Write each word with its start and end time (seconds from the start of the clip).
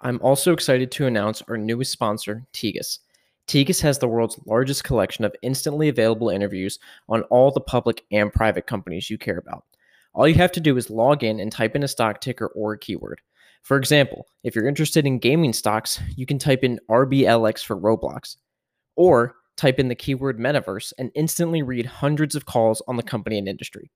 I'm 0.00 0.20
also 0.22 0.52
excited 0.52 0.90
to 0.92 1.06
announce 1.06 1.42
our 1.48 1.56
newest 1.56 1.92
sponsor, 1.92 2.46
Tegus. 2.52 2.98
Tegus 3.46 3.80
has 3.80 3.98
the 3.98 4.08
world's 4.08 4.38
largest 4.46 4.84
collection 4.84 5.24
of 5.24 5.34
instantly 5.42 5.88
available 5.88 6.28
interviews 6.28 6.78
on 7.08 7.22
all 7.24 7.50
the 7.50 7.60
public 7.60 8.04
and 8.10 8.32
private 8.32 8.66
companies 8.66 9.08
you 9.08 9.18
care 9.18 9.38
about. 9.38 9.64
All 10.14 10.26
you 10.26 10.34
have 10.34 10.52
to 10.52 10.60
do 10.60 10.76
is 10.76 10.90
log 10.90 11.22
in 11.22 11.40
and 11.40 11.52
type 11.52 11.76
in 11.76 11.82
a 11.82 11.88
stock 11.88 12.20
ticker 12.20 12.46
or 12.48 12.72
a 12.72 12.78
keyword. 12.78 13.20
For 13.62 13.76
example, 13.76 14.26
if 14.44 14.54
you're 14.54 14.68
interested 14.68 15.06
in 15.06 15.18
gaming 15.18 15.52
stocks, 15.52 16.00
you 16.16 16.26
can 16.26 16.38
type 16.38 16.64
in 16.64 16.80
RBLX 16.88 17.64
for 17.64 17.76
Roblox, 17.76 18.36
or 18.96 19.36
type 19.56 19.78
in 19.78 19.88
the 19.88 19.94
keyword 19.94 20.38
metaverse 20.38 20.92
and 20.98 21.10
instantly 21.14 21.62
read 21.62 21.86
hundreds 21.86 22.34
of 22.34 22.46
calls 22.46 22.82
on 22.88 22.96
the 22.96 23.02
company 23.02 23.38
and 23.38 23.48
industry. 23.48 23.90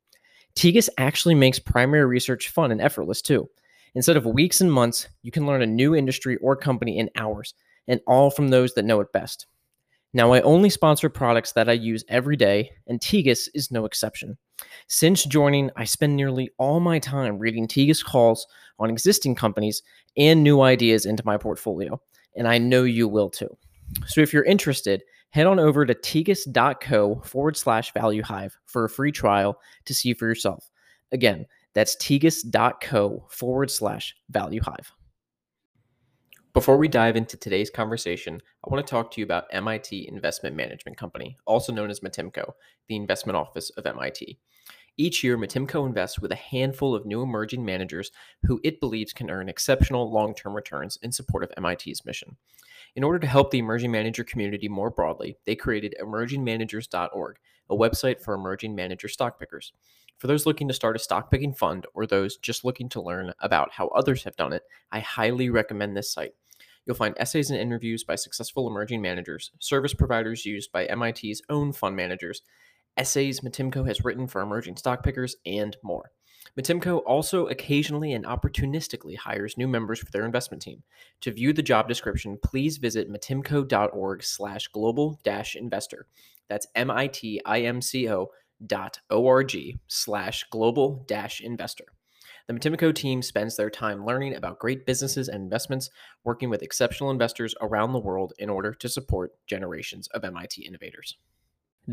Tegus 0.55 0.89
actually 0.99 1.35
makes 1.35 1.59
primary 1.59 2.05
research 2.05 2.49
fun 2.49 2.73
and 2.73 2.81
effortless 2.81 3.23
too. 3.23 3.49
Instead 3.95 4.17
of 4.17 4.27
weeks 4.27 4.61
and 4.61 4.73
months, 4.73 5.09
you 5.23 5.31
can 5.31 5.47
learn 5.47 5.63
a 5.63 5.67
new 5.67 5.95
industry 5.95 6.37
or 6.39 6.57
company 6.57 6.99
in 6.99 7.11
hours, 7.17 7.55
and 7.89 8.01
all 8.07 8.31
from 8.31 8.49
those 8.49 8.75
that 8.75 8.85
know 8.85 9.01
it 9.01 9.13
best. 9.13 9.47
Now, 10.13 10.33
I 10.33 10.41
only 10.41 10.71
sponsor 10.71 11.09
products 11.09 11.53
that 11.53 11.69
I 11.69 11.73
use 11.73 12.05
every 12.09 12.37
day, 12.37 12.73
and 12.89 13.01
Tegus 13.01 13.49
is 13.55 13.71
no 13.71 13.85
exception. 13.85 14.37
Since 14.89 15.25
joining, 15.25 15.71
I 15.77 15.85
spend 15.85 16.17
nearly 16.17 16.51
all 16.59 16.81
my 16.81 16.99
time 16.99 17.39
reading 17.39 17.69
Tegus 17.69 18.05
calls 18.05 18.47
on 18.79 18.91
existing 18.91 19.37
companies 19.37 19.83
and 20.17 20.43
new 20.43 20.63
ideas 20.63 21.07
into 21.07 21.23
my 21.25 21.37
portfolio, 21.37 22.01
and 22.37 22.49
I 22.49 22.59
know 22.59 22.83
you 22.83 23.07
will 23.07 23.31
too. 23.31 23.57
So 24.07 24.21
if 24.21 24.33
you're 24.33 24.45
interested, 24.45 25.03
head 25.31 25.47
on 25.47 25.61
over 25.61 25.87
to 25.87 25.95
tegus.co 25.95 27.23
forward 27.25 27.57
slash 27.57 27.93
value 27.93 28.23
hive 28.23 28.57
for 28.67 28.85
a 28.85 28.91
free 28.91 29.13
trial 29.13 29.61
to 29.85 29.95
see 29.95 30.13
for 30.15 30.27
yourself. 30.27 30.69
Again, 31.13 31.47
that's 31.75 31.97
tegus.co 31.97 33.27
forward 33.29 33.71
slash 33.71 34.15
value 34.29 34.61
hive. 34.63 34.93
Before 36.53 36.77
we 36.77 36.89
dive 36.89 37.15
into 37.15 37.37
today's 37.37 37.71
conversation, 37.71 38.43
I 38.65 38.71
want 38.71 38.85
to 38.85 38.91
talk 38.91 39.13
to 39.13 39.21
you 39.21 39.25
about 39.25 39.47
MIT 39.53 40.09
Investment 40.09 40.57
Management 40.57 40.97
Company, 40.97 41.39
also 41.47 41.73
known 41.73 41.91
as 41.91 42.01
MITIMCo, 42.01 42.55
the 42.89 42.97
investment 42.97 43.37
office 43.37 43.71
of 43.71 43.87
MIT. 43.87 44.37
Each 44.97 45.23
year, 45.23 45.39
MITIMCo 45.39 45.87
invests 45.87 46.19
with 46.19 46.33
a 46.33 46.37
handful 46.37 46.93
of 46.93 47.07
new 47.07 47.23
emerging 47.23 47.65
managers 47.65 48.11
who 48.43 48.61
it 48.65 48.81
believes 48.81 49.13
can 49.13 49.31
earn 49.31 49.49
exceptional 49.49 50.13
long 50.13 50.35
term 50.35 50.53
returns 50.53 50.99
in 51.03 51.13
support 51.13 51.45
of 51.45 51.53
MIT's 51.57 52.05
mission. 52.05 52.37
In 52.97 53.05
order 53.05 53.21
to 53.21 53.27
help 53.27 53.53
the 53.53 53.59
emerging 53.59 53.93
manager 53.93 54.25
community 54.25 54.69
more 54.69 54.91
broadly, 54.91 55.37
they 55.47 55.55
created 55.55 55.95
emergingmanagers.org, 56.03 57.37
a 57.71 57.77
website 57.77 58.21
for 58.21 58.35
emerging 58.35 58.75
manager 58.75 59.07
stock 59.07 59.39
pickers. 59.39 59.73
For 60.21 60.27
those 60.27 60.45
looking 60.45 60.69
to 60.69 60.75
start 60.75 60.97
a 60.97 60.99
stock 60.99 61.31
picking 61.31 61.55
fund 61.55 61.87
or 61.95 62.07
those 62.07 62.37
just 62.37 62.63
looking 62.63 62.91
to 62.91 63.01
learn 63.01 63.33
about 63.41 63.73
how 63.73 63.89
others 63.89 64.25
have 64.25 64.37
done 64.37 64.53
it, 64.53 64.63
I 64.93 65.01
highly 65.01 65.49
recommend 65.49 65.97
this 65.97 66.13
site. 66.13 66.35
You'll 66.85 66.95
find 66.95 67.15
essays 67.19 67.49
and 67.49 67.59
interviews 67.59 68.05
by 68.05 68.17
successful 68.17 68.69
emerging 68.69 69.01
managers, 69.01 69.51
service 69.61 69.95
providers 69.95 70.45
used 70.45 70.73
by 70.73 70.87
MIT's 70.95 71.41
own 71.49 71.73
fund 71.73 71.97
managers, 71.97 72.43
essays 72.99 73.41
MITIMCo 73.41 73.87
has 73.87 74.05
written 74.05 74.27
for 74.27 74.43
emerging 74.43 74.77
stock 74.77 75.03
pickers, 75.03 75.37
and 75.47 75.79
more. 75.83 76.13
MITIMCo 76.55 77.03
also 77.07 77.47
occasionally 77.47 78.13
and 78.13 78.27
opportunistically 78.27 79.17
hires 79.17 79.57
new 79.57 79.69
members 79.69 80.01
for 80.01 80.11
their 80.11 80.27
investment 80.27 80.63
team. 80.63 80.83
To 81.23 81.33
view 81.33 81.55
the 81.55 81.63
job 81.63 81.89
description, 81.89 82.39
please 82.45 82.77
visit 82.77 83.11
mitimco.org 83.11 84.23
slash 84.23 84.69
global 84.69 85.19
dash 85.25 85.57
investor. 85.57 86.07
That's 86.51 86.67
M-I-T-I-M-C-O 86.75 88.31
dot 88.67 89.01
O-R-G 89.11 89.79
slash 89.87 90.45
global 90.51 91.05
dash 91.07 91.41
investor. 91.41 91.87
The 92.47 92.55
MITIMCo 92.55 92.95
team 92.95 93.23
spends 93.23 93.57
their 93.57 93.71
time 93.71 94.05
learning 94.05 94.35
about 94.35 94.59
great 94.59 94.85
businesses 94.85 95.29
and 95.29 95.43
investments, 95.43 95.89
working 96.25 96.51
with 96.51 96.63
exceptional 96.63 97.11
investors 97.11 97.55
around 97.61 97.93
the 97.93 98.01
world 98.01 98.33
in 98.39 98.51
order 98.51 98.75
to 98.75 98.89
support 98.89 99.35
generations 99.47 100.09
of 100.09 100.25
MIT 100.25 100.63
innovators. 100.63 101.17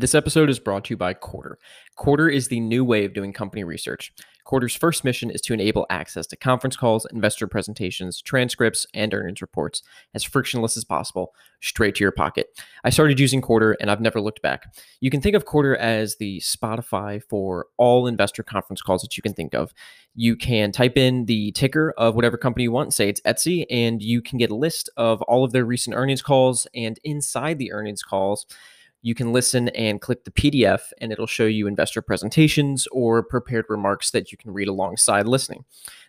This 0.00 0.14
episode 0.14 0.48
is 0.48 0.60
brought 0.60 0.84
to 0.84 0.90
you 0.90 0.96
by 0.96 1.12
Quartr. 1.12 1.56
Quartr 1.98 2.32
is 2.32 2.46
the 2.46 2.60
new 2.60 2.84
way 2.84 3.04
of 3.04 3.14
doing 3.14 3.32
company 3.32 3.64
research. 3.64 4.12
Quartr's 4.46 4.76
first 4.76 5.02
mission 5.02 5.28
is 5.28 5.40
to 5.40 5.52
enable 5.52 5.86
access 5.90 6.24
to 6.28 6.36
conference 6.36 6.76
calls, 6.76 7.04
investor 7.12 7.48
presentations, 7.48 8.22
transcripts, 8.22 8.86
and 8.94 9.12
earnings 9.12 9.42
reports 9.42 9.82
as 10.14 10.22
frictionless 10.22 10.76
as 10.76 10.84
possible, 10.84 11.34
straight 11.60 11.96
to 11.96 12.04
your 12.04 12.12
pocket. 12.12 12.46
I 12.84 12.90
started 12.90 13.18
using 13.18 13.42
Quartr 13.42 13.74
and 13.80 13.90
I've 13.90 14.00
never 14.00 14.20
looked 14.20 14.40
back. 14.40 14.72
You 15.00 15.10
can 15.10 15.20
think 15.20 15.34
of 15.34 15.46
Quartr 15.46 15.76
as 15.76 16.14
the 16.18 16.38
Spotify 16.42 17.20
for 17.28 17.66
all 17.76 18.06
investor 18.06 18.44
conference 18.44 18.80
calls 18.80 19.02
that 19.02 19.16
you 19.16 19.22
can 19.24 19.34
think 19.34 19.52
of. 19.52 19.74
You 20.14 20.36
can 20.36 20.70
type 20.70 20.96
in 20.96 21.24
the 21.24 21.50
ticker 21.52 21.92
of 21.98 22.14
whatever 22.14 22.36
company 22.36 22.62
you 22.62 22.72
want, 22.72 22.94
say 22.94 23.08
it's 23.08 23.20
Etsy, 23.22 23.66
and 23.68 24.00
you 24.00 24.22
can 24.22 24.38
get 24.38 24.52
a 24.52 24.54
list 24.54 24.88
of 24.96 25.22
all 25.22 25.42
of 25.42 25.50
their 25.50 25.64
recent 25.64 25.96
earnings 25.96 26.22
calls. 26.22 26.68
And 26.72 27.00
inside 27.02 27.58
the 27.58 27.72
earnings 27.72 28.04
calls, 28.04 28.46
you 29.02 29.14
can 29.14 29.32
listen 29.32 29.68
and 29.70 30.00
click 30.00 30.24
the 30.24 30.30
PDF, 30.30 30.80
and 31.00 31.12
it'll 31.12 31.26
show 31.26 31.46
you 31.46 31.66
investor 31.66 32.02
presentations 32.02 32.86
or 32.90 33.22
prepared 33.22 33.66
remarks 33.68 34.10
that 34.10 34.32
you 34.32 34.38
can 34.38 34.52
read 34.52 34.68
alongside 34.68 35.26
listening. 35.26 35.64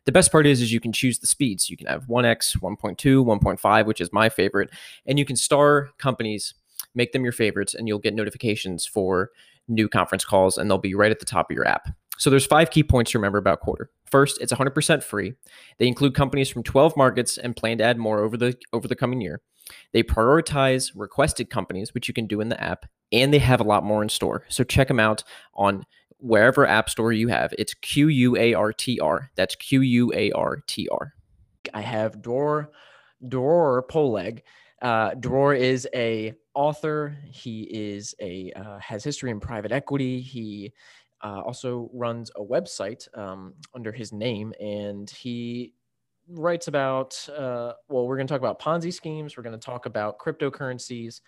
The 0.05 0.11
best 0.11 0.31
part 0.31 0.47
is, 0.47 0.61
is 0.61 0.73
you 0.73 0.79
can 0.79 0.91
choose 0.91 1.19
the 1.19 1.27
speeds. 1.27 1.69
You 1.69 1.77
can 1.77 1.87
have 1.87 2.07
1x, 2.07 2.57
1.2, 2.57 2.97
1.5, 2.97 3.85
which 3.85 4.01
is 4.01 4.11
my 4.11 4.29
favorite, 4.29 4.69
and 5.05 5.19
you 5.19 5.25
can 5.25 5.35
star 5.35 5.89
companies, 5.97 6.55
make 6.95 7.11
them 7.11 7.23
your 7.23 7.33
favorites, 7.33 7.75
and 7.75 7.87
you'll 7.87 7.99
get 7.99 8.15
notifications 8.15 8.85
for 8.85 9.29
new 9.67 9.87
conference 9.87 10.25
calls, 10.25 10.57
and 10.57 10.69
they'll 10.69 10.79
be 10.79 10.95
right 10.95 11.11
at 11.11 11.19
the 11.19 11.25
top 11.25 11.51
of 11.51 11.55
your 11.55 11.67
app. 11.67 11.89
So 12.17 12.29
there's 12.29 12.45
five 12.45 12.69
key 12.69 12.83
points 12.83 13.11
to 13.11 13.17
remember 13.17 13.37
about 13.37 13.61
Quartr. 13.61 13.85
First, 14.11 14.41
it's 14.41 14.51
100% 14.51 15.03
free. 15.03 15.33
They 15.77 15.87
include 15.87 16.15
companies 16.15 16.49
from 16.49 16.63
12 16.63 16.97
markets 16.97 17.37
and 17.37 17.55
plan 17.55 17.77
to 17.77 17.83
add 17.85 17.97
more 17.97 18.19
over 18.19 18.35
the 18.35 18.57
over 18.73 18.87
the 18.87 18.95
coming 18.95 19.21
year. 19.21 19.41
They 19.93 20.03
prioritize 20.03 20.91
requested 20.95 21.49
companies, 21.49 21.93
which 21.93 22.07
you 22.07 22.13
can 22.13 22.27
do 22.27 22.41
in 22.41 22.49
the 22.49 22.61
app, 22.61 22.85
and 23.11 23.33
they 23.33 23.39
have 23.39 23.59
a 23.59 23.63
lot 23.65 23.83
more 23.83 24.03
in 24.03 24.09
store. 24.09 24.45
So 24.49 24.63
check 24.63 24.87
them 24.87 24.99
out 24.99 25.23
on 25.53 25.85
wherever 26.17 26.67
app 26.67 26.89
store 26.89 27.11
you 27.13 27.29
have. 27.29 27.53
It's 27.57 27.73
Q 27.73 28.07
U 28.07 28.37
A 28.37 28.53
R 28.53 28.73
T 28.73 28.99
R. 28.99 29.31
That's 29.35 29.55
Q 29.55 29.81
U 29.81 30.11
A 30.13 30.31
R 30.31 30.63
T 30.67 30.87
R. 30.91 31.13
I 31.73 31.81
have 31.81 32.21
Dror 32.21 32.71
Dror 33.27 33.85
Poleg. 33.89 34.41
Uh, 34.81 35.13
Dror 35.15 35.53
is 35.53 35.87
a 35.93 36.33
author. 36.53 37.17
He 37.25 37.63
is 37.63 38.15
a 38.21 38.51
uh, 38.55 38.79
has 38.79 39.03
history 39.03 39.31
in 39.31 39.39
private 39.39 39.71
equity. 39.71 40.21
He 40.21 40.73
uh, 41.21 41.41
also 41.41 41.89
runs 41.93 42.31
a 42.35 42.43
website 42.43 43.07
um, 43.17 43.53
under 43.75 43.91
his 43.91 44.13
name, 44.13 44.53
and 44.59 45.09
he 45.09 45.73
writes 46.29 46.67
about, 46.67 47.27
uh, 47.29 47.73
well, 47.87 48.07
we're 48.07 48.17
going 48.17 48.27
to 48.27 48.31
talk 48.31 48.41
about 48.41 48.59
Ponzi 48.59 48.93
schemes. 48.93 49.35
We're 49.35 49.43
going 49.43 49.59
to 49.59 49.65
talk 49.65 49.85
about 49.85 50.19
cryptocurrencies, 50.19 51.21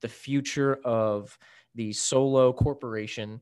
the 0.00 0.08
future 0.08 0.78
of 0.84 1.36
the 1.74 1.92
solo 1.92 2.52
corporation, 2.52 3.40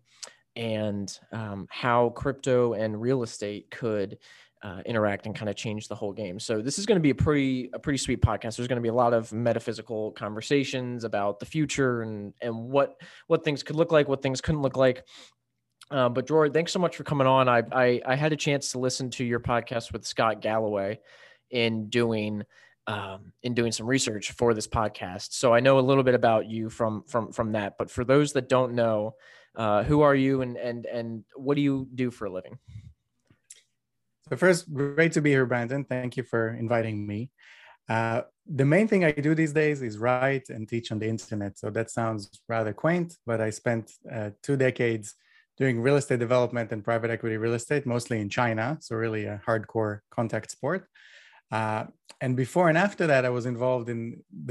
and 0.56 1.18
um, 1.32 1.66
how 1.70 2.10
crypto 2.10 2.74
and 2.74 3.00
real 3.00 3.22
estate 3.22 3.70
could 3.70 4.18
uh, 4.62 4.80
interact 4.86 5.26
and 5.26 5.34
kind 5.34 5.48
of 5.48 5.56
change 5.56 5.88
the 5.88 5.94
whole 5.94 6.12
game. 6.12 6.38
So 6.38 6.62
this 6.62 6.78
is 6.78 6.86
going 6.86 6.96
to 6.96 7.02
be 7.02 7.10
a 7.10 7.14
pretty 7.14 7.68
a 7.74 7.78
pretty 7.78 7.98
sweet 7.98 8.22
podcast. 8.22 8.56
There's 8.56 8.68
going 8.68 8.76
to 8.76 8.82
be 8.82 8.88
a 8.88 8.94
lot 8.94 9.12
of 9.12 9.32
metaphysical 9.32 10.12
conversations 10.12 11.04
about 11.04 11.40
the 11.40 11.46
future 11.46 12.02
and 12.02 12.32
and 12.40 12.54
what 12.70 13.00
what 13.26 13.44
things 13.44 13.62
could 13.62 13.76
look 13.76 13.90
like, 13.90 14.08
what 14.08 14.22
things 14.22 14.40
couldn't 14.40 14.62
look 14.62 14.76
like. 14.76 15.04
Uh, 15.92 16.08
but 16.08 16.26
Dror, 16.26 16.48
thanks 16.48 16.72
so 16.72 16.78
much 16.78 16.96
for 16.96 17.04
coming 17.04 17.26
on. 17.26 17.50
I, 17.50 17.62
I, 17.70 18.00
I 18.06 18.14
had 18.14 18.32
a 18.32 18.36
chance 18.36 18.72
to 18.72 18.78
listen 18.78 19.10
to 19.10 19.24
your 19.24 19.40
podcast 19.40 19.92
with 19.92 20.06
Scott 20.06 20.40
Galloway 20.40 21.00
in 21.50 21.90
doing 21.90 22.44
um, 22.86 23.32
in 23.42 23.54
doing 23.54 23.70
some 23.70 23.86
research 23.86 24.32
for 24.32 24.54
this 24.54 24.66
podcast. 24.66 25.34
So 25.34 25.54
I 25.54 25.60
know 25.60 25.78
a 25.78 25.80
little 25.80 26.02
bit 26.02 26.14
about 26.14 26.46
you 26.46 26.70
from 26.70 27.04
from 27.06 27.30
from 27.30 27.52
that. 27.52 27.76
But 27.78 27.90
for 27.90 28.04
those 28.04 28.32
that 28.32 28.48
don't 28.48 28.74
know, 28.74 29.14
uh, 29.54 29.84
who 29.84 30.00
are 30.00 30.14
you 30.14 30.40
and 30.40 30.56
and 30.56 30.86
and 30.86 31.24
what 31.36 31.56
do 31.56 31.60
you 31.60 31.86
do 31.94 32.10
for 32.10 32.24
a 32.24 32.32
living? 32.32 32.58
So 34.30 34.36
first, 34.36 34.72
great 34.72 35.12
to 35.12 35.20
be 35.20 35.30
here, 35.30 35.46
Brandon. 35.46 35.84
Thank 35.84 36.16
you 36.16 36.22
for 36.22 36.48
inviting 36.54 37.06
me. 37.06 37.30
Uh, 37.88 38.22
the 38.46 38.64
main 38.64 38.88
thing 38.88 39.04
I 39.04 39.12
do 39.12 39.34
these 39.34 39.52
days 39.52 39.82
is 39.82 39.98
write 39.98 40.48
and 40.48 40.66
teach 40.66 40.90
on 40.90 40.98
the 40.98 41.08
internet. 41.08 41.58
So 41.58 41.68
that 41.70 41.90
sounds 41.90 42.30
rather 42.48 42.72
quaint, 42.72 43.18
but 43.26 43.40
I 43.40 43.50
spent 43.50 43.92
uh, 44.10 44.30
two 44.42 44.56
decades 44.56 45.16
doing 45.62 45.80
real 45.80 45.98
estate 46.02 46.18
development 46.18 46.72
and 46.72 46.82
private 46.90 47.10
equity 47.16 47.36
real 47.36 47.54
estate, 47.54 47.86
mostly 47.86 48.18
in 48.20 48.28
China. 48.28 48.66
So, 48.80 48.96
really 48.96 49.24
a 49.26 49.40
hardcore 49.46 50.00
contact 50.10 50.50
sport. 50.50 50.82
Uh, 51.58 51.84
and 52.20 52.32
before 52.44 52.68
and 52.70 52.78
after 52.86 53.04
that, 53.06 53.24
I 53.24 53.32
was 53.38 53.46
involved 53.46 53.88
in 53.94 54.00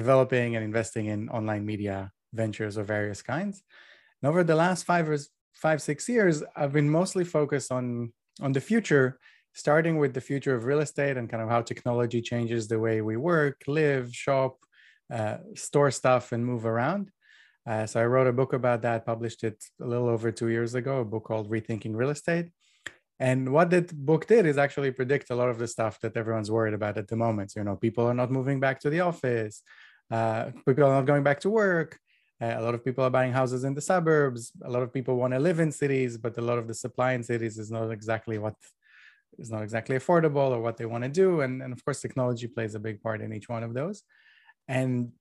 developing 0.02 0.56
and 0.56 0.64
investing 0.64 1.06
in 1.08 1.20
online 1.30 1.66
media 1.66 1.98
ventures 2.32 2.78
of 2.78 2.86
various 2.88 3.22
kinds. 3.34 3.56
And 4.18 4.30
over 4.30 4.42
the 4.44 4.56
last 4.56 4.86
five 4.86 5.10
or 5.10 5.18
five, 5.66 5.82
six 5.82 6.08
years, 6.08 6.44
I've 6.56 6.74
been 6.80 6.90
mostly 6.90 7.26
focused 7.26 7.72
on, 7.72 8.14
on 8.46 8.52
the 8.54 8.62
future, 8.62 9.20
starting 9.54 9.98
with 9.98 10.14
the 10.14 10.22
future 10.22 10.56
of 10.56 10.64
real 10.64 10.80
estate 10.80 11.18
and 11.18 11.30
kind 11.30 11.44
of 11.44 11.50
how 11.50 11.62
technology 11.62 12.22
changes 12.22 12.68
the 12.68 12.80
way 12.80 13.02
we 13.02 13.18
work, 13.18 13.58
live, 13.68 14.06
shop, 14.26 14.54
uh, 15.12 15.38
store 15.56 15.92
stuff, 15.92 16.32
and 16.32 16.46
move 16.46 16.66
around. 16.66 17.12
Uh, 17.68 17.86
so 17.86 18.02
I 18.02 18.06
wrote 18.06 18.28
a 18.28 18.34
book 18.34 18.54
about 18.54 18.82
that, 18.82 19.06
published 19.06 19.44
it 19.44 19.64
a 19.82 19.86
little 19.86 20.10
over 20.10 20.32
two 20.32 20.50
years 20.50 20.74
ago, 20.74 21.02
a 21.02 21.06
book 21.06 21.26
called 21.26 21.50
Rethinking 21.50 21.96
Real 21.96 22.10
Estate. 22.10 22.48
And 23.20 23.54
what 23.54 23.70
that 23.70 23.94
book 23.96 24.26
did 24.26 24.48
is 24.48 24.58
actually 24.58 24.92
predict 24.92 25.30
a 25.30 25.36
lot 25.36 25.50
of 25.50 25.60
the 25.60 25.68
stuff 25.68 26.00
that 26.02 26.18
everyone's 26.18 26.50
worried 26.50 26.74
about 26.74 26.98
at 26.98 27.08
the 27.08 27.16
moment. 27.16 27.54
You 27.56 27.64
know, 27.64 27.76
people 27.76 28.06
are 28.06 28.16
not 28.16 28.32
moving 28.32 28.60
back 28.60 28.80
to 28.80 28.90
the 28.90 29.02
office, 29.02 29.62
uh, 30.10 30.46
people 30.66 30.86
are 30.86 30.96
not 30.96 31.06
going 31.06 31.24
back 31.24 31.40
to 31.42 31.50
work. 31.50 32.00
Uh, 32.42 32.56
a 32.58 32.62
lot 32.62 32.74
of 32.74 32.84
people 32.84 33.04
are 33.04 33.12
buying 33.12 33.32
houses 33.32 33.64
in 33.64 33.76
the 33.76 33.82
suburbs. 33.82 34.52
A 34.64 34.70
lot 34.70 34.82
of 34.82 34.92
people 34.92 35.16
want 35.16 35.34
to 35.34 35.40
live 35.40 35.60
in 35.60 35.72
cities, 35.72 36.18
but 36.18 36.36
a 36.40 36.42
lot 36.42 36.58
of 36.58 36.68
the 36.68 36.74
supply 36.74 37.14
in 37.14 37.22
cities 37.22 37.60
is 37.60 37.70
not 37.70 37.92
exactly 37.92 38.40
what 38.40 38.56
is 39.38 39.52
not 39.52 39.62
exactly 39.62 39.96
affordable 39.96 40.50
or 40.50 40.60
what 40.60 40.78
they 40.78 40.86
want 40.86 41.04
to 41.04 41.10
do. 41.10 41.42
And, 41.42 41.62
and 41.62 41.72
of 41.72 41.86
course, 41.86 42.02
technology 42.02 42.48
plays 42.48 42.74
a 42.74 42.80
big 42.80 43.02
part 43.02 43.22
in 43.22 43.32
each 43.32 43.48
one 43.48 43.64
of 43.64 43.76
those. 43.76 44.02
And 44.68 45.12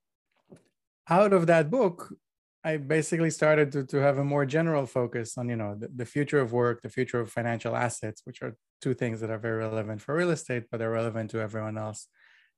out 1.08 1.32
of 1.32 1.46
that 1.48 1.70
book, 1.70 2.12
I 2.62 2.76
basically 2.76 3.30
started 3.30 3.72
to, 3.72 3.84
to 3.86 3.96
have 3.98 4.18
a 4.18 4.24
more 4.24 4.44
general 4.44 4.84
focus 4.84 5.38
on, 5.38 5.48
you 5.48 5.56
know, 5.56 5.76
the, 5.78 5.88
the 5.88 6.04
future 6.04 6.40
of 6.40 6.52
work, 6.52 6.82
the 6.82 6.90
future 6.90 7.18
of 7.18 7.30
financial 7.30 7.74
assets, 7.74 8.20
which 8.24 8.42
are 8.42 8.54
two 8.82 8.92
things 8.92 9.20
that 9.20 9.30
are 9.30 9.38
very 9.38 9.58
relevant 9.58 10.02
for 10.02 10.14
real 10.14 10.30
estate, 10.30 10.64
but 10.70 10.78
they're 10.78 10.90
relevant 10.90 11.30
to 11.30 11.40
everyone 11.40 11.78
else 11.78 12.08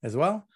as 0.03 0.17
well. 0.17 0.49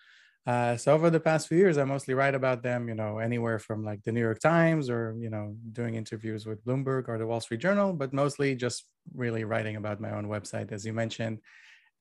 Uh, 0.47 0.77
so 0.77 0.93
over 0.93 1.11
the 1.11 1.21
past 1.21 1.49
few 1.49 1.59
years, 1.59 1.77
I 1.77 1.85
mostly 1.85 2.15
write 2.15 2.35
about 2.35 2.63
them, 2.63 2.89
you 2.89 2.95
know, 2.95 3.19
anywhere 3.19 3.59
from 3.59 3.85
like 3.85 4.03
the 4.05 4.13
New 4.13 4.21
York 4.21 4.41
Times 4.41 4.89
or, 4.89 5.17
you 5.19 5.31
know, 5.31 5.57
doing 5.73 5.95
interviews 5.95 6.47
with 6.47 6.65
Bloomberg 6.65 7.09
or 7.09 7.19
the 7.19 7.27
Wall 7.27 7.41
Street 7.41 7.61
Journal, 7.61 7.93
but 7.93 8.13
mostly 8.13 8.55
just 8.55 8.85
really 9.15 9.45
writing 9.45 9.77
about 9.77 10.01
my 10.01 10.13
own 10.13 10.27
website, 10.27 10.71
as 10.71 10.85
you 10.85 10.93
mentioned, 10.93 11.39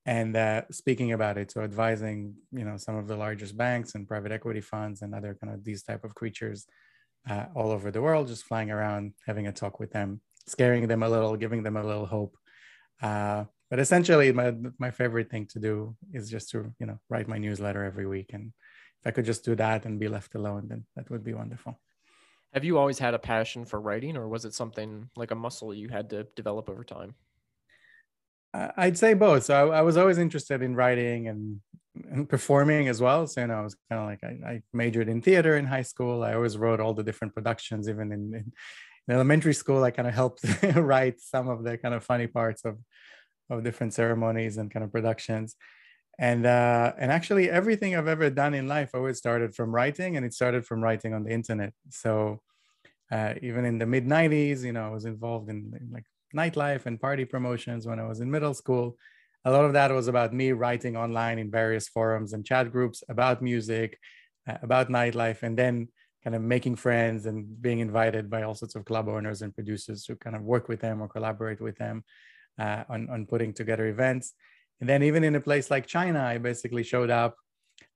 and 0.04 0.36
uh, 0.36 0.62
speaking 0.70 1.12
about 1.12 1.38
it. 1.38 1.50
So 1.50 1.60
advising, 1.62 2.34
you 2.52 2.64
know, 2.64 2.76
some 2.76 2.96
of 2.96 3.08
the 3.08 3.16
largest 3.16 3.56
banks 3.56 3.96
and 3.96 4.06
private 4.06 4.30
equity 4.30 4.60
funds 4.60 5.02
and 5.02 5.12
other 5.12 5.36
kind 5.40 5.52
of 5.52 5.64
these 5.64 5.82
type 5.82 6.04
of 6.04 6.14
creatures 6.14 6.66
uh, 7.28 7.46
all 7.54 7.70
over 7.70 7.90
the 7.90 8.02
world, 8.02 8.28
just 8.28 8.44
flying 8.44 8.70
around, 8.70 9.12
having 9.26 9.46
a 9.46 9.52
talk 9.52 9.80
with 9.80 9.90
them, 9.92 10.20
scaring 10.46 10.86
them 10.86 11.02
a 11.02 11.08
little, 11.08 11.36
giving 11.36 11.62
them 11.62 11.76
a 11.76 11.82
little 11.82 12.06
hope. 12.06 12.36
Uh, 13.02 13.44
but 13.70 13.78
essentially, 13.80 14.32
my 14.32 14.54
my 14.78 14.90
favorite 14.90 15.30
thing 15.30 15.46
to 15.46 15.58
do 15.58 15.96
is 16.12 16.30
just 16.30 16.50
to 16.50 16.72
you 16.78 16.86
know 16.86 16.98
write 17.08 17.28
my 17.28 17.38
newsletter 17.38 17.82
every 17.84 18.06
week, 18.06 18.30
and 18.32 18.52
if 19.00 19.06
I 19.06 19.10
could 19.10 19.24
just 19.24 19.44
do 19.44 19.54
that 19.56 19.84
and 19.84 19.98
be 19.98 20.08
left 20.08 20.34
alone, 20.34 20.68
then 20.68 20.86
that 20.94 21.10
would 21.10 21.24
be 21.24 21.34
wonderful. 21.34 21.78
Have 22.54 22.64
you 22.64 22.78
always 22.78 22.98
had 22.98 23.12
a 23.12 23.18
passion 23.18 23.64
for 23.64 23.80
writing, 23.80 24.16
or 24.16 24.28
was 24.28 24.44
it 24.44 24.54
something 24.54 25.10
like 25.16 25.32
a 25.32 25.34
muscle 25.34 25.74
you 25.74 25.88
had 25.88 26.10
to 26.10 26.24
develop 26.36 26.70
over 26.70 26.84
time? 26.84 27.14
I'd 28.54 28.96
say 28.96 29.14
both. 29.14 29.44
So 29.44 29.70
I, 29.70 29.78
I 29.78 29.82
was 29.82 29.96
always 29.96 30.18
interested 30.18 30.62
in 30.62 30.74
writing 30.74 31.28
and, 31.28 31.60
and 32.10 32.28
performing 32.28 32.88
as 32.88 33.00
well. 33.00 33.26
So 33.26 33.40
you 33.40 33.46
know, 33.48 33.54
I 33.54 33.62
was 33.62 33.76
kind 33.88 34.00
of 34.00 34.06
like 34.06 34.22
I, 34.24 34.50
I, 34.52 34.62
majored 34.72 35.08
in 35.08 35.22
theater 35.22 35.56
in 35.56 35.66
high 35.66 35.82
school. 35.82 36.22
I 36.22 36.34
always 36.34 36.56
wrote 36.56 36.80
all 36.80 36.94
the 36.94 37.02
different 37.02 37.34
productions, 37.34 37.88
even 37.88 38.12
in, 38.12 38.34
in, 38.34 38.52
in 39.08 39.14
elementary 39.14 39.54
school. 39.54 39.82
I 39.84 39.90
kind 39.90 40.08
of 40.08 40.14
helped 40.14 40.40
write 40.74 41.20
some 41.20 41.48
of 41.48 41.64
the 41.64 41.78
kind 41.78 41.94
of 41.94 42.04
funny 42.04 42.26
parts 42.26 42.64
of 42.64 42.78
of 43.48 43.62
different 43.62 43.94
ceremonies 43.94 44.56
and 44.58 44.70
kind 44.70 44.84
of 44.84 44.92
productions. 44.92 45.56
And 46.18 46.46
uh, 46.46 46.92
and 46.98 47.12
actually, 47.12 47.50
everything 47.50 47.94
I've 47.94 48.08
ever 48.08 48.30
done 48.30 48.54
in 48.54 48.66
life 48.66 48.90
always 48.94 49.18
started 49.18 49.54
from 49.54 49.74
writing, 49.74 50.16
and 50.16 50.24
it 50.24 50.32
started 50.32 50.64
from 50.64 50.82
writing 50.82 51.12
on 51.12 51.24
the 51.24 51.30
internet. 51.30 51.74
So 51.90 52.40
uh, 53.12 53.34
even 53.42 53.64
in 53.66 53.78
the 53.78 53.86
mid 53.86 54.06
'90s, 54.06 54.62
you 54.62 54.72
know, 54.72 54.86
I 54.86 54.90
was 54.90 55.04
involved 55.04 55.50
in, 55.50 55.72
in 55.78 55.90
like 55.92 56.06
nightlife 56.34 56.86
and 56.86 57.00
party 57.00 57.26
promotions 57.26 57.86
when 57.86 58.00
I 58.00 58.06
was 58.06 58.20
in 58.20 58.30
middle 58.30 58.54
school. 58.54 58.96
A 59.46 59.50
lot 59.52 59.64
of 59.64 59.74
that 59.74 59.92
was 59.92 60.08
about 60.08 60.34
me 60.34 60.50
writing 60.50 60.96
online 60.96 61.38
in 61.38 61.52
various 61.52 61.88
forums 61.88 62.32
and 62.32 62.44
chat 62.44 62.72
groups 62.72 63.04
about 63.08 63.40
music, 63.40 63.96
uh, 64.48 64.58
about 64.60 64.88
nightlife, 64.88 65.44
and 65.44 65.56
then 65.56 65.86
kind 66.24 66.34
of 66.34 66.42
making 66.42 66.74
friends 66.74 67.26
and 67.26 67.62
being 67.62 67.78
invited 67.78 68.28
by 68.28 68.42
all 68.42 68.56
sorts 68.56 68.74
of 68.74 68.84
club 68.84 69.08
owners 69.08 69.42
and 69.42 69.54
producers 69.54 70.02
to 70.02 70.16
kind 70.16 70.34
of 70.34 70.42
work 70.42 70.68
with 70.68 70.80
them 70.80 71.00
or 71.00 71.06
collaborate 71.06 71.60
with 71.60 71.76
them 71.76 72.02
uh, 72.58 72.82
on, 72.88 73.08
on 73.08 73.24
putting 73.24 73.52
together 73.52 73.86
events. 73.86 74.34
And 74.80 74.88
then 74.88 75.04
even 75.04 75.22
in 75.22 75.36
a 75.36 75.40
place 75.40 75.70
like 75.70 75.86
China, 75.86 76.20
I 76.20 76.38
basically 76.38 76.82
showed 76.82 77.10
up, 77.10 77.36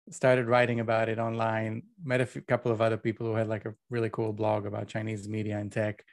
started 0.09 0.47
writing 0.47 0.79
about 0.79 1.09
it 1.09 1.19
online, 1.19 1.83
met 2.05 2.21
a 2.21 2.41
couple 2.43 2.71
of 2.71 2.81
other 2.81 2.97
people 2.97 3.27
who 3.27 3.35
had 3.35 3.49
like 3.49 3.65
a 3.65 3.75
really 3.91 4.11
cool 4.11 4.33
blog 4.33 4.67
about 4.67 4.87
Chinese 4.87 5.29
media 5.29 5.59
and 5.59 5.73
tech, 5.73 6.05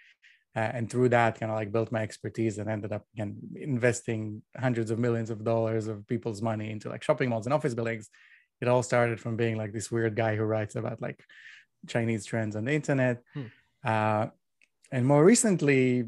uh, 0.58 0.72
and 0.76 0.90
through 0.90 1.10
that 1.10 1.40
kind 1.40 1.52
of 1.52 1.58
like 1.62 1.72
built 1.72 1.92
my 1.92 2.02
expertise 2.02 2.58
and 2.58 2.68
ended 2.70 2.92
up 2.92 3.06
again 3.14 3.38
investing 3.56 4.42
hundreds 4.66 4.90
of 4.92 4.98
millions 5.06 5.30
of 5.30 5.44
dollars 5.44 5.86
of 5.88 6.08
people's 6.08 6.42
money 6.42 6.72
into 6.72 6.90
like 6.90 7.04
shopping 7.04 7.30
malls 7.30 7.46
and 7.46 7.54
office 7.54 7.76
buildings. 7.76 8.10
It 8.62 8.68
all 8.68 8.82
started 8.82 9.20
from 9.20 9.38
being 9.38 9.56
like 9.56 9.72
this 9.72 9.92
weird 9.92 10.16
guy 10.16 10.36
who 10.36 10.44
writes 10.44 10.76
about 10.76 11.02
like 11.02 11.20
chinese 11.86 12.26
trends 12.26 12.56
on 12.56 12.66
the 12.66 12.74
internet. 12.74 13.22
Hmm. 13.34 13.50
uh, 13.94 14.26
and 14.92 15.06
more 15.06 15.24
recently 15.24 16.06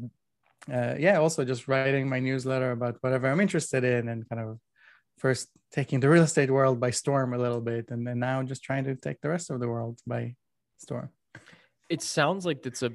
uh, 0.76 0.94
yeah 0.98 1.16
also 1.24 1.44
just 1.44 1.68
writing 1.68 2.08
my 2.08 2.18
newsletter 2.18 2.72
about 2.72 2.96
whatever 3.02 3.28
i'm 3.28 3.40
interested 3.40 3.82
in 3.84 4.08
and 4.08 4.28
kind 4.28 4.42
of 4.42 4.58
first 5.20 5.48
taking 5.70 6.00
the 6.00 6.08
real 6.08 6.24
estate 6.24 6.50
world 6.50 6.80
by 6.80 6.90
storm 6.90 7.34
a 7.34 7.38
little 7.38 7.60
bit 7.60 7.90
and 7.90 8.06
then 8.06 8.18
now 8.18 8.42
just 8.42 8.62
trying 8.62 8.84
to 8.84 8.94
take 8.96 9.20
the 9.20 9.28
rest 9.28 9.50
of 9.50 9.60
the 9.60 9.68
world 9.68 10.00
by 10.06 10.34
storm. 10.78 11.10
It 11.88 12.02
sounds 12.02 12.46
like 12.46 12.64
it's 12.64 12.82
a 12.82 12.92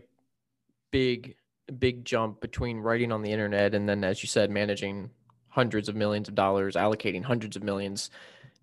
big 0.92 1.36
big 1.72 2.06
jump 2.06 2.42
between 2.42 2.80
writing 2.80 3.12
on 3.12 3.22
the 3.22 3.32
internet 3.32 3.76
and 3.76 3.88
then, 3.88 4.04
as 4.04 4.24
you 4.24 4.28
said, 4.28 4.50
managing 4.50 5.10
hundreds 5.50 5.90
of 5.90 5.96
millions 5.96 6.28
of 6.28 6.36
dollars, 6.36 6.76
allocating 6.76 7.24
hundreds 7.24 7.56
of 7.56 7.64
millions 7.64 8.10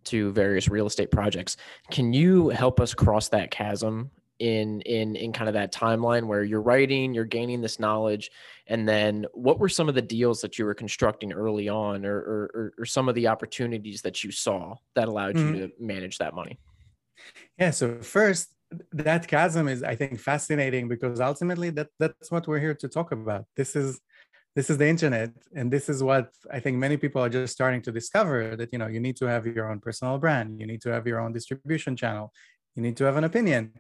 to 0.05 0.33
various 0.33 0.69
real 0.69 0.87
estate 0.87 1.11
projects. 1.11 1.57
Can 1.91 2.13
you 2.13 2.49
help 2.51 2.81
us 2.81 2.93
cross 2.95 3.29
that 3.31 3.51
chasm 3.51 4.11
in 4.39 4.81
in 4.83 5.15
in 5.15 5.33
kind 5.33 5.49
of 5.49 5.55
that 5.55 5.73
timeline 5.73 6.25
where 6.25 6.43
you're 6.43 6.61
writing, 6.61 7.15
you're 7.15 7.25
gaining 7.25 7.61
this 7.61 7.79
knowledge, 7.79 8.31
and 8.67 8.89
then 8.89 9.25
what 9.33 9.59
were 9.59 9.69
some 9.69 9.89
of 9.89 9.95
the 9.95 10.03
deals 10.03 10.41
that 10.41 10.59
you 10.59 10.65
were 10.65 10.75
constructing 10.75 11.33
early 11.33 11.69
on, 11.69 12.05
or 12.05 12.17
or, 12.17 12.75
or 12.79 12.85
some 12.85 13.09
of 13.09 13.15
the 13.15 13.29
opportunities 13.29 14.03
that 14.03 14.25
you 14.25 14.33
saw 14.33 14.75
that 14.95 15.09
allowed 15.09 15.37
mm-hmm. 15.37 15.55
you 15.55 15.69
to 15.69 15.73
manage 15.79 16.19
that 16.19 16.35
money? 16.35 16.59
Yeah. 17.59 17.71
So 17.71 17.99
first, 18.01 18.53
that 18.93 19.27
chasm 19.29 19.69
is 19.69 19.83
i 19.83 19.95
think 19.95 20.19
fascinating 20.19 20.89
because 20.89 21.21
ultimately 21.21 21.71
that 21.71 21.89
that's 21.99 22.31
what 22.31 22.47
we're 22.49 22.61
here 22.61 22.75
to 22.75 22.89
talk 22.89 23.13
about. 23.13 23.45
This 23.57 23.77
is 23.77 24.01
this 24.55 24.69
is 24.69 24.77
the 24.77 24.87
internet 24.87 25.31
and 25.57 25.73
this 25.73 25.89
is 25.89 26.03
what 26.03 26.31
i 26.53 26.61
think 26.61 26.77
many 26.77 26.97
people 26.99 27.23
are 27.25 27.31
just 27.31 27.55
starting 27.55 27.81
to 27.81 27.91
discover 27.91 28.55
that 28.55 28.69
you 28.73 28.79
know 28.79 28.87
you 28.87 29.01
need 29.01 29.17
to 29.17 29.27
have 29.27 29.47
your 29.47 29.71
own 29.71 29.81
personal 29.81 30.19
brand 30.19 30.61
you 30.61 30.67
need 30.67 30.83
to 30.83 30.91
have 30.91 31.07
your 31.07 31.21
own 31.21 31.33
distribution 31.33 31.97
channel 31.97 32.31
you 32.75 32.83
need 32.83 32.97
to 32.97 33.05
have 33.05 33.17
an 33.17 33.25
opinion. 33.25 33.73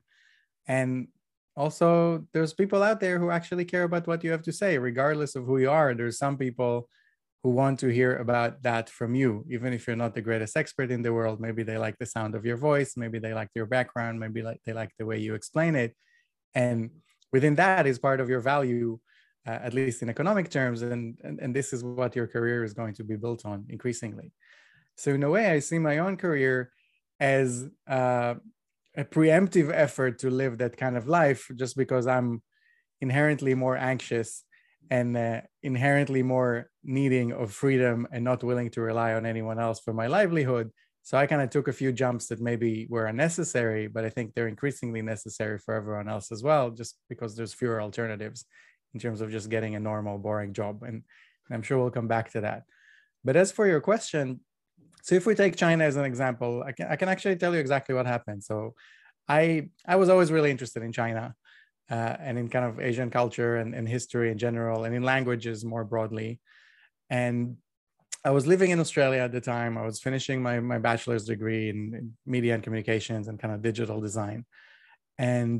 And 0.66 1.08
also 1.56 2.26
there's 2.32 2.54
people 2.54 2.82
out 2.82 3.00
there 3.00 3.18
who 3.18 3.30
actually 3.30 3.64
care 3.64 3.84
about 3.84 4.06
what 4.06 4.24
you 4.24 4.30
have 4.30 4.42
to 4.42 4.52
say 4.52 4.78
regardless 4.78 5.34
of 5.34 5.44
who 5.44 5.58
you 5.58 5.70
are. 5.70 5.94
There's 5.94 6.18
some 6.18 6.36
people 6.36 6.88
who 7.42 7.50
want 7.50 7.80
to 7.80 7.88
hear 7.88 8.16
about 8.16 8.62
that 8.62 8.88
from 8.88 9.14
you, 9.14 9.44
even 9.50 9.72
if 9.72 9.86
you're 9.86 9.96
not 9.96 10.14
the 10.14 10.20
greatest 10.20 10.56
expert 10.56 10.90
in 10.90 11.02
the 11.02 11.12
world. 11.12 11.40
Maybe 11.40 11.64
they 11.64 11.76
like 11.76 11.98
the 11.98 12.06
sound 12.06 12.34
of 12.34 12.44
your 12.44 12.56
voice, 12.56 12.96
maybe 12.96 13.18
they 13.18 13.34
like 13.34 13.48
your 13.54 13.66
background, 13.66 14.20
maybe 14.20 14.42
like 14.42 14.60
they 14.64 14.72
like 14.72 14.90
the 14.98 15.06
way 15.06 15.18
you 15.18 15.34
explain 15.34 15.74
it. 15.74 15.96
And 16.54 16.90
within 17.32 17.56
that 17.56 17.86
is 17.86 17.98
part 17.98 18.20
of 18.20 18.28
your 18.28 18.40
value, 18.40 19.00
uh, 19.46 19.58
at 19.62 19.74
least 19.74 20.02
in 20.02 20.08
economic 20.08 20.50
terms. 20.50 20.82
And, 20.82 21.18
and, 21.24 21.40
and 21.40 21.54
this 21.54 21.72
is 21.72 21.82
what 21.82 22.14
your 22.14 22.28
career 22.28 22.62
is 22.62 22.74
going 22.74 22.94
to 22.94 23.04
be 23.04 23.16
built 23.16 23.44
on 23.44 23.66
increasingly. 23.68 24.32
So, 24.96 25.12
in 25.12 25.22
a 25.22 25.30
way, 25.30 25.46
I 25.50 25.58
see 25.58 25.78
my 25.78 25.98
own 25.98 26.16
career 26.16 26.70
as 27.18 27.68
uh, 27.88 28.34
a 28.96 29.04
preemptive 29.04 29.72
effort 29.72 30.20
to 30.20 30.30
live 30.30 30.58
that 30.58 30.76
kind 30.76 30.96
of 30.96 31.08
life 31.08 31.50
just 31.56 31.76
because 31.76 32.06
I'm 32.06 32.42
inherently 33.00 33.54
more 33.54 33.76
anxious 33.76 34.44
and 34.90 35.16
uh, 35.16 35.40
inherently 35.62 36.22
more 36.22 36.70
needing 36.84 37.32
of 37.32 37.52
freedom 37.52 38.06
and 38.12 38.24
not 38.24 38.44
willing 38.44 38.70
to 38.70 38.80
rely 38.80 39.14
on 39.14 39.24
anyone 39.26 39.58
else 39.58 39.80
for 39.80 39.92
my 39.92 40.06
livelihood. 40.06 40.70
So 41.02 41.18
I 41.18 41.26
kind 41.26 41.42
of 41.42 41.50
took 41.50 41.68
a 41.68 41.72
few 41.72 41.92
jumps 41.92 42.28
that 42.28 42.40
maybe 42.40 42.86
were 42.88 43.06
unnecessary, 43.06 43.88
but 43.88 44.04
I 44.04 44.10
think 44.10 44.34
they're 44.34 44.48
increasingly 44.48 45.02
necessary 45.02 45.58
for 45.58 45.74
everyone 45.74 46.08
else 46.08 46.30
as 46.30 46.42
well, 46.42 46.70
just 46.70 46.96
because 47.08 47.34
there's 47.34 47.54
fewer 47.54 47.80
alternatives 47.80 48.44
in 48.94 49.00
terms 49.00 49.20
of 49.20 49.30
just 49.30 49.48
getting 49.48 49.74
a 49.74 49.80
normal, 49.80 50.18
boring 50.18 50.52
job. 50.52 50.82
And, 50.82 51.02
I'm 51.50 51.62
sure 51.62 51.76
we'll 51.76 51.90
come 51.90 52.08
back 52.08 52.30
to 52.30 52.40
that. 52.42 52.62
But 53.24 53.36
as 53.36 53.52
for 53.52 53.66
your 53.66 53.80
question, 53.80 54.40
so 55.02 55.14
if 55.16 55.26
we 55.26 55.34
take 55.34 55.56
China 55.56 55.84
as 55.84 55.96
an 55.96 56.04
example, 56.04 56.62
I 56.64 56.72
can, 56.72 56.86
I 56.88 56.96
can 56.96 57.08
actually 57.08 57.36
tell 57.36 57.52
you 57.52 57.60
exactly 57.60 57.94
what 57.94 58.06
happened. 58.06 58.42
So 58.42 58.74
I 59.28 59.68
I 59.86 59.96
was 59.96 60.08
always 60.08 60.32
really 60.32 60.50
interested 60.50 60.82
in 60.82 60.92
China 60.92 61.34
uh, 61.94 62.16
and 62.26 62.34
in 62.40 62.46
kind 62.48 62.66
of 62.68 62.80
Asian 62.90 63.10
culture 63.10 63.52
and, 63.60 63.70
and 63.76 63.86
history 63.96 64.28
in 64.32 64.38
general, 64.46 64.78
and 64.84 64.94
in 64.98 65.02
languages 65.14 65.64
more 65.64 65.84
broadly. 65.92 66.30
And 67.10 67.56
I 68.24 68.30
was 68.30 68.46
living 68.46 68.70
in 68.70 68.80
Australia 68.80 69.20
at 69.20 69.32
the 69.32 69.40
time. 69.54 69.72
I 69.76 69.84
was 69.90 69.98
finishing 70.00 70.38
my, 70.48 70.60
my 70.60 70.78
bachelor's 70.78 71.24
degree 71.24 71.64
in, 71.72 72.12
media 72.24 72.54
and 72.54 72.62
communications 72.62 73.24
and 73.28 73.38
kind 73.42 73.52
of 73.54 73.60
digital 73.60 74.00
design. 74.00 74.46
And 75.18 75.58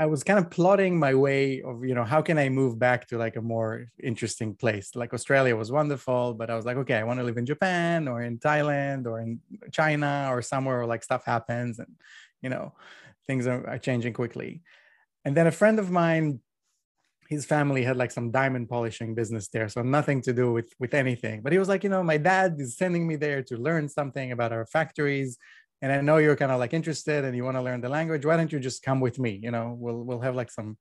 I 0.00 0.06
was 0.06 0.24
kind 0.24 0.38
of 0.40 0.50
plotting 0.50 0.98
my 0.98 1.14
way 1.14 1.62
of, 1.62 1.84
you 1.88 1.94
know, 1.94 2.06
how 2.14 2.22
can 2.22 2.36
I 2.44 2.48
move 2.48 2.74
back 2.86 3.00
to 3.08 3.18
like 3.24 3.36
a 3.36 3.42
more 3.54 3.86
interesting 4.02 4.50
place? 4.62 4.96
Like 4.96 5.14
Australia 5.14 5.54
was 5.54 5.70
wonderful, 5.70 6.34
but 6.34 6.50
I 6.50 6.56
was 6.56 6.64
like, 6.64 6.78
okay, 6.78 6.96
I 6.96 7.04
want 7.04 7.20
to 7.20 7.26
live 7.28 7.38
in 7.42 7.46
Japan 7.46 8.08
or 8.08 8.22
in 8.22 8.38
Thailand 8.38 9.06
or 9.06 9.20
in 9.20 9.40
China 9.70 10.12
or 10.32 10.42
somewhere 10.42 10.78
where 10.78 10.90
like 10.92 11.04
stuff 11.04 11.24
happens 11.24 11.78
and, 11.78 11.92
you 12.44 12.50
know, 12.52 12.74
things 13.28 13.46
are, 13.46 13.62
are 13.72 13.78
changing 13.78 14.14
quickly. 14.14 14.62
And 15.24 15.36
then 15.36 15.46
a 15.46 15.52
friend 15.52 15.78
of 15.78 15.90
mine, 15.90 16.40
his 17.32 17.46
family 17.46 17.82
had 17.82 17.96
like 17.96 18.10
some 18.10 18.30
diamond 18.30 18.68
polishing 18.68 19.14
business 19.14 19.48
there 19.48 19.68
so 19.68 19.80
nothing 19.82 20.20
to 20.22 20.32
do 20.32 20.52
with 20.52 20.72
with 20.78 20.92
anything. 20.92 21.40
But 21.42 21.52
he 21.52 21.58
was 21.58 21.68
like 21.68 21.82
you 21.84 21.90
know 21.90 22.02
my 22.02 22.18
dad 22.18 22.56
is 22.58 22.76
sending 22.76 23.06
me 23.06 23.16
there 23.16 23.42
to 23.44 23.56
learn 23.56 23.88
something 23.88 24.32
about 24.32 24.52
our 24.52 24.66
factories 24.66 25.38
and 25.80 25.90
i 25.90 26.00
know 26.00 26.18
you're 26.18 26.36
kind 26.36 26.52
of 26.52 26.60
like 26.60 26.74
interested 26.74 27.24
and 27.24 27.34
you 27.36 27.44
want 27.44 27.56
to 27.56 27.62
learn 27.62 27.80
the 27.80 27.88
language. 27.88 28.26
Why 28.26 28.36
don't 28.36 28.52
you 28.52 28.60
just 28.60 28.82
come 28.82 29.00
with 29.00 29.18
me? 29.18 29.32
You 29.42 29.50
know 29.50 29.76
we'll 29.78 30.02
we'll 30.04 30.20
have 30.20 30.36
like 30.36 30.50
some 30.50 30.76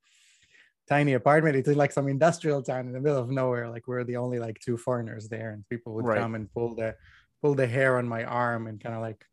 tiny 0.89 1.13
apartment. 1.13 1.55
It's 1.55 1.69
like 1.69 1.93
some 1.93 2.09
industrial 2.09 2.61
town 2.63 2.87
in 2.87 2.93
the 2.93 2.99
middle 2.99 3.21
of 3.25 3.29
nowhere 3.29 3.69
like 3.69 3.87
we're 3.87 4.03
the 4.03 4.17
only 4.17 4.39
like 4.39 4.59
two 4.59 4.77
foreigners 4.77 5.29
there 5.29 5.51
and 5.51 5.67
people 5.69 5.93
would 5.93 6.05
right. 6.05 6.19
come 6.19 6.35
and 6.35 6.51
pull 6.53 6.75
the 6.75 6.95
pull 7.41 7.55
the 7.55 7.67
hair 7.67 7.97
on 7.97 8.07
my 8.07 8.23
arm 8.25 8.67
and 8.67 8.83
kind 8.83 8.95
of 8.95 9.01
like 9.01 9.23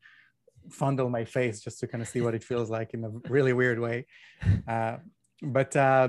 fondle 0.71 1.09
my 1.09 1.25
face 1.25 1.61
just 1.61 1.81
to 1.81 1.87
kind 1.87 2.03
of 2.03 2.09
see 2.09 2.21
what 2.21 2.35
it 2.35 2.45
feels 2.51 2.71
like 2.71 2.95
in 2.95 3.05
a 3.05 3.11
really 3.29 3.53
weird 3.53 3.79
way 3.79 4.07
uh, 4.67 4.97
but 5.43 5.75
uh, 5.77 6.09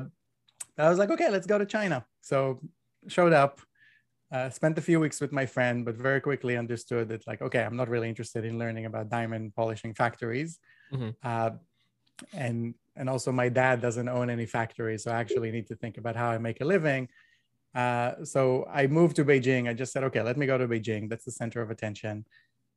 I 0.77 0.89
was 0.89 0.97
like, 0.97 1.09
okay, 1.09 1.29
let's 1.29 1.47
go 1.47 1.57
to 1.57 1.65
China. 1.65 2.05
So 2.21 2.59
showed 3.07 3.33
up, 3.33 3.59
uh, 4.31 4.49
spent 4.49 4.77
a 4.77 4.81
few 4.81 4.99
weeks 4.99 5.19
with 5.19 5.31
my 5.31 5.45
friend, 5.45 5.83
but 5.83 5.95
very 5.95 6.21
quickly 6.21 6.55
understood 6.55 7.09
that 7.09 7.25
like, 7.27 7.41
okay, 7.41 7.63
I'm 7.63 7.75
not 7.75 7.89
really 7.89 8.09
interested 8.09 8.45
in 8.45 8.57
learning 8.59 8.85
about 8.85 9.09
diamond 9.09 9.55
polishing 9.55 9.93
factories. 9.93 10.59
Mm-hmm. 10.93 11.09
Uh, 11.23 11.51
and 12.33 12.75
and 12.95 13.09
also 13.09 13.31
my 13.31 13.47
dad 13.47 13.81
doesn't 13.81 14.09
own 14.09 14.29
any 14.29 14.45
factories, 14.45 15.03
so 15.03 15.11
I 15.11 15.19
actually 15.21 15.51
need 15.51 15.67
to 15.67 15.75
think 15.75 15.97
about 15.97 16.17
how 16.17 16.29
I 16.29 16.37
make 16.37 16.59
a 16.59 16.65
living. 16.65 17.07
Uh, 17.73 18.25
so 18.25 18.67
I 18.69 18.87
moved 18.87 19.15
to 19.17 19.25
Beijing. 19.25 19.69
I 19.69 19.73
just 19.73 19.93
said, 19.93 20.03
okay, 20.05 20.21
let 20.21 20.35
me 20.35 20.45
go 20.45 20.57
to 20.57 20.67
Beijing. 20.67 21.09
That's 21.09 21.23
the 21.23 21.31
center 21.31 21.61
of 21.61 21.71
attention, 21.71 22.25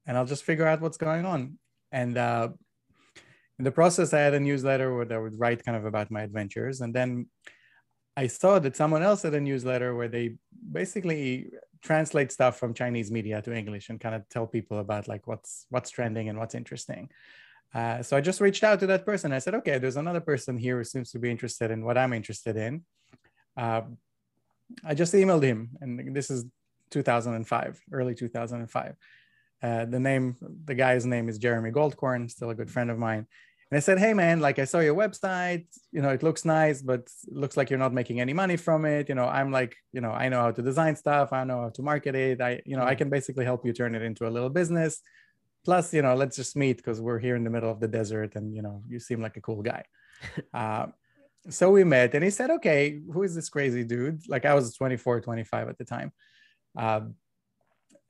and 0.07 0.17
I'll 0.17 0.27
just 0.27 0.45
figure 0.45 0.67
out 0.67 0.81
what's 0.81 0.97
going 0.97 1.27
on. 1.27 1.59
And 1.93 2.17
uh, 2.17 2.49
in 3.59 3.65
the 3.65 3.73
process, 3.73 4.13
I 4.13 4.21
had 4.21 4.35
a 4.35 4.41
newsletter 4.41 4.95
where 4.95 5.13
I 5.13 5.19
would 5.19 5.39
write 5.39 5.65
kind 5.65 5.77
of 5.77 5.85
about 5.85 6.11
my 6.11 6.23
adventures, 6.23 6.81
and 6.81 6.93
then 6.95 7.27
I 8.17 8.27
saw 8.27 8.59
that 8.59 8.77
someone 8.77 9.03
else 9.03 9.23
had 9.23 9.35
a 9.35 9.41
newsletter 9.41 9.95
where 9.95 10.09
they 10.09 10.37
basically 10.73 11.51
translate 11.83 12.31
stuff 12.31 12.59
from 12.59 12.75
Chinese 12.75 13.11
media 13.11 13.43
to 13.43 13.55
English 13.55 13.89
and 13.89 14.01
kind 14.01 14.15
of 14.15 14.29
tell 14.29 14.47
people 14.47 14.79
about 14.79 15.09
like 15.09 15.27
what's 15.27 15.67
what's 15.71 15.91
trending 15.91 16.29
and 16.29 16.39
what's 16.39 16.55
interesting. 16.55 17.09
Uh, 17.75 18.03
so 18.03 18.17
I 18.17 18.21
just 18.21 18.41
reached 18.41 18.65
out 18.65 18.81
to 18.81 18.87
that 18.87 19.07
person. 19.07 19.33
I 19.33 19.39
said, 19.39 19.55
okay, 19.55 19.79
there's 19.79 19.97
another 19.97 20.21
person 20.21 20.59
here 20.59 20.79
who 20.79 20.85
seems 20.85 21.11
to 21.13 21.19
be 21.19 21.31
interested 21.31 21.71
in 21.71 21.85
what 21.85 21.97
I'm 21.97 22.13
interested 22.13 22.57
in. 22.57 22.85
Uh, 23.57 23.83
I 24.85 24.95
just 24.95 25.15
emailed 25.15 25.43
him, 25.43 25.71
and 25.81 26.15
this 26.15 26.31
is 26.31 26.45
2005, 26.91 27.81
early 27.93 28.15
2005. 28.15 28.97
Uh, 29.63 29.85
the 29.85 30.01
name, 30.01 30.37
the 30.65 30.75
guy's 30.75 31.07
name 31.07 31.29
is 31.29 31.39
Jeremy 31.39 31.71
Goldkorn, 31.71 32.31
still 32.31 32.51
a 32.51 32.55
good 32.55 32.71
friend 32.71 32.91
of 32.91 32.99
mine. 32.99 33.27
And 33.71 33.79
I 33.79 33.81
said, 33.81 33.99
hey 33.99 34.13
man, 34.13 34.41
like 34.41 34.59
I 34.59 34.65
saw 34.65 34.81
your 34.81 34.95
website, 34.95 35.67
you 35.93 36.03
know, 36.03 36.11
it 36.11 36.23
looks 36.23 36.45
nice, 36.45 36.83
but 36.83 37.09
looks 37.29 37.57
like 37.57 37.71
you're 37.71 37.79
not 37.79 37.95
making 37.95 38.21
any 38.21 38.35
money 38.35 38.59
from 38.59 38.85
it. 38.85 39.09
You 39.09 39.15
know, 39.15 39.25
I'm 39.25 39.51
like, 39.51 39.77
you 39.93 40.03
know, 40.03 40.11
I 40.11 40.29
know 40.29 40.41
how 40.41 40.51
to 40.51 40.61
design 40.61 40.95
stuff, 40.95 41.33
I 41.33 41.45
know 41.45 41.63
how 41.63 41.69
to 41.71 41.83
market 41.83 42.15
it. 42.15 42.43
I, 42.43 42.61
you 42.67 42.77
know, 42.77 42.85
I 42.85 42.95
mm. 42.95 42.99
can 42.99 43.09
basically 43.09 43.47
help 43.47 43.65
you 43.65 43.73
turn 43.73 43.95
it 43.95 44.03
into 44.03 44.29
a 44.29 44.31
little 44.31 44.51
business. 44.51 45.01
Plus, 45.65 45.95
you 45.95 46.03
know, 46.03 46.15
let's 46.15 46.37
just 46.37 46.55
meet 46.55 46.77
because 46.77 47.01
we're 47.01 47.19
here 47.19 47.35
in 47.35 47.45
the 47.45 47.51
middle 47.51 47.71
of 47.71 47.81
the 47.81 47.89
desert 47.89 48.35
and 48.35 48.55
you 48.55 48.61
know, 48.61 48.83
you 48.89 48.99
seem 48.99 49.23
like 49.23 49.39
a 49.39 49.41
cool 49.41 49.63
guy. 49.63 49.85
uh, 50.53 50.87
so 51.49 51.71
we 51.71 51.83
met 51.83 52.15
and 52.15 52.23
he 52.23 52.31
said, 52.31 52.51
okay, 52.51 53.01
who 53.13 53.23
is 53.23 53.35
this 53.35 53.49
crazy 53.49 53.85
dude? 53.85 54.29
Like 54.29 54.45
I 54.45 54.53
was 54.53 54.75
24, 54.75 55.23
25 55.23 55.69
at 55.69 55.79
the 55.79 55.85
time. 55.85 56.13
Uh, 56.77 57.01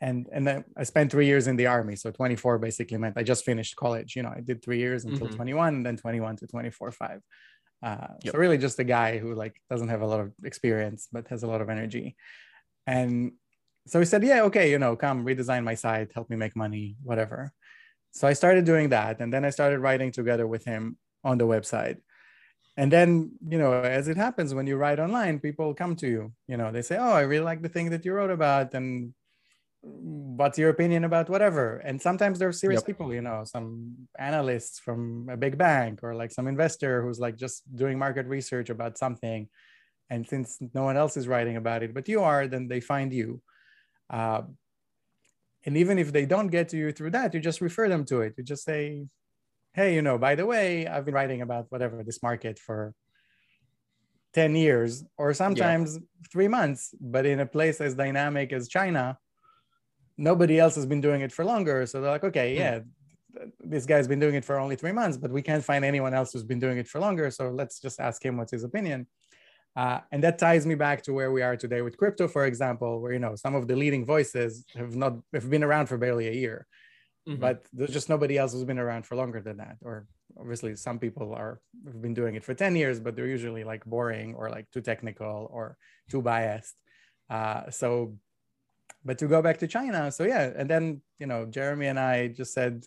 and 0.02 0.28
and 0.32 0.44
then 0.44 0.64
I 0.76 0.82
spent 0.82 1.12
three 1.12 1.26
years 1.26 1.46
in 1.46 1.56
the 1.56 1.68
army. 1.68 1.94
So 1.94 2.10
24 2.10 2.58
basically 2.58 2.98
meant 2.98 3.16
I 3.16 3.22
just 3.22 3.44
finished 3.44 3.76
college. 3.76 4.16
You 4.16 4.24
know, 4.24 4.34
I 4.36 4.40
did 4.40 4.62
three 4.62 4.78
years 4.78 5.04
until 5.04 5.28
mm-hmm. 5.28 5.36
21, 5.36 5.74
and 5.76 5.86
then 5.86 5.96
21 5.96 6.36
to 6.38 6.46
24 6.48 6.90
five. 6.90 7.20
Uh, 7.82 8.08
yep. 8.22 8.32
So 8.32 8.38
really, 8.38 8.58
just 8.58 8.80
a 8.80 8.84
guy 8.84 9.18
who 9.18 9.34
like 9.34 9.54
doesn't 9.70 9.88
have 9.88 10.02
a 10.02 10.06
lot 10.06 10.18
of 10.20 10.32
experience 10.44 11.08
but 11.12 11.28
has 11.28 11.44
a 11.44 11.46
lot 11.46 11.60
of 11.60 11.70
energy. 11.70 12.16
And 12.84 13.32
so 13.86 14.00
he 14.00 14.04
said, 14.04 14.24
"Yeah, 14.24 14.42
okay, 14.42 14.72
you 14.72 14.78
know, 14.80 14.96
come 14.96 15.24
redesign 15.24 15.62
my 15.62 15.76
site, 15.76 16.10
help 16.12 16.28
me 16.30 16.36
make 16.36 16.56
money, 16.56 16.96
whatever." 17.04 17.52
So 18.10 18.26
I 18.26 18.32
started 18.32 18.64
doing 18.64 18.88
that, 18.88 19.20
and 19.20 19.32
then 19.32 19.44
I 19.44 19.50
started 19.50 19.78
writing 19.78 20.10
together 20.10 20.48
with 20.48 20.64
him 20.64 20.98
on 21.22 21.38
the 21.38 21.46
website. 21.46 21.98
And 22.76 22.90
then, 22.90 23.32
you 23.46 23.58
know, 23.58 23.72
as 23.72 24.08
it 24.08 24.16
happens 24.16 24.52
when 24.54 24.66
you 24.66 24.76
write 24.76 24.98
online, 24.98 25.38
people 25.38 25.74
come 25.74 25.94
to 25.96 26.08
you. 26.08 26.32
You 26.48 26.56
know, 26.56 26.72
they 26.72 26.82
say, 26.82 26.96
"Oh, 26.98 27.12
I 27.12 27.22
really 27.22 27.44
like 27.44 27.62
the 27.62 27.68
thing 27.74 27.90
that 27.90 28.04
you 28.04 28.12
wrote 28.14 28.30
about," 28.30 28.74
and 28.74 29.14
what's 29.82 30.58
your 30.58 30.70
opinion 30.70 31.02
about 31.02 31.28
whatever 31.28 31.78
and 31.78 32.00
sometimes 32.00 32.38
there 32.38 32.48
are 32.48 32.52
serious 32.52 32.80
yep. 32.80 32.86
people 32.86 33.12
you 33.12 33.20
know 33.20 33.42
some 33.44 33.92
analysts 34.16 34.78
from 34.78 35.28
a 35.28 35.36
big 35.36 35.58
bank 35.58 36.00
or 36.04 36.14
like 36.14 36.30
some 36.30 36.46
investor 36.46 37.02
who's 37.02 37.18
like 37.18 37.36
just 37.36 37.62
doing 37.74 37.98
market 37.98 38.26
research 38.26 38.70
about 38.70 38.96
something 38.96 39.48
and 40.08 40.24
since 40.26 40.58
no 40.72 40.84
one 40.84 40.96
else 40.96 41.16
is 41.16 41.26
writing 41.26 41.56
about 41.56 41.82
it 41.82 41.92
but 41.92 42.08
you 42.08 42.22
are 42.22 42.46
then 42.46 42.68
they 42.68 42.80
find 42.80 43.12
you 43.12 43.42
uh, 44.10 44.42
and 45.64 45.76
even 45.76 45.98
if 45.98 46.12
they 46.12 46.26
don't 46.26 46.48
get 46.48 46.68
to 46.68 46.76
you 46.76 46.92
through 46.92 47.10
that 47.10 47.34
you 47.34 47.40
just 47.40 47.60
refer 47.60 47.88
them 47.88 48.04
to 48.04 48.20
it 48.20 48.34
you 48.36 48.44
just 48.44 48.64
say 48.64 49.04
hey 49.74 49.94
you 49.96 50.02
know 50.02 50.16
by 50.16 50.36
the 50.36 50.46
way 50.46 50.86
i've 50.86 51.04
been 51.04 51.14
writing 51.14 51.42
about 51.42 51.66
whatever 51.70 52.04
this 52.04 52.22
market 52.22 52.56
for 52.56 52.94
10 54.34 54.54
years 54.54 55.04
or 55.18 55.34
sometimes 55.34 55.96
yeah. 55.96 56.00
three 56.30 56.48
months 56.48 56.94
but 57.00 57.26
in 57.26 57.40
a 57.40 57.46
place 57.46 57.80
as 57.80 57.94
dynamic 57.94 58.52
as 58.52 58.68
china 58.68 59.18
nobody 60.16 60.58
else 60.58 60.74
has 60.74 60.86
been 60.86 61.00
doing 61.00 61.20
it 61.20 61.32
for 61.32 61.44
longer. 61.44 61.86
So 61.86 62.00
they're 62.00 62.10
like, 62.10 62.24
okay, 62.24 62.54
hmm. 62.54 62.60
yeah, 62.60 62.78
this 63.60 63.86
guy's 63.86 64.08
been 64.08 64.20
doing 64.20 64.34
it 64.34 64.44
for 64.44 64.58
only 64.58 64.76
three 64.76 64.92
months, 64.92 65.16
but 65.16 65.30
we 65.30 65.42
can't 65.42 65.64
find 65.64 65.84
anyone 65.84 66.14
else 66.14 66.32
who's 66.32 66.44
been 66.44 66.58
doing 66.58 66.78
it 66.78 66.88
for 66.88 67.00
longer. 67.00 67.30
So 67.30 67.50
let's 67.50 67.80
just 67.80 68.00
ask 68.00 68.24
him 68.24 68.36
what's 68.36 68.52
his 68.52 68.64
opinion. 68.64 69.06
Uh, 69.74 70.00
and 70.10 70.22
that 70.22 70.38
ties 70.38 70.66
me 70.66 70.74
back 70.74 71.02
to 71.02 71.12
where 71.14 71.32
we 71.32 71.40
are 71.40 71.56
today 71.56 71.80
with 71.80 71.96
crypto, 71.96 72.28
for 72.28 72.44
example, 72.44 73.00
where 73.00 73.12
you 73.12 73.18
know 73.18 73.34
some 73.34 73.54
of 73.54 73.66
the 73.66 73.74
leading 73.74 74.04
voices 74.04 74.66
have 74.74 74.94
not 74.96 75.14
have 75.32 75.48
been 75.48 75.64
around 75.64 75.86
for 75.86 75.96
barely 75.96 76.28
a 76.28 76.32
year, 76.32 76.66
mm-hmm. 77.26 77.40
but 77.40 77.64
there's 77.72 77.92
just 77.92 78.10
nobody 78.10 78.36
else 78.36 78.52
who's 78.52 78.64
been 78.64 78.78
around 78.78 79.06
for 79.06 79.16
longer 79.16 79.40
than 79.40 79.56
that. 79.56 79.78
Or 79.80 80.06
obviously, 80.38 80.76
some 80.76 80.98
people 80.98 81.32
are 81.32 81.58
have 81.86 82.02
been 82.02 82.12
doing 82.12 82.34
it 82.34 82.44
for 82.44 82.52
ten 82.52 82.76
years, 82.76 83.00
but 83.00 83.16
they're 83.16 83.26
usually 83.26 83.64
like 83.64 83.82
boring 83.86 84.34
or 84.34 84.50
like 84.50 84.70
too 84.72 84.82
technical 84.82 85.48
or 85.50 85.78
too 86.10 86.20
biased. 86.20 86.76
Uh, 87.30 87.70
so 87.70 88.18
but 89.04 89.18
to 89.18 89.26
go 89.26 89.42
back 89.42 89.58
to 89.58 89.66
China, 89.66 90.10
so 90.10 90.24
yeah, 90.24 90.50
and 90.56 90.68
then 90.68 91.02
you 91.18 91.26
know 91.26 91.46
Jeremy 91.46 91.86
and 91.86 91.98
I 91.98 92.28
just 92.28 92.52
said 92.52 92.84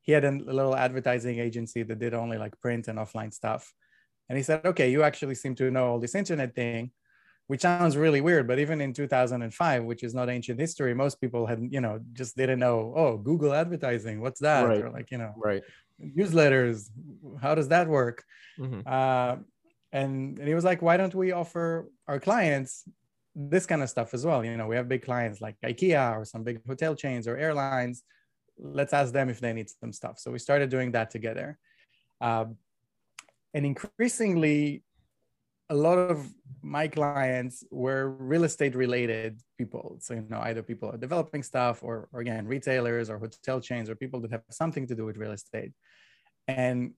he 0.00 0.12
had 0.12 0.24
a 0.24 0.30
little 0.30 0.74
advertising 0.74 1.38
agency 1.38 1.82
that 1.82 1.98
did 1.98 2.14
only 2.14 2.38
like 2.38 2.58
print 2.60 2.88
and 2.88 2.98
offline 2.98 3.32
stuff, 3.32 3.72
and 4.28 4.36
he 4.36 4.42
said, 4.42 4.64
okay, 4.64 4.90
you 4.90 5.02
actually 5.02 5.34
seem 5.34 5.54
to 5.56 5.70
know 5.70 5.86
all 5.86 5.98
this 5.98 6.14
internet 6.14 6.54
thing, 6.54 6.90
which 7.46 7.60
sounds 7.60 7.96
really 7.96 8.20
weird, 8.20 8.48
but 8.48 8.58
even 8.58 8.80
in 8.80 8.92
2005, 8.92 9.84
which 9.84 10.02
is 10.02 10.14
not 10.14 10.30
ancient 10.30 10.58
history, 10.58 10.94
most 10.94 11.20
people 11.20 11.46
had 11.46 11.60
you 11.70 11.80
know 11.80 12.00
just 12.12 12.36
didn't 12.36 12.58
know, 12.58 12.92
oh, 12.96 13.16
Google 13.16 13.52
advertising, 13.52 14.20
what's 14.20 14.40
that, 14.40 14.62
right. 14.62 14.82
or 14.82 14.90
like 14.90 15.10
you 15.10 15.18
know, 15.18 15.34
right, 15.36 15.62
newsletters, 16.02 16.88
how 17.40 17.54
does 17.54 17.68
that 17.68 17.88
work? 17.88 18.24
Mm-hmm. 18.58 18.80
Uh, 18.86 19.36
and, 19.92 20.38
and 20.38 20.48
he 20.48 20.54
was 20.54 20.64
like, 20.64 20.80
why 20.80 20.96
don't 20.96 21.14
we 21.14 21.32
offer 21.32 21.88
our 22.08 22.18
clients 22.18 22.84
this 23.34 23.66
kind 23.66 23.82
of 23.82 23.88
stuff 23.88 24.14
as 24.14 24.24
well. 24.26 24.44
You 24.44 24.56
know, 24.56 24.66
we 24.66 24.76
have 24.76 24.88
big 24.88 25.02
clients 25.02 25.40
like 25.40 25.56
IKEA 25.64 26.18
or 26.18 26.24
some 26.24 26.42
big 26.42 26.60
hotel 26.66 26.94
chains 26.94 27.26
or 27.26 27.36
airlines. 27.36 28.02
Let's 28.58 28.92
ask 28.92 29.12
them 29.12 29.28
if 29.28 29.40
they 29.40 29.52
need 29.52 29.70
some 29.70 29.92
stuff. 29.92 30.18
So 30.18 30.30
we 30.30 30.38
started 30.38 30.70
doing 30.70 30.92
that 30.92 31.10
together. 31.10 31.58
Uh, 32.20 32.46
and 33.54 33.66
increasingly, 33.66 34.82
a 35.70 35.74
lot 35.74 35.96
of 35.96 36.28
my 36.60 36.86
clients 36.86 37.64
were 37.70 38.10
real 38.10 38.44
estate 38.44 38.74
related 38.74 39.40
people. 39.56 39.96
So, 40.00 40.14
you 40.14 40.26
know, 40.28 40.40
either 40.42 40.62
people 40.62 40.90
are 40.90 40.98
developing 40.98 41.42
stuff 41.42 41.82
or, 41.82 42.08
or 42.12 42.20
again, 42.20 42.46
retailers 42.46 43.08
or 43.08 43.18
hotel 43.18 43.60
chains 43.60 43.88
or 43.88 43.94
people 43.94 44.20
that 44.20 44.30
have 44.30 44.42
something 44.50 44.86
to 44.86 44.94
do 44.94 45.04
with 45.06 45.16
real 45.16 45.32
estate. 45.32 45.72
And 46.46 46.92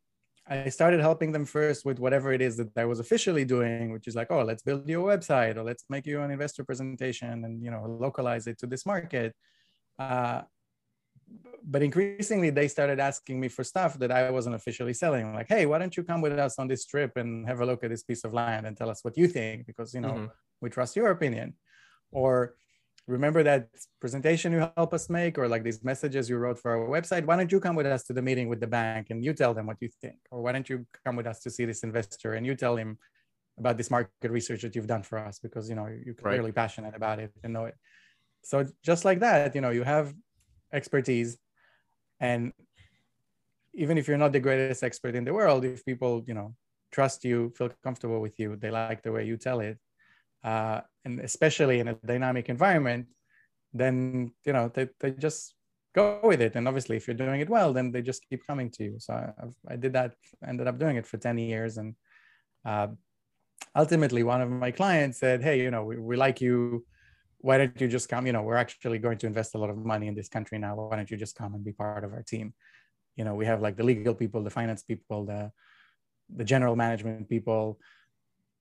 I 0.47 0.69
started 0.69 1.01
helping 1.01 1.33
them 1.33 1.47
first 1.47 1.87
with 1.87 1.99
whatever 1.99 2.33
it 2.33 2.43
is 2.43 2.59
that 2.59 2.77
I 2.77 2.85
was 2.85 3.01
officially 3.01 3.47
doing, 3.47 3.93
which 3.93 4.07
is 4.07 4.15
like, 4.15 4.31
oh, 4.31 4.43
let's 4.43 4.63
build 4.63 4.87
you 4.89 5.09
a 5.09 5.17
website 5.17 5.57
or 5.57 5.63
let's 5.63 5.85
make 5.89 6.05
you 6.07 6.21
an 6.21 6.31
investor 6.31 6.65
presentation 6.65 7.45
and 7.45 7.63
you 7.63 7.71
know 7.71 7.85
localize 7.99 8.47
it 8.47 8.59
to 8.59 8.67
this 8.67 8.85
market. 8.85 9.35
Uh, 9.99 10.43
but 11.67 11.83
increasingly, 11.83 12.51
they 12.51 12.69
started 12.69 13.01
asking 13.01 13.41
me 13.41 13.49
for 13.49 13.65
stuff 13.65 13.99
that 13.99 14.13
I 14.13 14.31
wasn't 14.31 14.55
officially 14.55 14.93
selling. 14.93 15.33
Like, 15.33 15.49
hey, 15.49 15.65
why 15.65 15.79
don't 15.79 15.97
you 15.97 16.03
come 16.03 16.21
with 16.21 16.39
us 16.39 16.59
on 16.59 16.69
this 16.69 16.85
trip 16.85 17.17
and 17.17 17.47
have 17.49 17.61
a 17.61 17.67
look 17.67 17.83
at 17.83 17.89
this 17.89 18.03
piece 18.03 18.25
of 18.25 18.35
land 18.35 18.67
and 18.67 18.77
tell 18.77 18.91
us 18.91 19.03
what 19.03 19.17
you 19.17 19.27
think? 19.27 19.67
Because 19.67 19.95
you 19.95 20.03
know 20.03 20.13
mm-hmm. 20.13 20.27
we 20.61 20.69
trust 20.69 20.95
your 20.95 21.11
opinion. 21.11 21.55
Or 22.13 22.55
remember 23.07 23.43
that 23.43 23.69
presentation 24.01 24.53
you 24.53 24.71
help 24.77 24.95
us 24.95 25.11
make 25.11 25.37
or 25.37 25.47
like 25.47 25.63
these 25.63 25.85
messages 25.85 26.29
you 26.29 26.37
wrote 26.39 26.59
for 26.59 26.71
our 26.71 26.89
website 26.89 27.25
why 27.27 27.37
don't 27.37 27.53
you 27.53 27.61
come 27.61 27.77
with 27.77 27.87
us 27.87 28.05
to 28.05 28.13
the 28.13 28.23
meeting 28.23 28.49
with 28.49 28.61
the 28.61 28.67
bank 28.67 29.09
and 29.11 29.25
you 29.25 29.33
tell 29.35 29.53
them 29.53 29.67
what 29.67 29.77
you 29.81 29.89
think 30.01 30.17
or 30.31 30.41
why 30.43 30.53
don't 30.53 30.69
you 30.69 30.87
come 31.05 31.17
with 31.17 31.27
us 31.27 31.41
to 31.41 31.51
see 31.51 31.65
this 31.65 31.83
investor 31.83 32.33
and 32.35 32.47
you 32.47 32.55
tell 32.55 32.77
him 32.77 32.99
about 33.59 33.77
this 33.77 33.91
market 33.91 34.31
research 34.31 34.63
that 34.63 34.75
you've 34.75 34.87
done 34.87 35.03
for 35.03 35.19
us 35.19 35.39
because 35.39 35.69
you 35.69 35.75
know 35.75 35.87
you're 36.05 36.15
clearly 36.15 36.47
right. 36.47 36.55
passionate 36.55 36.95
about 36.95 37.19
it 37.19 37.31
and 37.43 37.53
know 37.53 37.67
it 37.67 37.77
so 38.43 38.67
just 38.83 39.05
like 39.05 39.21
that 39.21 39.55
you 39.55 39.61
know 39.61 39.71
you 39.71 39.83
have 39.83 40.15
expertise 40.73 41.37
and 42.21 42.53
even 43.75 43.99
if 43.99 44.09
you're 44.09 44.17
not 44.17 44.33
the 44.33 44.41
greatest 44.41 44.83
expert 44.83 45.15
in 45.15 45.25
the 45.25 45.33
world 45.33 45.65
if 45.65 45.85
people 45.85 46.25
you 46.27 46.35
know 46.35 46.55
trust 46.95 47.25
you, 47.25 47.53
feel 47.57 47.71
comfortable 47.83 48.21
with 48.21 48.39
you. 48.39 48.57
They 48.57 48.71
like 48.71 49.03
the 49.03 49.13
way 49.13 49.25
you 49.27 49.37
tell 49.37 49.61
it, 49.61 49.79
uh, 50.45 50.81
and 51.05 51.21
especially 51.21 51.81
in 51.81 51.89
a 51.89 51.95
dynamic 51.95 52.49
environment, 52.49 53.07
then 53.73 54.33
you 54.45 54.53
know 54.53 54.71
they, 54.73 54.89
they 55.01 55.11
just 55.13 55.55
go 55.95 56.21
with 56.23 56.41
it. 56.41 56.57
And 56.57 56.67
obviously, 56.67 56.97
if 56.97 57.07
you're 57.07 57.17
doing 57.17 57.41
it 57.41 57.49
well, 57.49 57.73
then 57.73 57.93
they 57.93 58.03
just 58.03 58.29
keep 58.29 58.47
coming 58.47 58.71
to 58.71 58.85
you. 58.85 58.97
So 58.99 59.15
I, 59.15 59.73
I 59.73 59.77
did 59.77 59.93
that, 59.93 60.15
ended 60.47 60.67
up 60.67 60.79
doing 60.79 60.97
it 60.97 61.07
for 61.07 61.17
10 61.17 61.39
years. 61.39 61.77
And 61.77 61.95
uh, 62.65 62.89
ultimately, 63.77 64.23
one 64.23 64.41
of 64.41 64.51
my 64.51 64.71
clients 64.71 65.19
said, 65.19 65.43
Hey, 65.43 65.61
you 65.61 65.71
know, 65.71 65.85
we, 65.85 65.97
we 65.99 66.17
like 66.17 66.41
you. 66.41 66.85
Why 67.39 67.59
don't 67.59 67.81
you 67.81 67.89
just 67.89 68.09
come? 68.09 68.27
You 68.27 68.33
know, 68.33 68.43
we're 68.43 68.57
actually 68.57 68.99
going 68.99 69.19
to 69.19 69.27
invest 69.27 69.55
a 69.55 69.59
lot 69.59 69.71
of 69.71 69.77
money 69.77 70.09
in 70.09 70.15
this 70.15 70.29
country 70.29 70.59
now. 70.59 70.75
Why 70.75 70.97
don't 70.97 71.11
you 71.11 71.17
just 71.17 71.37
come 71.37 71.55
and 71.55 71.65
be 71.65 71.73
part 71.73 72.03
of 72.03 72.13
our 72.13 72.23
team? 72.23 72.55
You 73.17 73.25
know, 73.25 73.35
we 73.35 73.47
have 73.47 73.61
like 73.61 73.77
the 73.77 73.85
legal 73.85 74.15
people, 74.15 74.43
the 74.43 74.51
finance 74.51 74.83
people, 74.83 75.27
the 75.27 75.53
the 76.35 76.45
general 76.45 76.75
management 76.75 77.29
people, 77.29 77.79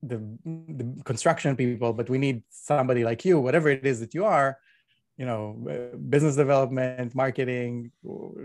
the, 0.07 0.17
the 0.45 1.03
construction 1.03 1.55
people, 1.55 1.93
but 1.93 2.10
we 2.10 2.17
need 2.17 2.43
somebody 2.50 3.03
like 3.03 3.25
you, 3.25 3.39
whatever 3.39 3.69
it 3.69 3.86
is 3.86 4.00
that 4.01 4.13
you 4.13 4.25
are, 4.25 4.57
you 5.17 5.25
know 5.25 5.43
uh, 5.69 5.95
business 5.98 6.36
development 6.36 7.13
marketing 7.13 7.91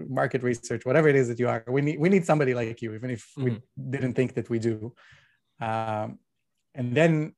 market 0.09 0.43
research 0.43 0.85
whatever 0.85 1.09
it 1.09 1.17
is 1.17 1.29
that 1.29 1.39
you 1.39 1.49
are 1.49 1.65
we 1.67 1.81
need 1.81 1.99
we 1.99 2.09
need 2.09 2.25
somebody 2.25 2.55
like 2.55 2.83
you 2.83 2.95
even 2.95 3.11
if 3.11 3.31
mm-hmm. 3.39 3.45
we 3.45 3.91
didn't 3.91 4.15
think 4.15 4.35
that 4.35 4.51
we 4.51 4.59
do 4.59 4.93
um, 5.61 6.19
and 6.75 6.95
then 6.95 7.35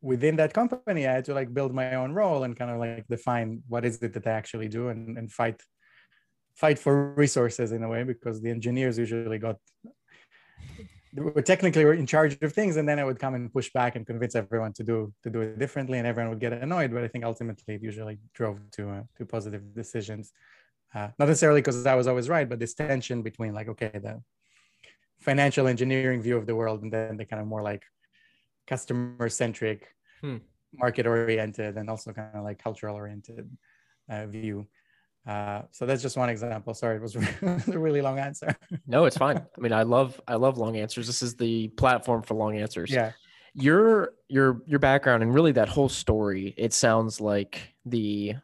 within 0.00 0.36
that 0.36 0.54
company 0.54 1.06
i 1.06 1.12
had 1.12 1.24
to 1.24 1.34
like 1.34 1.52
build 1.52 1.74
my 1.74 1.94
own 1.94 2.12
role 2.12 2.44
and 2.44 2.56
kind 2.56 2.70
of 2.70 2.78
like 2.78 3.06
define 3.08 3.62
what 3.68 3.84
is 3.84 4.00
it 4.02 4.12
that 4.12 4.26
i 4.26 4.30
actually 4.30 4.68
do 4.68 4.88
and, 4.88 5.18
and 5.18 5.32
fight 5.32 5.60
fight 6.54 6.78
for 6.78 7.12
resources 7.14 7.72
in 7.72 7.82
a 7.82 7.88
way 7.88 8.04
because 8.04 8.40
the 8.40 8.50
engineers 8.50 8.98
usually 8.98 9.38
got 9.38 9.56
technically 11.44 11.84
were 11.84 11.94
in 11.94 12.06
charge 12.06 12.36
of 12.42 12.52
things 12.52 12.76
and 12.76 12.88
then 12.88 12.98
i 12.98 13.04
would 13.04 13.18
come 13.18 13.34
and 13.34 13.52
push 13.52 13.70
back 13.72 13.96
and 13.96 14.06
convince 14.06 14.34
everyone 14.34 14.72
to 14.72 14.82
do 14.82 15.12
to 15.22 15.30
do 15.30 15.40
it 15.40 15.58
differently 15.58 15.98
and 15.98 16.06
everyone 16.06 16.30
would 16.30 16.40
get 16.40 16.52
annoyed 16.52 16.92
but 16.92 17.04
i 17.04 17.08
think 17.08 17.24
ultimately 17.24 17.74
it 17.74 17.82
usually 17.82 18.18
drove 18.34 18.58
to 18.70 18.90
uh, 18.90 19.02
to 19.16 19.24
positive 19.24 19.62
decisions 19.74 20.32
uh, 20.94 21.08
not 21.18 21.28
necessarily 21.28 21.60
because 21.60 21.86
i 21.86 21.94
was 21.94 22.06
always 22.06 22.28
right 22.28 22.48
but 22.48 22.58
this 22.58 22.74
tension 22.74 23.22
between 23.22 23.52
like 23.54 23.68
okay 23.68 23.90
the 23.94 24.20
financial 25.20 25.66
engineering 25.66 26.20
view 26.20 26.36
of 26.36 26.46
the 26.46 26.54
world 26.54 26.82
and 26.82 26.92
then 26.92 27.16
the 27.16 27.24
kind 27.24 27.40
of 27.40 27.46
more 27.46 27.62
like 27.62 27.84
customer 28.66 29.28
centric 29.28 29.94
hmm. 30.20 30.38
market 30.72 31.06
oriented 31.06 31.76
and 31.76 31.88
also 31.88 32.12
kind 32.12 32.34
of 32.34 32.44
like 32.44 32.58
cultural 32.58 32.96
oriented 32.96 33.48
uh, 34.08 34.26
view 34.26 34.66
uh, 35.26 35.62
so 35.70 35.86
that's 35.86 36.02
just 36.02 36.16
one 36.16 36.28
example. 36.28 36.74
Sorry, 36.74 36.96
it 36.96 37.02
was 37.02 37.16
a 37.42 37.78
really 37.78 38.02
long 38.02 38.18
answer. 38.18 38.54
no, 38.86 39.06
it's 39.06 39.16
fine. 39.16 39.38
I 39.56 39.60
mean, 39.60 39.72
I 39.72 39.82
love 39.82 40.20
I 40.28 40.34
love 40.34 40.58
long 40.58 40.76
answers. 40.76 41.06
This 41.06 41.22
is 41.22 41.34
the 41.34 41.68
platform 41.68 42.22
for 42.22 42.34
long 42.34 42.58
answers. 42.58 42.90
Yeah. 42.90 43.12
Your 43.54 44.12
your 44.28 44.62
your 44.66 44.80
background 44.80 45.22
and 45.22 45.32
really 45.32 45.52
that 45.52 45.68
whole 45.68 45.88
story. 45.88 46.54
It 46.58 46.72
sounds 46.72 47.20
like 47.20 47.74
the 47.86 48.34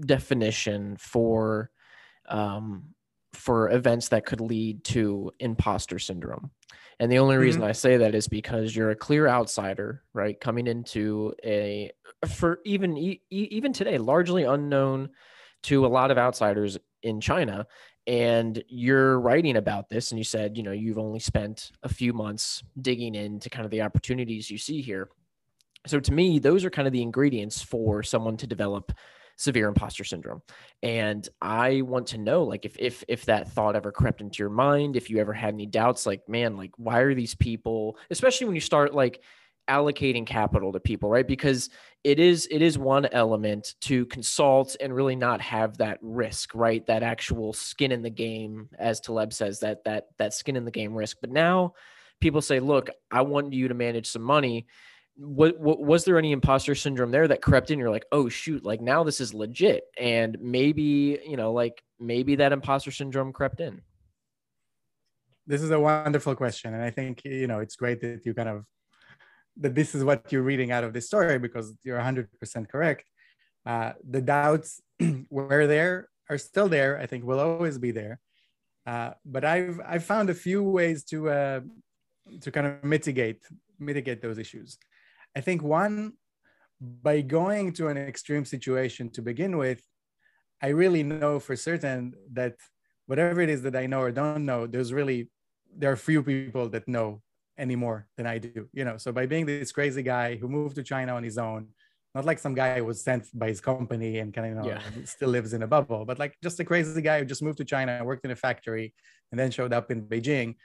definition 0.00 0.96
for 0.98 1.70
um, 2.28 2.94
for 3.32 3.70
events 3.70 4.08
that 4.08 4.26
could 4.26 4.40
lead 4.40 4.84
to 4.84 5.32
imposter 5.38 5.98
syndrome. 5.98 6.50
And 6.98 7.10
the 7.10 7.18
only 7.18 7.36
reason 7.36 7.62
mm-hmm. 7.62 7.70
I 7.70 7.72
say 7.72 7.96
that 7.96 8.14
is 8.14 8.28
because 8.28 8.76
you're 8.76 8.90
a 8.90 8.96
clear 8.96 9.26
outsider, 9.26 10.02
right? 10.12 10.38
Coming 10.38 10.66
into 10.66 11.34
a 11.44 11.90
for 12.28 12.60
even 12.64 13.16
even 13.30 13.72
today 13.72 13.96
largely 13.96 14.44
unknown 14.44 15.08
to 15.64 15.86
a 15.86 15.88
lot 15.88 16.10
of 16.10 16.18
outsiders 16.18 16.78
in 17.02 17.20
China. 17.20 17.66
And 18.06 18.62
you're 18.68 19.20
writing 19.20 19.56
about 19.56 19.88
this, 19.88 20.10
and 20.10 20.18
you 20.18 20.24
said, 20.24 20.56
you 20.56 20.64
know, 20.64 20.72
you've 20.72 20.98
only 20.98 21.20
spent 21.20 21.70
a 21.84 21.88
few 21.88 22.12
months 22.12 22.62
digging 22.80 23.14
into 23.14 23.48
kind 23.48 23.64
of 23.64 23.70
the 23.70 23.82
opportunities 23.82 24.50
you 24.50 24.58
see 24.58 24.82
here. 24.82 25.08
So 25.86 26.00
to 26.00 26.12
me, 26.12 26.38
those 26.40 26.64
are 26.64 26.70
kind 26.70 26.88
of 26.88 26.92
the 26.92 27.02
ingredients 27.02 27.62
for 27.62 28.02
someone 28.02 28.36
to 28.38 28.46
develop 28.46 28.92
severe 29.36 29.68
imposter 29.68 30.04
syndrome. 30.04 30.42
And 30.82 31.28
I 31.40 31.82
want 31.82 32.08
to 32.08 32.18
know, 32.18 32.42
like, 32.42 32.64
if 32.64 32.76
if 32.78 33.04
if 33.06 33.24
that 33.26 33.50
thought 33.52 33.76
ever 33.76 33.92
crept 33.92 34.20
into 34.20 34.40
your 34.40 34.50
mind, 34.50 34.96
if 34.96 35.08
you 35.08 35.18
ever 35.18 35.32
had 35.32 35.54
any 35.54 35.66
doubts, 35.66 36.04
like, 36.04 36.28
man, 36.28 36.56
like, 36.56 36.72
why 36.76 37.00
are 37.00 37.14
these 37.14 37.34
people, 37.36 37.96
especially 38.10 38.46
when 38.46 38.56
you 38.56 38.60
start 38.60 38.94
like 38.94 39.22
allocating 39.68 40.26
capital 40.26 40.72
to 40.72 40.80
people 40.80 41.08
right? 41.08 41.26
Because 41.26 41.70
it 42.04 42.18
is 42.18 42.48
it 42.50 42.62
is 42.62 42.78
one 42.78 43.06
element 43.06 43.74
to 43.82 44.04
consult 44.06 44.76
and 44.80 44.94
really 44.94 45.16
not 45.16 45.40
have 45.40 45.78
that 45.78 45.98
risk 46.02 46.54
right? 46.54 46.84
That 46.86 47.02
actual 47.02 47.52
skin 47.52 47.92
in 47.92 48.02
the 48.02 48.10
game 48.10 48.68
as 48.78 49.00
taleb 49.00 49.32
says 49.32 49.60
that 49.60 49.84
that 49.84 50.08
that 50.18 50.34
skin 50.34 50.56
in 50.56 50.64
the 50.64 50.70
game 50.70 50.94
risk. 50.94 51.18
But 51.20 51.30
now 51.30 51.74
people 52.20 52.40
say 52.40 52.60
look 52.60 52.88
i 53.10 53.20
want 53.20 53.52
you 53.52 53.68
to 53.68 53.74
manage 53.74 54.08
some 54.08 54.22
money. 54.22 54.66
What, 55.16 55.60
what 55.60 55.78
was 55.80 56.04
there 56.04 56.16
any 56.16 56.32
imposter 56.32 56.74
syndrome 56.74 57.10
there 57.10 57.28
that 57.28 57.42
crept 57.42 57.70
in? 57.70 57.78
You're 57.78 57.90
like 57.90 58.06
oh 58.12 58.28
shoot 58.28 58.64
like 58.64 58.80
now 58.80 59.04
this 59.04 59.20
is 59.20 59.32
legit. 59.32 59.84
And 59.98 60.36
maybe 60.40 61.20
you 61.24 61.36
know 61.36 61.52
like 61.52 61.82
maybe 62.00 62.36
that 62.36 62.52
imposter 62.52 62.90
syndrome 62.90 63.32
crept 63.32 63.60
in. 63.60 63.82
This 65.46 65.60
is 65.60 65.70
a 65.70 65.78
wonderful 65.78 66.34
question. 66.34 66.74
And 66.74 66.82
i 66.82 66.90
think 66.90 67.24
you 67.24 67.46
know 67.46 67.60
it's 67.60 67.76
great 67.76 68.00
that 68.00 68.26
you 68.26 68.34
kind 68.34 68.48
of 68.48 68.64
that 69.58 69.74
this 69.74 69.94
is 69.94 70.04
what 70.04 70.32
you're 70.32 70.42
reading 70.42 70.70
out 70.72 70.84
of 70.84 70.92
this 70.92 71.06
story 71.06 71.38
because 71.38 71.74
you're 71.84 71.98
100% 71.98 72.68
correct. 72.68 73.08
Uh, 73.66 73.92
the 74.08 74.20
doubts 74.20 74.80
were 75.30 75.66
there, 75.66 76.08
are 76.28 76.38
still 76.38 76.68
there. 76.68 76.98
I 76.98 77.06
think 77.06 77.24
will 77.24 77.40
always 77.40 77.78
be 77.78 77.90
there. 77.90 78.18
Uh, 78.86 79.10
but 79.24 79.44
I've 79.44 79.80
I've 79.86 80.04
found 80.04 80.30
a 80.30 80.34
few 80.34 80.62
ways 80.62 81.04
to 81.04 81.30
uh, 81.30 81.60
to 82.40 82.50
kind 82.50 82.66
of 82.66 82.82
mitigate 82.82 83.42
mitigate 83.78 84.20
those 84.22 84.38
issues. 84.38 84.78
I 85.36 85.40
think 85.40 85.62
one 85.62 86.14
by 86.80 87.20
going 87.20 87.72
to 87.74 87.88
an 87.88 87.96
extreme 87.96 88.44
situation 88.44 89.08
to 89.10 89.22
begin 89.22 89.56
with, 89.56 89.80
I 90.60 90.68
really 90.68 91.04
know 91.04 91.38
for 91.38 91.54
certain 91.54 92.14
that 92.32 92.54
whatever 93.06 93.40
it 93.40 93.48
is 93.48 93.62
that 93.62 93.76
I 93.76 93.86
know 93.86 94.00
or 94.00 94.10
don't 94.10 94.44
know, 94.44 94.66
there's 94.66 94.92
really 94.92 95.30
there 95.76 95.92
are 95.92 95.96
few 95.96 96.22
people 96.22 96.68
that 96.70 96.88
know 96.88 97.22
anymore 97.58 98.06
than 98.16 98.26
I 98.26 98.38
do, 98.38 98.68
you 98.72 98.84
know. 98.84 98.96
So 98.96 99.12
by 99.12 99.26
being 99.26 99.46
this 99.46 99.72
crazy 99.72 100.02
guy 100.02 100.36
who 100.36 100.48
moved 100.48 100.76
to 100.76 100.82
China 100.82 101.14
on 101.14 101.22
his 101.22 101.38
own, 101.38 101.68
not 102.14 102.24
like 102.24 102.38
some 102.38 102.54
guy 102.54 102.78
who 102.78 102.84
was 102.84 103.02
sent 103.02 103.26
by 103.32 103.48
his 103.48 103.60
company 103.60 104.18
and 104.18 104.34
kind 104.34 104.46
of 104.46 104.64
you 104.64 104.70
know 104.70 104.76
yeah. 104.76 105.04
still 105.04 105.30
lives 105.30 105.54
in 105.54 105.62
a 105.62 105.66
bubble, 105.66 106.04
but 106.04 106.18
like 106.18 106.36
just 106.42 106.60
a 106.60 106.64
crazy 106.64 107.00
guy 107.00 107.18
who 107.18 107.24
just 107.24 107.42
moved 107.42 107.58
to 107.58 107.64
China 107.64 107.92
and 107.92 108.06
worked 108.06 108.24
in 108.24 108.30
a 108.30 108.36
factory 108.36 108.94
and 109.30 109.40
then 109.40 109.50
showed 109.50 109.72
up 109.72 109.90
in 109.90 110.02
Beijing 110.02 110.56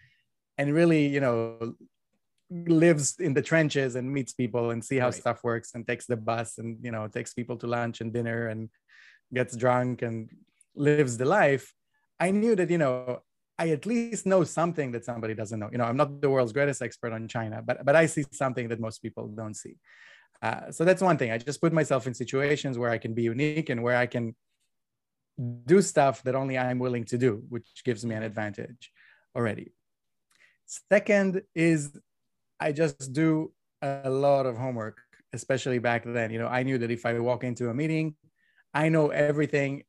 and 0.58 0.74
really, 0.74 1.08
you 1.08 1.20
know, 1.20 1.76
lives 2.50 3.20
in 3.20 3.34
the 3.34 3.42
trenches 3.42 3.96
and 3.96 4.12
meets 4.12 4.34
people 4.34 4.72
and 4.72 4.84
see 4.84 4.98
how 4.98 5.08
right. 5.08 5.14
stuff 5.14 5.44
works 5.44 5.76
and 5.76 5.86
takes 5.86 6.06
the 6.06 6.16
bus 6.16 6.58
and 6.58 6.78
you 6.82 6.92
know 6.92 7.08
takes 7.08 7.34
people 7.34 7.58
to 7.58 7.68
lunch 7.68 8.02
and 8.02 8.14
dinner 8.14 8.48
and 8.48 8.70
gets 9.34 9.56
drunk 9.56 10.02
and 10.02 10.30
lives 10.76 11.18
the 11.18 11.26
life. 11.26 11.74
I 12.20 12.32
knew 12.32 12.56
that 12.56 12.70
you 12.70 12.78
know 12.78 13.22
I 13.60 13.70
at 13.70 13.86
least 13.86 14.26
know 14.26 14.44
something 14.44 14.92
that 14.92 15.04
somebody 15.06 15.34
doesn't 15.34 15.60
know. 15.60 15.70
You 15.72 15.80
know, 15.80 15.86
I'm 15.86 15.98
not 15.98 16.22
the 16.22 16.30
world's 16.30 16.54
greatest 16.54 16.82
expert 16.82 17.12
on 17.12 17.28
China, 17.28 17.62
but 17.66 17.84
but 17.86 17.96
I 17.96 18.06
see 18.06 18.26
something 18.32 18.68
that 18.70 18.80
most 18.80 19.02
people 19.02 19.28
don't 19.28 19.56
see. 19.56 19.78
Uh, 20.42 20.72
so 20.72 20.86
that's 20.86 21.02
one 21.02 21.18
thing. 21.18 21.32
I 21.32 21.38
just 21.38 21.62
put 21.62 21.74
myself 21.74 22.06
in 22.06 22.14
situations 22.14 22.78
where 22.78 22.92
I 22.92 23.00
can 23.00 23.14
be 23.14 23.24
unique 23.24 23.70
and 23.70 23.82
where 23.82 23.98
I 23.98 24.06
can 24.06 24.36
do 25.66 25.82
stuff 25.82 26.24
that 26.24 26.36
only 26.36 26.58
I'm 26.58 26.80
willing 26.80 27.06
to 27.06 27.18
do, 27.18 27.44
which 27.50 27.68
gives 27.84 28.06
me 28.06 28.16
an 28.16 28.24
advantage 28.24 28.92
already. 29.36 29.72
Second 30.92 31.42
is 31.56 31.98
I 32.60 32.72
just 32.72 33.14
do 33.14 33.52
a 33.82 34.10
lot 34.10 34.46
of 34.46 34.58
homework, 34.58 34.98
especially 35.34 35.80
back 35.80 36.04
then. 36.06 36.32
You 36.32 36.40
know, 36.40 36.48
I 36.48 36.64
knew 36.64 36.78
that 36.80 36.92
if 36.92 37.06
I 37.06 37.18
walk 37.20 37.44
into 37.44 37.70
a 37.70 37.74
meeting, 37.74 38.16
I 38.74 38.90
know 38.90 39.10
everything 39.10 39.84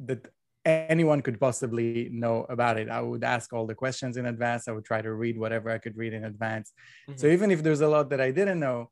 that 0.00 0.26
anyone 0.68 1.22
could 1.22 1.40
possibly 1.40 2.08
know 2.12 2.46
about 2.48 2.78
it. 2.78 2.88
I 2.88 3.00
would 3.00 3.24
ask 3.24 3.52
all 3.52 3.66
the 3.66 3.74
questions 3.74 4.16
in 4.16 4.26
advance. 4.26 4.68
I 4.68 4.72
would 4.72 4.84
try 4.84 5.00
to 5.02 5.12
read 5.12 5.38
whatever 5.38 5.70
I 5.70 5.78
could 5.78 5.96
read 5.96 6.12
in 6.12 6.24
advance. 6.24 6.72
Mm-hmm. 7.08 7.18
So 7.18 7.26
even 7.28 7.50
if 7.50 7.62
there's 7.62 7.80
a 7.80 7.88
lot 7.88 8.10
that 8.10 8.20
I 8.20 8.30
didn't 8.30 8.60
know, 8.60 8.90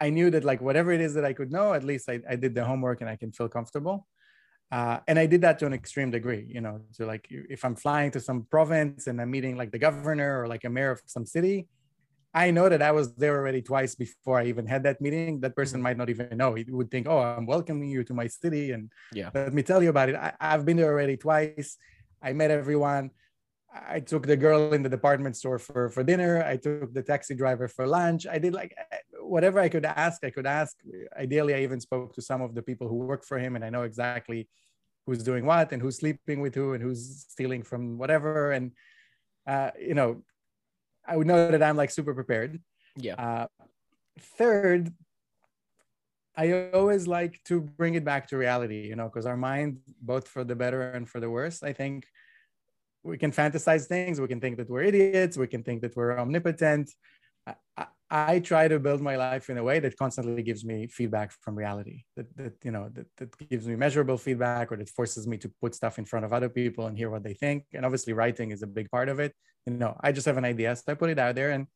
I 0.00 0.10
knew 0.10 0.30
that 0.30 0.44
like 0.44 0.60
whatever 0.60 0.92
it 0.92 1.00
is 1.00 1.14
that 1.14 1.24
I 1.24 1.32
could 1.32 1.50
know, 1.50 1.72
at 1.72 1.84
least 1.84 2.08
I, 2.08 2.20
I 2.28 2.36
did 2.36 2.54
the 2.54 2.64
homework 2.64 3.00
and 3.00 3.10
I 3.10 3.16
can 3.16 3.32
feel 3.32 3.48
comfortable. 3.48 4.06
Uh, 4.72 4.98
and 5.06 5.18
I 5.18 5.26
did 5.26 5.40
that 5.42 5.58
to 5.60 5.66
an 5.66 5.72
extreme 5.72 6.10
degree, 6.10 6.46
you 6.48 6.60
know, 6.60 6.80
so 6.90 7.06
like 7.06 7.26
if 7.30 7.64
I'm 7.64 7.76
flying 7.76 8.10
to 8.12 8.20
some 8.20 8.46
province 8.50 9.06
and 9.06 9.20
I'm 9.20 9.30
meeting 9.30 9.56
like 9.56 9.70
the 9.70 9.78
governor 9.78 10.42
or 10.42 10.48
like 10.48 10.64
a 10.64 10.70
mayor 10.70 10.90
of 10.90 11.02
some 11.06 11.26
city, 11.26 11.68
I 12.34 12.50
know 12.50 12.68
that 12.68 12.82
I 12.82 12.90
was 12.90 13.14
there 13.14 13.36
already 13.36 13.62
twice 13.62 13.94
before 13.94 14.40
I 14.40 14.46
even 14.46 14.66
had 14.66 14.82
that 14.82 15.00
meeting. 15.00 15.40
That 15.40 15.54
person 15.54 15.76
mm-hmm. 15.76 15.84
might 15.84 15.96
not 15.96 16.10
even 16.10 16.36
know. 16.36 16.54
He 16.54 16.64
would 16.68 16.90
think, 16.90 17.06
"Oh, 17.06 17.18
I'm 17.18 17.46
welcoming 17.46 17.88
you 17.88 18.02
to 18.04 18.14
my 18.14 18.26
city," 18.26 18.72
and 18.72 18.90
yeah, 19.12 19.30
let 19.32 19.54
me 19.54 19.62
tell 19.62 19.82
you 19.82 19.90
about 19.90 20.08
it. 20.08 20.16
I, 20.16 20.32
have 20.40 20.64
been 20.64 20.76
there 20.76 20.90
already 20.90 21.16
twice. 21.16 21.78
I 22.20 22.32
met 22.32 22.50
everyone. 22.50 23.10
I 23.72 24.00
took 24.00 24.26
the 24.26 24.36
girl 24.36 24.72
in 24.72 24.82
the 24.82 24.88
department 24.88 25.36
store 25.36 25.58
for 25.58 25.88
for 25.90 26.02
dinner. 26.02 26.42
I 26.42 26.56
took 26.56 26.92
the 26.92 27.02
taxi 27.02 27.34
driver 27.36 27.68
for 27.68 27.86
lunch. 27.86 28.26
I 28.26 28.38
did 28.38 28.52
like 28.52 28.74
eh, 28.76 28.98
whatever 29.20 29.60
I 29.60 29.68
could 29.68 29.84
ask. 29.84 30.24
I 30.24 30.30
could 30.30 30.46
ask. 30.46 30.76
Ideally, 31.16 31.54
I 31.54 31.60
even 31.60 31.80
spoke 31.80 32.14
to 32.14 32.22
some 32.22 32.42
of 32.42 32.54
the 32.56 32.62
people 32.62 32.88
who 32.88 32.96
work 32.96 33.24
for 33.24 33.38
him, 33.38 33.54
and 33.54 33.64
I 33.64 33.70
know 33.70 33.82
exactly 33.82 34.48
who's 35.06 35.22
doing 35.22 35.44
what 35.46 35.70
and 35.70 35.82
who's 35.82 35.98
sleeping 35.98 36.40
with 36.40 36.54
who 36.54 36.72
and 36.72 36.82
who's 36.82 37.26
stealing 37.28 37.62
from 37.62 37.98
whatever. 37.98 38.52
And 38.52 38.72
uh, 39.46 39.70
you 39.78 39.94
know, 39.94 40.22
I 41.06 41.16
would 41.16 41.26
know 41.26 41.50
that 41.50 41.62
I'm 41.62 41.76
like 41.76 41.90
super 41.90 42.14
prepared. 42.14 42.60
Yeah. 42.96 43.14
Uh, 43.14 43.46
third, 44.38 44.92
I 46.36 46.70
always 46.72 47.06
like 47.06 47.40
to 47.44 47.60
bring 47.60 47.94
it 47.94 48.04
back 48.04 48.28
to 48.28 48.36
reality, 48.36 48.88
you 48.88 48.96
know, 48.96 49.08
because 49.08 49.26
our 49.26 49.36
mind, 49.36 49.78
both 50.00 50.26
for 50.26 50.44
the 50.44 50.56
better 50.56 50.90
and 50.90 51.08
for 51.08 51.20
the 51.20 51.30
worse, 51.30 51.62
I 51.62 51.72
think 51.72 52.06
we 53.02 53.18
can 53.18 53.30
fantasize 53.30 53.86
things. 53.86 54.20
We 54.20 54.28
can 54.28 54.40
think 54.40 54.56
that 54.56 54.68
we're 54.68 54.82
idiots. 54.82 55.36
We 55.36 55.46
can 55.46 55.62
think 55.62 55.82
that 55.82 55.94
we're 55.94 56.18
omnipotent. 56.18 56.90
I, 57.46 57.54
I, 57.76 57.86
try 58.42 58.68
to 58.68 58.78
build 58.78 59.00
my 59.00 59.16
life 59.16 59.50
in 59.50 59.58
a 59.58 59.64
way 59.64 59.80
that 59.80 59.96
constantly 59.96 60.42
gives 60.42 60.64
me 60.64 60.86
feedback 60.86 61.32
from 61.42 61.56
reality. 61.56 62.04
That, 62.16 62.28
that 62.36 62.54
you 62.62 62.70
know 62.70 62.88
that, 62.94 63.06
that 63.18 63.48
gives 63.50 63.66
me 63.66 63.76
measurable 63.76 64.18
feedback, 64.18 64.70
or 64.70 64.76
that 64.76 64.88
forces 64.88 65.26
me 65.26 65.36
to 65.38 65.48
put 65.60 65.74
stuff 65.74 65.98
in 65.98 66.04
front 66.04 66.24
of 66.24 66.32
other 66.32 66.48
people 66.48 66.86
and 66.86 66.96
hear 66.96 67.10
what 67.10 67.24
they 67.24 67.34
think. 67.34 67.64
And 67.72 67.84
obviously, 67.84 68.12
writing 68.12 68.50
is 68.50 68.62
a 68.62 68.66
big 68.66 68.90
part 68.90 69.08
of 69.08 69.18
it. 69.20 69.32
You 69.66 69.74
know, 69.74 69.96
I 70.00 70.12
just 70.12 70.26
have 70.26 70.36
an 70.36 70.44
idea, 70.44 70.76
so 70.76 70.84
I 70.88 70.94
put 70.94 71.10
it 71.10 71.18
out 71.18 71.34
there, 71.34 71.50
and 71.50 71.66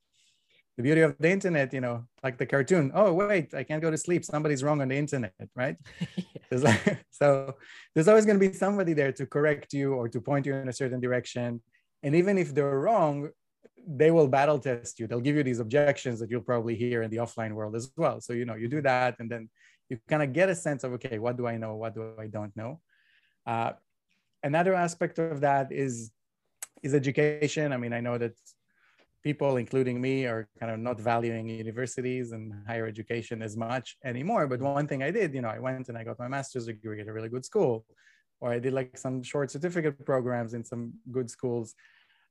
the 0.76 0.82
beauty 0.84 1.00
of 1.00 1.16
the 1.18 1.30
internet, 1.30 1.72
you 1.72 1.80
know, 1.80 2.04
like 2.22 2.38
the 2.38 2.46
cartoon. 2.46 2.92
Oh 2.94 3.12
wait, 3.12 3.52
I 3.52 3.64
can't 3.64 3.82
go 3.82 3.90
to 3.90 3.98
sleep. 3.98 4.24
Somebody's 4.24 4.62
wrong 4.62 4.80
on 4.80 4.88
the 4.88 4.96
internet, 4.96 5.32
right? 5.56 5.76
there's 6.50 6.62
like, 6.62 7.04
so 7.10 7.56
there's 7.94 8.08
always 8.08 8.24
going 8.24 8.38
to 8.38 8.48
be 8.48 8.54
somebody 8.54 8.92
there 8.94 9.12
to 9.12 9.26
correct 9.26 9.72
you 9.72 9.94
or 9.94 10.08
to 10.08 10.20
point 10.20 10.46
you 10.46 10.54
in 10.54 10.68
a 10.68 10.72
certain 10.72 11.00
direction. 11.00 11.60
And 12.02 12.14
even 12.14 12.38
if 12.38 12.54
they're 12.54 12.78
wrong, 12.78 13.30
they 13.90 14.10
will 14.10 14.28
battle 14.28 14.58
test 14.58 15.00
you. 15.00 15.06
They'll 15.06 15.20
give 15.20 15.36
you 15.36 15.42
these 15.42 15.60
objections 15.60 16.20
that 16.20 16.30
you'll 16.30 16.42
probably 16.42 16.76
hear 16.76 17.02
in 17.02 17.10
the 17.10 17.16
offline 17.16 17.52
world 17.52 17.74
as 17.74 17.90
well. 17.96 18.20
So 18.20 18.34
you 18.34 18.44
know, 18.44 18.54
you 18.54 18.68
do 18.68 18.82
that, 18.82 19.16
and 19.18 19.30
then 19.30 19.48
you 19.88 19.98
kind 20.08 20.22
of 20.22 20.34
get 20.34 20.50
a 20.50 20.54
sense 20.54 20.84
of 20.84 20.92
okay, 20.94 21.18
what 21.18 21.36
do 21.38 21.46
I 21.46 21.56
know? 21.56 21.74
What 21.76 21.94
do 21.94 22.12
I 22.18 22.26
don't 22.26 22.54
know? 22.54 22.80
Uh, 23.46 23.72
another 24.42 24.74
aspect 24.74 25.18
of 25.18 25.40
that 25.40 25.72
is 25.72 26.10
is 26.82 26.94
education. 26.94 27.72
I 27.72 27.78
mean, 27.78 27.94
I 27.94 28.00
know 28.00 28.18
that 28.18 28.34
people, 29.22 29.56
including 29.56 30.00
me, 30.00 30.26
are 30.26 30.48
kind 30.60 30.70
of 30.70 30.78
not 30.78 31.00
valuing 31.00 31.48
universities 31.48 32.32
and 32.32 32.52
higher 32.66 32.86
education 32.86 33.42
as 33.42 33.56
much 33.56 33.96
anymore. 34.04 34.46
But 34.46 34.60
one 34.60 34.86
thing 34.86 35.02
I 35.02 35.10
did, 35.10 35.34
you 35.34 35.40
know, 35.40 35.48
I 35.48 35.58
went 35.58 35.88
and 35.88 35.96
I 35.96 36.04
got 36.04 36.18
my 36.18 36.28
master's 36.28 36.66
degree 36.66 37.00
at 37.00 37.08
a 37.08 37.12
really 37.12 37.30
good 37.30 37.44
school, 37.44 37.86
or 38.40 38.52
I 38.52 38.58
did 38.58 38.74
like 38.74 38.98
some 38.98 39.22
short 39.22 39.50
certificate 39.50 40.04
programs 40.04 40.52
in 40.52 40.62
some 40.62 40.92
good 41.10 41.30
schools. 41.30 41.74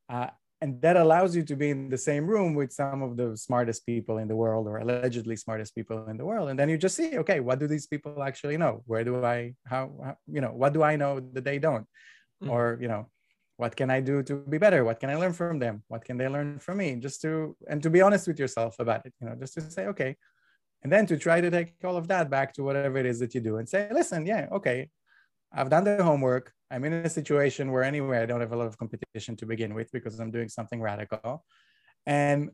Uh, 0.08 0.28
and 0.62 0.82
that 0.82 0.98
allows 0.98 1.36
you 1.36 1.44
to 1.44 1.56
be 1.56 1.70
in 1.70 1.90
the 1.90 1.98
same 1.98 2.26
room 2.26 2.56
with 2.56 2.72
some 2.72 3.04
of 3.04 3.16
the 3.16 3.38
smartest 3.38 3.86
people 3.86 4.18
in 4.18 4.28
the 4.28 4.36
world 4.36 4.68
or 4.68 4.78
allegedly 4.78 5.36
smartest 5.36 5.76
people 5.76 6.08
in 6.08 6.18
the 6.18 6.26
world. 6.26 6.50
And 6.50 6.58
then 6.58 6.70
you 6.70 6.78
just 6.78 6.96
see 6.96 7.18
okay 7.20 7.40
what 7.40 7.60
do 7.60 7.68
these 7.68 7.88
people 7.88 8.24
actually 8.24 8.58
know? 8.58 8.84
Where 8.86 9.04
do 9.04 9.24
i 9.24 9.54
how, 9.66 9.92
how 10.04 10.18
you 10.28 10.42
know 10.42 10.52
what 10.52 10.74
do 10.74 10.82
i 10.84 10.96
know 10.96 11.20
that 11.34 11.44
they 11.44 11.60
don't? 11.60 11.86
Mm. 12.44 12.52
or 12.52 12.78
you 12.80 12.88
know 12.88 13.10
what 13.56 13.76
can 13.76 13.90
i 13.90 14.00
do 14.00 14.22
to 14.24 14.36
be 14.36 14.58
better? 14.58 14.84
What 14.84 15.00
can 15.00 15.10
i 15.10 15.16
learn 15.16 15.34
from 15.34 15.60
them? 15.60 15.84
What 15.88 16.06
can 16.06 16.18
they 16.18 16.28
learn 16.28 16.60
from 16.60 16.78
me? 16.78 16.96
Just 16.96 17.22
to 17.22 17.56
and 17.68 17.82
to 17.84 17.90
be 17.90 18.02
honest 18.02 18.28
with 18.28 18.40
yourself 18.40 18.76
about 18.80 19.06
it 19.06 19.14
you 19.20 19.28
know 19.28 19.36
just 19.36 19.54
to 19.56 19.62
say 19.62 19.86
okay. 19.88 20.16
And 20.84 20.92
then 20.94 21.08
to 21.08 21.18
try 21.18 21.42
to 21.42 21.50
take 21.50 21.74
all 21.84 21.98
of 21.98 22.08
that 22.08 22.30
back 22.30 22.54
to 22.54 22.64
whatever 22.64 22.98
it 22.98 23.08
is 23.08 23.20
that 23.20 23.34
you 23.34 23.42
do 23.42 23.58
and 23.58 23.68
say 23.68 23.90
listen 23.92 24.26
yeah 24.26 24.48
okay 24.52 24.90
i've 25.54 25.70
done 25.70 25.84
the 25.84 26.04
homework 26.04 26.54
i'm 26.72 26.84
in 26.84 26.94
a 26.94 27.10
situation 27.10 27.72
where 27.72 27.84
anyway 27.84 28.20
i 28.20 28.26
don't 28.26 28.42
have 28.42 28.54
a 28.54 28.56
lot 28.56 28.68
of 28.68 28.78
competition 28.78 29.36
to 29.36 29.46
begin 29.46 29.74
with 29.74 29.92
because 29.92 30.20
i'm 30.20 30.32
doing 30.32 30.50
something 30.50 30.82
radical 30.82 31.44
and 32.06 32.50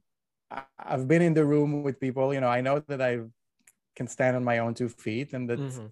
i've 0.77 1.07
been 1.07 1.21
in 1.21 1.33
the 1.33 1.45
room 1.45 1.83
with 1.83 1.99
people 1.99 2.33
you 2.33 2.41
know 2.41 2.49
i 2.49 2.61
know 2.61 2.79
that 2.87 3.01
i 3.01 3.19
can 3.95 4.07
stand 4.07 4.35
on 4.35 4.43
my 4.43 4.59
own 4.59 4.73
two 4.73 4.89
feet 4.89 5.33
and 5.33 5.49
that 5.49 5.59
mm-hmm. 5.59 5.87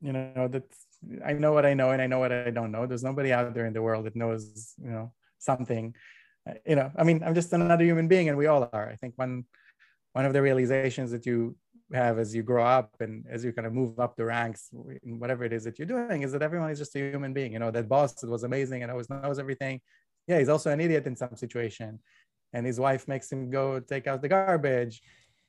you 0.00 0.12
know 0.12 0.48
that 0.48 0.64
I 1.24 1.32
know 1.32 1.52
what 1.52 1.66
I 1.66 1.74
know 1.74 1.90
and 1.90 2.02
I 2.02 2.06
know 2.06 2.18
what 2.18 2.32
I 2.32 2.50
don't 2.50 2.72
know. 2.72 2.86
There's 2.86 3.04
nobody 3.04 3.32
out 3.32 3.52
there 3.54 3.66
in 3.66 3.72
the 3.72 3.82
world 3.82 4.06
that 4.06 4.16
knows, 4.16 4.74
you 4.82 4.90
know, 4.90 5.12
something. 5.38 5.94
Uh, 6.48 6.54
you 6.66 6.76
know, 6.76 6.90
I 6.96 7.04
mean, 7.04 7.22
I'm 7.24 7.34
just 7.34 7.52
another 7.52 7.84
human 7.84 8.08
being, 8.08 8.28
and 8.28 8.36
we 8.36 8.46
all 8.46 8.68
are. 8.72 8.88
I 8.88 8.96
think 8.96 9.14
one 9.16 9.44
one 10.12 10.24
of 10.24 10.32
the 10.32 10.42
realizations 10.42 11.10
that 11.12 11.26
you 11.26 11.56
have 11.92 12.18
as 12.18 12.34
you 12.34 12.42
grow 12.42 12.64
up 12.64 12.94
and 13.00 13.24
as 13.28 13.44
you 13.44 13.52
kind 13.52 13.66
of 13.66 13.72
move 13.72 13.98
up 13.98 14.16
the 14.16 14.24
ranks 14.24 14.70
in 15.02 15.18
whatever 15.18 15.44
it 15.44 15.52
is 15.52 15.64
that 15.64 15.78
you're 15.78 15.86
doing 15.86 16.22
is 16.22 16.32
that 16.32 16.42
everyone 16.42 16.70
is 16.70 16.78
just 16.78 16.94
a 16.96 16.98
human 16.98 17.32
being. 17.32 17.52
You 17.52 17.58
know, 17.58 17.70
that 17.70 17.88
boss 17.88 18.14
that 18.14 18.30
was 18.30 18.44
amazing 18.44 18.82
and 18.82 18.90
always 18.90 19.10
knows 19.10 19.38
everything. 19.38 19.80
Yeah, 20.26 20.38
he's 20.38 20.48
also 20.48 20.70
an 20.70 20.80
idiot 20.80 21.06
in 21.06 21.16
some 21.16 21.34
situation, 21.34 21.98
and 22.52 22.64
his 22.64 22.78
wife 22.78 23.08
makes 23.08 23.32
him 23.32 23.50
go 23.50 23.80
take 23.80 24.06
out 24.06 24.22
the 24.22 24.28
garbage, 24.28 25.02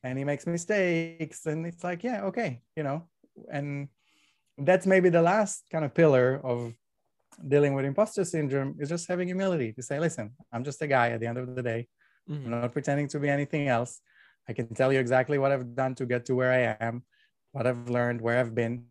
and 0.04 0.18
he 0.18 0.24
makes 0.24 0.48
mistakes, 0.48 1.46
and 1.46 1.66
it's 1.66 1.84
like, 1.84 2.04
yeah, 2.04 2.24
okay, 2.24 2.62
you 2.76 2.84
know, 2.84 3.08
and 3.52 3.90
that's 4.58 4.88
maybe 4.88 5.10
the 5.10 5.22
last 5.22 5.66
kind 5.72 5.86
of 5.86 5.94
pillar 5.94 6.42
of 6.44 6.74
dealing 7.48 7.74
with 7.74 7.86
imposter 7.86 8.26
syndrome 8.26 8.76
is 8.80 8.90
just 8.90 9.08
having 9.08 9.28
humility 9.28 9.72
to 9.74 9.82
say, 9.82 10.00
listen, 10.00 10.32
I'm 10.52 10.64
just 10.64 10.82
a 10.82 10.88
guy 10.88 11.10
at 11.10 11.20
the 11.20 11.28
end 11.28 11.38
of 11.38 11.56
the 11.56 11.64
day. 11.64 11.88
Mm-hmm. 12.30 12.46
I'm 12.46 12.62
not 12.62 12.74
pretending 12.74 13.08
to 13.10 13.20
be 13.20 13.30
anything 13.30 13.68
else. 13.68 14.00
I 14.52 14.54
can 14.54 14.76
tell 14.76 14.92
you 14.92 15.00
exactly 15.00 15.38
what 15.38 15.54
I've 15.54 15.76
done 15.76 15.96
to 15.96 16.06
get 16.06 16.26
to 16.26 16.36
where 16.36 16.52
I 16.52 16.76
am, 16.86 17.04
what 17.54 17.66
I've 17.66 17.90
learned, 17.90 18.20
where 18.20 18.38
I've 18.38 18.54
been. 18.54 18.84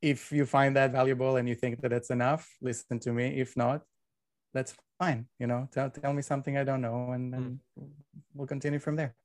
If 0.00 0.30
you 0.30 0.46
find 0.46 0.76
that 0.76 0.92
valuable 0.92 1.36
and 1.36 1.48
you 1.48 1.56
think 1.56 1.80
that 1.82 1.92
it's 1.92 2.10
enough, 2.10 2.48
listen 2.62 3.00
to 3.00 3.12
me. 3.12 3.40
If 3.40 3.56
not, 3.56 3.82
that's 4.54 4.72
fine. 5.00 5.26
You 5.40 5.48
know, 5.48 5.68
tell, 5.72 5.90
tell 5.90 6.12
me 6.12 6.22
something 6.22 6.56
I 6.56 6.62
don't 6.62 6.80
know 6.80 7.10
and, 7.10 7.32
then 7.32 7.60
mm. 7.76 7.88
we'll 8.34 8.46
continue 8.46 8.78
from 8.78 8.94
there. 8.94 9.16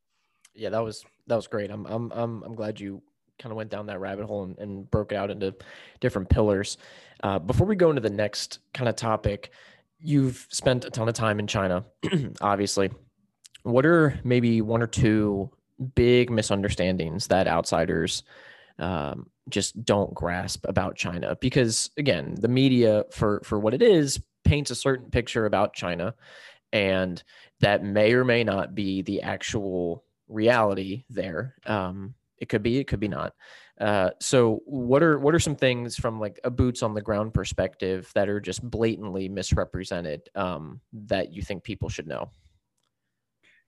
Yeah, 0.55 0.69
that 0.69 0.83
was 0.83 1.05
that 1.27 1.35
was 1.35 1.45
great. 1.45 1.69
I'm 1.69 1.85
I'm 1.85 2.11
I'm, 2.11 2.43
I'm 2.43 2.55
glad 2.55 2.79
you 2.79 3.03
kind 3.37 3.51
of 3.51 3.57
went 3.57 3.69
down 3.69 3.85
that 3.85 3.99
rabbit 3.99 4.25
hole 4.25 4.43
and, 4.45 4.57
and 4.57 4.89
broke 4.89 5.11
it 5.11 5.15
out 5.15 5.29
into 5.29 5.53
different 5.99 6.29
pillars. 6.29 6.77
Uh, 7.21 7.37
before 7.37 7.67
we 7.67 7.75
go 7.75 7.89
into 7.89 8.01
the 8.01 8.09
next 8.09 8.59
kind 8.73 8.89
of 8.89 8.95
topic, 8.95 9.51
you've 9.99 10.47
spent 10.49 10.85
a 10.85 10.89
ton 10.89 11.07
of 11.09 11.13
time 11.13 11.39
in 11.39 11.45
China, 11.45 11.85
obviously. 12.41 12.89
What 13.65 13.83
are 13.85 14.19
maybe 14.23 14.61
one 14.61 14.83
or 14.83 14.87
two 14.87 15.49
big 15.95 16.29
misunderstandings 16.29 17.27
that 17.27 17.47
outsiders 17.47 18.21
um, 18.77 19.27
just 19.49 19.83
don't 19.83 20.13
grasp 20.13 20.67
about 20.69 20.95
China? 20.95 21.35
Because 21.41 21.89
again, 21.97 22.35
the 22.39 22.47
media, 22.47 23.05
for 23.11 23.41
for 23.43 23.59
what 23.59 23.73
it 23.73 23.81
is, 23.81 24.21
paints 24.43 24.69
a 24.69 24.75
certain 24.75 25.09
picture 25.09 25.47
about 25.47 25.73
China, 25.73 26.13
and 26.71 27.23
that 27.59 27.83
may 27.83 28.13
or 28.13 28.23
may 28.23 28.43
not 28.43 28.75
be 28.75 29.01
the 29.01 29.23
actual 29.23 30.03
reality 30.27 31.03
there. 31.09 31.55
Um, 31.65 32.13
it 32.37 32.49
could 32.49 32.61
be, 32.61 32.77
it 32.77 32.85
could 32.85 32.99
be 32.99 33.07
not. 33.07 33.33
Uh, 33.81 34.11
so 34.21 34.61
what 34.65 35.01
are 35.01 35.17
what 35.17 35.33
are 35.33 35.39
some 35.39 35.55
things 35.55 35.95
from 35.95 36.19
like 36.19 36.39
a 36.43 36.51
boots 36.51 36.83
on 36.83 36.93
the 36.93 37.01
ground 37.01 37.33
perspective 37.33 38.11
that 38.13 38.29
are 38.29 38.39
just 38.39 38.61
blatantly 38.61 39.27
misrepresented 39.27 40.29
um, 40.35 40.79
that 40.93 41.33
you 41.33 41.41
think 41.41 41.63
people 41.63 41.89
should 41.89 42.07
know? 42.07 42.29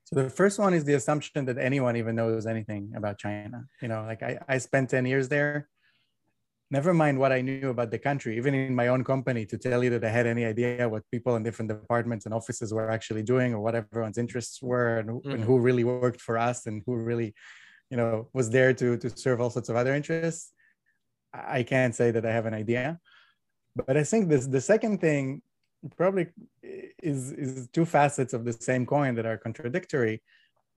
So 0.07 0.23
the 0.23 0.29
first 0.29 0.57
one 0.57 0.73
is 0.73 0.85
the 0.85 0.93
assumption 0.93 1.43
that 1.45 1.57
anyone 1.57 1.97
even 1.97 2.15
knows 2.15 2.45
anything 2.47 2.93
about 2.95 3.17
China. 3.17 3.65
You 3.81 3.89
know, 3.89 4.05
like 4.05 4.23
I, 4.23 4.39
I 4.47 4.57
spent 4.57 4.89
10 4.89 5.05
years 5.05 5.27
there. 5.27 5.67
Never 6.71 6.93
mind 6.93 7.19
what 7.19 7.33
I 7.33 7.41
knew 7.41 7.69
about 7.69 7.91
the 7.91 7.99
country, 7.99 8.37
even 8.37 8.53
in 8.53 8.73
my 8.73 8.87
own 8.87 9.03
company, 9.03 9.45
to 9.47 9.57
tell 9.57 9.83
you 9.83 9.89
that 9.89 10.05
I 10.05 10.09
had 10.09 10.25
any 10.25 10.45
idea 10.45 10.87
what 10.87 11.03
people 11.11 11.35
in 11.35 11.43
different 11.43 11.67
departments 11.67 12.25
and 12.25 12.33
offices 12.33 12.73
were 12.73 12.89
actually 12.89 13.23
doing 13.23 13.53
or 13.53 13.59
what 13.59 13.75
everyone's 13.75 14.17
interests 14.17 14.61
were 14.61 14.99
and, 14.99 15.09
mm-hmm. 15.09 15.31
and 15.31 15.43
who 15.43 15.59
really 15.59 15.83
worked 15.83 16.21
for 16.21 16.37
us 16.37 16.67
and 16.67 16.83
who 16.85 16.95
really 16.95 17.33
you 17.89 17.97
know 17.97 18.29
was 18.33 18.49
there 18.49 18.73
to 18.73 18.97
to 18.97 19.09
serve 19.17 19.39
all 19.41 19.49
sorts 19.49 19.69
of 19.69 19.75
other 19.75 19.93
interests 19.93 20.51
i 21.33 21.63
can't 21.63 21.95
say 21.95 22.11
that 22.11 22.25
i 22.25 22.31
have 22.31 22.45
an 22.45 22.53
idea 22.53 22.99
but 23.75 23.95
i 23.95 24.03
think 24.03 24.27
this 24.27 24.47
the 24.47 24.61
second 24.61 24.99
thing 24.99 25.41
probably 25.95 26.27
is 26.63 27.31
is 27.31 27.67
two 27.69 27.85
facets 27.85 28.33
of 28.33 28.45
the 28.45 28.53
same 28.53 28.85
coin 28.85 29.15
that 29.15 29.25
are 29.25 29.37
contradictory. 29.37 30.21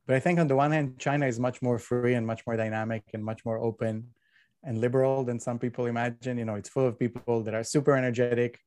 But 0.07 0.17
i 0.17 0.21
think 0.21 0.39
on 0.39 0.49
the 0.49 0.57
one 0.57 0.73
hand 0.73 0.99
china 0.99 1.27
is 1.27 1.39
much 1.39 1.63
more 1.63 1.79
free 1.79 2.15
and 2.15 2.27
much 2.27 2.43
more 2.47 2.57
dynamic 2.57 3.05
and 3.15 3.25
much 3.25 3.45
more 3.45 3.59
open 3.59 4.09
and 4.63 4.79
liberal 4.79 5.25
than 5.25 5.41
some 5.41 5.59
people 5.59 5.87
imagine. 5.87 6.39
You 6.39 6.45
know 6.45 6.55
it's 6.55 6.69
full 6.69 6.87
of 6.87 6.99
people 6.99 7.43
that 7.45 7.55
are 7.55 7.65
super 7.65 7.97
energetic 7.97 8.59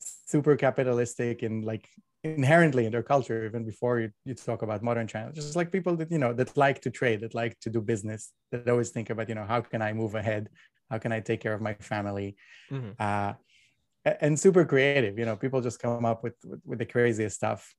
super 0.00 0.56
capitalistic 0.56 1.42
and 1.42 1.64
like 1.64 1.88
inherently 2.22 2.84
in 2.84 2.92
their 2.92 3.02
culture 3.02 3.44
even 3.46 3.64
before 3.64 4.00
you, 4.00 4.10
you 4.24 4.34
talk 4.34 4.62
about 4.62 4.82
modern 4.82 5.06
china. 5.06 5.32
Just 5.32 5.56
like 5.56 5.72
people 5.72 5.96
that 5.96 6.10
you 6.10 6.18
know 6.18 6.32
that 6.32 6.56
like 6.56 6.80
to 6.82 6.90
trade 6.90 7.20
that 7.20 7.34
like 7.34 7.58
to 7.60 7.70
do 7.70 7.80
business 7.80 8.32
that 8.52 8.68
always 8.68 8.90
think 8.90 9.10
about 9.10 9.28
you 9.28 9.34
know 9.34 9.44
how 9.44 9.60
can 9.60 9.82
i 9.82 9.92
move 9.92 10.14
ahead? 10.14 10.48
How 10.90 10.98
can 10.98 11.12
i 11.12 11.20
take 11.20 11.40
care 11.40 11.54
of 11.54 11.60
my 11.60 11.74
family? 11.74 12.36
Mm-hmm. 12.70 12.90
uh, 12.98 13.34
and 14.04 14.38
super 14.38 14.64
creative 14.64 15.18
you 15.18 15.24
know 15.24 15.36
people 15.36 15.60
just 15.60 15.78
come 15.78 16.04
up 16.04 16.22
with 16.22 16.34
with, 16.44 16.60
with 16.64 16.78
the 16.78 16.86
craziest 16.86 17.36
stuff. 17.36 17.74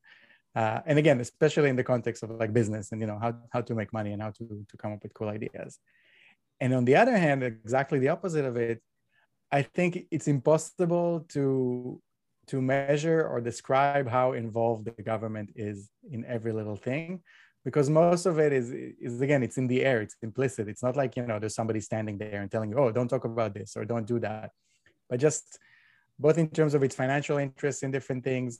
Uh, 0.53 0.81
and 0.85 0.99
again 0.99 1.19
especially 1.21 1.69
in 1.69 1.77
the 1.77 1.83
context 1.83 2.23
of 2.23 2.29
like 2.31 2.51
business 2.51 2.91
and 2.91 2.99
you 2.99 3.07
know 3.07 3.17
how, 3.17 3.33
how 3.51 3.61
to 3.61 3.73
make 3.73 3.93
money 3.93 4.11
and 4.11 4.21
how 4.21 4.31
to, 4.31 4.65
to 4.69 4.75
come 4.77 4.91
up 4.91 5.01
with 5.01 5.13
cool 5.13 5.29
ideas. 5.29 5.79
And 6.59 6.73
on 6.73 6.83
the 6.85 6.95
other 6.97 7.17
hand 7.17 7.41
exactly 7.41 7.99
the 7.99 8.09
opposite 8.09 8.45
of 8.45 8.57
it 8.57 8.81
i 9.51 9.61
think 9.61 10.07
it's 10.11 10.27
impossible 10.27 11.25
to 11.29 12.01
to 12.47 12.61
measure 12.61 13.25
or 13.25 13.39
describe 13.39 14.07
how 14.09 14.33
involved 14.33 14.85
the 14.85 15.03
government 15.03 15.49
is 15.55 15.89
in 16.11 16.25
every 16.25 16.51
little 16.51 16.75
thing 16.75 17.21
because 17.63 17.89
most 17.89 18.25
of 18.25 18.39
it 18.39 18.51
is 18.53 18.71
is 18.71 19.21
again 19.21 19.43
it's 19.43 19.57
in 19.57 19.67
the 19.67 19.83
air 19.83 20.01
it's 20.01 20.15
implicit. 20.21 20.67
It's 20.67 20.83
not 20.83 20.95
like 20.95 21.15
you 21.15 21.25
know 21.25 21.39
there's 21.39 21.55
somebody 21.55 21.79
standing 21.79 22.17
there 22.17 22.41
and 22.41 22.51
telling 22.51 22.69
you 22.71 22.77
oh 22.77 22.91
don't 22.91 23.07
talk 23.07 23.25
about 23.25 23.53
this 23.53 23.75
or 23.77 23.85
don't 23.85 24.07
do 24.07 24.19
that. 24.19 24.51
But 25.09 25.19
just 25.19 25.59
both 26.21 26.37
in 26.37 26.47
terms 26.49 26.73
of 26.73 26.83
its 26.83 26.95
financial 26.95 27.37
interests 27.37 27.83
in 27.83 27.91
different 27.91 28.23
things 28.23 28.59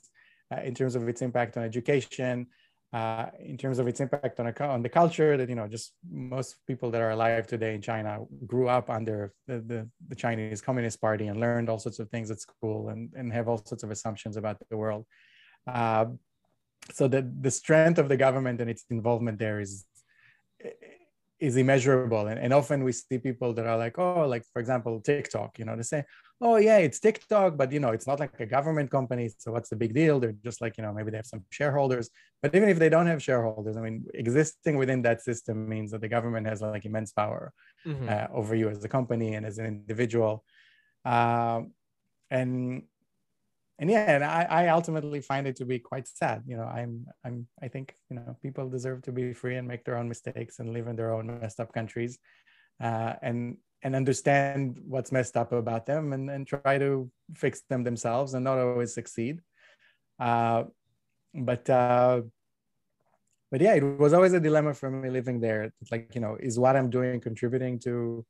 uh, 0.52 0.60
in 0.62 0.74
terms 0.74 0.94
of 0.94 1.08
its 1.08 1.22
impact 1.22 1.56
on 1.56 1.62
education 1.62 2.46
uh, 2.92 3.26
in 3.40 3.56
terms 3.56 3.78
of 3.78 3.86
its 3.88 4.00
impact 4.00 4.38
on, 4.38 4.46
a, 4.48 4.64
on 4.64 4.82
the 4.82 4.88
culture 4.88 5.38
that 5.38 5.48
you 5.48 5.54
know 5.54 5.66
just 5.66 5.94
most 6.10 6.56
people 6.66 6.90
that 6.90 7.00
are 7.00 7.12
alive 7.12 7.46
today 7.46 7.74
in 7.74 7.80
china 7.80 8.18
grew 8.46 8.68
up 8.68 8.90
under 8.90 9.32
the, 9.46 9.60
the, 9.60 9.88
the, 10.08 10.14
chinese 10.14 10.60
communist 10.60 11.00
party 11.00 11.28
and 11.28 11.40
learned 11.40 11.70
all 11.70 11.78
sorts 11.78 11.98
of 11.98 12.10
things 12.10 12.30
at 12.30 12.38
school 12.38 12.90
and, 12.90 13.10
and 13.16 13.32
have 13.32 13.48
all 13.48 13.56
sorts 13.64 13.82
of 13.82 13.90
assumptions 13.90 14.36
about 14.36 14.58
the 14.68 14.76
world. 14.76 15.06
Uh, 15.66 16.06
so 16.92 17.06
the, 17.06 17.22
the 17.40 17.50
strength 17.50 17.98
of 17.98 18.08
the 18.08 18.16
government 18.16 18.60
and 18.60 18.68
its 18.68 18.84
involvement 18.90 19.38
there 19.38 19.60
is 19.60 19.84
is 21.42 21.56
immeasurable. 21.56 22.28
And, 22.28 22.38
and 22.38 22.52
often 22.54 22.84
we 22.84 22.92
see 22.92 23.18
people 23.18 23.52
that 23.54 23.66
are 23.66 23.76
like 23.76 23.98
oh 23.98 24.26
like 24.34 24.44
for 24.52 24.60
example 24.60 25.00
tiktok 25.00 25.58
you 25.58 25.64
know 25.64 25.74
they 25.76 25.82
say 25.82 26.04
oh 26.40 26.56
yeah 26.56 26.78
it's 26.78 27.00
tiktok 27.00 27.56
but 27.56 27.72
you 27.72 27.80
know 27.80 27.90
it's 27.90 28.06
not 28.06 28.20
like 28.20 28.38
a 28.38 28.46
government 28.46 28.90
company 28.90 29.28
so 29.36 29.50
what's 29.50 29.68
the 29.68 29.76
big 29.76 29.92
deal? 29.92 30.20
They're 30.20 30.38
just 30.48 30.60
like 30.60 30.76
you 30.78 30.84
know 30.84 30.92
maybe 30.92 31.10
they 31.10 31.16
have 31.22 31.32
some 31.34 31.44
shareholders. 31.50 32.10
But 32.42 32.54
even 32.54 32.68
if 32.68 32.78
they 32.78 32.88
don't 32.88 33.06
have 33.06 33.22
shareholders 33.22 33.76
i 33.76 33.80
mean 33.80 34.04
existing 34.14 34.76
within 34.76 35.02
that 35.02 35.20
system 35.22 35.68
means 35.68 35.90
that 35.90 36.00
the 36.00 36.12
government 36.16 36.46
has 36.46 36.62
like 36.62 36.84
immense 36.84 37.12
power 37.12 37.52
mm-hmm. 37.86 38.08
uh, 38.08 38.26
over 38.38 38.54
you 38.54 38.68
as 38.68 38.84
a 38.84 38.88
company 38.88 39.34
and 39.34 39.44
as 39.44 39.58
an 39.58 39.66
individual. 39.66 40.44
Um, 41.04 41.72
and 42.30 42.84
and 43.82 43.90
yeah, 43.90 44.14
and 44.14 44.22
I, 44.22 44.46
I 44.48 44.68
ultimately 44.68 45.20
find 45.20 45.44
it 45.44 45.56
to 45.56 45.64
be 45.64 45.80
quite 45.80 46.06
sad. 46.06 46.44
You 46.46 46.56
know, 46.56 46.62
I'm 46.62 47.04
I'm 47.24 47.48
I 47.60 47.66
think 47.66 47.96
you 48.08 48.14
know 48.14 48.36
people 48.40 48.70
deserve 48.70 49.02
to 49.02 49.12
be 49.12 49.32
free 49.32 49.56
and 49.56 49.66
make 49.66 49.84
their 49.84 49.98
own 49.98 50.08
mistakes 50.08 50.60
and 50.60 50.72
live 50.72 50.86
in 50.86 50.94
their 50.94 51.12
own 51.12 51.26
messed 51.40 51.58
up 51.58 51.72
countries, 51.72 52.20
uh, 52.80 53.14
and 53.22 53.56
and 53.82 53.96
understand 53.96 54.78
what's 54.86 55.10
messed 55.10 55.36
up 55.36 55.50
about 55.50 55.84
them 55.84 56.12
and, 56.12 56.30
and 56.30 56.46
try 56.46 56.78
to 56.78 57.10
fix 57.34 57.62
them 57.68 57.82
themselves 57.82 58.34
and 58.34 58.44
not 58.44 58.56
always 58.56 58.94
succeed. 58.94 59.40
Uh, 60.20 60.62
but 61.34 61.68
uh, 61.68 62.22
but 63.50 63.60
yeah, 63.60 63.74
it 63.74 63.82
was 63.82 64.12
always 64.12 64.32
a 64.32 64.38
dilemma 64.38 64.74
for 64.74 64.92
me 64.92 65.10
living 65.10 65.40
there. 65.40 65.72
Like 65.90 66.14
you 66.14 66.20
know, 66.20 66.36
is 66.38 66.56
what 66.56 66.76
I'm 66.76 66.88
doing 66.88 67.20
contributing 67.20 67.80
to 67.80 68.24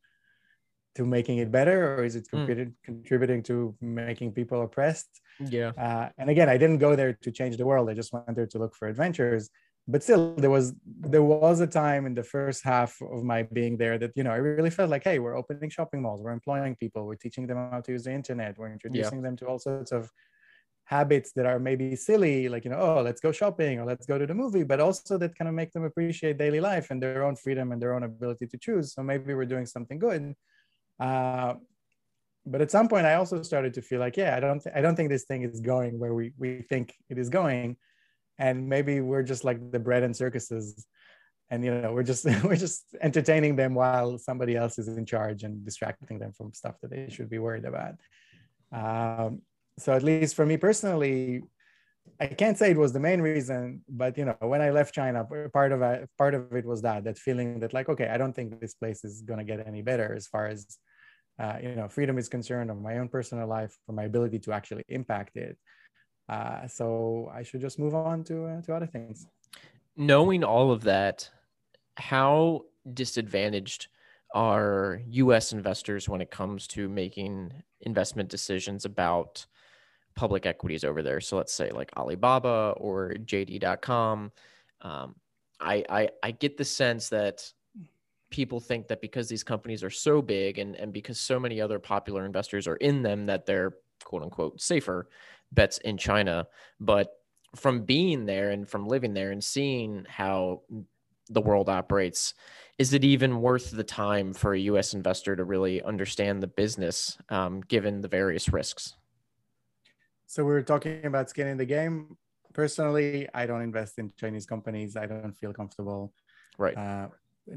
to 0.95 1.05
making 1.05 1.38
it 1.38 1.53
better 1.53 1.95
or 1.95 2.05
is 2.05 2.17
it 2.17 2.27
mm. 2.33 2.73
contributing 2.85 3.43
to 3.43 3.75
making 3.83 4.33
people 4.33 4.62
oppressed 4.62 5.21
yeah. 5.40 5.71
Uh, 5.71 6.09
and 6.18 6.31
again 6.31 6.49
i 6.49 6.57
didn't 6.57 6.79
go 6.79 6.97
there 6.97 7.12
to 7.12 7.31
change 7.31 7.57
the 7.57 7.66
world. 7.66 7.88
I 7.88 7.95
just 7.95 8.12
went 8.12 8.35
there 8.35 8.47
to 8.47 8.59
look 8.59 8.75
for 8.75 8.88
adventures. 8.88 9.51
But 9.88 10.05
still 10.05 10.37
there 10.37 10.51
was 10.51 10.75
there 10.87 11.25
was 11.25 11.59
a 11.59 11.66
time 11.66 12.07
in 12.07 12.14
the 12.14 12.23
first 12.23 12.62
half 12.62 12.92
of 13.03 13.25
my 13.25 13.42
being 13.42 13.77
there 13.77 13.99
that 13.99 14.12
you 14.14 14.23
know 14.23 14.31
i 14.31 14.37
really 14.37 14.71
felt 14.71 14.90
like 14.90 15.03
hey 15.03 15.18
we're 15.18 15.37
opening 15.37 15.71
shopping 15.71 16.01
malls 16.03 16.23
we're 16.23 16.31
employing 16.31 16.77
people 16.77 17.05
we're 17.05 17.16
teaching 17.16 17.49
them 17.49 17.59
how 17.73 17.81
to 17.81 17.90
use 17.90 18.05
the 18.05 18.12
internet 18.12 18.57
we're 18.59 18.71
introducing 18.71 19.18
yeah. 19.18 19.25
them 19.27 19.37
to 19.38 19.45
all 19.49 19.59
sorts 19.59 19.90
of 19.90 20.09
habits 20.85 21.33
that 21.33 21.47
are 21.47 21.59
maybe 21.59 21.97
silly 21.97 22.49
like 22.49 22.64
you 22.64 22.71
know 22.71 22.79
oh 22.79 23.03
let's 23.03 23.21
go 23.21 23.33
shopping 23.33 23.81
or 23.81 23.85
let's 23.85 24.07
go 24.07 24.18
to 24.18 24.27
the 24.27 24.35
movie 24.35 24.62
but 24.62 24.79
also 24.79 25.18
that 25.18 25.37
kind 25.37 25.49
of 25.49 25.55
make 25.55 25.73
them 25.73 25.85
appreciate 25.85 26.38
daily 26.38 26.61
life 26.61 26.90
and 26.90 27.03
their 27.03 27.25
own 27.25 27.35
freedom 27.35 27.73
and 27.73 27.83
their 27.83 27.95
own 27.95 28.05
ability 28.05 28.47
to 28.47 28.59
choose. 28.59 28.95
So 28.95 29.03
maybe 29.03 29.35
we're 29.35 29.53
doing 29.55 29.66
something 29.66 29.99
good. 29.99 30.35
Uh, 31.01 31.55
but 32.44 32.61
at 32.61 32.70
some 32.70 32.88
point, 32.88 33.07
I 33.07 33.14
also 33.14 33.42
started 33.42 33.74
to 33.74 33.83
feel 33.83 34.00
like, 34.00 34.16
yeah, 34.16 34.37
I 34.37 34.40
don't, 34.40 34.61
th- 34.61 34.74
I 34.74 34.81
don't 34.81 34.96
think 34.96 35.11
this 35.11 35.24
thing 35.24 35.42
is 35.42 35.61
going 35.61 35.98
where 35.98 36.14
we 36.14 36.33
we 36.38 36.62
think 36.62 36.94
it 37.09 37.18
is 37.18 37.28
going, 37.28 37.76
and 38.38 38.68
maybe 38.68 39.00
we're 39.00 39.22
just 39.22 39.44
like 39.44 39.70
the 39.70 39.78
bread 39.78 40.02
and 40.02 40.16
circuses, 40.16 40.87
and 41.50 41.64
you 41.64 41.72
know, 41.72 41.92
we're 41.92 42.02
just 42.02 42.24
we're 42.44 42.57
just 42.57 42.85
entertaining 43.00 43.55
them 43.57 43.74
while 43.74 44.18
somebody 44.18 44.57
else 44.57 44.78
is 44.78 44.88
in 44.88 45.07
charge 45.07 45.44
and 45.44 45.64
distracting 45.64 46.18
them 46.18 46.33
from 46.33 46.52
stuff 46.52 46.74
that 46.83 46.90
they 46.90 47.09
should 47.11 47.31
be 47.31 47.38
worried 47.38 47.64
about. 47.64 47.94
Um, 48.72 49.42
so 49.78 49.92
at 49.92 50.02
least 50.02 50.35
for 50.35 50.44
me 50.44 50.57
personally, 50.57 51.42
I 52.20 52.26
can't 52.26 52.59
say 52.59 52.70
it 52.70 52.76
was 52.76 52.92
the 52.92 53.00
main 53.00 53.20
reason, 53.20 53.83
but 53.88 54.18
you 54.18 54.24
know, 54.24 54.37
when 54.40 54.61
I 54.62 54.70
left 54.70 54.94
China, 54.94 55.26
part 55.52 55.72
of 55.72 55.83
it, 55.83 56.11
part 56.18 56.35
of 56.35 56.52
it 56.55 56.64
was 56.64 56.83
that 56.83 57.05
that 57.05 57.18
feeling 57.18 57.61
that 57.61 57.72
like, 57.72 57.88
okay, 57.88 58.09
I 58.09 58.16
don't 58.16 58.33
think 58.33 58.61
this 58.61 58.74
place 58.74 59.05
is 59.05 59.22
gonna 59.22 59.44
get 59.44 59.66
any 59.66 59.83
better 59.83 60.12
as 60.12 60.26
far 60.26 60.48
as 60.48 60.78
uh, 61.38 61.57
you 61.62 61.75
know 61.75 61.88
freedom 61.88 62.18
is 62.18 62.29
concerned 62.29 62.71
of 62.71 62.81
my 62.81 62.99
own 62.99 63.09
personal 63.09 63.47
life 63.47 63.77
for 63.87 63.92
my 63.92 64.05
ability 64.05 64.38
to 64.40 64.53
actually 64.53 64.85
impact 64.88 65.37
it. 65.37 65.57
Uh, 66.29 66.66
so 66.66 67.31
i 67.35 67.42
should 67.42 67.61
just 67.61 67.79
move 67.79 67.95
on 67.95 68.23
to 68.25 68.47
uh, 68.47 68.61
to 68.62 68.75
other 68.75 68.87
things. 68.87 69.27
Knowing 69.97 70.45
all 70.45 70.71
of 70.71 70.83
that 70.83 71.29
how 71.97 72.62
disadvantaged 72.95 73.88
are 74.35 75.01
us 75.12 75.53
investors 75.53 76.09
when 76.09 76.23
it 76.23 76.31
comes 76.31 76.66
to 76.66 76.88
making 76.88 77.53
investment 77.83 78.31
decisions 78.31 78.87
about 78.87 79.47
public 80.14 80.47
equities 80.47 80.85
over 80.85 81.03
there? 81.03 81.21
So 81.21 81.37
let's 81.37 81.53
say 81.53 81.71
like 81.71 81.90
alibaba 81.97 82.75
or 82.79 83.14
jd.com 83.25 84.33
um, 84.81 85.14
I, 85.61 85.85
I 85.88 86.09
i 86.23 86.31
get 86.33 86.57
the 86.57 86.64
sense 86.64 87.09
that 87.11 87.53
people 88.33 88.59
think 88.59 88.88
that 88.88 89.01
because 89.01 89.29
these 89.29 89.45
companies 89.45 89.85
are 89.85 89.90
so 89.90 90.21
big 90.21 90.59
and, 90.59 90.75
and 90.75 90.92
because 90.92 91.21
so 91.21 91.38
many 91.38 91.61
other 91.61 91.79
popular 91.79 92.27
investors 92.27 92.66
are 92.66 92.77
in 92.77 93.03
them 93.03 93.27
that 93.27 93.47
they're 93.47 93.75
quote 94.03 94.23
unquote 94.23 94.61
safer 94.61 95.09
bets 95.53 95.79
in 95.79 95.97
China. 95.97 96.49
But 96.81 97.12
from 97.55 97.85
being 97.85 98.27
there 98.27 98.51
and 98.51 98.68
from 98.68 98.88
living 98.88 99.14
there 99.14 99.31
and 99.31 99.45
seeing 99.45 100.05
how 100.09 100.62
the 101.29 101.40
world 101.40 101.68
operates, 101.68 102.35
is 102.79 102.95
it 102.95 103.05
even 103.05 103.40
worth 103.40 103.71
the 103.71 103.85
time 103.85 104.33
for 104.33 104.55
a 104.55 104.61
US 104.61 104.95
investor 104.95 105.37
to 105.37 105.45
really 105.45 105.83
understand 105.83 106.42
the 106.42 106.47
business 106.49 107.18
um, 107.29 107.61
given 107.61 108.01
the 108.01 108.09
various 108.09 108.49
risks? 108.53 108.95
So 110.27 110.45
we're 110.45 110.62
talking 110.62 111.05
about 111.05 111.29
skin 111.29 111.47
in 111.47 111.59
the 111.59 111.66
game. 111.66 112.16
Personally, 112.55 113.29
I 113.35 113.47
don't 113.47 113.62
invest 113.62 113.99
in 113.99 114.12
Chinese 114.18 114.47
companies. 114.47 114.97
I 114.97 115.07
don't 115.07 115.35
feel 115.35 115.53
comfortable. 115.53 116.12
Right. 116.59 116.77
Uh, 116.77 117.09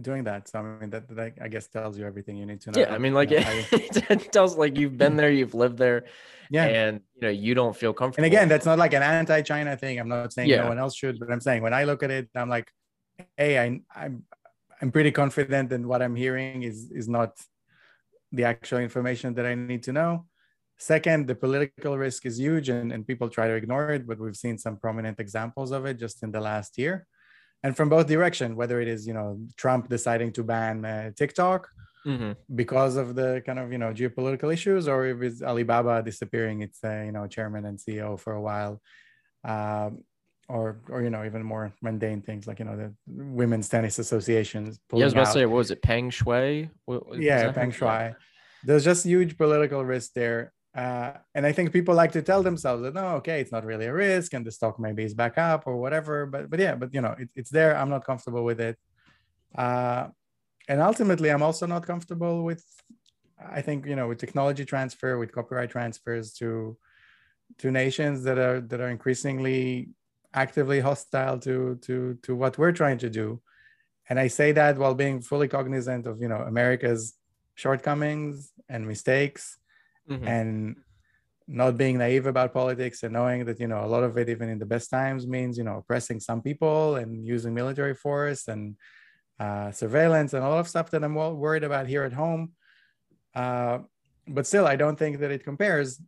doing 0.02 0.24
that. 0.24 0.48
So 0.48 0.60
I 0.60 0.80
mean, 0.80 0.90
that, 0.90 1.08
that 1.16 1.34
I 1.42 1.48
guess 1.48 1.68
tells 1.68 1.98
you 1.98 2.06
everything 2.06 2.38
you 2.38 2.46
need 2.46 2.62
to 2.62 2.72
know. 2.72 2.80
Yeah, 2.80 2.94
I 2.94 2.98
mean, 2.98 3.14
like 3.14 3.32
you 3.32 3.40
know, 3.40 3.64
it 3.72 4.32
tells 4.32 4.58
like 4.58 4.78
you've 4.78 4.98
been 4.98 5.16
there, 5.16 5.32
you've 5.32 5.54
lived 5.54 5.78
there, 5.78 6.06
yeah, 6.50 6.66
and 6.66 7.02
you 7.16 7.22
know 7.22 7.30
you 7.30 7.54
don't 7.54 7.76
feel 7.76 7.94
comfortable. 7.94 8.26
And 8.26 8.34
again, 8.34 8.48
that's 8.48 8.66
not 8.66 8.78
like 8.78 8.94
an 8.94 9.04
anti-China 9.04 9.78
thing. 9.78 10.00
I'm 10.00 10.10
not 10.10 10.34
saying 10.34 10.50
yeah. 10.50 10.64
no 10.64 10.70
one 10.70 10.80
else 10.80 10.96
should, 10.96 11.20
but 11.20 11.32
I'm 11.32 11.42
saying 11.42 11.62
when 11.62 11.74
I 11.74 11.84
look 11.84 12.04
at 12.04 12.12
it, 12.12 12.30
I'm 12.36 12.50
like, 12.50 12.72
hey, 13.38 13.60
I, 13.60 13.82
I'm 13.96 14.24
I'm 14.82 14.92
pretty 14.92 15.12
confident 15.12 15.70
that 15.70 15.82
what 15.82 16.02
I'm 16.02 16.16
hearing 16.16 16.64
is 16.64 16.92
is 16.92 17.08
not 17.08 17.38
the 18.32 18.44
actual 18.44 18.80
information 18.80 19.34
that 19.36 19.46
I 19.46 19.56
need 19.56 19.84
to 19.84 19.94
know. 19.94 20.26
Second, 20.78 21.28
the 21.28 21.36
political 21.36 21.98
risk 21.98 22.26
is 22.26 22.38
huge, 22.38 22.68
and, 22.68 22.92
and 22.92 23.08
people 23.08 23.30
try 23.30 23.48
to 23.48 23.54
ignore 23.54 23.92
it, 23.92 24.06
but 24.06 24.20
we've 24.20 24.36
seen 24.36 24.58
some 24.58 24.76
prominent 24.76 25.22
examples 25.22 25.72
of 25.72 25.86
it 25.86 25.98
just 25.98 26.22
in 26.22 26.32
the 26.32 26.42
last 26.42 26.78
year 26.78 27.08
and 27.66 27.76
from 27.76 27.90
both 27.90 28.06
direction 28.06 28.56
whether 28.56 28.80
it 28.80 28.88
is 28.88 29.08
you 29.10 29.16
know 29.18 29.40
trump 29.58 29.90
deciding 29.90 30.32
to 30.32 30.44
ban 30.44 30.86
uh, 30.86 31.10
tiktok 31.18 31.62
mm-hmm. 32.06 32.34
because 32.54 32.96
of 32.96 33.16
the 33.16 33.42
kind 33.46 33.60
of 33.60 33.72
you 33.72 33.80
know 33.80 33.92
geopolitical 34.00 34.54
issues 34.54 34.88
or 34.88 35.00
if 35.08 35.22
it's 35.28 35.42
alibaba 35.42 36.04
disappearing 36.04 36.62
its 36.62 36.78
uh, 36.84 37.02
you 37.08 37.12
know 37.12 37.26
chairman 37.28 37.66
and 37.66 37.80
ceo 37.80 38.20
for 38.20 38.34
a 38.34 38.44
while 38.50 38.80
um, 39.44 40.04
or 40.48 40.80
or 40.90 41.02
you 41.02 41.10
know 41.10 41.26
even 41.26 41.42
more 41.42 41.74
mundane 41.82 42.22
things 42.22 42.46
like 42.46 42.60
you 42.60 42.66
know 42.66 42.78
the 42.78 42.94
women's 43.08 43.68
tennis 43.68 43.98
associations 43.98 44.80
yeah, 44.94 45.02
i 45.02 45.06
was 45.06 45.14
about 45.14 45.22
out. 45.22 45.34
to 45.34 45.40
say 45.40 45.46
what 45.48 45.58
was 45.58 45.72
it 45.72 45.82
peng 45.82 46.12
shuai 46.12 46.70
what, 46.86 47.02
yeah 47.20 47.52
peng 47.52 47.72
shuai 47.72 48.16
there's 48.64 48.86
just 48.86 49.06
huge 49.06 49.38
political 49.38 49.84
risk 49.84 50.14
there 50.14 50.54
uh, 50.76 51.14
and 51.34 51.46
I 51.46 51.54
think 51.54 51.72
people 51.72 51.96
like 51.96 52.12
to 52.12 52.22
tell 52.22 52.44
themselves 52.44 52.84
that 52.84 52.94
no, 52.94 53.16
okay, 53.16 53.40
it's 53.40 53.52
not 53.52 53.64
really 53.64 53.86
a 53.86 53.94
risk, 53.94 54.34
and 54.34 54.46
the 54.46 54.52
stock 54.52 54.78
maybe 54.78 55.04
is 55.06 55.14
back 55.14 55.38
up 55.38 55.64
or 55.68 55.78
whatever. 55.78 56.26
But 56.26 56.50
but 56.50 56.60
yeah, 56.60 56.76
but 56.76 56.94
you 56.94 57.00
know, 57.00 57.16
it, 57.18 57.30
it's 57.34 57.50
there. 57.50 57.78
I'm 57.78 57.90
not 57.90 58.06
comfortable 58.06 58.44
with 58.44 58.60
it, 58.60 58.78
uh, 59.58 60.08
and 60.68 60.82
ultimately, 60.82 61.30
I'm 61.30 61.44
also 61.44 61.66
not 61.66 61.88
comfortable 61.88 62.44
with. 62.44 62.64
I 63.40 63.62
think 63.62 63.86
you 63.86 63.96
know, 63.96 64.10
with 64.10 64.18
technology 64.18 64.66
transfer, 64.66 65.18
with 65.18 65.32
copyright 65.32 65.70
transfers 65.70 66.34
to 66.34 66.78
to 67.60 67.72
nations 67.72 68.24
that 68.24 68.38
are 68.38 68.60
that 68.60 68.82
are 68.82 68.90
increasingly 68.90 69.90
actively 70.34 70.82
hostile 70.82 71.40
to 71.40 71.80
to 71.84 72.18
to 72.24 72.36
what 72.36 72.58
we're 72.58 72.74
trying 72.74 72.98
to 72.98 73.10
do, 73.10 73.42
and 74.10 74.20
I 74.20 74.28
say 74.28 74.52
that 74.52 74.78
while 74.78 74.96
being 74.96 75.22
fully 75.22 75.48
cognizant 75.48 76.06
of 76.06 76.22
you 76.22 76.28
know 76.28 76.42
America's 76.42 77.14
shortcomings 77.56 78.52
and 78.68 78.86
mistakes 78.86 79.58
mm-hmm. 80.10 80.28
and 80.28 80.76
not 81.48 81.78
being 81.78 81.98
naive 81.98 82.26
about 82.26 82.54
politics 82.54 83.04
and 83.04 83.14
knowing 83.14 83.46
that 83.46 83.60
you 83.60 83.68
know 83.68 83.84
a 83.84 83.86
lot 83.86 84.04
of 84.04 84.18
it 84.18 84.30
even 84.30 84.50
in 84.50 84.58
the 84.58 84.66
best 84.66 84.90
times 84.90 85.28
means 85.28 85.58
you 85.58 85.64
know 85.64 85.78
oppressing 85.78 86.20
some 86.20 86.42
people 86.42 86.96
and 86.96 87.26
using 87.26 87.54
military 87.54 87.94
force 87.94 88.48
and 88.48 88.76
uh, 89.40 89.70
surveillance 89.72 90.34
and 90.34 90.44
a 90.44 90.50
lot 90.50 90.60
of 90.60 90.68
stuff 90.68 90.90
that 90.90 91.04
i'm 91.04 91.14
well 91.14 91.36
worried 91.36 91.64
about 91.64 91.88
here 91.88 92.04
at 92.04 92.14
home. 92.14 92.52
Uh, 93.36 93.80
but 94.28 94.48
still 94.48 94.66
i 94.66 94.76
don't 94.76 94.98
think 94.98 95.20
that 95.20 95.32
it 95.32 95.44
compares. 95.44 96.02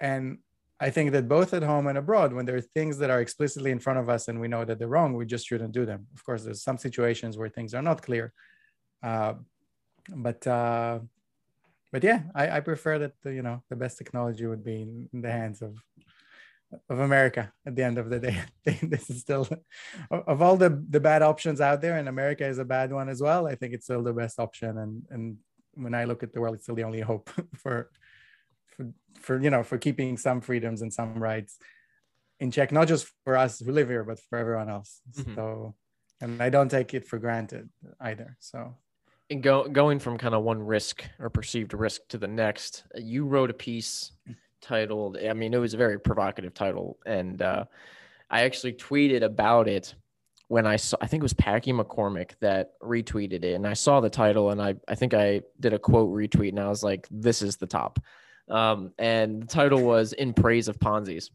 And 0.00 0.38
i 0.80 0.90
think 0.90 1.12
that 1.12 1.28
both 1.28 1.54
at 1.54 1.62
home 1.62 1.86
and 1.86 1.96
abroad 1.96 2.32
when 2.32 2.44
there 2.44 2.56
are 2.56 2.60
things 2.60 2.98
that 2.98 3.08
are 3.08 3.20
explicitly 3.20 3.70
in 3.70 3.78
front 3.78 3.98
of 3.98 4.08
us 4.08 4.28
and 4.28 4.40
we 4.40 4.48
know 4.48 4.64
that 4.64 4.78
they're 4.78 4.88
wrong 4.88 5.14
we 5.14 5.24
just 5.24 5.46
shouldn't 5.46 5.72
do 5.72 5.86
them. 5.86 6.06
Of 6.14 6.24
course 6.24 6.44
there's 6.44 6.62
some 6.62 6.76
situations 6.76 7.38
where 7.38 7.48
things 7.48 7.72
are 7.72 7.82
not 7.82 8.02
clear. 8.02 8.32
Uh, 9.02 9.34
but 10.08 10.46
uh, 10.46 10.98
but 11.92 12.02
yeah, 12.02 12.22
I, 12.34 12.56
I 12.56 12.60
prefer 12.60 12.98
that 13.00 13.12
the, 13.22 13.34
you 13.34 13.42
know 13.42 13.62
the 13.68 13.76
best 13.76 13.98
technology 13.98 14.46
would 14.46 14.64
be 14.64 15.08
in 15.12 15.20
the 15.20 15.30
hands 15.30 15.62
of 15.62 15.76
of 16.88 17.00
America 17.00 17.52
at 17.66 17.76
the 17.76 17.82
end 17.82 17.98
of 17.98 18.08
the 18.08 18.18
day. 18.18 18.42
this 18.82 19.10
is 19.10 19.20
still 19.20 19.46
of 20.10 20.40
all 20.40 20.56
the 20.56 20.84
the 20.88 21.00
bad 21.00 21.22
options 21.22 21.60
out 21.60 21.80
there, 21.82 21.98
and 21.98 22.08
America 22.08 22.46
is 22.46 22.58
a 22.58 22.64
bad 22.64 22.92
one 22.92 23.08
as 23.08 23.20
well. 23.20 23.46
I 23.46 23.54
think 23.54 23.74
it's 23.74 23.84
still 23.84 24.02
the 24.02 24.12
best 24.12 24.40
option, 24.40 24.78
and 24.78 25.02
and 25.10 25.36
when 25.74 25.94
I 25.94 26.04
look 26.04 26.22
at 26.22 26.32
the 26.32 26.40
world, 26.40 26.54
it's 26.54 26.64
still 26.64 26.74
the 26.74 26.84
only 26.84 27.00
hope 27.00 27.30
for 27.56 27.90
for 28.68 28.90
for 29.20 29.40
you 29.40 29.50
know 29.50 29.62
for 29.62 29.78
keeping 29.78 30.16
some 30.16 30.40
freedoms 30.40 30.82
and 30.82 30.92
some 30.92 31.22
rights 31.22 31.58
in 32.40 32.50
check, 32.50 32.72
not 32.72 32.88
just 32.88 33.06
for 33.24 33.36
us 33.36 33.60
who 33.60 33.70
live 33.70 33.88
here, 33.88 34.02
but 34.02 34.18
for 34.18 34.38
everyone 34.38 34.68
else. 34.68 35.00
Mm-hmm. 35.12 35.34
So, 35.36 35.74
and 36.20 36.42
I 36.42 36.48
don't 36.50 36.70
take 36.70 36.92
it 36.92 37.06
for 37.06 37.18
granted 37.18 37.68
either. 38.00 38.36
So 38.40 38.76
and 39.30 39.42
go, 39.42 39.68
going 39.68 39.98
from 39.98 40.18
kind 40.18 40.34
of 40.34 40.42
one 40.42 40.62
risk 40.62 41.04
or 41.18 41.30
perceived 41.30 41.74
risk 41.74 42.02
to 42.08 42.18
the 42.18 42.28
next, 42.28 42.84
you 42.96 43.24
wrote 43.24 43.50
a 43.50 43.54
piece 43.54 44.12
titled, 44.60 45.16
I 45.18 45.32
mean, 45.32 45.54
it 45.54 45.58
was 45.58 45.74
a 45.74 45.78
very 45.78 45.98
provocative 45.98 46.54
title. 46.54 46.98
And 47.06 47.40
uh, 47.40 47.64
I 48.30 48.42
actually 48.42 48.74
tweeted 48.74 49.22
about 49.22 49.68
it 49.68 49.94
when 50.48 50.66
I 50.66 50.76
saw, 50.76 50.98
I 51.00 51.06
think 51.06 51.22
it 51.22 51.24
was 51.24 51.32
Packy 51.32 51.72
McCormick 51.72 52.32
that 52.40 52.78
retweeted 52.80 53.44
it. 53.44 53.54
And 53.54 53.66
I 53.66 53.72
saw 53.72 54.00
the 54.00 54.10
title 54.10 54.50
and 54.50 54.60
I, 54.60 54.74
I 54.86 54.94
think 54.94 55.14
I 55.14 55.42
did 55.60 55.72
a 55.72 55.78
quote 55.78 56.12
retweet 56.12 56.50
and 56.50 56.60
I 56.60 56.68
was 56.68 56.82
like, 56.82 57.08
this 57.10 57.40
is 57.40 57.56
the 57.56 57.66
top. 57.66 57.98
Um, 58.48 58.92
and 58.98 59.42
the 59.42 59.46
title 59.46 59.82
was 59.82 60.12
In 60.12 60.34
Praise 60.34 60.68
of 60.68 60.78
Ponzi's. 60.78 61.30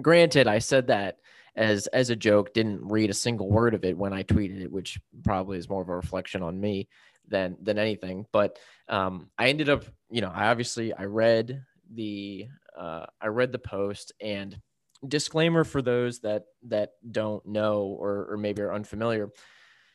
Granted, 0.00 0.48
I 0.48 0.58
said 0.58 0.86
that 0.86 1.18
as 1.56 1.86
as 1.88 2.10
a 2.10 2.16
joke 2.16 2.52
didn't 2.52 2.80
read 2.82 3.10
a 3.10 3.14
single 3.14 3.48
word 3.48 3.74
of 3.74 3.84
it 3.84 3.96
when 3.96 4.12
i 4.12 4.22
tweeted 4.22 4.62
it 4.62 4.72
which 4.72 4.98
probably 5.22 5.56
is 5.56 5.68
more 5.68 5.82
of 5.82 5.88
a 5.88 5.96
reflection 5.96 6.42
on 6.42 6.60
me 6.60 6.88
than 7.28 7.56
than 7.62 7.78
anything. 7.78 8.26
But 8.32 8.58
um, 8.88 9.30
i 9.38 9.48
ended 9.48 9.68
up 9.68 9.84
you 10.10 10.20
know 10.20 10.30
i 10.34 10.48
obviously 10.48 10.92
i 10.92 11.04
read 11.04 11.64
the 11.92 12.46
uh, 12.78 13.06
i 13.20 13.26
read 13.26 13.52
the 13.52 13.58
post 13.58 14.12
and 14.20 14.58
disclaimer 15.06 15.64
for 15.64 15.82
those 15.82 16.20
that 16.20 16.44
that 16.68 16.92
don't 17.10 17.44
know 17.46 17.96
or, 17.98 18.26
or 18.30 18.36
maybe 18.36 18.62
are 18.62 18.74
unfamiliar 18.74 19.30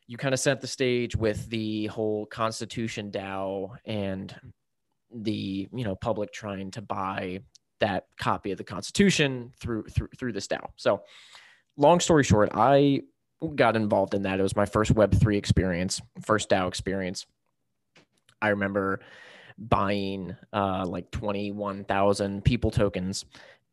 you 0.07 0.17
kind 0.17 0.33
of 0.33 0.39
set 0.39 0.61
the 0.61 0.67
stage 0.67 1.15
with 1.15 1.49
the 1.49 1.87
whole 1.87 2.25
constitution 2.27 3.11
dao 3.11 3.75
and 3.85 4.35
the 5.11 5.67
you 5.73 5.83
know 5.83 5.95
public 5.95 6.31
trying 6.31 6.69
to 6.69 6.81
buy 6.81 7.39
that 7.79 8.05
copy 8.19 8.51
of 8.51 8.57
the 8.59 8.63
constitution 8.63 9.51
through 9.59 9.83
through 9.85 10.09
through 10.17 10.31
this 10.31 10.47
dao 10.47 10.67
so 10.75 11.01
long 11.79 11.99
story 11.99 12.23
short, 12.23 12.51
I 12.53 13.01
got 13.55 13.75
involved 13.75 14.13
in 14.13 14.23
that. 14.23 14.39
It 14.39 14.43
was 14.43 14.55
my 14.55 14.65
first 14.65 14.93
Web3 14.93 15.37
experience, 15.37 16.01
first 16.21 16.49
DAO 16.49 16.67
experience. 16.67 17.25
I 18.41 18.49
remember 18.49 18.99
buying 19.57 20.35
uh, 20.53 20.85
like 20.85 21.09
21,000 21.11 22.43
people 22.43 22.71
tokens. 22.71 23.25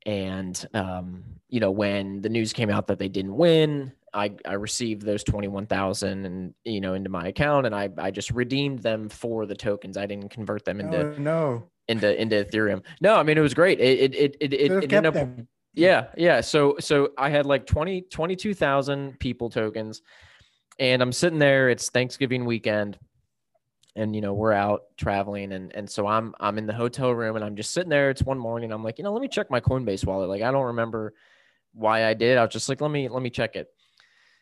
And, 0.05 0.67
um, 0.73 1.25
you 1.49 1.59
know, 1.59 1.73
when 1.73 2.23
the 2.23 2.29
news 2.29 2.53
came 2.53 2.71
out 2.71 2.87
that 2.87 2.99
they 2.99 3.09
didn't 3.09 3.37
win, 3.37 3.93
I, 4.15 4.33
I 4.45 4.53
received 4.53 5.03
those 5.03 5.25
21,000 5.25 6.25
and, 6.25 6.55
you 6.65 6.81
know, 6.81 6.95
into 6.95 7.11
my 7.11 7.27
account 7.27 7.67
and 7.67 7.75
I, 7.75 7.91
I 7.99 8.13
just 8.13 8.31
redeemed 8.31 8.81
them 8.81 9.09
for 9.09 9.47
the 9.47 9.57
tokens. 9.57 9.97
I 9.97 10.07
didn't 10.07 10.31
convert 10.31 10.65
them 10.65 10.81
into, 10.81 11.15
oh, 11.15 11.15
no, 11.19 11.65
into, 11.89 12.21
into 12.21 12.45
Ethereum. 12.45 12.83
No, 13.01 13.17
I 13.17 13.25
mean, 13.25 13.37
it 13.37 13.43
was 13.43 13.55
great. 13.55 13.81
It, 13.81 14.15
it, 14.15 14.15
it, 14.15 14.37
it, 14.41 14.53
it, 14.53 14.93
ended 14.93 15.07
up, 15.07 15.15
them. 15.15 15.49
Yeah, 15.77 16.07
yeah. 16.17 16.41
So 16.41 16.77
so 16.81 17.11
I 17.19 17.29
had 17.31 17.47
like 17.47 17.67
20 17.67 18.03
22,000 18.03 19.19
people 19.21 19.51
tokens 19.51 20.03
and 20.79 21.03
I'm 21.03 21.13
sitting 21.13 21.39
there 21.39 21.69
it's 21.69 21.91
Thanksgiving 21.91 22.45
weekend 22.47 22.99
and 23.95 24.15
you 24.15 24.23
know 24.23 24.35
we're 24.35 24.53
out 24.53 24.85
traveling 24.97 25.53
and 25.53 25.75
and 25.75 25.89
so 25.89 26.07
I'm 26.07 26.35
I'm 26.41 26.59
in 26.59 26.67
the 26.67 26.73
hotel 26.73 27.13
room 27.13 27.37
and 27.37 27.45
I'm 27.45 27.57
just 27.57 27.73
sitting 27.73 27.91
there 27.91 28.11
it's 28.11 28.23
one 28.23 28.39
morning 28.39 28.73
I'm 28.73 28.83
like, 28.83 28.99
you 28.99 29.05
know, 29.05 29.13
let 29.13 29.21
me 29.23 29.29
check 29.29 29.51
my 29.51 29.61
Coinbase 29.61 30.07
wallet. 30.07 30.31
Like 30.31 30.43
I 30.43 30.51
don't 30.51 30.67
remember 30.67 31.15
why 31.75 32.07
I 32.07 32.15
did. 32.15 32.39
I 32.39 32.43
was 32.43 32.53
just 32.53 32.69
like, 32.69 32.81
let 32.81 32.91
me 32.91 33.09
let 33.09 33.23
me 33.23 33.31
check 33.31 33.55
it. 33.55 33.69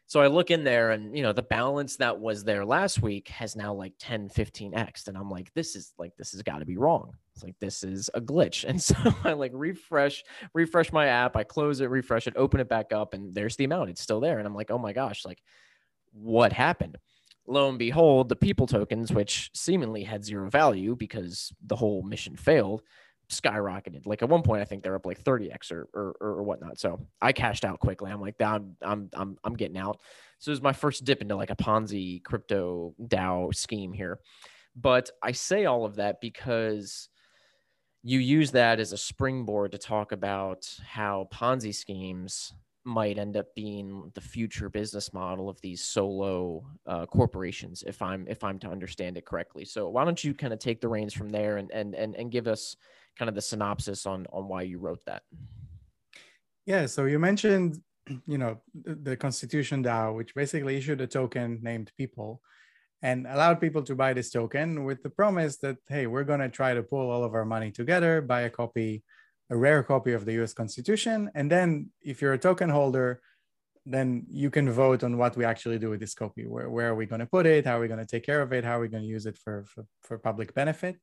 So 0.06 0.20
I 0.20 0.26
look 0.26 0.50
in 0.50 0.64
there 0.64 0.90
and, 0.90 1.16
you 1.16 1.22
know, 1.22 1.32
the 1.32 1.42
balance 1.42 1.96
that 1.96 2.20
was 2.20 2.44
there 2.44 2.64
last 2.64 3.00
week 3.02 3.28
has 3.28 3.56
now 3.56 3.72
like 3.72 3.94
10, 3.98 4.28
15x. 4.28 5.08
And 5.08 5.16
I'm 5.16 5.30
like, 5.30 5.52
this 5.54 5.74
is 5.76 5.94
like, 5.98 6.14
this 6.16 6.32
has 6.32 6.42
got 6.42 6.58
to 6.58 6.66
be 6.66 6.76
wrong. 6.76 7.14
It's 7.34 7.42
like, 7.42 7.58
this 7.60 7.82
is 7.82 8.10
a 8.14 8.20
glitch. 8.20 8.64
And 8.64 8.82
so 8.82 8.94
I 9.24 9.32
like 9.32 9.52
refresh, 9.54 10.22
refresh 10.52 10.92
my 10.92 11.06
app. 11.06 11.36
I 11.36 11.44
close 11.44 11.80
it, 11.80 11.90
refresh 11.90 12.26
it, 12.26 12.34
open 12.36 12.60
it 12.60 12.68
back 12.68 12.92
up, 12.92 13.14
and 13.14 13.34
there's 13.34 13.56
the 13.56 13.64
amount. 13.64 13.90
It's 13.90 14.02
still 14.02 14.20
there. 14.20 14.38
And 14.38 14.46
I'm 14.46 14.54
like, 14.54 14.70
oh 14.70 14.78
my 14.78 14.92
gosh, 14.92 15.24
like 15.24 15.42
what 16.12 16.52
happened? 16.52 16.96
Lo 17.46 17.68
and 17.68 17.78
behold, 17.78 18.28
the 18.28 18.36
people 18.36 18.66
tokens, 18.66 19.12
which 19.12 19.50
seemingly 19.52 20.02
had 20.02 20.24
zero 20.24 20.48
value 20.48 20.96
because 20.96 21.52
the 21.66 21.76
whole 21.76 22.02
mission 22.02 22.36
failed, 22.36 22.80
skyrocketed. 23.30 24.06
Like 24.06 24.22
at 24.22 24.30
one 24.30 24.42
point, 24.42 24.62
I 24.62 24.64
think 24.64 24.82
they're 24.82 24.94
up 24.94 25.04
like 25.04 25.22
30x 25.22 25.70
or, 25.70 25.88
or, 25.92 26.16
or 26.20 26.42
whatnot. 26.42 26.78
So 26.78 27.00
I 27.20 27.32
cashed 27.32 27.64
out 27.64 27.80
quickly. 27.80 28.10
I'm 28.10 28.20
like, 28.20 28.40
I'm, 28.40 28.76
I'm, 28.80 29.10
I'm, 29.12 29.36
I'm 29.44 29.54
getting 29.54 29.76
out. 29.76 30.00
So 30.38 30.50
it 30.50 30.54
was 30.54 30.62
my 30.62 30.72
first 30.72 31.04
dip 31.04 31.20
into 31.20 31.36
like 31.36 31.50
a 31.50 31.56
Ponzi 31.56 32.22
crypto 32.22 32.94
DAO 33.02 33.54
scheme 33.54 33.92
here. 33.92 34.20
But 34.74 35.10
I 35.22 35.32
say 35.32 35.66
all 35.66 35.84
of 35.84 35.96
that 35.96 36.20
because 36.20 37.08
you 38.04 38.20
use 38.20 38.52
that 38.52 38.78
as 38.78 38.92
a 38.92 38.96
springboard 38.96 39.72
to 39.72 39.78
talk 39.78 40.12
about 40.12 40.68
how 40.86 41.26
Ponzi 41.32 41.74
schemes 41.74 42.52
might 42.84 43.18
end 43.18 43.36
up 43.36 43.46
being 43.56 44.12
the 44.14 44.20
future 44.20 44.68
business 44.68 45.12
model 45.12 45.48
of 45.48 45.58
these 45.62 45.82
solo 45.82 46.62
uh, 46.86 47.06
corporations 47.06 47.82
if 47.86 48.02
i'm 48.02 48.26
if 48.28 48.44
i'm 48.44 48.58
to 48.58 48.68
understand 48.68 49.16
it 49.16 49.24
correctly 49.24 49.64
so 49.64 49.88
why 49.88 50.04
don't 50.04 50.22
you 50.22 50.34
kind 50.34 50.52
of 50.52 50.58
take 50.58 50.82
the 50.82 50.88
reins 50.88 51.14
from 51.14 51.30
there 51.30 51.56
and 51.56 51.70
and 51.70 51.94
and, 51.94 52.14
and 52.14 52.30
give 52.30 52.46
us 52.46 52.76
kind 53.18 53.28
of 53.28 53.34
the 53.34 53.40
synopsis 53.40 54.06
on 54.06 54.26
on 54.32 54.48
why 54.48 54.62
you 54.62 54.78
wrote 54.78 55.04
that. 55.06 55.22
Yeah, 56.66 56.86
so 56.86 57.04
you 57.04 57.18
mentioned, 57.18 57.80
you 58.26 58.38
know, 58.38 58.60
the, 58.84 58.94
the 58.94 59.16
Constitution 59.16 59.82
DAO, 59.82 60.16
which 60.16 60.34
basically 60.34 60.76
issued 60.76 61.00
a 61.00 61.06
token 61.06 61.60
named 61.62 61.92
People, 61.96 62.40
and 63.04 63.26
allowed 63.26 63.60
people 63.60 63.82
to 63.82 63.94
buy 63.94 64.14
this 64.14 64.30
token 64.30 64.84
with 64.84 65.02
the 65.02 65.10
promise 65.10 65.58
that 65.58 65.76
hey, 65.88 66.06
we're 66.06 66.24
going 66.24 66.40
to 66.40 66.48
try 66.48 66.72
to 66.72 66.82
pull 66.82 67.10
all 67.10 67.22
of 67.22 67.34
our 67.34 67.44
money 67.44 67.70
together, 67.70 68.22
buy 68.22 68.40
a 68.40 68.50
copy, 68.50 69.04
a 69.50 69.56
rare 69.56 69.82
copy 69.82 70.12
of 70.14 70.24
the 70.24 70.32
U.S. 70.40 70.54
Constitution, 70.54 71.30
and 71.34 71.50
then 71.50 71.90
if 72.00 72.22
you're 72.22 72.32
a 72.32 72.38
token 72.38 72.70
holder, 72.70 73.20
then 73.84 74.24
you 74.30 74.50
can 74.50 74.70
vote 74.70 75.04
on 75.04 75.18
what 75.18 75.36
we 75.36 75.44
actually 75.44 75.78
do 75.78 75.90
with 75.90 76.00
this 76.00 76.14
copy. 76.14 76.46
Where, 76.46 76.70
where 76.70 76.88
are 76.88 76.94
we 76.94 77.04
going 77.04 77.20
to 77.20 77.26
put 77.26 77.44
it? 77.44 77.66
How 77.66 77.76
are 77.76 77.80
we 77.80 77.88
going 77.88 78.00
to 78.00 78.06
take 78.06 78.24
care 78.24 78.40
of 78.40 78.54
it? 78.54 78.64
How 78.64 78.78
are 78.78 78.80
we 78.80 78.88
going 78.88 79.02
to 79.02 79.14
use 79.16 79.26
it 79.26 79.36
for, 79.36 79.66
for, 79.66 79.84
for 80.00 80.16
public 80.16 80.54
benefit? 80.54 80.96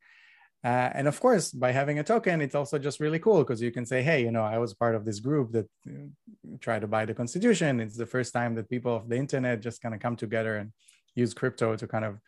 Uh, 0.64 0.90
and 0.98 1.08
of 1.08 1.20
course, 1.20 1.52
by 1.52 1.72
having 1.72 2.00
a 2.00 2.04
token, 2.04 2.42
it's 2.42 2.56
also 2.56 2.80
just 2.80 3.00
really 3.00 3.20
cool 3.20 3.40
because 3.44 3.62
you 3.62 3.72
can 3.72 3.86
say, 3.86 4.02
hey, 4.02 4.24
you 4.24 4.32
know, 4.32 4.44
I 4.44 4.58
was 4.58 4.74
part 4.74 4.96
of 4.96 5.06
this 5.06 5.20
group 5.20 5.52
that 5.52 5.68
uh, 5.88 6.58
tried 6.60 6.82
to 6.82 6.88
buy 6.88 7.06
the 7.06 7.14
constitution. 7.14 7.80
It's 7.80 7.98
the 7.98 8.08
first 8.08 8.34
time 8.34 8.56
that 8.56 8.70
people 8.70 8.96
of 8.96 9.08
the 9.08 9.18
internet 9.18 9.62
just 9.62 9.82
kind 9.84 9.94
of 9.94 10.02
come 10.02 10.16
together 10.16 10.58
and 10.58 10.72
use 11.16 11.34
crypto 11.34 11.76
to 11.76 11.88
kind 11.88 12.06
of 12.06 12.20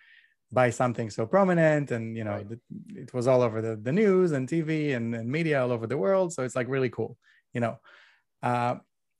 buy 0.52 0.70
something 0.70 1.10
so 1.10 1.26
prominent. 1.26 1.92
And, 1.92 2.16
you 2.16 2.24
know, 2.24 2.36
right. 2.36 2.60
it 2.96 3.14
was 3.14 3.28
all 3.28 3.42
over 3.42 3.62
the, 3.62 3.76
the 3.76 3.92
news 3.92 4.32
and 4.32 4.48
TV 4.48 4.96
and, 4.96 5.16
and, 5.16 5.30
media 5.30 5.62
all 5.62 5.72
over 5.72 5.88
the 5.88 5.98
world. 5.98 6.34
So 6.34 6.44
it's 6.44 6.56
like 6.56 6.68
really 6.68 6.90
cool, 6.90 7.18
you 7.54 7.62
know. 7.62 7.80
Uh, 8.42 8.76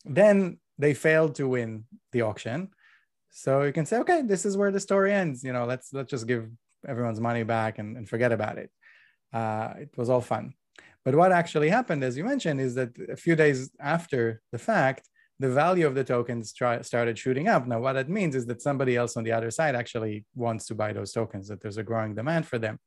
then 0.06 0.60
they 0.78 0.94
failed 0.94 1.36
to 1.36 1.48
win 1.48 1.86
the 2.12 2.22
auction. 2.22 2.70
So 3.32 3.64
you 3.64 3.74
can 3.74 3.86
say, 3.86 3.98
okay, 3.98 4.22
this 4.22 4.46
is 4.46 4.58
where 4.58 4.72
the 4.72 4.80
story 4.80 5.12
ends. 5.12 5.44
You 5.44 5.54
know, 5.54 5.66
let's 5.66 5.92
let's 5.92 6.12
just 6.12 6.28
give 6.28 6.50
everyone's 6.88 7.20
money 7.20 7.44
back 7.44 7.80
and, 7.80 7.98
and 7.98 8.08
forget 8.08 8.32
about 8.32 8.58
it 8.58 8.70
uh, 9.34 9.74
it 9.80 9.90
was 9.98 10.10
all 10.10 10.22
fun. 10.22 10.54
But 11.04 11.16
what 11.16 11.32
actually 11.32 11.70
happened, 11.70 12.04
as 12.04 12.16
you 12.16 12.24
mentioned, 12.24 12.62
is 12.62 12.76
that 12.76 12.92
a 13.10 13.18
few 13.18 13.36
days 13.36 13.72
after 13.80 14.42
the 14.52 14.60
fact, 14.60 15.10
the 15.44 15.50
value 15.50 15.86
of 15.86 15.94
the 15.94 16.06
tokens 16.06 16.54
try, 16.54 16.82
started 16.82 17.20
shooting 17.20 17.50
up. 17.50 17.68
Now, 17.68 17.82
what 17.82 17.94
that 17.94 18.08
means 18.08 18.34
is 18.34 18.46
that 18.46 18.62
somebody 18.62 18.96
else 18.96 19.18
on 19.18 19.26
the 19.26 19.34
other 19.34 19.52
side 19.52 19.76
actually 19.76 20.24
wants 20.36 20.68
to 20.68 20.74
buy 20.82 20.94
those 20.94 21.12
tokens, 21.12 21.50
that 21.50 21.60
there's 21.62 21.76
a 21.76 21.84
growing 21.84 22.16
demand 22.16 22.48
for 22.48 22.58
them. 22.58 22.80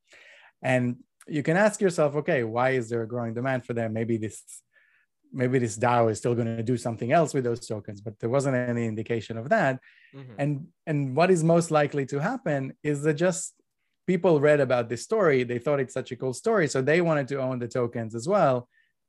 And 0.62 0.84
you 1.28 1.42
can 1.42 1.58
ask 1.58 1.82
yourself, 1.82 2.16
okay, 2.20 2.44
why 2.44 2.70
is 2.70 2.88
there 2.88 3.02
a 3.02 3.08
growing 3.14 3.34
demand 3.34 3.66
for 3.66 3.74
them? 3.74 3.92
Maybe 3.92 4.16
this 4.16 4.42
maybe 5.32 5.58
this 5.58 5.76
DAO 5.76 6.10
is 6.10 6.16
still 6.16 6.34
going 6.34 6.56
to 6.56 6.62
do 6.62 6.78
something 6.78 7.12
else 7.12 7.34
with 7.34 7.44
those 7.44 7.66
tokens, 7.66 8.00
but 8.00 8.18
there 8.20 8.30
wasn't 8.30 8.56
any 8.56 8.86
indication 8.86 9.36
of 9.36 9.50
that. 9.50 9.74
Mm-hmm. 10.14 10.32
And 10.38 10.50
and 10.86 10.98
what 11.14 11.30
is 11.30 11.44
most 11.44 11.70
likely 11.70 12.06
to 12.06 12.20
happen 12.20 12.72
is 12.82 13.02
that 13.02 13.14
just 13.26 13.52
people 14.06 14.40
read 14.40 14.60
about 14.60 14.88
this 14.88 15.02
story, 15.02 15.44
they 15.44 15.58
thought 15.58 15.80
it's 15.80 15.92
such 16.00 16.10
a 16.10 16.16
cool 16.16 16.32
story. 16.32 16.68
So 16.68 16.80
they 16.80 17.02
wanted 17.02 17.28
to 17.28 17.36
own 17.46 17.58
the 17.58 17.68
tokens 17.68 18.14
as 18.14 18.26
well, 18.26 18.56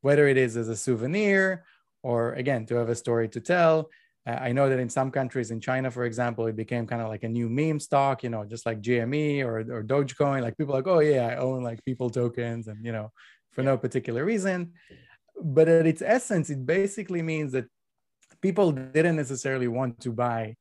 whether 0.01 0.28
it 0.28 0.36
is 0.36 0.57
as 0.57 0.67
a 0.67 0.76
souvenir 0.76 1.63
or 2.08 2.34
again, 2.43 2.66
to 2.68 2.76
have 2.76 2.88
a 2.88 2.95
story 2.95 3.28
to 3.36 3.41
tell. 3.41 3.89
I 4.26 4.51
know 4.51 4.68
that 4.70 4.80
in 4.80 4.89
some 4.89 5.10
countries, 5.20 5.51
in 5.51 5.60
China, 5.60 5.89
for 5.89 6.03
example, 6.05 6.47
it 6.47 6.55
became 6.55 6.86
kind 6.88 7.01
of 7.01 7.10
like 7.10 7.24
a 7.24 7.30
new 7.30 7.47
meme 7.49 7.80
stock, 7.80 8.24
you 8.24 8.30
know, 8.30 8.43
just 8.45 8.66
like 8.66 8.82
GME 8.82 9.43
or, 9.47 9.55
or 9.76 9.84
Dogecoin. 9.84 10.41
Like 10.41 10.58
people 10.58 10.74
like, 10.74 10.88
oh, 10.88 10.99
yeah, 10.99 11.28
I 11.28 11.36
own 11.38 11.64
like 11.64 11.84
people 11.89 12.10
tokens 12.10 12.68
and, 12.68 12.80
you 12.86 12.91
know, 12.91 13.08
for 13.53 13.62
no 13.64 13.78
particular 13.78 14.24
reason. 14.24 14.74
But 15.41 15.68
at 15.68 15.86
its 15.86 16.01
essence, 16.01 16.49
it 16.49 16.66
basically 16.66 17.22
means 17.22 17.51
that 17.53 17.68
people 18.41 18.72
didn't 18.72 19.18
necessarily 19.24 19.68
want 19.68 19.99
to 20.01 20.12
buy 20.12 20.55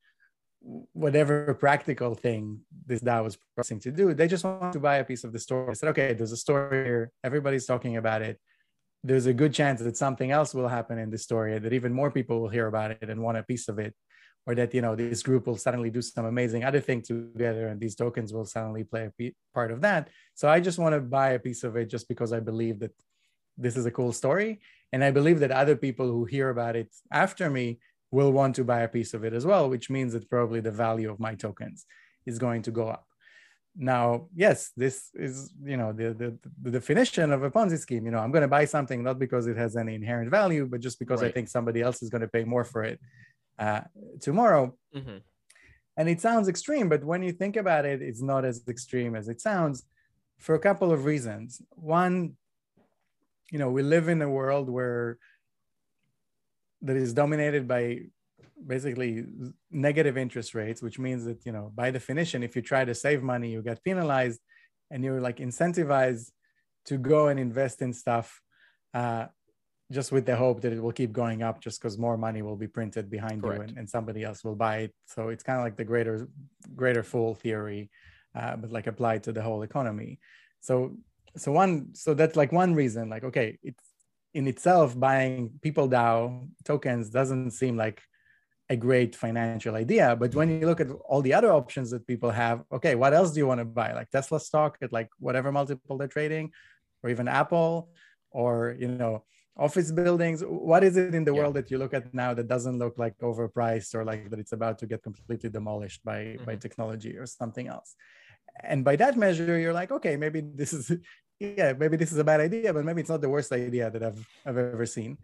whatever 1.04 1.54
practical 1.54 2.14
thing 2.14 2.60
this 2.86 3.00
DAO 3.00 3.24
was 3.24 3.38
promising 3.54 3.80
to 3.80 3.92
do. 3.92 4.14
They 4.14 4.28
just 4.28 4.44
want 4.44 4.72
to 4.72 4.80
buy 4.80 4.96
a 4.96 5.04
piece 5.04 5.24
of 5.24 5.32
the 5.32 5.40
story. 5.40 5.70
I 5.70 5.74
said, 5.74 5.90
okay, 5.90 6.12
there's 6.14 6.32
a 6.32 6.42
story 6.46 6.84
here. 6.84 7.10
Everybody's 7.22 7.66
talking 7.66 7.96
about 7.96 8.22
it. 8.22 8.36
There's 9.04 9.26
a 9.26 9.32
good 9.32 9.54
chance 9.54 9.80
that 9.80 9.96
something 9.96 10.30
else 10.30 10.54
will 10.54 10.68
happen 10.68 10.98
in 10.98 11.10
the 11.10 11.18
story 11.18 11.58
that 11.58 11.72
even 11.72 11.92
more 11.92 12.10
people 12.10 12.40
will 12.40 12.48
hear 12.48 12.66
about 12.66 12.90
it 12.90 13.08
and 13.08 13.22
want 13.22 13.38
a 13.38 13.42
piece 13.42 13.68
of 13.68 13.78
it 13.78 13.94
or 14.46 14.54
that 14.54 14.72
you 14.74 14.80
know 14.80 14.94
this 14.94 15.22
group 15.22 15.46
will 15.46 15.56
suddenly 15.56 15.90
do 15.90 16.00
some 16.00 16.24
amazing 16.24 16.64
other 16.64 16.80
thing 16.80 17.02
together 17.02 17.68
and 17.68 17.80
these 17.80 17.94
tokens 17.94 18.32
will 18.32 18.44
suddenly 18.44 18.84
play 18.84 19.10
a 19.20 19.32
part 19.54 19.70
of 19.70 19.80
that. 19.80 20.08
So 20.34 20.48
i 20.48 20.60
just 20.60 20.78
want 20.78 20.94
to 20.94 21.00
buy 21.00 21.30
a 21.30 21.38
piece 21.38 21.64
of 21.64 21.76
it 21.76 21.90
just 21.90 22.08
because 22.08 22.32
i 22.32 22.40
believe 22.40 22.78
that 22.80 22.92
this 23.58 23.76
is 23.76 23.86
a 23.86 23.90
cool 23.90 24.12
story. 24.12 24.60
And 24.92 25.02
i 25.02 25.10
believe 25.10 25.40
that 25.40 25.50
other 25.50 25.76
people 25.76 26.06
who 26.06 26.24
hear 26.24 26.50
about 26.50 26.76
it 26.76 26.88
after 27.12 27.50
me 27.50 27.78
will 28.10 28.32
want 28.32 28.54
to 28.56 28.64
buy 28.64 28.80
a 28.80 28.88
piece 28.88 29.14
of 29.14 29.24
it 29.24 29.32
as 29.32 29.44
well 29.44 29.68
which 29.68 29.90
means 29.90 30.12
that 30.12 30.30
probably 30.30 30.60
the 30.60 30.70
value 30.70 31.10
of 31.10 31.18
my 31.20 31.34
tokens 31.34 31.84
is 32.24 32.38
going 32.38 32.62
to 32.62 32.70
go 32.70 32.88
up 32.88 33.05
now 33.78 34.26
yes 34.34 34.72
this 34.76 35.10
is 35.14 35.52
you 35.62 35.76
know 35.76 35.92
the, 35.92 36.14
the, 36.14 36.38
the 36.62 36.70
definition 36.70 37.30
of 37.32 37.42
a 37.42 37.50
ponzi 37.50 37.78
scheme 37.78 38.04
you 38.06 38.10
know 38.10 38.18
i'm 38.18 38.30
going 38.30 38.42
to 38.42 38.48
buy 38.48 38.64
something 38.64 39.02
not 39.02 39.18
because 39.18 39.46
it 39.46 39.56
has 39.56 39.76
any 39.76 39.94
inherent 39.94 40.30
value 40.30 40.66
but 40.66 40.80
just 40.80 40.98
because 40.98 41.20
right. 41.20 41.28
i 41.28 41.32
think 41.32 41.48
somebody 41.48 41.82
else 41.82 42.02
is 42.02 42.08
going 42.08 42.22
to 42.22 42.28
pay 42.28 42.44
more 42.44 42.64
for 42.64 42.82
it 42.84 42.98
uh, 43.58 43.80
tomorrow 44.20 44.74
mm-hmm. 44.94 45.18
and 45.96 46.08
it 46.08 46.20
sounds 46.20 46.48
extreme 46.48 46.88
but 46.88 47.04
when 47.04 47.22
you 47.22 47.32
think 47.32 47.56
about 47.56 47.84
it 47.84 48.00
it's 48.00 48.22
not 48.22 48.44
as 48.44 48.62
extreme 48.68 49.14
as 49.14 49.28
it 49.28 49.40
sounds 49.40 49.84
for 50.38 50.54
a 50.54 50.58
couple 50.58 50.90
of 50.92 51.04
reasons 51.04 51.60
one 51.70 52.34
you 53.50 53.58
know 53.58 53.70
we 53.70 53.82
live 53.82 54.08
in 54.08 54.22
a 54.22 54.28
world 54.28 54.70
where 54.70 55.18
that 56.82 56.96
is 56.96 57.12
dominated 57.12 57.68
by 57.68 58.00
basically 58.64 59.24
negative 59.70 60.16
interest 60.16 60.54
rates, 60.54 60.82
which 60.82 60.98
means 60.98 61.24
that, 61.24 61.44
you 61.44 61.52
know, 61.52 61.72
by 61.74 61.90
definition, 61.90 62.42
if 62.42 62.56
you 62.56 62.62
try 62.62 62.84
to 62.84 62.94
save 62.94 63.22
money, 63.22 63.50
you 63.50 63.62
get 63.62 63.82
penalized 63.84 64.40
and 64.90 65.04
you're 65.04 65.20
like 65.20 65.38
incentivized 65.38 66.30
to 66.86 66.96
go 66.96 67.28
and 67.28 67.38
invest 67.38 67.82
in 67.82 67.92
stuff 67.92 68.40
uh, 68.94 69.26
just 69.92 70.10
with 70.10 70.26
the 70.26 70.34
hope 70.34 70.62
that 70.62 70.72
it 70.72 70.82
will 70.82 70.92
keep 70.92 71.12
going 71.12 71.42
up 71.42 71.60
just 71.60 71.80
because 71.80 71.98
more 71.98 72.16
money 72.16 72.42
will 72.42 72.56
be 72.56 72.66
printed 72.66 73.10
behind 73.10 73.42
Correct. 73.42 73.58
you 73.58 73.68
and, 73.68 73.78
and, 73.78 73.90
somebody 73.90 74.24
else 74.24 74.42
will 74.42 74.56
buy 74.56 74.78
it. 74.78 74.94
So 75.06 75.28
it's 75.28 75.44
kind 75.44 75.58
of 75.58 75.64
like 75.64 75.76
the 75.76 75.84
greater, 75.84 76.28
greater 76.74 77.02
fool 77.02 77.34
theory, 77.34 77.90
uh, 78.34 78.56
but 78.56 78.72
like 78.72 78.86
applied 78.86 79.22
to 79.24 79.32
the 79.32 79.42
whole 79.42 79.62
economy. 79.62 80.18
So, 80.60 80.96
so 81.36 81.52
one, 81.52 81.94
so 81.94 82.14
that's 82.14 82.36
like 82.36 82.50
one 82.50 82.74
reason, 82.74 83.08
like, 83.08 83.24
okay, 83.24 83.58
it's 83.62 83.84
in 84.34 84.48
itself 84.48 84.98
buying 84.98 85.50
people 85.62 85.88
DAO 85.88 86.48
tokens 86.64 87.10
doesn't 87.10 87.52
seem 87.52 87.76
like 87.76 88.02
a 88.68 88.76
great 88.76 89.14
financial 89.14 89.74
idea. 89.76 90.16
But 90.16 90.34
when 90.34 90.48
you 90.50 90.66
look 90.66 90.80
at 90.80 90.90
all 91.08 91.22
the 91.22 91.34
other 91.34 91.52
options 91.52 91.90
that 91.90 92.06
people 92.06 92.30
have, 92.30 92.64
okay, 92.72 92.94
what 92.94 93.14
else 93.14 93.32
do 93.32 93.38
you 93.38 93.46
want 93.46 93.60
to 93.60 93.64
buy? 93.64 93.92
Like 93.92 94.10
Tesla 94.10 94.40
stock 94.40 94.78
at 94.82 94.92
like 94.92 95.08
whatever 95.18 95.52
multiple 95.52 95.96
they're 95.96 96.08
trading, 96.08 96.52
or 97.02 97.10
even 97.10 97.28
Apple, 97.28 97.90
or 98.30 98.76
you 98.78 98.88
know, 98.88 99.24
office 99.56 99.92
buildings. 99.92 100.42
What 100.44 100.82
is 100.82 100.96
it 100.96 101.14
in 101.14 101.24
the 101.24 101.32
yeah. 101.32 101.40
world 101.40 101.54
that 101.54 101.70
you 101.70 101.78
look 101.78 101.94
at 101.94 102.12
now 102.12 102.34
that 102.34 102.48
doesn't 102.48 102.78
look 102.78 102.98
like 102.98 103.16
overpriced 103.18 103.94
or 103.94 104.04
like 104.04 104.30
that 104.30 104.38
it's 104.38 104.52
about 104.52 104.78
to 104.80 104.86
get 104.86 105.02
completely 105.02 105.50
demolished 105.50 106.04
by 106.04 106.18
mm-hmm. 106.18 106.44
by 106.44 106.56
technology 106.56 107.16
or 107.16 107.26
something 107.26 107.68
else? 107.68 107.94
And 108.64 108.84
by 108.84 108.96
that 108.96 109.16
measure, 109.16 109.58
you're 109.58 109.74
like, 109.74 109.92
okay, 109.92 110.16
maybe 110.16 110.40
this 110.40 110.72
is 110.72 110.90
yeah, 111.38 111.72
maybe 111.72 111.96
this 111.96 112.12
is 112.12 112.18
a 112.18 112.24
bad 112.24 112.40
idea, 112.40 112.72
but 112.72 112.84
maybe 112.84 113.00
it's 113.00 113.10
not 113.10 113.20
the 113.20 113.28
worst 113.28 113.52
idea 113.52 113.90
that 113.90 114.02
I've 114.02 114.26
I've 114.44 114.58
ever 114.58 114.86
seen. 114.86 115.18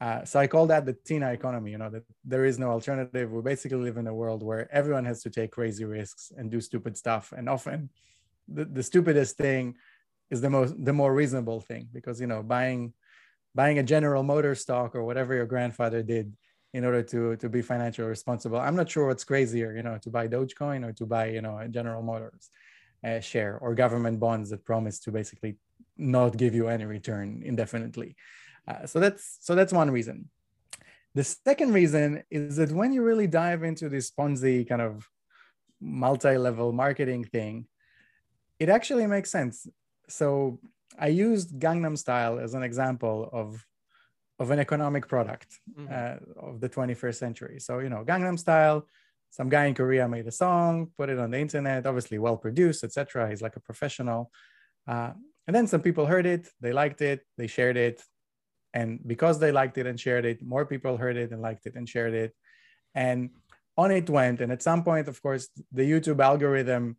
Uh, 0.00 0.24
so 0.24 0.38
I 0.38 0.46
call 0.46 0.66
that 0.68 0.86
the 0.86 0.92
TINA 0.92 1.32
economy, 1.32 1.72
you 1.72 1.78
know, 1.78 1.90
that 1.90 2.04
there 2.24 2.44
is 2.44 2.58
no 2.58 2.70
alternative. 2.70 3.32
We 3.32 3.42
basically 3.42 3.78
live 3.78 3.96
in 3.96 4.06
a 4.06 4.14
world 4.14 4.42
where 4.44 4.72
everyone 4.72 5.04
has 5.06 5.22
to 5.22 5.30
take 5.30 5.50
crazy 5.50 5.84
risks 5.84 6.30
and 6.36 6.50
do 6.50 6.60
stupid 6.60 6.96
stuff. 6.96 7.32
And 7.36 7.48
often 7.48 7.90
the, 8.46 8.64
the 8.64 8.82
stupidest 8.82 9.36
thing 9.36 9.74
is 10.30 10.40
the 10.40 10.50
most 10.50 10.74
the 10.84 10.92
more 10.92 11.14
reasonable 11.14 11.60
thing 11.60 11.88
because 11.92 12.20
you 12.20 12.26
know 12.26 12.42
buying 12.42 12.92
buying 13.54 13.78
a 13.78 13.82
general 13.82 14.22
motor 14.22 14.54
stock 14.54 14.94
or 14.94 15.04
whatever 15.04 15.34
your 15.34 15.46
grandfather 15.46 16.02
did 16.02 16.32
in 16.74 16.84
order 16.84 17.02
to 17.02 17.36
to 17.36 17.48
be 17.48 17.62
financially 17.62 18.08
responsible. 18.08 18.58
I'm 18.58 18.76
not 18.76 18.90
sure 18.90 19.06
what's 19.06 19.24
crazier, 19.24 19.74
you 19.74 19.82
know, 19.82 19.98
to 19.98 20.10
buy 20.10 20.28
Dogecoin 20.28 20.86
or 20.86 20.92
to 20.92 21.06
buy, 21.06 21.26
you 21.30 21.40
know, 21.40 21.58
a 21.58 21.68
General 21.68 22.02
Motors 22.02 22.50
uh, 23.04 23.20
share 23.20 23.58
or 23.58 23.74
government 23.74 24.20
bonds 24.20 24.50
that 24.50 24.64
promise 24.64 24.98
to 25.00 25.10
basically 25.10 25.56
not 25.96 26.36
give 26.36 26.54
you 26.54 26.68
any 26.68 26.84
return 26.84 27.42
indefinitely. 27.44 28.16
Uh, 28.68 28.86
so 28.86 29.00
that's 29.00 29.38
so 29.40 29.54
that's 29.54 29.72
one 29.72 29.90
reason. 29.90 30.28
The 31.14 31.24
second 31.24 31.72
reason 31.72 32.22
is 32.30 32.56
that 32.56 32.70
when 32.70 32.92
you 32.92 33.02
really 33.02 33.26
dive 33.26 33.62
into 33.62 33.88
this 33.88 34.10
Ponzi 34.10 34.68
kind 34.68 34.82
of 34.82 35.08
multi-level 35.80 36.72
marketing 36.72 37.24
thing, 37.24 37.66
it 38.58 38.68
actually 38.68 39.06
makes 39.06 39.30
sense. 39.30 39.66
So 40.08 40.60
I 40.98 41.08
used 41.08 41.58
Gangnam 41.58 41.96
Style 41.96 42.38
as 42.38 42.54
an 42.54 42.62
example 42.62 43.30
of 43.32 43.64
of 44.38 44.50
an 44.52 44.60
economic 44.60 45.08
product 45.08 45.58
mm-hmm. 45.76 45.92
uh, 45.92 46.48
of 46.48 46.60
the 46.60 46.68
21st 46.68 47.14
century. 47.16 47.58
So 47.58 47.78
you 47.78 47.88
know, 47.88 48.04
Gangnam 48.04 48.38
Style. 48.38 48.86
Some 49.30 49.50
guy 49.50 49.66
in 49.66 49.74
Korea 49.74 50.08
made 50.08 50.26
a 50.26 50.30
song, 50.30 50.90
put 50.96 51.10
it 51.10 51.18
on 51.18 51.30
the 51.30 51.38
internet, 51.38 51.86
obviously 51.86 52.18
well 52.18 52.38
produced, 52.38 52.82
etc. 52.82 53.28
He's 53.28 53.42
like 53.42 53.56
a 53.56 53.60
professional. 53.60 54.30
Uh, 54.86 55.12
and 55.46 55.54
then 55.54 55.66
some 55.66 55.82
people 55.82 56.06
heard 56.06 56.24
it, 56.24 56.48
they 56.62 56.72
liked 56.72 57.02
it, 57.02 57.26
they 57.36 57.46
shared 57.46 57.76
it, 57.76 58.02
and 58.74 59.00
because 59.06 59.38
they 59.38 59.52
liked 59.52 59.78
it 59.78 59.86
and 59.86 59.98
shared 59.98 60.24
it, 60.24 60.42
more 60.42 60.66
people 60.66 60.96
heard 60.96 61.16
it 61.16 61.32
and 61.32 61.40
liked 61.40 61.66
it 61.66 61.74
and 61.74 61.88
shared 61.88 62.14
it. 62.14 62.34
And 62.94 63.30
on 63.76 63.90
it 63.90 64.10
went. 64.10 64.40
And 64.40 64.52
at 64.52 64.62
some 64.62 64.82
point, 64.82 65.08
of 65.08 65.22
course, 65.22 65.48
the 65.72 65.88
YouTube 65.88 66.20
algorithm 66.20 66.96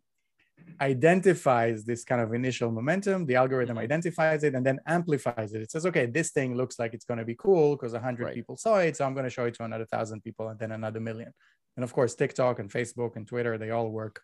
identifies 0.80 1.84
this 1.84 2.04
kind 2.04 2.20
of 2.20 2.32
initial 2.32 2.70
momentum. 2.70 3.26
The 3.26 3.36
algorithm 3.36 3.76
mm-hmm. 3.76 3.84
identifies 3.84 4.44
it 4.44 4.54
and 4.54 4.64
then 4.64 4.80
amplifies 4.86 5.52
it. 5.52 5.62
It 5.62 5.70
says, 5.70 5.84
okay, 5.86 6.06
this 6.06 6.30
thing 6.30 6.56
looks 6.56 6.78
like 6.78 6.94
it's 6.94 7.04
going 7.04 7.18
to 7.18 7.24
be 7.24 7.34
cool 7.34 7.76
because 7.76 7.92
100 7.92 8.24
right. 8.24 8.34
people 8.34 8.56
saw 8.56 8.78
it. 8.78 8.96
So 8.96 9.04
I'm 9.04 9.14
going 9.14 9.24
to 9.24 9.30
show 9.30 9.44
it 9.44 9.54
to 9.54 9.64
another 9.64 9.86
1,000 9.90 10.22
people 10.22 10.48
and 10.48 10.58
then 10.58 10.72
another 10.72 11.00
million. 11.00 11.32
And 11.76 11.84
of 11.84 11.92
course, 11.92 12.14
TikTok 12.14 12.58
and 12.58 12.70
Facebook 12.70 13.16
and 13.16 13.26
Twitter, 13.26 13.58
they 13.58 13.70
all 13.70 13.90
work 13.90 14.22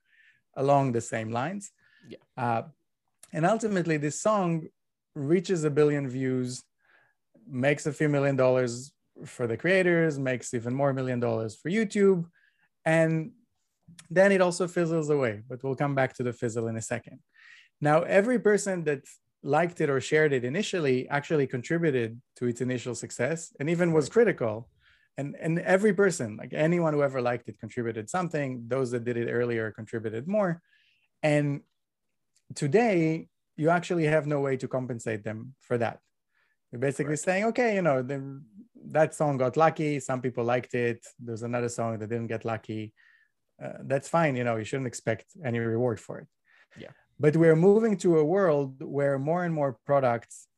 along 0.57 0.93
the 0.93 1.01
same 1.01 1.31
lines. 1.31 1.71
Yeah. 2.09 2.19
Uh, 2.37 2.63
and 3.33 3.45
ultimately, 3.45 3.99
this 3.99 4.21
song 4.21 4.69
reaches 5.15 5.65
a 5.65 5.71
billion 5.71 6.09
views 6.09 6.63
makes 7.49 7.87
a 7.87 7.93
few 7.93 8.09
million 8.09 8.37
dollars 8.37 8.93
for 9.25 9.47
the 9.47 9.57
creators, 9.57 10.19
makes 10.19 10.53
even 10.55 10.75
more 10.75 10.93
million 10.93 11.21
dollars 11.21 11.55
for 11.55 11.71
YouTube. 11.71 12.27
And 12.85 13.33
then 14.11 14.33
it 14.33 14.41
also 14.41 14.67
fizzles 14.69 15.11
away, 15.11 15.43
but 15.49 15.63
we'll 15.63 15.75
come 15.77 15.95
back 15.95 16.15
to 16.15 16.23
the 16.23 16.33
fizzle 16.33 16.69
in 16.69 16.77
a 16.77 16.83
second. 16.83 17.21
Now, 17.81 18.03
every 18.03 18.39
person 18.39 18.85
that 18.85 19.05
liked 19.43 19.81
it 19.81 19.91
or 19.91 20.01
shared 20.01 20.33
it 20.33 20.45
initially 20.45 21.09
actually 21.09 21.47
contributed 21.47 22.21
to 22.37 22.47
its 22.47 22.61
initial 22.61 22.95
success 22.95 23.55
and 23.61 23.71
even 23.71 23.93
was 23.93 24.09
critical. 24.09 24.69
And, 25.19 25.35
and 25.41 25.59
every 25.61 25.95
person, 25.95 26.37
like 26.37 26.53
anyone 26.53 26.93
who 26.93 27.03
ever 27.03 27.23
liked 27.23 27.49
it, 27.49 27.59
contributed 27.59 28.11
something. 28.11 28.65
Those 28.67 28.91
that 28.91 29.05
did 29.05 29.17
it 29.17 29.31
earlier 29.31 29.71
contributed 29.71 30.29
more. 30.29 30.61
And 31.23 31.63
today, 32.55 33.29
you 33.57 33.71
actually 33.71 34.05
have 34.05 34.27
no 34.27 34.41
way 34.41 34.59
to 34.59 34.69
compensate 34.69 35.25
them 35.25 35.55
for 35.61 35.79
that. 35.79 36.01
You're 36.77 36.89
basically 36.91 37.13
right. 37.13 37.19
saying, 37.19 37.45
okay, 37.47 37.75
you 37.75 37.81
know, 37.81 38.03
the, 38.03 38.43
that 38.91 39.15
song 39.15 39.39
got 39.39 39.57
lucky. 39.57 39.99
Some 39.99 40.21
people 40.21 40.45
liked 40.45 40.75
it. 40.75 41.07
There's 41.19 41.43
another 41.43 41.71
song 41.71 41.99
that 41.99 42.11
didn't 42.11 42.27
get 42.27 42.45
lucky. 42.45 42.93
Uh, 43.63 43.79
that's 43.85 44.11
fine. 44.11 44.37
You 44.37 44.45
know, 44.45 44.57
you 44.57 44.65
shouldn't 44.65 44.87
expect 44.87 45.25
any 45.43 45.59
reward 45.59 45.99
for 45.99 46.19
it. 46.19 46.27
Yeah. 46.79 46.91
But 47.19 47.35
we're 47.35 47.57
moving 47.57 47.97
to 48.05 48.19
a 48.19 48.25
world 48.25 48.83
where 48.83 49.19
more 49.19 49.43
and 49.47 49.55
more 49.55 49.79
products 49.87 50.49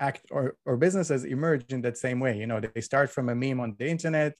act 0.00 0.22
or, 0.32 0.56
or 0.64 0.76
businesses 0.76 1.22
emerge 1.24 1.72
in 1.72 1.80
that 1.82 1.96
same 1.96 2.18
way. 2.18 2.36
You 2.36 2.48
know, 2.48 2.58
they 2.58 2.80
start 2.80 3.08
from 3.10 3.28
a 3.28 3.34
meme 3.36 3.60
on 3.60 3.76
the 3.78 3.88
internet. 3.88 4.34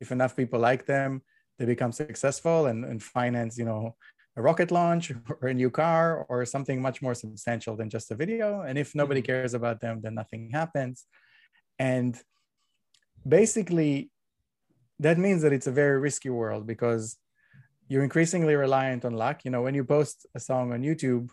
If 0.00 0.12
enough 0.12 0.36
people 0.36 0.60
like 0.60 0.86
them, 0.86 1.22
they 1.58 1.64
become 1.64 1.90
successful 1.90 2.66
and, 2.66 2.84
and 2.84 3.02
finance, 3.02 3.58
you 3.58 3.64
know, 3.64 3.96
a 4.36 4.42
rocket 4.42 4.70
launch 4.70 5.12
or 5.40 5.48
a 5.48 5.54
new 5.54 5.70
car 5.70 6.26
or 6.28 6.44
something 6.44 6.80
much 6.80 7.02
more 7.02 7.14
substantial 7.14 7.76
than 7.76 7.90
just 7.90 8.10
a 8.10 8.14
video. 8.14 8.62
And 8.62 8.78
if 8.78 8.94
nobody 8.94 9.20
mm-hmm. 9.20 9.26
cares 9.26 9.54
about 9.54 9.80
them, 9.80 10.00
then 10.02 10.14
nothing 10.14 10.50
happens. 10.50 11.06
And 11.78 12.18
basically, 13.26 14.10
that 14.98 15.18
means 15.18 15.42
that 15.42 15.52
it's 15.52 15.66
a 15.66 15.72
very 15.72 15.98
risky 15.98 16.30
world 16.30 16.66
because 16.66 17.16
you're 17.88 18.04
increasingly 18.04 18.54
reliant 18.54 19.04
on 19.04 19.14
luck. 19.14 19.44
You 19.44 19.50
know, 19.50 19.62
when 19.62 19.74
you 19.74 19.84
post 19.84 20.26
a 20.34 20.40
song 20.40 20.72
on 20.72 20.82
YouTube, 20.82 21.30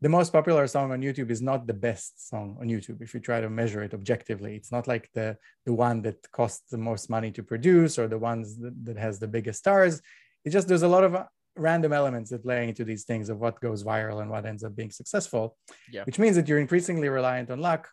the 0.00 0.08
most 0.08 0.32
popular 0.32 0.66
song 0.66 0.92
on 0.92 1.00
YouTube 1.00 1.30
is 1.30 1.42
not 1.42 1.66
the 1.66 1.74
best 1.74 2.28
song 2.28 2.56
on 2.60 2.68
YouTube 2.68 3.02
if 3.02 3.14
you 3.14 3.20
try 3.20 3.40
to 3.40 3.50
measure 3.50 3.82
it 3.82 3.94
objectively. 3.94 4.54
It's 4.54 4.70
not 4.70 4.86
like 4.86 5.08
the, 5.12 5.36
the 5.66 5.72
one 5.72 6.02
that 6.02 6.30
costs 6.30 6.70
the 6.70 6.78
most 6.78 7.10
money 7.10 7.32
to 7.32 7.42
produce 7.42 7.98
or 7.98 8.06
the 8.06 8.18
ones 8.18 8.58
that, 8.58 8.84
that 8.84 8.96
has 8.96 9.18
the 9.18 9.26
biggest 9.26 9.58
stars. 9.58 10.00
It's 10.44 10.52
just 10.52 10.68
there's 10.68 10.82
a 10.82 10.88
lot 10.88 11.02
of 11.02 11.16
random 11.58 11.92
elements 11.92 12.30
that 12.30 12.42
play 12.42 12.68
into 12.68 12.84
these 12.84 13.04
things 13.04 13.28
of 13.28 13.38
what 13.38 13.60
goes 13.60 13.84
viral 13.84 14.20
and 14.22 14.30
what 14.30 14.46
ends 14.46 14.64
up 14.64 14.74
being 14.74 14.90
successful 14.90 15.56
yeah. 15.90 16.04
which 16.04 16.18
means 16.18 16.36
that 16.36 16.48
you're 16.48 16.58
increasingly 16.58 17.08
reliant 17.08 17.50
on 17.50 17.60
luck 17.60 17.88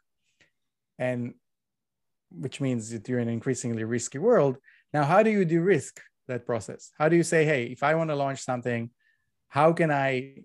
and 0.99 1.33
which 2.31 2.59
means 2.61 2.89
that 2.89 3.07
you're 3.07 3.19
in 3.19 3.27
an 3.27 3.33
increasingly 3.33 3.83
risky 3.83 4.17
world 4.17 4.57
now 4.93 5.03
how 5.03 5.21
do 5.23 5.29
you 5.29 5.45
de-risk 5.45 6.01
that 6.27 6.45
process 6.45 6.91
how 6.97 7.07
do 7.09 7.15
you 7.15 7.23
say 7.23 7.45
hey 7.45 7.65
if 7.65 7.83
i 7.83 7.93
want 7.95 8.09
to 8.09 8.15
launch 8.15 8.41
something 8.41 8.89
how 9.49 9.71
can 9.73 9.91
i 9.91 10.35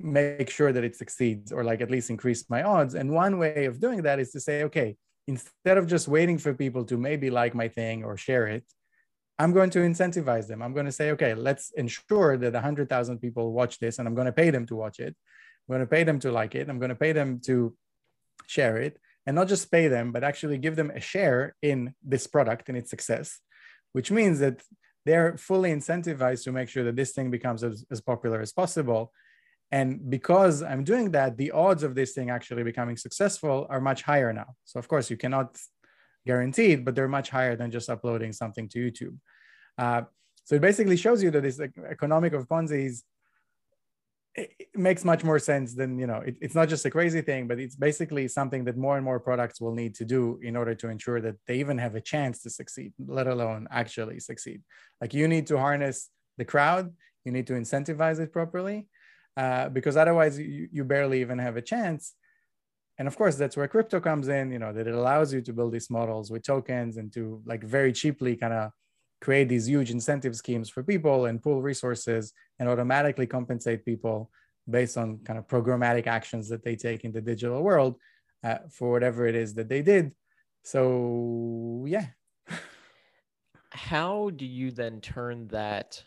make 0.00 0.50
sure 0.50 0.72
that 0.72 0.84
it 0.84 0.96
succeeds 0.96 1.52
or 1.52 1.64
like 1.64 1.80
at 1.80 1.90
least 1.90 2.10
increase 2.10 2.48
my 2.50 2.62
odds. 2.62 2.94
And 2.94 3.10
one 3.12 3.38
way 3.38 3.64
of 3.64 3.80
doing 3.80 4.02
that 4.02 4.18
is 4.18 4.32
to 4.32 4.40
say, 4.40 4.64
okay, 4.64 4.96
instead 5.26 5.78
of 5.78 5.86
just 5.86 6.08
waiting 6.08 6.38
for 6.38 6.52
people 6.54 6.84
to 6.84 6.96
maybe 6.96 7.30
like 7.30 7.54
my 7.54 7.68
thing 7.68 8.04
or 8.04 8.16
share 8.16 8.46
it, 8.48 8.64
I'm 9.38 9.52
going 9.52 9.70
to 9.70 9.80
incentivize 9.80 10.46
them. 10.46 10.62
I'm 10.62 10.72
going 10.72 10.86
to 10.86 10.92
say, 10.92 11.10
okay, 11.12 11.34
let's 11.34 11.72
ensure 11.72 12.36
that 12.36 12.52
100,000 12.52 13.18
people 13.18 13.52
watch 13.52 13.78
this 13.78 13.98
and 13.98 14.06
I'm 14.06 14.14
going 14.14 14.26
to 14.26 14.32
pay 14.32 14.50
them 14.50 14.66
to 14.66 14.76
watch 14.76 15.00
it. 15.00 15.16
I'm 15.68 15.72
going 15.72 15.80
to 15.80 15.90
pay 15.90 16.04
them 16.04 16.20
to 16.20 16.30
like 16.30 16.54
it. 16.54 16.68
I'm 16.68 16.78
going 16.78 16.90
to 16.90 16.94
pay 16.94 17.12
them 17.12 17.40
to 17.46 17.74
share 18.46 18.76
it 18.76 19.00
and 19.26 19.34
not 19.34 19.48
just 19.48 19.70
pay 19.70 19.88
them, 19.88 20.12
but 20.12 20.22
actually 20.22 20.58
give 20.58 20.76
them 20.76 20.90
a 20.90 21.00
share 21.00 21.56
in 21.62 21.94
this 22.02 22.26
product 22.26 22.68
and 22.68 22.78
its 22.78 22.90
success, 22.90 23.40
which 23.92 24.10
means 24.10 24.38
that 24.38 24.62
they're 25.06 25.36
fully 25.36 25.70
incentivized 25.70 26.44
to 26.44 26.52
make 26.52 26.68
sure 26.68 26.84
that 26.84 26.96
this 26.96 27.12
thing 27.12 27.30
becomes 27.30 27.64
as, 27.64 27.84
as 27.90 28.00
popular 28.00 28.40
as 28.40 28.52
possible. 28.52 29.12
And 29.72 30.08
because 30.08 30.62
I'm 30.62 30.84
doing 30.84 31.10
that, 31.12 31.36
the 31.36 31.50
odds 31.50 31.82
of 31.82 31.94
this 31.94 32.12
thing 32.12 32.30
actually 32.30 32.62
becoming 32.62 32.96
successful 32.96 33.66
are 33.68 33.80
much 33.80 34.02
higher 34.02 34.32
now. 34.32 34.54
So, 34.64 34.78
of 34.78 34.86
course, 34.88 35.10
you 35.10 35.16
cannot 35.16 35.58
guarantee 36.26 36.72
it, 36.72 36.84
but 36.84 36.94
they're 36.94 37.08
much 37.08 37.30
higher 37.30 37.56
than 37.56 37.70
just 37.70 37.90
uploading 37.90 38.32
something 38.32 38.68
to 38.70 38.78
YouTube. 38.78 39.16
Uh, 39.78 40.02
so 40.44 40.56
it 40.56 40.60
basically 40.60 40.96
shows 40.96 41.22
you 41.22 41.30
that 41.30 41.42
this 41.42 41.60
economic 41.60 42.32
of 42.32 42.48
Ponzi's 42.48 43.04
it, 44.34 44.68
makes 44.74 45.04
much 45.04 45.22
more 45.22 45.38
sense 45.38 45.74
than 45.74 45.98
you 45.98 46.06
know 46.06 46.16
it, 46.16 46.36
it's 46.40 46.54
not 46.54 46.68
just 46.68 46.84
a 46.84 46.90
crazy 46.90 47.20
thing 47.20 47.46
but 47.46 47.60
it's 47.60 47.76
basically 47.76 48.26
something 48.26 48.64
that 48.64 48.76
more 48.76 48.96
and 48.96 49.04
more 49.04 49.20
products 49.20 49.60
will 49.60 49.74
need 49.74 49.94
to 49.94 50.04
do 50.04 50.40
in 50.42 50.56
order 50.56 50.74
to 50.74 50.88
ensure 50.88 51.20
that 51.20 51.36
they 51.46 51.56
even 51.56 51.78
have 51.78 51.94
a 51.94 52.00
chance 52.00 52.42
to 52.42 52.50
succeed 52.50 52.92
let 53.06 53.28
alone 53.28 53.68
actually 53.70 54.18
succeed 54.18 54.60
like 55.00 55.14
you 55.14 55.28
need 55.28 55.46
to 55.46 55.56
harness 55.56 56.10
the 56.36 56.44
crowd 56.44 56.92
you 57.24 57.30
need 57.30 57.46
to 57.46 57.52
incentivize 57.52 58.18
it 58.18 58.32
properly 58.32 58.88
uh, 59.36 59.68
because 59.68 59.96
otherwise 59.96 60.38
you, 60.38 60.68
you 60.72 60.84
barely 60.84 61.20
even 61.20 61.38
have 61.38 61.56
a 61.56 61.62
chance 61.62 62.14
and 62.98 63.08
of 63.08 63.16
course 63.16 63.36
that's 63.36 63.56
where 63.56 63.68
crypto 63.68 64.00
comes 64.00 64.28
in 64.28 64.50
you 64.50 64.58
know 64.58 64.72
that 64.72 64.86
it 64.86 64.94
allows 64.94 65.32
you 65.32 65.40
to 65.40 65.52
build 65.52 65.72
these 65.72 65.90
models 65.90 66.30
with 66.30 66.42
tokens 66.42 66.96
and 66.96 67.12
to 67.12 67.42
like 67.44 67.62
very 67.62 67.92
cheaply 67.92 68.36
kind 68.36 68.52
of 68.52 68.70
create 69.20 69.48
these 69.48 69.66
huge 69.66 69.90
incentive 69.90 70.36
schemes 70.36 70.68
for 70.68 70.82
people 70.82 71.24
and 71.24 71.42
pool 71.42 71.62
resources 71.62 72.32
and 72.58 72.68
automatically 72.68 73.26
compensate 73.26 73.84
people 73.84 74.30
based 74.68 74.96
on 74.96 75.18
kind 75.24 75.38
of 75.38 75.46
programmatic 75.48 76.06
actions 76.06 76.48
that 76.48 76.62
they 76.62 76.76
take 76.76 77.04
in 77.04 77.12
the 77.12 77.20
digital 77.20 77.62
world 77.62 77.96
uh, 78.42 78.58
for 78.70 78.90
whatever 78.90 79.26
it 79.26 79.34
is 79.34 79.54
that 79.54 79.68
they 79.68 79.82
did. 79.82 80.12
So 80.62 81.84
yeah. 81.88 82.06
How 83.70 84.30
do 84.30 84.46
you 84.46 84.70
then 84.70 85.00
turn 85.00 85.48
that 85.48 86.02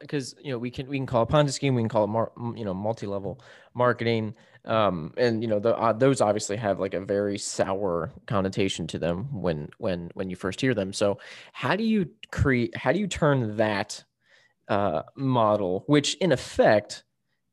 because 0.00 0.34
you 0.42 0.50
know 0.50 0.58
we 0.58 0.70
can 0.70 0.86
we 0.88 0.96
can 0.96 1.06
call 1.06 1.22
it 1.22 1.28
Ponzi 1.28 1.52
scheme, 1.52 1.74
we 1.74 1.82
can 1.82 1.88
call 1.88 2.04
it 2.04 2.08
mar, 2.08 2.32
you 2.54 2.64
know 2.64 2.74
multi-level 2.74 3.40
marketing, 3.74 4.34
um, 4.64 5.12
and 5.16 5.42
you 5.42 5.48
know 5.48 5.58
the, 5.58 5.76
uh, 5.76 5.92
those 5.92 6.20
obviously 6.20 6.56
have 6.56 6.80
like 6.80 6.94
a 6.94 7.00
very 7.00 7.38
sour 7.38 8.12
connotation 8.26 8.86
to 8.88 8.98
them 8.98 9.40
when 9.40 9.68
when 9.78 10.10
when 10.14 10.30
you 10.30 10.36
first 10.36 10.60
hear 10.60 10.74
them. 10.74 10.92
So 10.92 11.18
how 11.52 11.76
do 11.76 11.84
you 11.84 12.10
create? 12.30 12.76
How 12.76 12.92
do 12.92 12.98
you 12.98 13.06
turn 13.06 13.56
that 13.56 14.04
uh, 14.68 15.02
model, 15.16 15.84
which 15.86 16.14
in 16.16 16.32
effect 16.32 17.04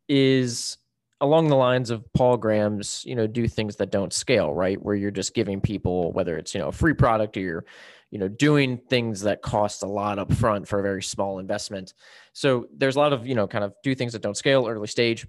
is 0.07 0.77
along 1.23 1.47
the 1.47 1.55
lines 1.55 1.89
of 1.89 2.03
Paul 2.13 2.35
Graham's, 2.35 3.03
you 3.05 3.15
know, 3.15 3.27
do 3.27 3.47
things 3.47 3.77
that 3.77 3.91
don't 3.91 4.11
scale, 4.11 4.53
right? 4.53 4.81
Where 4.81 4.93
you're 4.93 5.09
just 5.09 5.33
giving 5.33 5.61
people, 5.61 6.11
whether 6.11 6.37
it's, 6.37 6.53
you 6.53 6.59
know, 6.59 6.67
a 6.67 6.73
free 6.73 6.93
product 6.93 7.37
or 7.37 7.39
you're, 7.39 7.65
you 8.13 8.19
know, 8.19 8.27
doing 8.27 8.77
things 8.77 9.21
that 9.21 9.41
cost 9.41 9.81
a 9.81 9.87
lot 9.87 10.19
up 10.19 10.31
front 10.31 10.67
for 10.67 10.79
a 10.79 10.83
very 10.83 11.01
small 11.01 11.39
investment. 11.39 11.95
So 12.31 12.67
there's 12.71 12.95
a 12.95 12.99
lot 12.99 13.11
of, 13.11 13.25
you 13.25 13.33
know, 13.33 13.47
kind 13.47 13.63
of 13.63 13.73
do 13.83 13.95
things 13.95 14.13
that 14.13 14.21
don't 14.21 14.37
scale 14.37 14.67
early 14.67 14.85
stage. 14.85 15.25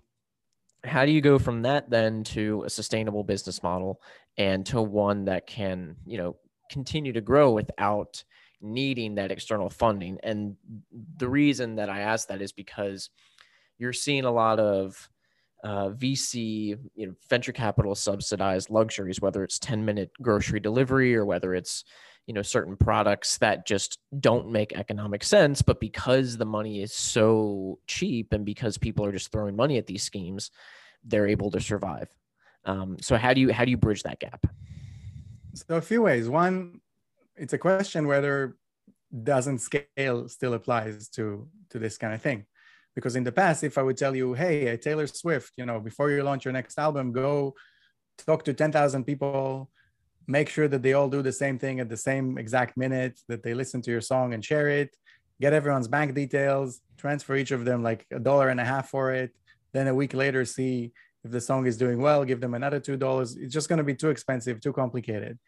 How 0.84 1.06
do 1.06 1.10
you 1.10 1.22
go 1.22 1.38
from 1.38 1.62
that 1.62 1.88
then 1.88 2.24
to 2.24 2.62
a 2.66 2.68
sustainable 2.68 3.24
business 3.24 3.62
model 3.62 4.02
and 4.36 4.66
to 4.66 4.82
one 4.82 5.24
that 5.24 5.46
can, 5.46 5.96
you 6.04 6.18
know, 6.18 6.36
continue 6.70 7.14
to 7.14 7.22
grow 7.22 7.52
without 7.52 8.22
needing 8.60 9.14
that 9.14 9.32
external 9.32 9.70
funding? 9.70 10.18
And 10.22 10.56
the 11.16 11.30
reason 11.30 11.76
that 11.76 11.88
I 11.88 12.00
ask 12.00 12.28
that 12.28 12.42
is 12.42 12.52
because 12.52 13.08
you're 13.78 13.94
seeing 13.94 14.26
a 14.26 14.30
lot 14.30 14.60
of 14.60 15.08
uh, 15.64 15.88
VC, 15.88 16.76
you 16.94 17.06
know, 17.06 17.14
venture 17.30 17.52
capital 17.52 17.94
subsidized 17.94 18.68
luxuries, 18.68 19.22
whether 19.22 19.42
it's 19.42 19.58
10 19.58 19.86
minute 19.86 20.10
grocery 20.20 20.60
delivery 20.60 21.16
or 21.16 21.24
whether 21.24 21.54
it's, 21.54 21.82
you 22.26 22.34
know, 22.34 22.42
certain 22.42 22.76
products 22.76 23.38
that 23.38 23.66
just 23.66 23.98
don't 24.20 24.50
make 24.50 24.72
economic 24.72 25.22
sense. 25.22 25.62
But 25.62 25.80
because 25.80 26.36
the 26.36 26.46
money 26.46 26.82
is 26.82 26.92
so 26.92 27.78
cheap 27.86 28.32
and 28.32 28.44
because 28.44 28.78
people 28.78 29.04
are 29.04 29.12
just 29.12 29.30
throwing 29.30 29.56
money 29.56 29.78
at 29.78 29.86
these 29.86 30.02
schemes, 30.02 30.50
they're 31.04 31.28
able 31.28 31.50
to 31.50 31.60
survive. 31.60 32.08
Um, 32.64 32.96
so 33.00 33.16
how 33.16 33.34
do 33.34 33.40
you 33.40 33.52
how 33.52 33.64
do 33.64 33.70
you 33.70 33.76
bridge 33.76 34.02
that 34.04 34.20
gap? 34.20 34.46
So 35.54 35.76
a 35.76 35.82
few 35.82 36.02
ways. 36.02 36.28
One, 36.28 36.80
it's 37.36 37.52
a 37.52 37.58
question 37.58 38.06
whether 38.06 38.56
doesn't 39.22 39.58
scale 39.58 40.28
still 40.28 40.54
applies 40.54 41.08
to 41.08 41.46
to 41.70 41.78
this 41.78 41.96
kind 41.98 42.14
of 42.14 42.20
thing 42.20 42.44
because 42.96 43.14
in 43.14 43.22
the 43.22 43.30
past 43.30 43.62
if 43.62 43.78
i 43.78 43.82
would 43.82 43.96
tell 43.96 44.16
you 44.16 44.34
hey 44.34 44.76
taylor 44.76 45.06
swift 45.06 45.52
you 45.56 45.64
know 45.64 45.78
before 45.78 46.10
you 46.10 46.20
launch 46.22 46.44
your 46.44 46.52
next 46.52 46.76
album 46.78 47.12
go 47.12 47.54
talk 48.18 48.44
to 48.44 48.54
10,000 48.54 49.04
people 49.04 49.70
make 50.26 50.48
sure 50.48 50.68
that 50.68 50.82
they 50.82 50.92
all 50.92 51.08
do 51.08 51.22
the 51.22 51.32
same 51.32 51.58
thing 51.58 51.80
at 51.80 51.88
the 51.88 51.96
same 51.96 52.38
exact 52.38 52.76
minute 52.76 53.20
that 53.28 53.42
they 53.42 53.54
listen 53.54 53.82
to 53.82 53.90
your 53.90 54.00
song 54.00 54.34
and 54.34 54.44
share 54.44 54.68
it 54.68 54.96
get 55.40 55.52
everyone's 55.52 55.88
bank 55.88 56.14
details 56.14 56.80
transfer 56.96 57.36
each 57.36 57.50
of 57.50 57.64
them 57.64 57.82
like 57.82 58.06
a 58.10 58.18
dollar 58.18 58.48
and 58.48 58.60
a 58.60 58.64
half 58.64 58.88
for 58.88 59.12
it. 59.12 59.30
Then 59.72 59.88
a 59.88 59.94
week 59.94 60.14
later 60.14 60.44
see 60.44 60.92
if 61.24 61.30
the 61.30 61.40
song 61.40 61.66
is 61.66 61.76
doing 61.76 62.00
well 62.00 62.24
give 62.24 62.40
them 62.40 62.54
another 62.54 62.80
two 62.80 62.96
dollars. 62.96 63.36
It's 63.36 63.52
just 63.52 63.68
going 63.68 63.78
to 63.78 63.84
be 63.84 63.94
too 63.94 64.10
expensive 64.10 64.60
too 64.60 64.72
complicated. 64.72 65.38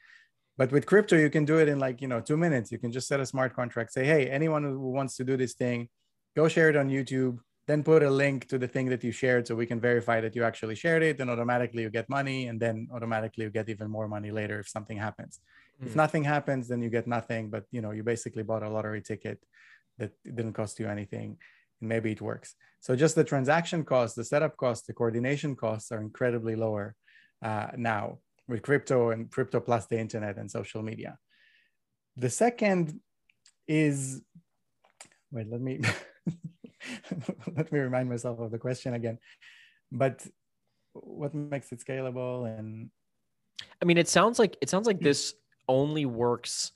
But 0.59 0.73
with 0.73 0.87
crypto 0.87 1.17
you 1.17 1.31
can 1.31 1.45
do 1.45 1.59
it 1.59 1.69
in 1.69 1.79
like 1.79 2.01
you 2.03 2.09
know 2.09 2.21
two 2.21 2.37
minutes. 2.37 2.73
You 2.73 2.79
can 2.79 2.93
just 2.93 3.09
set 3.09 3.21
a 3.21 3.27
smart 3.27 3.55
contract 3.55 3.93
say 3.93 4.05
hey 4.05 4.29
anyone 4.29 4.65
who 4.65 4.91
wants 4.91 5.17
to 5.17 5.25
do 5.25 5.37
this 5.37 5.55
thing 5.55 5.89
go 6.37 6.49
share 6.49 6.69
it 6.69 6.77
on 6.77 6.91
YouTube, 6.91 7.39
then 7.67 7.83
put 7.83 8.03
a 8.03 8.11
link 8.11 8.47
to 8.49 8.59
the 8.59 8.69
thing 8.69 8.87
that 8.87 9.03
you 9.03 9.11
shared 9.11 9.47
so 9.47 9.55
we 9.55 9.67
can 9.67 9.81
verify 9.81 10.21
that 10.21 10.37
you 10.37 10.45
actually 10.45 10.77
shared 10.77 11.03
it. 11.03 11.19
Then 11.19 11.29
automatically 11.29 11.83
you 11.83 11.91
get 11.91 12.09
money, 12.09 12.47
and 12.47 12.61
then 12.61 12.89
automatically 12.93 13.45
you 13.45 13.51
get 13.51 13.69
even 13.69 13.91
more 13.91 14.09
money 14.09 14.31
later 14.31 14.61
if 14.61 14.69
something 14.69 14.97
happens. 14.97 15.41
Mm. 15.83 15.87
If 15.89 15.97
nothing 15.97 16.25
happens, 16.25 16.69
then 16.69 16.81
you 16.81 16.91
get 16.91 17.07
nothing. 17.07 17.51
But 17.51 17.65
you 17.73 17.81
know, 17.81 17.91
you 17.91 18.03
basically 18.03 18.45
bought 18.45 18.63
a 18.63 18.69
lottery 18.69 19.03
ticket 19.03 19.43
that 19.99 20.13
didn't 20.25 20.53
cost 20.53 20.79
you 20.79 20.87
anything, 20.87 21.39
and 21.81 21.89
maybe 21.89 22.13
it 22.13 22.23
works. 22.23 22.55
So 22.81 22.95
just 22.95 23.17
the 23.17 23.25
transaction 23.25 23.85
costs, 23.85 24.15
the 24.15 24.25
setup 24.25 24.57
costs, 24.57 24.87
the 24.87 24.93
coordination 24.93 25.57
costs 25.57 25.91
are 25.91 26.01
incredibly 26.01 26.55
lower 26.55 26.95
uh, 27.43 27.69
now 27.77 28.19
with 28.47 28.63
crypto 28.63 29.11
and 29.11 29.31
crypto 29.31 29.59
plus 29.59 29.87
the 29.87 29.99
internet 29.99 30.37
and 30.37 30.49
social 30.49 30.83
media. 30.83 31.19
The 32.17 32.31
second 32.31 33.01
is 33.67 34.23
wait, 35.33 35.51
let 35.51 35.61
me 35.61 35.81
let 37.57 37.71
me 37.73 37.79
remind 37.79 38.09
myself 38.09 38.39
of 38.41 38.51
the 38.51 38.59
question 38.59 38.95
again. 38.95 39.19
But 39.93 40.27
what 40.93 41.35
makes 41.35 41.73
it 41.73 41.85
scalable 41.87 42.47
and 42.59 42.91
I 43.83 43.85
mean 43.85 43.99
it 43.99 44.09
sounds 44.09 44.39
like 44.39 44.57
it 44.61 44.71
sounds 44.71 44.87
like 44.87 45.01
this 45.01 45.35
only 45.69 46.07
works 46.07 46.73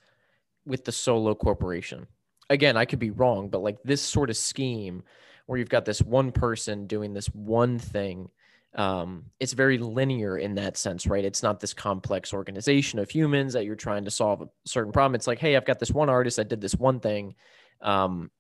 with 0.67 0.85
the 0.85 0.93
solo 0.93 1.35
corporation. 1.35 2.07
Again, 2.51 2.77
I 2.77 2.85
could 2.85 2.99
be 2.99 3.11
wrong, 3.11 3.49
but 3.49 3.63
like 3.63 3.79
this 3.85 4.03
sort 4.03 4.31
of 4.31 4.37
scheme 4.37 5.03
where 5.47 5.59
you've 5.59 5.69
got 5.69 5.85
this 5.85 6.03
one 6.03 6.33
person 6.33 6.87
doing 6.87 7.15
this 7.15 7.27
one 7.29 7.79
thing 7.79 8.29
um, 8.75 9.25
it's 9.41 9.53
very 9.53 9.79
linear 9.79 10.39
in 10.39 10.55
that 10.55 10.77
sense, 10.77 11.07
right? 11.07 11.25
It's 11.25 11.43
not 11.43 11.59
this 11.59 11.75
complex 11.75 12.33
organization 12.33 12.99
of 12.99 13.11
humans 13.11 13.53
that 13.55 13.65
you're 13.65 13.75
trying 13.75 14.05
to 14.05 14.11
solve 14.11 14.43
a 14.43 14.49
certain 14.65 14.93
problem. 14.93 15.17
It's 15.17 15.27
like, 15.27 15.41
hey, 15.41 15.57
I've 15.57 15.65
got 15.65 15.81
this 15.81 15.91
one 15.91 16.09
artist 16.09 16.37
that 16.37 16.49
did 16.49 16.61
this 16.61 16.75
one 16.75 17.01
thing. 17.01 17.35
Um, 17.81 18.31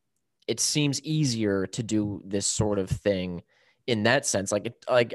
it 0.50 0.58
seems 0.58 1.00
easier 1.02 1.64
to 1.64 1.80
do 1.80 2.20
this 2.24 2.44
sort 2.44 2.80
of 2.80 2.90
thing 2.90 3.40
in 3.86 4.02
that 4.02 4.26
sense. 4.26 4.50
Like 4.50 4.66
it 4.66 4.84
like 4.90 5.14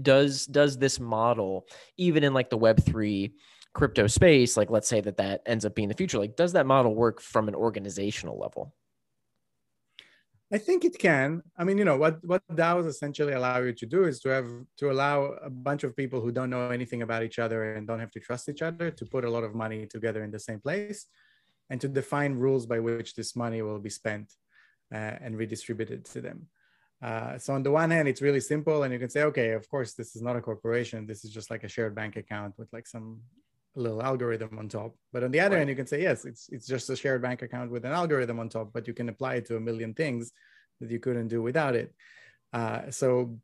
does 0.00 0.46
does 0.46 0.78
this 0.78 1.00
model 1.00 1.66
even 1.96 2.22
in 2.22 2.32
like 2.32 2.50
the 2.50 2.58
web3 2.58 3.32
crypto 3.72 4.06
space 4.06 4.56
like 4.56 4.70
let's 4.70 4.88
say 4.88 5.00
that 5.00 5.16
that 5.16 5.42
ends 5.46 5.64
up 5.64 5.76
being 5.76 5.88
the 5.88 5.94
future 5.94 6.18
like 6.18 6.34
does 6.34 6.52
that 6.54 6.66
model 6.66 6.92
work 6.92 7.20
from 7.20 7.48
an 7.48 7.54
organizational 7.54 8.38
level? 8.38 8.72
I 10.52 10.58
think 10.58 10.84
it 10.84 10.98
can. 10.98 11.42
I 11.56 11.62
mean, 11.62 11.78
you 11.78 11.84
know, 11.84 11.96
what 11.96 12.24
what 12.24 12.42
DAOs 12.60 12.86
essentially 12.86 13.32
allow 13.32 13.58
you 13.66 13.72
to 13.72 13.86
do 13.86 14.04
is 14.04 14.20
to 14.20 14.28
have 14.28 14.48
to 14.80 14.90
allow 14.92 15.16
a 15.50 15.50
bunch 15.50 15.82
of 15.82 15.96
people 15.96 16.20
who 16.20 16.30
don't 16.30 16.50
know 16.50 16.70
anything 16.70 17.02
about 17.02 17.24
each 17.24 17.40
other 17.40 17.74
and 17.74 17.88
don't 17.88 18.02
have 18.04 18.14
to 18.16 18.20
trust 18.20 18.48
each 18.48 18.62
other 18.62 18.92
to 18.92 19.04
put 19.14 19.24
a 19.24 19.30
lot 19.30 19.44
of 19.44 19.52
money 19.64 19.86
together 19.86 20.22
in 20.22 20.30
the 20.30 20.42
same 20.48 20.60
place, 20.60 21.06
and 21.70 21.80
to 21.80 21.88
define 21.88 22.34
rules 22.34 22.66
by 22.66 22.78
which 22.78 23.14
this 23.14 23.34
money 23.34 23.62
will 23.62 23.80
be 23.80 23.90
spent 23.90 24.28
uh, 24.92 25.16
and 25.20 25.36
it 25.90 26.04
to 26.06 26.20
them. 26.20 26.46
Uh, 27.02 27.38
so 27.38 27.54
on 27.54 27.62
the 27.62 27.70
one 27.70 27.90
hand, 27.90 28.08
it's 28.08 28.20
really 28.20 28.40
simple, 28.40 28.82
and 28.82 28.92
you 28.92 28.98
can 28.98 29.08
say, 29.08 29.22
okay, 29.22 29.50
of 29.52 29.68
course, 29.70 29.94
this 29.94 30.14
is 30.16 30.22
not 30.22 30.36
a 30.36 30.40
corporation. 30.40 31.06
This 31.06 31.24
is 31.24 31.30
just 31.32 31.50
like 31.50 31.64
a 31.64 31.68
shared 31.68 31.94
bank 31.94 32.16
account 32.16 32.54
with 32.58 32.68
like 32.72 32.86
some 32.86 33.20
little 33.74 34.02
algorithm 34.02 34.58
on 34.58 34.68
top. 34.68 34.94
But 35.12 35.24
on 35.24 35.30
the 35.30 35.40
other 35.40 35.54
right. 35.54 35.60
hand, 35.60 35.70
you 35.70 35.76
can 35.76 35.86
say, 35.86 36.02
yes, 36.02 36.24
it's 36.24 36.48
it's 36.50 36.66
just 36.66 36.90
a 36.90 36.96
shared 36.96 37.22
bank 37.22 37.42
account 37.42 37.70
with 37.70 37.84
an 37.84 37.92
algorithm 37.92 38.38
on 38.38 38.48
top, 38.48 38.72
but 38.72 38.86
you 38.86 38.94
can 38.94 39.08
apply 39.08 39.36
it 39.36 39.46
to 39.46 39.56
a 39.56 39.60
million 39.60 39.94
things 39.94 40.32
that 40.80 40.90
you 40.90 40.98
couldn't 40.98 41.28
do 41.28 41.40
without 41.40 41.74
it. 41.74 41.94
Uh, 42.52 42.90
so 42.90 43.38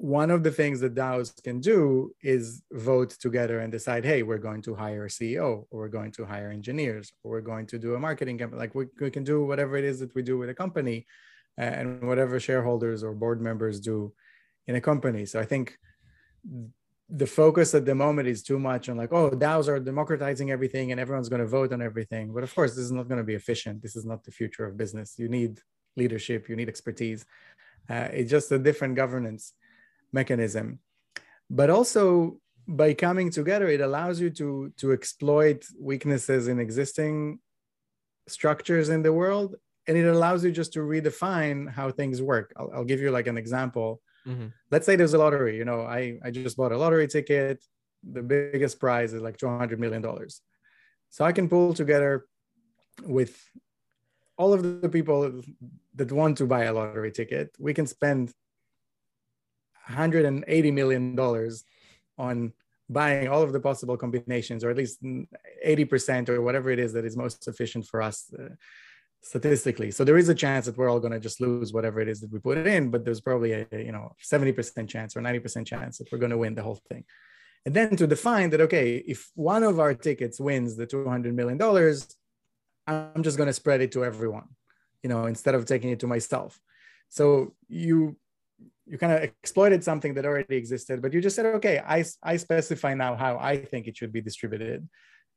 one 0.00 0.30
of 0.30 0.42
the 0.42 0.50
things 0.50 0.80
that 0.80 0.94
DAOs 0.94 1.30
can 1.42 1.60
do 1.60 2.10
is 2.22 2.62
vote 2.72 3.10
together 3.10 3.60
and 3.60 3.70
decide, 3.70 4.02
hey, 4.02 4.22
we're 4.22 4.38
going 4.38 4.62
to 4.62 4.74
hire 4.74 5.04
a 5.04 5.10
CEO, 5.10 5.66
or 5.70 5.80
we're 5.80 5.88
going 5.88 6.10
to 6.12 6.24
hire 6.24 6.50
engineers, 6.50 7.12
or 7.22 7.32
we're 7.32 7.42
going 7.42 7.66
to 7.66 7.78
do 7.78 7.94
a 7.94 8.00
marketing 8.00 8.38
campaign. 8.38 8.58
Like 8.58 8.74
we, 8.74 8.86
we 8.98 9.10
can 9.10 9.24
do 9.24 9.44
whatever 9.44 9.76
it 9.76 9.84
is 9.84 10.00
that 10.00 10.14
we 10.14 10.22
do 10.22 10.38
with 10.38 10.48
a 10.48 10.54
company 10.54 11.06
and 11.58 12.02
whatever 12.02 12.40
shareholders 12.40 13.04
or 13.04 13.12
board 13.12 13.42
members 13.42 13.78
do 13.78 14.10
in 14.66 14.74
a 14.74 14.80
company. 14.80 15.26
So 15.26 15.38
I 15.38 15.44
think 15.44 15.76
the 17.10 17.26
focus 17.26 17.74
at 17.74 17.84
the 17.84 17.94
moment 17.94 18.26
is 18.26 18.42
too 18.42 18.58
much 18.58 18.88
on 18.88 18.96
like, 18.96 19.12
oh, 19.12 19.28
DAOs 19.32 19.68
are 19.68 19.78
democratizing 19.78 20.50
everything 20.50 20.92
and 20.92 20.98
everyone's 20.98 21.28
going 21.28 21.42
to 21.42 21.46
vote 21.46 21.74
on 21.74 21.82
everything. 21.82 22.32
But 22.32 22.42
of 22.42 22.54
course, 22.54 22.70
this 22.70 22.86
is 22.86 22.92
not 22.92 23.06
going 23.08 23.18
to 23.18 23.24
be 23.32 23.34
efficient. 23.34 23.82
This 23.82 23.96
is 23.96 24.06
not 24.06 24.24
the 24.24 24.32
future 24.32 24.64
of 24.64 24.78
business. 24.78 25.16
You 25.18 25.28
need 25.28 25.58
leadership, 25.94 26.48
you 26.48 26.56
need 26.56 26.70
expertise. 26.70 27.26
Uh, 27.90 28.08
it's 28.12 28.30
just 28.30 28.50
a 28.50 28.58
different 28.58 28.94
governance 28.94 29.52
mechanism. 30.12 30.80
But 31.48 31.70
also 31.70 32.38
by 32.66 32.94
coming 32.94 33.30
together, 33.30 33.68
it 33.68 33.80
allows 33.80 34.20
you 34.20 34.30
to, 34.30 34.72
to 34.76 34.92
exploit 34.92 35.66
weaknesses 35.78 36.48
in 36.48 36.60
existing 36.60 37.40
structures 38.28 38.88
in 38.88 39.02
the 39.02 39.12
world. 39.12 39.56
And 39.88 39.96
it 39.96 40.06
allows 40.06 40.44
you 40.44 40.52
just 40.52 40.72
to 40.74 40.80
redefine 40.80 41.68
how 41.70 41.90
things 41.90 42.22
work. 42.22 42.52
I'll, 42.56 42.70
I'll 42.74 42.84
give 42.84 43.00
you 43.00 43.10
like 43.10 43.26
an 43.26 43.36
example. 43.36 44.00
Mm-hmm. 44.26 44.48
Let's 44.70 44.86
say 44.86 44.94
there's 44.94 45.14
a 45.14 45.18
lottery. 45.18 45.56
You 45.56 45.64
know, 45.64 45.80
I, 45.82 46.18
I 46.22 46.30
just 46.30 46.56
bought 46.56 46.72
a 46.72 46.78
lottery 46.78 47.08
ticket. 47.08 47.64
The 48.08 48.22
biggest 48.22 48.78
prize 48.78 49.12
is 49.12 49.22
like 49.22 49.36
$200 49.36 49.78
million. 49.78 50.04
So 51.08 51.24
I 51.24 51.32
can 51.32 51.48
pull 51.48 51.74
together 51.74 52.26
with 53.04 53.36
all 54.36 54.52
of 54.52 54.80
the 54.80 54.88
people 54.88 55.42
that 55.96 56.12
want 56.12 56.38
to 56.38 56.46
buy 56.46 56.64
a 56.64 56.72
lottery 56.72 57.10
ticket. 57.12 57.50
We 57.58 57.74
can 57.74 57.86
spend 57.86 58.32
180 59.86 60.70
million 60.70 61.14
dollars 61.14 61.64
on 62.18 62.52
buying 62.88 63.28
all 63.28 63.42
of 63.42 63.52
the 63.52 63.60
possible 63.60 63.96
combinations 63.96 64.64
or 64.64 64.70
at 64.70 64.76
least 64.76 65.00
80% 65.02 66.28
or 66.28 66.42
whatever 66.42 66.70
it 66.70 66.78
is 66.78 66.92
that 66.92 67.04
is 67.04 67.16
most 67.16 67.46
efficient 67.46 67.86
for 67.86 68.02
us 68.02 68.32
uh, 68.36 68.48
statistically. 69.22 69.92
So 69.92 70.02
there 70.02 70.18
is 70.18 70.28
a 70.28 70.34
chance 70.34 70.66
that 70.66 70.76
we're 70.76 70.88
all 70.88 70.98
going 70.98 71.12
to 71.12 71.20
just 71.20 71.40
lose 71.40 71.72
whatever 71.72 72.00
it 72.00 72.08
is 72.08 72.20
that 72.20 72.32
we 72.32 72.40
put 72.40 72.58
in 72.58 72.90
but 72.90 73.04
there's 73.04 73.20
probably 73.20 73.52
a 73.52 73.66
you 73.70 73.92
know 73.92 74.12
70% 74.24 74.88
chance 74.88 75.16
or 75.16 75.20
90% 75.20 75.66
chance 75.66 75.98
that 75.98 76.10
we're 76.10 76.18
going 76.18 76.30
to 76.30 76.38
win 76.38 76.54
the 76.54 76.62
whole 76.62 76.80
thing. 76.88 77.04
And 77.64 77.74
then 77.74 77.94
to 77.96 78.06
define 78.06 78.50
that 78.50 78.60
okay 78.62 78.96
if 78.96 79.30
one 79.34 79.62
of 79.62 79.78
our 79.78 79.94
tickets 79.94 80.40
wins 80.40 80.76
the 80.76 80.86
200 80.86 81.34
million 81.34 81.58
dollars 81.58 82.08
i'm 82.86 83.22
just 83.22 83.36
going 83.36 83.46
to 83.46 83.52
spread 83.52 83.82
it 83.82 83.92
to 83.92 84.02
everyone 84.02 84.48
you 85.02 85.08
know 85.10 85.26
instead 85.26 85.54
of 85.54 85.64
taking 85.64 85.90
it 85.90 86.00
to 86.00 86.06
myself. 86.06 86.60
So 87.08 87.54
you 87.68 88.16
you 88.90 88.98
kind 88.98 89.12
of 89.12 89.22
exploited 89.22 89.84
something 89.84 90.14
that 90.14 90.26
already 90.26 90.56
existed, 90.56 91.00
but 91.00 91.12
you 91.12 91.20
just 91.20 91.36
said, 91.36 91.46
okay, 91.46 91.78
I, 91.78 92.04
I 92.24 92.36
specify 92.36 92.92
now 92.94 93.14
how 93.14 93.38
I 93.38 93.56
think 93.56 93.86
it 93.86 93.96
should 93.96 94.12
be 94.12 94.20
distributed. 94.20 94.88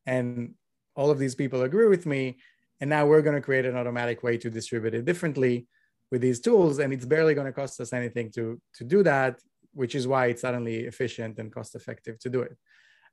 And 0.08 0.56
all 0.96 1.12
of 1.12 1.20
these 1.20 1.36
people 1.36 1.62
agree 1.62 1.88
with 1.88 2.08
me. 2.08 2.40
And 2.82 2.90
now 2.90 3.06
we're 3.06 3.22
going 3.22 3.36
to 3.36 3.42
create 3.42 3.66
an 3.66 3.78
automatic 3.78 4.24
way 4.24 4.38
to 4.40 4.50
distribute 4.50 4.96
it 4.96 5.06
differently 5.06 5.68
with 6.12 6.22
these 6.22 6.40
tools. 6.40 6.80
And 6.80 6.92
it's 6.92 7.06
barely 7.06 7.36
going 7.36 7.46
to 7.46 7.54
cost 7.54 7.80
us 7.80 7.94
anything 7.94 8.32
to, 8.32 8.60
to 8.78 8.84
do 8.84 9.04
that, 9.04 9.40
which 9.74 9.94
is 9.94 10.08
why 10.08 10.28
it's 10.28 10.42
suddenly 10.42 10.78
efficient 10.86 11.38
and 11.38 11.54
cost 11.54 11.76
effective 11.76 12.18
to 12.20 12.30
do 12.32 12.42
it. 12.42 12.58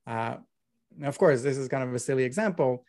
Uh, 0.06 0.36
now, 0.96 1.08
of 1.08 1.18
course, 1.18 1.42
this 1.42 1.58
is 1.58 1.68
kind 1.68 1.86
of 1.86 1.94
a 1.94 1.98
silly 1.98 2.24
example, 2.24 2.82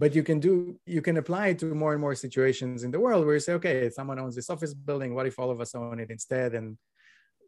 but 0.00 0.12
you 0.12 0.24
can 0.24 0.40
do 0.40 0.78
you 0.84 1.00
can 1.00 1.16
apply 1.16 1.48
it 1.48 1.58
to 1.60 1.66
more 1.66 1.92
and 1.92 2.00
more 2.00 2.14
situations 2.14 2.82
in 2.82 2.90
the 2.90 3.00
world 3.00 3.24
where 3.24 3.34
you 3.34 3.40
say 3.40 3.54
okay 3.54 3.88
someone 3.88 4.18
owns 4.18 4.34
this 4.34 4.50
office 4.50 4.74
building 4.74 5.14
what 5.14 5.26
if 5.26 5.38
all 5.38 5.50
of 5.50 5.58
us 5.58 5.74
own 5.74 5.98
it 5.98 6.10
instead 6.10 6.52
and 6.54 6.76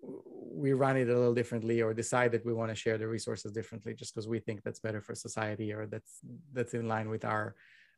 we 0.03 0.73
run 0.73 0.97
it 0.97 1.09
a 1.09 1.15
little 1.15 1.35
differently 1.35 1.81
or 1.83 1.95
decide 1.95 2.33
that 2.33 2.45
we 2.45 2.53
want 2.53 2.71
to 2.71 2.75
share 2.75 2.99
the 2.99 3.07
resources 3.07 3.53
differently 3.53 3.95
just 3.95 4.13
because 4.13 4.27
we 4.29 4.41
think 4.41 4.63
that's 4.63 4.81
better 4.81 5.01
for 5.01 5.15
society 5.15 5.73
or 5.73 5.87
that's 5.87 6.21
that's 6.53 6.75
in 6.75 6.89
line 6.89 7.09
with 7.09 7.25
our 7.25 7.55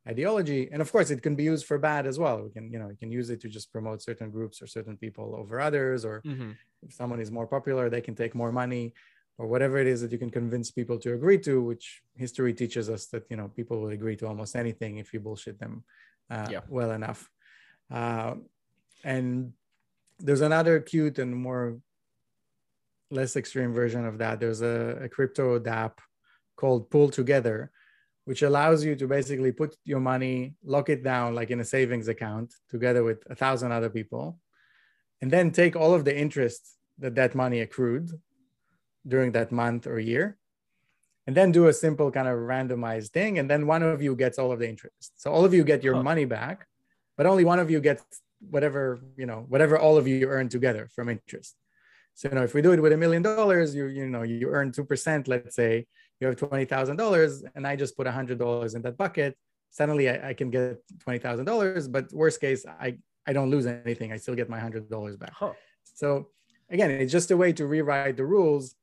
ideology 0.08 0.68
and 0.72 0.80
of 0.80 0.90
course 0.90 1.10
it 1.10 1.22
can 1.22 1.34
be 1.34 1.44
used 1.44 1.66
for 1.66 1.78
bad 1.78 2.06
as 2.06 2.18
well 2.18 2.42
we 2.42 2.50
can 2.50 2.72
you 2.72 2.78
know 2.78 2.88
you 2.88 2.96
can 2.96 3.12
use 3.12 3.28
it 3.30 3.40
to 3.40 3.48
just 3.48 3.70
promote 3.72 4.02
certain 4.02 4.30
groups 4.30 4.62
or 4.62 4.66
certain 4.66 4.96
people 4.96 5.34
over 5.36 5.60
others 5.60 6.04
or 6.04 6.22
mm-hmm. 6.22 6.52
if 6.82 6.92
someone 6.92 7.20
is 7.20 7.30
more 7.30 7.46
popular 7.46 7.90
they 7.90 8.00
can 8.00 8.14
take 8.14 8.34
more 8.34 8.52
money 8.52 8.94
or 9.36 9.46
whatever 9.46 9.78
it 9.78 9.86
is 9.86 10.00
that 10.00 10.12
you 10.12 10.18
can 10.18 10.30
convince 10.30 10.70
people 10.70 10.98
to 10.98 11.12
agree 11.12 11.38
to 11.38 11.62
which 11.62 12.02
history 12.14 12.54
teaches 12.54 12.88
us 12.88 13.06
that 13.06 13.24
you 13.30 13.36
know 13.36 13.48
people 13.48 13.80
will 13.80 13.90
agree 13.90 14.16
to 14.16 14.26
almost 14.26 14.56
anything 14.56 14.96
if 14.96 15.12
you 15.12 15.20
bullshit 15.20 15.58
them 15.58 15.84
uh, 16.30 16.48
yeah. 16.50 16.60
well 16.68 16.92
enough 16.92 17.30
uh, 17.90 18.34
and 19.04 19.52
there's 20.18 20.40
another 20.40 20.80
cute 20.80 21.18
and 21.18 21.34
more 21.34 21.78
less 23.10 23.36
extreme 23.36 23.72
version 23.72 24.04
of 24.06 24.18
that. 24.18 24.40
There's 24.40 24.62
a, 24.62 24.98
a 25.02 25.08
crypto 25.08 25.58
DApp 25.58 25.92
called 26.56 26.90
PoolTogether, 26.90 27.68
which 28.24 28.42
allows 28.42 28.84
you 28.84 28.94
to 28.96 29.06
basically 29.06 29.52
put 29.52 29.76
your 29.84 30.00
money, 30.00 30.54
lock 30.64 30.88
it 30.88 31.02
down 31.02 31.34
like 31.34 31.50
in 31.50 31.60
a 31.60 31.64
savings 31.64 32.08
account 32.08 32.54
together 32.68 33.02
with 33.02 33.22
a 33.28 33.34
thousand 33.34 33.72
other 33.72 33.90
people, 33.90 34.38
and 35.20 35.30
then 35.30 35.50
take 35.50 35.74
all 35.74 35.94
of 35.94 36.04
the 36.04 36.16
interest 36.16 36.76
that 36.98 37.14
that 37.14 37.34
money 37.34 37.60
accrued 37.60 38.10
during 39.06 39.32
that 39.32 39.50
month 39.50 39.86
or 39.86 39.98
year, 39.98 40.36
and 41.26 41.36
then 41.36 41.50
do 41.50 41.66
a 41.68 41.72
simple 41.72 42.10
kind 42.10 42.28
of 42.28 42.36
randomized 42.38 43.10
thing. 43.10 43.38
And 43.38 43.48
then 43.50 43.66
one 43.66 43.82
of 43.82 44.02
you 44.02 44.14
gets 44.14 44.38
all 44.38 44.52
of 44.52 44.58
the 44.58 44.68
interest. 44.68 45.20
So 45.20 45.32
all 45.32 45.44
of 45.44 45.54
you 45.54 45.64
get 45.64 45.82
your 45.82 45.94
huh. 45.94 46.02
money 46.02 46.26
back, 46.26 46.66
but 47.16 47.26
only 47.26 47.44
one 47.44 47.58
of 47.58 47.70
you 47.70 47.80
gets 47.80 48.04
whatever, 48.48 49.00
you 49.16 49.26
know, 49.26 49.44
whatever 49.48 49.78
all 49.78 49.96
of 49.96 50.06
you 50.06 50.28
earn 50.28 50.48
together 50.48 50.88
from 50.94 51.08
interest. 51.08 51.56
So 52.20 52.28
you 52.28 52.34
know, 52.34 52.42
if 52.42 52.52
we 52.52 52.60
do 52.60 52.72
it 52.72 52.82
with 52.82 52.92
a 52.92 52.98
million 52.98 53.22
dollars, 53.22 53.74
you 53.74 53.86
you 53.86 54.06
know 54.06 54.20
you 54.20 54.50
earn 54.50 54.72
two 54.72 54.84
percent. 54.84 55.26
Let's 55.26 55.56
say 55.56 55.86
you 56.20 56.26
have 56.26 56.36
twenty 56.36 56.66
thousand 56.66 56.96
dollars, 56.98 57.42
and 57.54 57.66
I 57.66 57.76
just 57.76 57.96
put 57.96 58.06
a 58.06 58.12
hundred 58.12 58.38
dollars 58.38 58.74
in 58.74 58.82
that 58.82 58.98
bucket. 58.98 59.38
Suddenly, 59.70 60.10
I, 60.10 60.28
I 60.28 60.34
can 60.34 60.50
get 60.50 60.82
twenty 61.02 61.18
thousand 61.18 61.46
dollars. 61.46 61.88
But 61.88 62.12
worst 62.12 62.38
case, 62.38 62.66
I 62.66 62.98
I 63.26 63.32
don't 63.32 63.50
lose 63.50 63.64
anything. 63.64 64.12
I 64.12 64.18
still 64.18 64.34
get 64.34 64.50
my 64.50 64.60
hundred 64.60 64.90
dollars 64.90 65.16
back. 65.16 65.32
Huh. 65.32 65.54
So 65.94 66.28
again, 66.68 66.90
it's 66.90 67.10
just 67.10 67.30
a 67.30 67.38
way 67.38 67.54
to 67.54 67.64
rewrite 67.66 68.18
the 68.18 68.26
rules 68.26 68.74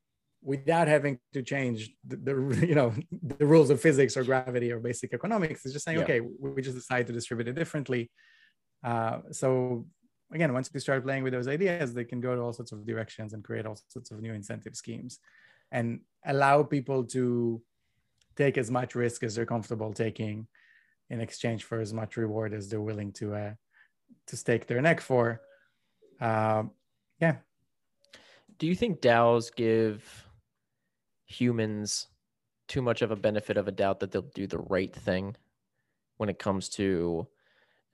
without 0.42 0.88
having 0.88 1.20
to 1.34 1.44
change 1.44 1.92
the, 2.08 2.16
the, 2.16 2.66
you 2.66 2.74
know 2.74 2.92
the 3.38 3.46
rules 3.46 3.70
of 3.70 3.80
physics 3.80 4.18
or 4.18 4.24
gravity 4.24 4.72
or 4.72 4.80
basic 4.80 5.14
economics. 5.14 5.64
It's 5.64 5.74
just 5.74 5.86
saying, 5.86 6.00
yeah. 6.00 6.06
okay, 6.06 6.22
we 6.22 6.60
just 6.64 6.76
decide 6.76 7.06
to 7.06 7.14
distribute 7.14 7.50
it 7.50 7.54
differently. 7.54 8.10
Uh, 8.84 9.20
so 9.32 9.86
again, 10.32 10.54
once 10.54 10.70
they 10.70 10.80
start 10.80 11.04
playing 11.04 11.24
with 11.24 11.34
those 11.34 11.48
ideas, 11.48 11.94
they 11.94 12.04
can 12.04 12.20
go 12.20 12.36
to 12.36 12.42
all 12.42 12.54
sorts 12.54 12.72
of 12.72 12.86
directions 12.86 13.34
and 13.34 13.44
create 13.44 13.66
all 13.66 13.80
sorts 13.88 14.12
of 14.12 14.22
new 14.22 14.34
incentive 14.34 14.76
schemes 14.76 15.20
and 15.72 16.02
allow 16.26 16.64
people 16.64 17.04
to 17.04 17.62
take 18.36 18.58
as 18.58 18.70
much 18.70 18.96
risk 18.96 19.24
as 19.24 19.36
they're 19.36 19.46
comfortable 19.46 19.94
taking 19.94 20.48
in 21.10 21.22
exchange 21.22 21.64
for 21.64 21.80
as 21.80 21.94
much 21.94 22.18
reward 22.18 22.54
as 22.54 22.70
they're 22.70 22.82
willing 22.82 23.12
to 23.14 23.34
uh, 23.34 23.54
to 24.28 24.38
stake 24.38 24.68
their 24.68 24.82
neck 24.82 25.02
for. 25.02 25.42
Uh, 26.20 26.64
yeah. 27.20 27.38
Do 28.60 28.68
you 28.68 28.76
think 28.76 29.02
DAOs 29.02 29.54
give 29.54 30.26
humans 31.26 32.08
too 32.68 32.82
much 32.82 33.02
of 33.02 33.12
a 33.12 33.16
benefit 33.16 33.58
of 33.58 33.68
a 33.68 33.72
doubt 33.72 34.00
that 34.00 34.12
they'll 34.12 34.22
do 34.22 34.48
the 34.48 34.58
right 34.58 34.94
thing 34.94 35.36
when 36.18 36.30
it 36.30 36.40
comes 36.40 36.70
to 36.70 37.28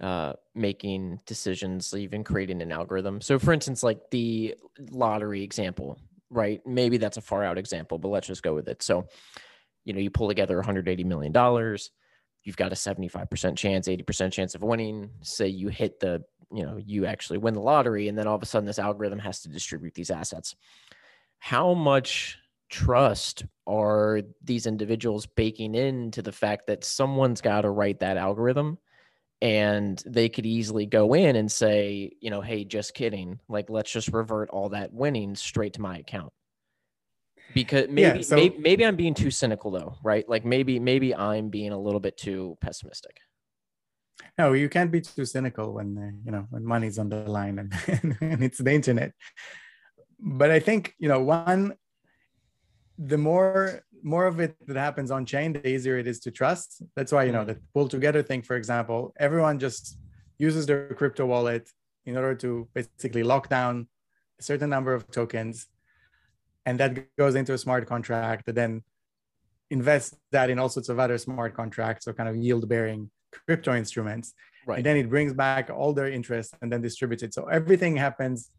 uh, 0.03 0.33
making 0.53 1.17
decisions, 1.25 1.93
even 1.95 2.25
creating 2.25 2.61
an 2.61 2.73
algorithm. 2.73 3.21
So, 3.21 3.39
for 3.39 3.53
instance, 3.53 3.83
like 3.83 3.99
the 4.11 4.53
lottery 4.91 5.43
example, 5.43 5.97
right? 6.29 6.59
Maybe 6.65 6.97
that's 6.97 7.15
a 7.15 7.21
far 7.21 7.45
out 7.45 7.57
example, 7.57 7.97
but 7.99 8.09
let's 8.09 8.27
just 8.27 8.43
go 8.43 8.53
with 8.53 8.67
it. 8.67 8.83
So, 8.83 9.07
you 9.85 9.93
know, 9.93 10.01
you 10.01 10.09
pull 10.09 10.27
together 10.27 10.57
180 10.57 11.05
million 11.05 11.31
dollars. 11.31 11.89
You've 12.43 12.57
got 12.57 12.73
a 12.73 12.75
75% 12.75 13.55
chance, 13.55 13.87
80% 13.87 14.33
chance 14.33 14.55
of 14.55 14.61
winning. 14.61 15.09
Say 15.21 15.47
you 15.47 15.69
hit 15.69 16.01
the, 16.01 16.21
you 16.51 16.65
know, 16.65 16.75
you 16.77 17.05
actually 17.05 17.37
win 17.37 17.53
the 17.53 17.61
lottery, 17.61 18.09
and 18.09 18.17
then 18.17 18.27
all 18.27 18.35
of 18.35 18.43
a 18.43 18.45
sudden 18.45 18.67
this 18.67 18.79
algorithm 18.79 19.19
has 19.19 19.39
to 19.43 19.49
distribute 19.49 19.93
these 19.93 20.11
assets. 20.11 20.53
How 21.39 21.73
much 21.73 22.37
trust 22.69 23.45
are 23.65 24.19
these 24.43 24.65
individuals 24.65 25.27
baking 25.27 25.75
into 25.75 26.21
the 26.21 26.33
fact 26.33 26.67
that 26.67 26.83
someone's 26.83 27.39
got 27.39 27.61
to 27.61 27.69
write 27.69 28.01
that 28.01 28.17
algorithm? 28.17 28.79
And 29.43 30.01
they 30.05 30.29
could 30.29 30.45
easily 30.45 30.85
go 30.85 31.13
in 31.13 31.35
and 31.35 31.51
say, 31.51 32.13
you 32.21 32.29
know, 32.29 32.39
hey, 32.39 32.63
just 32.63 32.93
kidding. 32.93 33.41
Like, 33.49 33.69
let's 33.69 33.91
just 33.91 34.07
revert 34.07 34.49
all 34.49 34.69
that 34.69 34.93
winning 34.93 35.35
straight 35.35 35.73
to 35.73 35.81
my 35.81 35.97
account. 35.97 36.31
Because 37.53 37.89
maybe, 37.89 38.19
yeah, 38.19 38.21
so, 38.21 38.37
maybe, 38.37 38.57
maybe 38.57 38.85
I'm 38.85 38.95
being 38.95 39.13
too 39.13 39.29
cynical 39.29 39.69
though, 39.69 39.97
right? 40.01 40.27
Like 40.29 40.45
maybe 40.45 40.79
maybe 40.79 41.13
I'm 41.13 41.49
being 41.49 41.73
a 41.73 41.77
little 41.77 41.99
bit 41.99 42.15
too 42.15 42.57
pessimistic. 42.61 43.17
No, 44.37 44.53
you 44.53 44.69
can't 44.69 44.91
be 44.91 45.01
too 45.01 45.25
cynical 45.25 45.73
when 45.73 45.97
uh, 45.97 46.17
you 46.25 46.31
know 46.31 46.47
when 46.49 46.65
money's 46.65 46.97
on 46.97 47.09
the 47.09 47.17
line 47.29 47.59
and, 47.59 47.73
and 48.21 48.43
it's 48.43 48.57
the 48.57 48.71
internet. 48.71 49.11
But 50.19 50.51
I 50.51 50.61
think 50.61 50.95
you 50.97 51.09
know 51.09 51.21
one, 51.21 51.73
the 52.97 53.17
more 53.17 53.83
more 54.03 54.27
of 54.27 54.39
it 54.39 54.55
that 54.67 54.77
happens 54.77 55.11
on 55.11 55.25
chain, 55.25 55.53
the 55.53 55.67
easier 55.67 55.97
it 55.97 56.07
is 56.07 56.19
to 56.21 56.31
trust. 56.31 56.83
That's 56.95 57.11
why, 57.11 57.23
you 57.23 57.31
know, 57.31 57.45
mm. 57.45 57.47
the 57.47 57.59
PoolTogether 57.75 58.25
thing, 58.25 58.41
for 58.41 58.55
example, 58.55 59.13
everyone 59.17 59.59
just 59.59 59.97
uses 60.37 60.65
their 60.65 60.93
crypto 60.93 61.25
wallet 61.25 61.69
in 62.05 62.17
order 62.17 62.35
to 62.35 62.67
basically 62.73 63.23
lock 63.23 63.49
down 63.49 63.87
a 64.39 64.43
certain 64.43 64.69
number 64.69 64.93
of 64.93 65.09
tokens. 65.11 65.67
and 66.65 66.79
that 66.79 67.15
goes 67.17 67.35
into 67.35 67.53
a 67.53 67.57
smart 67.57 67.87
contract 67.87 68.45
that 68.45 68.55
then 68.55 68.83
invests 69.69 70.15
that 70.31 70.49
in 70.49 70.59
all 70.59 70.69
sorts 70.69 70.89
of 70.89 70.99
other 70.99 71.17
smart 71.17 71.53
contracts 71.55 72.07
or 72.07 72.13
kind 72.13 72.29
of 72.29 72.35
yield 72.35 72.67
bearing 72.69 73.09
crypto 73.45 73.75
instruments. 73.75 74.33
Right. 74.65 74.77
And 74.77 74.85
then 74.85 74.97
it 74.97 75.09
brings 75.09 75.33
back 75.33 75.69
all 75.69 75.93
their 75.93 76.09
interest 76.09 76.55
and 76.61 76.71
then 76.71 76.81
distributes 76.81 77.23
it. 77.23 77.33
So 77.33 77.45
everything 77.45 77.97
happens 77.97 78.49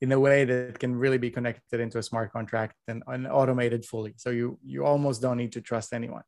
in 0.00 0.12
a 0.12 0.20
way 0.20 0.44
that 0.44 0.78
can 0.78 0.94
really 0.94 1.18
be 1.18 1.30
connected 1.30 1.80
into 1.80 1.98
a 1.98 2.02
smart 2.02 2.32
contract 2.32 2.76
and, 2.86 3.02
and 3.06 3.26
automated 3.26 3.84
fully. 3.84 4.14
So 4.16 4.30
you 4.30 4.58
you 4.64 4.84
almost 4.84 5.20
don't 5.20 5.36
need 5.36 5.52
to 5.52 5.60
trust 5.60 5.92
anyone. 5.92 6.22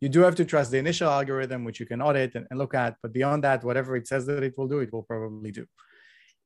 You 0.00 0.08
do 0.08 0.20
have 0.20 0.34
to 0.36 0.44
trust 0.44 0.70
the 0.70 0.78
initial 0.78 1.08
algorithm, 1.08 1.64
which 1.64 1.80
you 1.80 1.86
can 1.86 2.02
audit 2.02 2.34
and, 2.34 2.46
and 2.50 2.58
look 2.58 2.74
at. 2.74 2.96
But 3.02 3.12
beyond 3.12 3.44
that, 3.44 3.64
whatever 3.64 3.96
it 3.96 4.06
says 4.06 4.26
that 4.26 4.42
it 4.42 4.54
will 4.58 4.68
do, 4.68 4.80
it 4.80 4.92
will 4.92 5.02
probably 5.02 5.50
do 5.50 5.66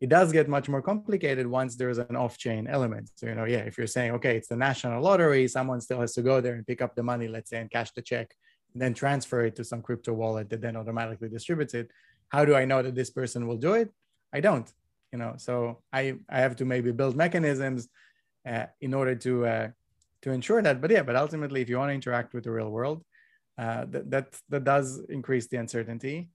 it 0.01 0.09
does 0.09 0.33
get 0.33 0.49
much 0.49 0.69
more 0.69 0.81
complicated 0.81 1.47
once 1.47 1.75
there's 1.75 1.99
an 1.99 2.15
off-chain 2.15 2.69
element. 2.69 3.11
So, 3.17 3.27
you 3.27 3.35
know, 3.35 3.45
yeah, 3.45 3.59
if 3.59 3.77
you're 3.77 3.89
saying, 3.89 4.13
okay, 4.13 4.37
it's 4.37 4.49
the 4.49 4.57
national 4.57 5.03
lottery, 5.03 5.49
someone 5.49 5.81
still 5.81 6.01
has 6.01 6.13
to 6.15 6.23
go 6.23 6.41
there 6.41 6.55
and 6.55 6.67
pick 6.67 6.81
up 6.81 6.95
the 6.95 7.03
money, 7.03 7.27
let's 7.27 7.51
say, 7.51 7.61
and 7.61 7.71
cash 7.71 7.91
the 7.93 8.03
check, 8.03 8.33
and 8.73 8.81
then 8.81 8.95
transfer 8.95 9.45
it 9.45 9.57
to 9.57 9.65
some 9.65 9.83
crypto 9.83 10.13
wallet 10.13 10.51
that 10.51 10.61
then 10.61 10.77
automatically 10.77 11.29
distributes 11.29 11.75
it. 11.75 11.91
How 12.29 12.45
do 12.45 12.55
I 12.55 12.65
know 12.65 12.81
that 12.83 12.95
this 12.95 13.11
person 13.11 13.49
will 13.49 13.57
do 13.57 13.73
it? 13.73 13.91
I 14.33 14.41
don't, 14.41 14.71
you 15.13 15.19
know. 15.19 15.35
So 15.37 15.83
I 15.93 16.17
I 16.29 16.41
have 16.41 16.57
to 16.57 16.65
maybe 16.65 16.93
build 16.93 17.17
mechanisms 17.17 17.89
uh, 18.49 18.67
in 18.81 18.95
order 18.95 19.15
to 19.15 19.47
uh, 19.47 19.69
to 20.23 20.31
ensure 20.31 20.63
that. 20.63 20.81
But 20.81 20.91
yeah, 20.91 21.03
but 21.03 21.17
ultimately, 21.17 21.61
if 21.61 21.69
you 21.69 21.79
want 21.79 21.91
to 21.91 21.95
interact 21.95 22.35
with 22.35 22.45
the 22.45 22.51
real 22.51 22.71
world, 22.71 23.05
uh, 23.59 23.85
that 23.91 24.11
that 24.11 24.41
that 24.49 24.65
does 24.65 25.01
increase 25.09 25.47
the 25.49 25.57
uncertainty. 25.57 26.31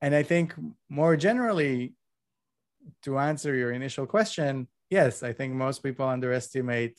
And 0.00 0.14
I 0.14 0.22
think 0.22 0.54
more 0.88 1.16
generally, 1.16 1.94
to 3.02 3.18
answer 3.18 3.54
your 3.54 3.72
initial 3.72 4.06
question, 4.06 4.68
yes, 4.90 5.22
I 5.22 5.32
think 5.32 5.54
most 5.54 5.82
people 5.82 6.06
underestimate 6.06 6.98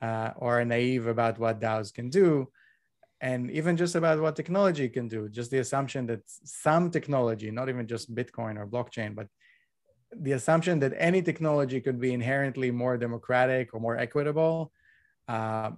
uh, 0.00 0.30
or 0.36 0.60
are 0.60 0.64
naive 0.64 1.06
about 1.06 1.38
what 1.38 1.60
DAOs 1.60 1.92
can 1.92 2.10
do. 2.10 2.48
And 3.20 3.50
even 3.50 3.76
just 3.76 3.96
about 3.96 4.20
what 4.20 4.36
technology 4.36 4.88
can 4.88 5.08
do, 5.08 5.28
just 5.28 5.50
the 5.50 5.58
assumption 5.58 6.06
that 6.06 6.20
some 6.26 6.90
technology, 6.90 7.50
not 7.50 7.68
even 7.68 7.86
just 7.86 8.14
Bitcoin 8.14 8.56
or 8.58 8.66
blockchain, 8.66 9.14
but 9.14 9.26
the 10.16 10.32
assumption 10.32 10.80
that 10.80 10.92
any 10.96 11.22
technology 11.22 11.80
could 11.80 12.00
be 12.00 12.12
inherently 12.12 12.70
more 12.70 12.96
democratic 12.96 13.74
or 13.74 13.80
more 13.80 13.96
equitable, 13.96 14.72
uh, 15.28 15.70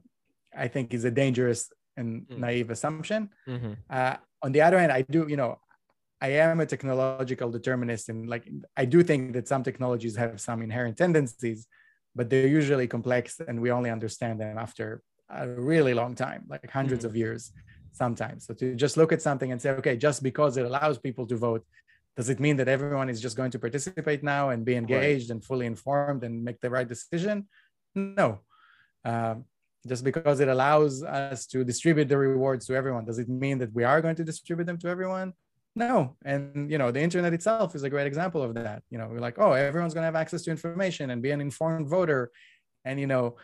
I 0.56 0.68
think 0.68 0.94
is 0.94 1.04
a 1.04 1.10
dangerous 1.10 1.72
and 1.96 2.26
mm. 2.28 2.38
naive 2.38 2.70
assumption. 2.70 3.30
Mm-hmm. 3.48 3.72
Uh, 3.88 4.16
on 4.42 4.52
the 4.52 4.62
other 4.62 4.78
hand, 4.78 4.92
I 4.92 5.02
do, 5.02 5.26
you 5.28 5.36
know, 5.36 5.58
I 6.20 6.28
am 6.28 6.60
a 6.60 6.66
technological 6.66 7.50
determinist, 7.50 8.08
and 8.10 8.28
like 8.28 8.48
I 8.76 8.84
do 8.84 9.02
think 9.02 9.32
that 9.32 9.48
some 9.48 9.62
technologies 9.62 10.16
have 10.16 10.40
some 10.40 10.60
inherent 10.62 10.98
tendencies, 10.98 11.66
but 12.14 12.28
they're 12.28 12.46
usually 12.46 12.86
complex, 12.86 13.40
and 13.40 13.60
we 13.60 13.70
only 13.70 13.90
understand 13.90 14.40
them 14.40 14.58
after 14.58 15.02
a 15.30 15.48
really 15.48 15.94
long 15.94 16.14
time, 16.14 16.44
like 16.48 16.62
100s 16.62 16.88
mm-hmm. 16.88 17.06
of 17.06 17.16
years 17.16 17.52
sometimes. 17.92 18.46
So 18.46 18.54
to 18.54 18.74
just 18.74 18.96
look 18.96 19.12
at 19.12 19.22
something 19.22 19.50
and 19.50 19.60
say, 19.60 19.70
okay, 19.70 19.96
just 19.96 20.22
because 20.22 20.56
it 20.56 20.66
allows 20.66 20.98
people 20.98 21.26
to 21.26 21.36
vote, 21.36 21.64
does 22.16 22.28
it 22.28 22.40
mean 22.40 22.56
that 22.56 22.68
everyone 22.68 23.08
is 23.08 23.20
just 23.20 23.36
going 23.36 23.50
to 23.52 23.58
participate 23.58 24.22
now 24.22 24.50
and 24.50 24.64
be 24.64 24.74
engaged 24.74 25.30
right. 25.30 25.34
and 25.34 25.44
fully 25.44 25.66
informed 25.66 26.24
and 26.24 26.44
make 26.44 26.60
the 26.60 26.70
right 26.70 26.88
decision? 26.88 27.48
No. 27.94 28.40
Um, 29.04 29.44
just 29.86 30.04
because 30.04 30.40
it 30.40 30.48
allows 30.48 31.02
us 31.02 31.46
to 31.46 31.64
distribute 31.64 32.08
the 32.08 32.18
rewards 32.18 32.66
to 32.66 32.74
everyone, 32.74 33.06
does 33.06 33.18
it 33.18 33.28
mean 33.28 33.58
that 33.58 33.72
we 33.72 33.84
are 33.84 34.02
going 34.02 34.16
to 34.16 34.24
distribute 34.24 34.66
them 34.66 34.78
to 34.78 34.88
everyone? 34.88 35.32
no 35.76 36.16
and 36.24 36.70
you 36.70 36.78
know 36.78 36.90
the 36.90 37.00
internet 37.00 37.32
itself 37.32 37.74
is 37.74 37.82
a 37.84 37.90
great 37.90 38.06
example 38.06 38.42
of 38.42 38.54
that 38.54 38.82
you 38.90 38.98
know 38.98 39.08
we're 39.08 39.20
like 39.20 39.38
oh 39.38 39.52
everyone's 39.52 39.94
going 39.94 40.02
to 40.02 40.06
have 40.06 40.16
access 40.16 40.42
to 40.42 40.50
information 40.50 41.10
and 41.10 41.22
be 41.22 41.30
an 41.30 41.40
informed 41.40 41.88
voter 41.88 42.30
and 42.84 42.98
you 42.98 43.06
know 43.06 43.36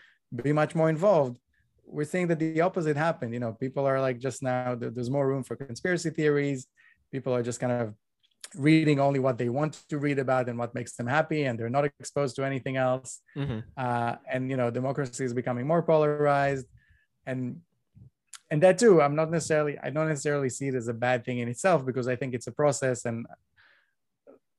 be 0.42 0.52
much 0.52 0.74
more 0.74 0.88
involved 0.88 1.38
we're 1.86 2.04
seeing 2.04 2.26
that 2.26 2.40
the 2.40 2.60
opposite 2.60 2.96
happened 2.96 3.32
you 3.32 3.38
know 3.38 3.52
people 3.52 3.86
are 3.86 4.00
like 4.00 4.18
just 4.18 4.42
now 4.42 4.74
there's 4.74 5.10
more 5.10 5.28
room 5.28 5.44
for 5.44 5.54
conspiracy 5.54 6.10
theories 6.10 6.66
people 7.12 7.32
are 7.32 7.44
just 7.44 7.60
kind 7.60 7.72
of 7.72 7.94
reading 8.55 9.01
only 9.01 9.18
what 9.18 9.38
they 9.38 9.49
want 9.49 9.80
to 9.88 9.99
read 9.99 10.18
about 10.18 10.49
and 10.49 10.59
what 10.59 10.74
makes 10.74 10.94
them 10.94 11.07
happy 11.07 11.44
and 11.44 11.59
they're 11.59 11.68
not 11.68 11.84
exposed 11.84 12.36
to 12.36 12.44
anything 12.44 12.76
else. 12.76 13.20
Mm-hmm. 13.36 13.61
uh, 13.76 14.16
and 14.30 14.51
you 14.51 14.57
know 14.57 14.70
democracy 14.70 15.24
is 15.24 15.34
becoming 15.34 15.66
more 15.66 15.82
polarized. 15.82 16.66
And 17.26 17.61
and 18.51 18.62
that 18.62 18.78
too 18.78 19.03
i'm 19.03 19.16
not 19.16 19.30
necessarily 19.30 19.78
i 19.80 19.90
don't 19.90 20.09
necessarily 20.09 20.49
see 20.49 20.68
it 20.68 20.74
as 20.74 20.88
a 20.88 20.94
bad 20.94 21.24
thing 21.24 21.38
in 21.38 21.49
itself 21.49 21.84
because 21.84 22.09
i 22.09 22.16
think 22.16 22.34
it's 22.34 22.47
a 22.47 22.53
process. 22.53 23.05
And 23.05 23.26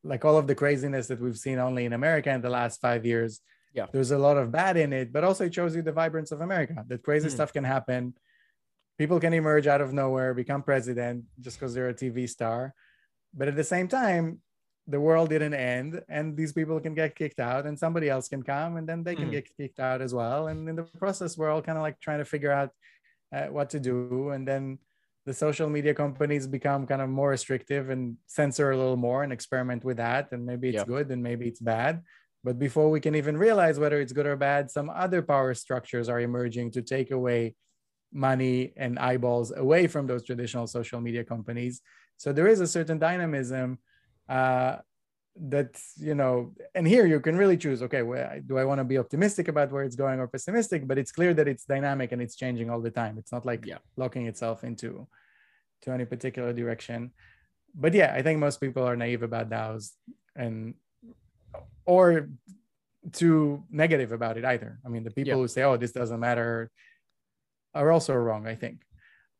like 0.04 0.24
all 0.26 0.38
of 0.38 0.48
the 0.48 0.56
craziness 0.56 1.08
that 1.08 1.20
we've 1.20 1.38
seen 1.38 1.60
only 1.60 1.86
in 1.86 1.94
america 1.94 2.30
in 2.30 2.42
the 2.42 2.50
last 2.50 2.80
five 2.80 3.06
years 3.06 3.42
yeah. 3.74 3.88
there's 3.92 4.12
a 4.12 4.18
lot 4.18 4.38
of 4.38 4.52
bad 4.52 4.78
in 4.78 4.94
it 4.94 5.12
but 5.12 5.24
also 5.24 5.46
it 5.46 5.54
shows 5.54 5.76
you 5.76 5.82
the 5.82 5.92
vibrance 5.92 6.32
of 6.32 6.42
america 6.42 6.84
that 6.88 7.04
crazy 7.04 7.28
mm. 7.28 7.32
stuff 7.32 7.52
can 7.54 7.64
happen. 7.64 8.14
People 8.98 9.20
can 9.20 9.32
emerge 9.34 9.68
out 9.68 9.80
of 9.80 9.94
nowhere 9.94 10.34
become 10.34 10.64
president 10.64 11.26
just 11.40 11.60
because 11.60 11.74
they're 11.74 11.90
a 11.90 11.94
tv 11.94 12.28
star 12.28 12.74
but 13.34 13.48
at 13.48 13.56
the 13.56 13.64
same 13.64 13.88
time 13.88 14.42
the 14.88 15.00
world 15.00 15.30
didn't 15.30 15.54
end 15.54 16.02
and 16.08 16.38
these 16.38 16.54
people 16.54 16.80
can 16.80 16.94
get 16.94 17.16
kicked 17.16 17.40
out 17.40 17.66
and 17.66 17.78
somebody 17.78 18.10
else 18.10 18.30
can 18.30 18.42
come 18.42 18.78
and 18.78 18.88
then 18.88 19.04
they 19.04 19.16
can 19.16 19.28
mm. 19.28 19.32
get 19.32 19.50
kicked 19.58 19.80
out 19.80 20.02
as 20.02 20.14
well. 20.14 20.48
And 20.48 20.68
in 20.70 20.78
the 20.78 20.84
process 20.84 21.38
we're 21.38 21.50
all 21.50 21.62
kind 21.62 21.78
of 21.78 21.82
like 21.82 22.00
trying 22.00 22.20
to 22.20 22.26
figure 22.26 22.52
out 22.52 22.70
uh, 23.36 23.48
what 23.48 23.70
to 23.72 23.80
do. 23.82 24.30
And 24.30 24.48
then 24.48 24.80
the 25.26 25.34
social 25.34 25.70
media 25.70 25.94
companies 25.94 26.48
become 26.48 26.88
kind 26.88 27.02
of 27.02 27.10
more 27.10 27.32
restrictive 27.32 27.90
and 27.90 28.16
censor 28.28 28.72
a 28.72 28.78
little 28.78 28.96
more 28.96 29.24
and 29.24 29.34
experiment 29.34 29.84
with 29.84 29.98
that 29.98 30.32
and 30.32 30.46
maybe 30.46 30.70
it's 30.70 30.86
good 30.86 31.12
and 31.12 31.22
maybe 31.22 31.48
it's 31.48 31.60
bad. 31.60 32.02
But 32.46 32.58
before 32.58 32.90
we 32.90 33.02
can 33.02 33.14
even 33.14 33.36
realize 33.36 33.78
whether 33.78 34.00
it's 34.00 34.14
good 34.14 34.26
or 34.26 34.38
bad 34.38 34.72
some 34.72 34.90
other 34.90 35.22
power 35.22 35.54
structures 35.54 36.08
are 36.08 36.22
emerging 36.22 36.72
to 36.72 36.82
take 36.82 37.12
away 37.12 37.56
money 38.14 38.72
and 38.78 38.98
eyeballs 38.98 39.52
away 39.52 39.88
from 39.88 40.08
those 40.08 40.24
traditional 40.24 40.66
social 40.66 41.02
media 41.02 41.26
companies 41.26 41.82
so 42.18 42.34
there 42.34 42.48
is 42.48 42.60
a 42.60 42.68
certain 42.68 43.00
dynamism 43.00 43.80
uh, 44.28 44.78
that 45.40 45.80
you 45.98 46.16
know 46.16 46.54
and 46.74 46.88
here 46.88 47.06
you 47.06 47.20
can 47.20 47.38
really 47.38 47.58
choose 47.58 47.82
okay 47.84 48.02
well, 48.02 48.28
do 48.46 48.58
i 48.58 48.66
want 48.66 48.80
to 48.80 48.84
be 48.84 48.98
optimistic 48.98 49.48
about 49.48 49.72
where 49.72 49.84
it's 49.84 49.96
going 49.96 50.20
or 50.20 50.28
pessimistic? 50.28 50.88
But 50.88 50.98
it's 50.98 51.12
clear 51.12 51.34
that 51.36 51.48
it's 51.48 51.66
dynamic 51.66 52.12
and 52.12 52.22
it's 52.22 52.36
changing 52.36 52.70
all 52.70 52.82
the 52.82 52.92
time. 52.92 53.18
It's 53.18 53.32
not 53.32 53.46
like 53.46 53.66
yeah. 53.66 53.78
locking 53.96 54.26
itself 54.26 54.64
into 54.64 55.08
to 55.84 55.92
any 55.92 56.06
particular 56.06 56.54
direction. 56.54 57.12
But 57.76 57.94
yeah 57.94 58.12
i 58.16 58.22
think 58.24 58.40
most 58.40 58.60
people 58.60 58.84
are 58.84 58.96
naive 58.96 59.22
about 59.22 59.50
daos 59.50 59.92
and 60.36 60.74
or 61.86 62.30
too 63.12 63.64
negative 63.70 64.12
about 64.12 64.38
it 64.38 64.46
either. 64.46 64.80
I 64.86 64.90
mean 64.90 65.04
the 65.04 65.12
people 65.12 65.30
yeah. 65.30 65.36
who 65.36 65.48
say 65.48 65.64
oh 65.64 65.78
this 65.78 65.92
doesn't 65.92 66.20
matter 66.20 66.72
are 67.76 67.92
also 67.92 68.16
wrong 68.16 68.48
i 68.48 68.56
think 68.56 68.82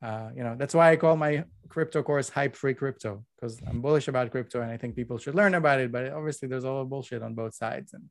uh, 0.04 0.30
you 0.36 0.44
know 0.44 0.56
that's 0.58 0.74
why 0.74 0.92
i 0.92 0.96
call 0.96 1.16
my 1.16 1.44
crypto 1.70 2.04
course 2.04 2.30
hype 2.30 2.56
free 2.56 2.74
crypto 2.74 3.24
because 3.36 3.60
i'm 3.68 3.82
bullish 3.82 4.08
about 4.08 4.30
crypto 4.32 4.62
and 4.62 4.72
i 4.72 4.78
think 4.78 4.96
people 4.96 5.18
should 5.18 5.36
learn 5.36 5.56
about 5.56 5.80
it 5.80 5.92
but 5.92 6.12
obviously 6.12 6.48
there's 6.48 6.64
a 6.64 6.70
lot 6.70 6.82
of 6.82 6.90
bullshit 6.90 7.24
on 7.24 7.34
both 7.34 7.54
sides 7.54 7.94
and 7.94 8.04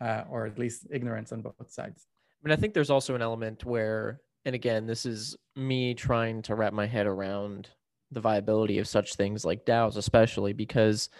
uh, 0.00 0.24
or 0.30 0.46
at 0.46 0.58
least 0.58 0.86
ignorance 0.92 1.32
on 1.32 1.42
both 1.42 1.70
sides. 1.70 2.06
I 2.32 2.48
mean 2.48 2.52
i 2.52 2.60
think 2.60 2.72
there's 2.72 2.90
also 2.90 3.14
an 3.14 3.22
element 3.22 3.64
where 3.64 4.20
and 4.44 4.54
again 4.54 4.86
this 4.86 5.04
is 5.04 5.36
me 5.56 5.94
trying 5.94 6.42
to 6.42 6.54
wrap 6.54 6.72
my 6.72 6.86
head 6.86 7.06
around 7.06 7.68
the 8.10 8.20
viability 8.20 8.78
of 8.78 8.88
such 8.88 9.14
things 9.14 9.44
like 9.44 9.66
daos 9.66 9.96
especially 9.96 10.52
because 10.52 11.10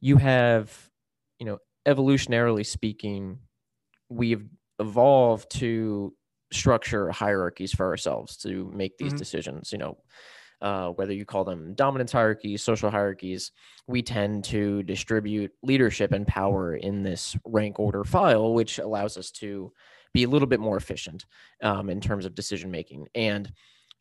you 0.00 0.18
have 0.18 0.90
you 1.38 1.46
know 1.46 1.58
evolutionarily 1.88 2.64
speaking 2.64 3.38
we've 4.08 4.46
evolved 4.78 5.50
to 5.50 6.14
structure 6.52 7.10
hierarchies 7.10 7.72
for 7.72 7.86
ourselves 7.86 8.36
to 8.36 8.70
make 8.74 8.96
these 8.98 9.08
mm-hmm. 9.08 9.18
decisions 9.18 9.72
you 9.72 9.78
know 9.78 9.96
uh, 10.60 10.90
whether 10.90 11.12
you 11.12 11.24
call 11.24 11.42
them 11.42 11.74
dominance 11.74 12.12
hierarchies 12.12 12.62
social 12.62 12.90
hierarchies 12.90 13.50
we 13.88 14.00
tend 14.02 14.44
to 14.44 14.82
distribute 14.84 15.50
leadership 15.62 16.12
and 16.12 16.26
power 16.26 16.76
in 16.76 17.02
this 17.02 17.36
rank 17.44 17.80
order 17.80 18.04
file 18.04 18.54
which 18.54 18.78
allows 18.78 19.16
us 19.16 19.30
to 19.30 19.72
be 20.14 20.24
a 20.24 20.28
little 20.28 20.46
bit 20.46 20.60
more 20.60 20.76
efficient 20.76 21.24
um, 21.62 21.90
in 21.90 22.00
terms 22.00 22.24
of 22.24 22.34
decision 22.34 22.70
making 22.70 23.06
and 23.14 23.52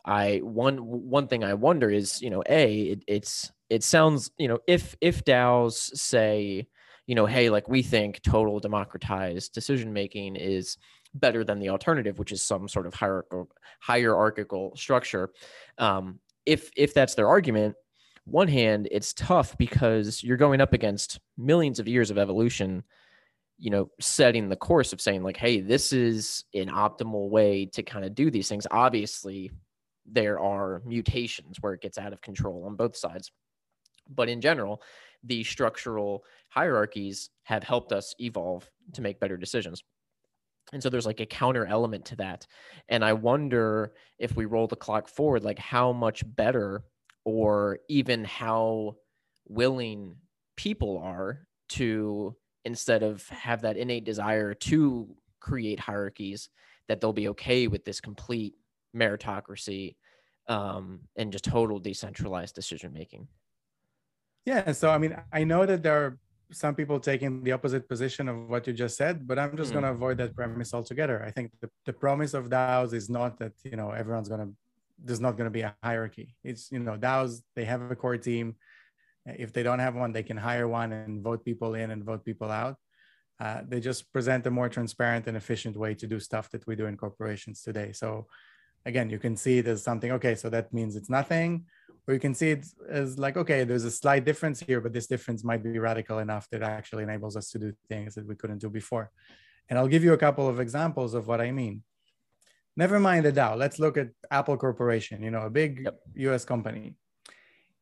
i 0.06 0.40
one 0.44 0.78
one 0.78 1.28
thing 1.28 1.44
i 1.44 1.54
wonder 1.54 1.90
is 1.90 2.22
you 2.22 2.30
know 2.30 2.44
a 2.48 2.82
it, 2.82 3.04
it's 3.08 3.52
it 3.70 3.84
sounds 3.84 4.32
you 4.38 4.48
know 4.48 4.60
if 4.68 4.96
if 5.02 5.24
daos 5.24 5.92
say 5.98 6.68
you 7.08 7.16
know 7.16 7.26
hey 7.26 7.50
like 7.50 7.68
we 7.68 7.82
think 7.82 8.22
total 8.22 8.60
democratized 8.60 9.54
decision 9.54 9.94
making 9.94 10.36
is 10.36 10.78
better 11.14 11.44
than 11.44 11.60
the 11.60 11.70
alternative, 11.70 12.20
which 12.20 12.32
is 12.32 12.42
some 12.42 12.68
sort 12.68 12.88
of 12.88 12.94
hierarchical 12.94 13.50
hierarchical 13.80 14.76
structure. 14.76 15.32
Um, 15.78 16.20
if 16.46 16.72
if 16.76 16.94
that's 16.94 17.16
their 17.16 17.28
argument, 17.28 17.76
one 18.26 18.48
hand, 18.48 18.88
it's 18.92 19.14
tough 19.14 19.58
because 19.58 20.24
you're 20.24 20.38
going 20.38 20.62
up 20.62 20.74
against 20.74 21.20
millions 21.38 21.80
of 21.80 21.88
years 21.88 22.12
of 22.12 22.18
evolution, 22.18 22.84
you 23.58 23.70
know, 23.70 23.90
setting 24.00 24.48
the 24.50 24.56
course 24.56 24.94
of 24.94 25.02
saying, 25.02 25.24
like, 25.24 25.38
hey, 25.38 25.60
this 25.60 25.92
is 25.92 26.46
an 26.54 26.70
optimal 26.70 27.30
way 27.30 27.66
to 27.68 27.84
kind 27.84 28.06
of 28.06 28.16
do 28.16 28.32
these 28.32 28.48
things. 28.48 28.68
Obviously, 28.72 29.52
there 30.06 30.40
are 30.40 30.82
mutations 30.86 31.58
where 31.62 31.74
it 31.74 31.82
gets 31.82 31.98
out 31.98 32.14
of 32.14 32.22
control 32.22 32.66
on 32.66 32.76
both 32.76 32.96
sides. 32.96 33.32
But 34.10 34.30
in 34.30 34.42
general, 34.42 34.82
the 35.24 35.44
structural 35.44 36.24
hierarchies 36.50 37.30
have 37.44 37.64
helped 37.64 37.92
us 37.92 38.16
evolve 38.20 38.70
to 38.94 39.02
make 39.02 39.20
better 39.20 39.38
decisions. 39.38 39.84
And 40.72 40.82
so 40.82 40.90
there's 40.90 41.06
like 41.06 41.20
a 41.20 41.26
counter 41.26 41.66
element 41.66 42.06
to 42.06 42.16
that. 42.18 42.48
And 42.90 43.04
i 43.04 43.14
wonder 43.14 43.94
if 44.20 44.36
we 44.36 44.46
roll 44.46 44.68
the 44.68 44.76
clock 44.76 45.08
forward 45.08 45.44
like 45.44 45.60
how 45.60 45.92
much 45.92 46.24
better 46.26 46.84
or 47.24 47.80
even 47.88 48.24
how 48.24 48.96
willing 49.48 50.16
people 50.56 50.98
are 51.00 51.48
to 51.70 52.36
instead 52.66 53.04
of 53.04 53.28
have 53.30 53.62
that 53.62 53.78
innate 53.78 54.06
desire 54.06 54.54
to 54.54 55.16
create 55.40 55.80
hierarchies 55.80 56.50
that 56.88 57.00
they'll 57.00 57.14
be 57.14 57.30
okay 57.30 57.68
with 57.68 57.84
this 57.86 58.00
complete 58.00 58.54
meritocracy 58.96 59.96
um, 60.48 61.02
and 61.16 61.32
just 61.32 61.46
total 61.46 61.80
decentralized 61.80 62.54
decision 62.54 62.94
making 62.94 63.28
yeah 64.46 64.72
so 64.72 64.90
i 64.90 64.98
mean 64.98 65.16
i 65.32 65.44
know 65.44 65.66
that 65.66 65.84
there 65.84 66.06
are 66.06 66.20
some 66.52 66.76
people 66.76 67.00
taking 67.00 67.44
the 67.44 67.52
opposite 67.52 67.88
position 67.88 68.28
of 68.28 68.50
what 68.50 68.68
you 68.68 68.74
just 68.74 68.98
said 68.98 69.28
but 69.28 69.40
i'm 69.40 69.56
just 69.56 69.72
mm. 69.72 69.74
going 69.76 69.84
to 69.84 69.92
avoid 69.92 70.18
that 70.18 70.36
premise 70.36 70.74
altogether. 70.74 71.24
I 71.26 71.32
think 71.32 71.52
the, 71.62 71.70
the 71.86 71.94
promise 71.94 72.34
of 72.34 72.50
daos 72.50 72.94
is 72.94 73.10
not 73.10 73.40
that 73.40 73.54
you 73.64 73.78
know 73.78 73.92
everyone's 73.92 74.30
going 74.30 74.42
to 74.42 74.54
there's 75.04 75.20
not 75.20 75.36
going 75.38 75.46
to 75.46 75.52
be 75.52 75.62
a 75.62 75.76
hierarchy. 75.84 76.36
It's 76.44 76.72
you 76.72 76.80
know 76.80 76.98
daos 76.98 77.42
they 77.56 77.66
have 77.66 77.82
a 77.90 77.96
core 77.96 78.18
team. 78.18 78.56
If 79.26 79.54
they 79.54 79.64
don't 79.64 79.80
have 79.80 79.96
one 79.96 80.12
they 80.12 80.24
can 80.24 80.38
hire 80.38 80.68
one 80.68 80.92
and 80.92 81.24
vote 81.24 81.44
people 81.44 81.76
in 81.76 81.92
and 81.92 82.04
vote 82.04 82.24
people 82.26 82.52
out. 82.52 82.76
Uh, 83.40 83.62
they 83.68 83.80
just 83.80 84.12
present 84.14 84.46
a 84.46 84.52
more 84.52 84.70
transparent 84.70 85.26
and 85.28 85.36
efficient 85.36 85.76
way 85.76 85.96
to 85.96 86.06
do 86.06 86.20
stuff 86.20 86.52
that 86.52 86.68
we 86.68 86.76
do 86.76 86.86
in 86.86 86.96
corporations 86.96 87.62
today. 87.64 87.92
So 87.92 88.28
again 88.86 89.10
you 89.10 89.20
can 89.20 89.36
see 89.38 89.62
there's 89.62 89.84
something 89.84 90.12
okay 90.12 90.36
so 90.36 90.50
that 90.50 90.74
means 90.74 90.96
it's 90.96 91.10
nothing 91.10 91.66
or 92.12 92.14
you 92.14 92.20
can 92.20 92.36
see 92.36 92.52
it 92.52 92.66
as 92.90 93.18
like 93.18 93.38
okay 93.38 93.64
there's 93.64 93.86
a 93.86 93.92
slight 93.92 94.26
difference 94.26 94.60
here 94.60 94.82
but 94.82 94.92
this 94.92 95.08
difference 95.08 95.44
might 95.44 95.64
be 95.64 95.80
radical 95.80 96.20
enough 96.20 96.46
that 96.52 96.62
actually 96.62 97.04
enables 97.04 97.38
us 97.38 97.50
to 97.52 97.58
do 97.58 97.74
things 97.88 98.14
that 98.16 98.28
we 98.28 98.36
couldn't 98.36 98.58
do 98.58 98.70
before 98.70 99.10
and 99.70 99.80
i'll 99.80 99.88
give 99.88 100.04
you 100.04 100.14
a 100.14 100.18
couple 100.18 100.48
of 100.48 100.60
examples 100.60 101.14
of 101.14 101.28
what 101.28 101.40
i 101.40 101.50
mean 101.52 101.82
never 102.76 103.00
mind 103.00 103.24
the 103.26 103.32
DAO. 103.32 103.58
let's 103.58 103.80
look 103.80 103.96
at 103.98 104.10
apple 104.30 104.58
corporation 104.58 105.24
you 105.24 105.32
know 105.32 105.44
a 105.44 105.50
big 105.50 105.72
yep. 105.86 106.34
us 106.34 106.44
company 106.44 106.96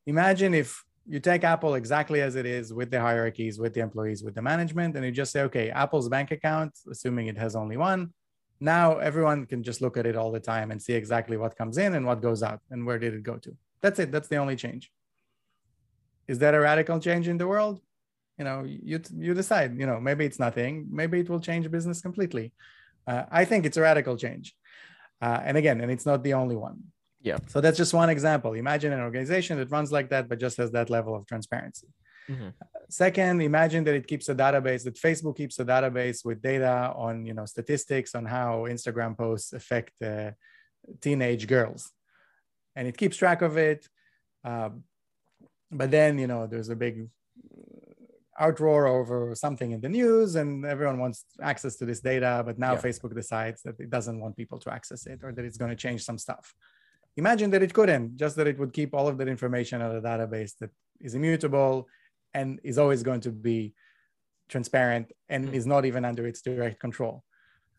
imagine 0.06 0.54
if 0.54 0.84
you 1.06 1.18
take 1.18 1.42
apple 1.42 1.74
exactly 1.74 2.20
as 2.22 2.36
it 2.36 2.46
is 2.46 2.72
with 2.72 2.88
the 2.92 3.00
hierarchies 3.00 3.58
with 3.58 3.74
the 3.74 3.80
employees 3.80 4.22
with 4.22 4.34
the 4.36 4.42
management 4.42 4.94
and 4.96 5.04
you 5.04 5.10
just 5.10 5.32
say 5.32 5.42
okay 5.42 5.70
apple's 5.70 6.08
bank 6.08 6.30
account 6.30 6.72
assuming 6.88 7.26
it 7.26 7.36
has 7.36 7.56
only 7.56 7.76
one 7.76 8.12
now 8.60 8.98
everyone 8.98 9.44
can 9.46 9.62
just 9.62 9.80
look 9.80 9.96
at 9.96 10.06
it 10.06 10.14
all 10.14 10.30
the 10.30 10.38
time 10.38 10.70
and 10.70 10.80
see 10.80 10.92
exactly 10.92 11.36
what 11.36 11.56
comes 11.56 11.78
in 11.78 11.94
and 11.94 12.06
what 12.06 12.20
goes 12.20 12.42
out 12.42 12.60
and 12.70 12.86
where 12.86 12.98
did 12.98 13.14
it 13.14 13.24
go 13.24 13.36
to 13.38 13.56
that's 13.82 13.98
it. 13.98 14.12
That's 14.12 14.28
the 14.28 14.36
only 14.36 14.56
change. 14.56 14.90
Is 16.28 16.38
that 16.38 16.54
a 16.54 16.60
radical 16.60 17.00
change 17.00 17.28
in 17.28 17.38
the 17.38 17.46
world? 17.46 17.80
You 18.38 18.44
know 18.44 18.64
you 18.64 19.00
you 19.16 19.34
decide 19.34 19.78
you 19.78 19.86
know 19.86 20.00
maybe 20.00 20.24
it's 20.24 20.38
nothing. 20.38 20.86
Maybe 20.90 21.20
it 21.20 21.28
will 21.28 21.40
change 21.40 21.70
business 21.70 22.00
completely. 22.00 22.52
Uh, 23.06 23.24
i 23.30 23.44
think 23.44 23.64
it's 23.66 23.78
a 23.78 23.84
radical 23.90 24.16
change. 24.16 24.54
Uh, 25.20 25.40
and 25.44 25.56
again 25.56 25.80
and 25.80 25.90
it's 25.90 26.06
not 26.06 26.22
the 26.22 26.34
only 26.34 26.56
one. 26.56 26.78
Yeah. 27.22 27.38
So 27.48 27.60
that's 27.60 27.76
just 27.76 27.92
one 27.92 28.08
example. 28.08 28.54
Imagine 28.54 28.92
an 28.92 29.00
organization 29.00 29.58
that 29.58 29.70
runs 29.70 29.90
like 29.92 30.08
that 30.10 30.28
but 30.28 30.38
just 30.40 30.56
has 30.56 30.70
that 30.72 30.88
level 30.88 31.14
of 31.14 31.26
transparency. 31.26 31.88
Mm-hmm. 32.30 32.48
Second, 32.88 33.40
imagine 33.42 33.84
that 33.84 33.94
it 33.94 34.06
keeps 34.06 34.28
a 34.28 34.34
database, 34.34 34.84
that 34.84 34.94
Facebook 34.94 35.36
keeps 35.36 35.58
a 35.58 35.64
database 35.64 36.24
with 36.24 36.40
data 36.42 36.92
on, 36.94 37.24
you 37.26 37.34
know, 37.34 37.44
statistics 37.44 38.14
on 38.14 38.24
how 38.24 38.66
Instagram 38.68 39.16
posts 39.16 39.52
affect 39.52 40.00
uh, 40.02 40.30
teenage 41.00 41.46
girls. 41.46 41.90
And 42.76 42.86
it 42.86 42.96
keeps 42.96 43.16
track 43.16 43.42
of 43.42 43.56
it. 43.56 43.88
Uh, 44.44 44.70
but 45.70 45.90
then, 45.90 46.18
you 46.18 46.26
know, 46.26 46.46
there's 46.46 46.68
a 46.68 46.76
big 46.76 47.08
outroar 48.40 48.88
over 48.88 49.34
something 49.34 49.72
in 49.72 49.80
the 49.80 49.88
news 49.88 50.34
and 50.34 50.64
everyone 50.64 50.98
wants 50.98 51.24
access 51.42 51.76
to 51.76 51.84
this 51.84 52.00
data. 52.00 52.42
But 52.44 52.58
now 52.58 52.72
yeah. 52.72 52.80
Facebook 52.80 53.14
decides 53.14 53.62
that 53.62 53.78
it 53.78 53.90
doesn't 53.90 54.18
want 54.18 54.36
people 54.36 54.58
to 54.60 54.72
access 54.72 55.06
it 55.06 55.20
or 55.22 55.32
that 55.32 55.44
it's 55.44 55.58
going 55.58 55.70
to 55.70 55.76
change 55.76 56.04
some 56.04 56.18
stuff. 56.18 56.54
Imagine 57.16 57.50
that 57.50 57.62
it 57.62 57.74
couldn't, 57.74 58.16
just 58.16 58.36
that 58.36 58.46
it 58.46 58.58
would 58.58 58.72
keep 58.72 58.94
all 58.94 59.08
of 59.08 59.18
that 59.18 59.28
information 59.28 59.82
on 59.82 59.94
a 59.94 60.00
database 60.00 60.56
that 60.60 60.70
is 61.00 61.14
immutable 61.14 61.86
and 62.32 62.60
is 62.62 62.78
always 62.78 63.02
going 63.02 63.20
to 63.20 63.30
be 63.30 63.74
transparent 64.48 65.12
and 65.28 65.46
mm-hmm. 65.46 65.54
is 65.54 65.66
not 65.66 65.84
even 65.84 66.04
under 66.04 66.26
its 66.26 66.40
direct 66.40 66.80
control. 66.80 67.24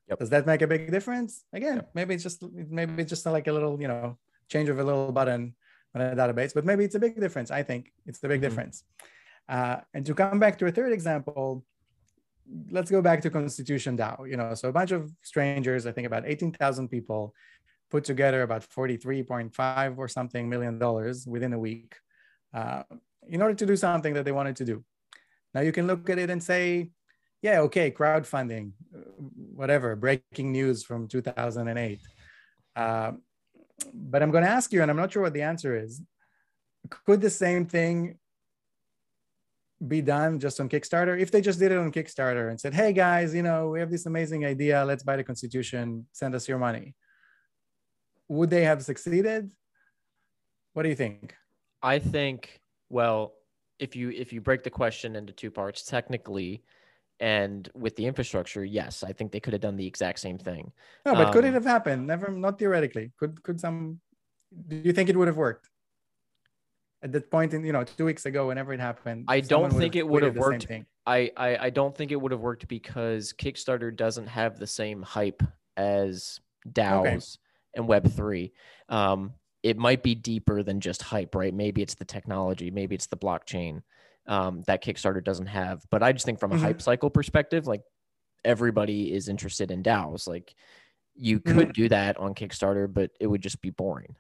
Yep. 0.10 0.20
Does 0.20 0.30
that 0.30 0.46
make 0.46 0.62
a 0.62 0.68
big 0.68 0.92
difference? 0.92 1.44
Again, 1.54 1.78
yep. 1.78 1.90
maybe 1.94 2.14
it's 2.14 2.24
just 2.24 2.44
maybe 2.52 3.02
it's 3.02 3.10
just 3.10 3.26
like 3.26 3.48
a 3.48 3.54
little, 3.54 3.82
you 3.82 3.88
know, 3.88 4.18
change 4.52 4.70
of 4.70 4.78
a 4.80 4.84
little 4.84 5.12
button 5.12 5.56
on 5.96 6.02
a 6.02 6.16
database, 6.16 6.54
but 6.54 6.66
maybe 6.66 6.84
it's 6.84 6.96
a 6.96 7.00
big 7.00 7.20
difference. 7.20 7.50
I 7.52 7.64
think 7.64 7.92
it's 8.06 8.20
the 8.20 8.28
big 8.28 8.42
mm-hmm. 8.42 8.50
difference. 8.50 8.84
Uh, 9.50 9.78
and 9.94 10.06
to 10.06 10.14
come 10.14 10.40
back 10.40 10.58
to 10.60 10.66
a 10.66 10.72
third 10.72 10.92
example, 10.92 11.64
let's 12.70 12.92
go 12.92 13.02
back 13.02 13.22
to 13.22 13.30
Constitution 13.30 13.98
DAO. 13.98 14.30
You 14.30 14.38
know, 14.38 14.54
so 14.54 14.70
a 14.70 14.72
bunch 14.72 14.92
of 14.92 15.12
strangers, 15.22 15.86
I 15.86 15.92
think 15.92 16.08
about 16.08 16.24
18,000 16.26 16.88
people, 16.90 17.34
put 17.90 18.04
together 18.04 18.42
about 18.44 18.64
43.5 18.64 19.98
or 19.98 20.08
something 20.08 20.50
million 20.50 20.80
dollars 20.80 21.28
within 21.28 21.54
a 21.54 21.60
week. 21.60 21.96
Uh, 22.54 22.84
in 23.28 23.42
order 23.42 23.54
to 23.54 23.66
do 23.66 23.76
something 23.76 24.14
that 24.14 24.26
they 24.26 24.32
wanted 24.32 24.56
to 24.58 24.66
do. 24.66 24.84
Now 25.54 25.62
you 25.62 25.72
can 25.72 25.88
look 25.88 26.10
at 26.10 26.18
it 26.18 26.30
and 26.30 26.42
say, 26.42 26.90
yeah, 27.42 27.62
okay, 27.62 27.92
crowdfunding, 27.92 28.72
whatever, 29.60 29.96
breaking 29.96 30.52
news 30.52 30.84
from 30.84 31.08
2008. 31.08 32.00
Uh, 32.76 33.12
but 33.94 34.22
I'm 34.22 34.32
going 34.32 34.44
to 34.44 34.50
ask 34.50 34.72
you, 34.74 34.82
and 34.82 34.90
I'm 34.90 34.98
not 34.98 35.12
sure 35.12 35.22
what 35.22 35.34
the 35.34 35.42
answer 35.42 35.76
is. 35.76 36.02
Could 37.06 37.22
the 37.22 37.30
same 37.30 37.66
thing 37.66 38.18
be 39.86 40.02
done 40.02 40.40
just 40.40 40.60
on 40.60 40.70
Kickstarter? 40.70 41.20
If 41.20 41.32
they 41.32 41.42
just 41.42 41.60
did 41.60 41.72
it 41.72 41.78
on 41.78 41.92
Kickstarter 41.92 42.50
and 42.50 42.60
said, 42.60 42.74
hey 42.74 42.94
guys, 42.94 43.34
you 43.34 43.44
know, 43.44 43.70
we 43.70 43.80
have 43.80 43.92
this 43.92 44.06
amazing 44.06 44.46
idea, 44.46 44.84
let's 44.86 45.04
buy 45.04 45.16
the 45.16 45.24
Constitution, 45.24 46.06
send 46.12 46.36
us 46.36 46.48
your 46.48 46.58
money. 46.58 46.96
Would 48.28 48.50
they 48.50 48.64
have 48.64 48.84
succeeded? 48.84 49.52
What 50.74 50.84
do 50.84 50.90
you 50.90 50.96
think? 50.96 51.36
I 51.82 52.00
think 52.00 52.62
well, 52.92 53.34
if 53.80 53.96
you 53.96 54.10
if 54.12 54.34
you 54.34 54.42
break 54.42 54.64
the 54.64 54.70
question 54.70 55.16
into 55.16 55.34
two 55.34 55.50
parts, 55.50 55.84
technically, 55.84 56.64
and 57.22 57.70
with 57.76 57.96
the 57.96 58.08
infrastructure, 58.08 58.66
yes, 58.66 59.04
I 59.04 59.14
think 59.14 59.32
they 59.32 59.40
could 59.40 59.54
have 59.54 59.62
done 59.62 59.78
the 59.78 59.86
exact 59.86 60.20
same 60.20 60.40
thing. 60.40 60.74
No, 61.06 61.14
but 61.14 61.28
um, 61.28 61.34
could 61.34 61.46
it 61.46 61.54
have 61.54 61.64
happened? 61.64 62.08
Never, 62.08 62.32
not 62.32 62.58
theoretically. 62.58 63.12
Could 63.18 63.42
could 63.44 63.62
some? 63.62 64.02
Do 64.68 64.76
you 64.76 64.92
think 64.92 65.08
it 65.08 65.16
would 65.16 65.28
have 65.28 65.38
worked? 65.38 65.70
At 67.04 67.12
that 67.14 67.30
point, 67.30 67.54
in 67.54 67.64
you 67.64 67.74
know, 67.74 67.84
two 67.84 68.06
weeks 68.06 68.26
ago, 68.26 68.48
whenever 68.48 68.74
it 68.74 68.80
happened, 68.80 69.26
I 69.28 69.40
don't 69.40 69.72
think 69.72 69.96
it 69.96 70.08
would 70.08 70.24
have 70.24 70.36
worked. 70.36 70.68
I, 71.06 71.32
I 71.38 71.58
I 71.58 71.70
don't 71.70 71.96
think 71.96 72.12
it 72.12 72.20
would 72.20 72.32
have 72.32 72.42
worked 72.42 72.68
because 72.68 73.34
Kickstarter 73.34 73.96
doesn't 73.96 74.28
have 74.28 74.58
the 74.58 74.68
same 74.68 75.04
hype 75.04 75.44
as 75.78 76.40
DAOs 76.68 77.06
okay. 77.06 77.20
and 77.76 77.88
Web 77.88 78.12
three. 78.12 78.52
Um, 78.90 79.34
it 79.62 79.78
might 79.78 80.02
be 80.02 80.16
deeper 80.16 80.64
than 80.64 80.80
just 80.80 81.04
hype, 81.04 81.36
right? 81.36 81.54
Maybe 81.54 81.84
it's 81.84 81.94
the 81.96 82.06
technology, 82.06 82.72
maybe 82.72 82.96
it's 82.96 83.06
the 83.06 83.18
blockchain 83.18 83.84
um, 84.32 84.64
that 84.66 84.82
Kickstarter 84.82 85.22
doesn't 85.22 85.48
have. 85.48 85.84
But 85.92 86.02
I 86.02 86.14
just 86.14 86.26
think 86.26 86.40
from 86.40 86.54
a 86.54 86.56
mm-hmm. 86.56 86.64
hype 86.64 86.82
cycle 86.82 87.10
perspective, 87.10 87.68
like 87.68 87.82
everybody 88.46 89.14
is 89.14 89.28
interested 89.28 89.70
in 89.72 89.84
DAOs. 89.84 90.26
Like 90.26 90.56
you 91.16 91.42
could 91.42 91.56
mm-hmm. 91.58 91.72
do 91.72 91.90
that 91.90 92.18
on 92.18 92.34
Kickstarter, 92.34 92.92
but 92.92 93.12
it 93.20 93.28
would 93.28 93.42
just 93.42 93.62
be 93.62 93.72
boring. 93.72 94.16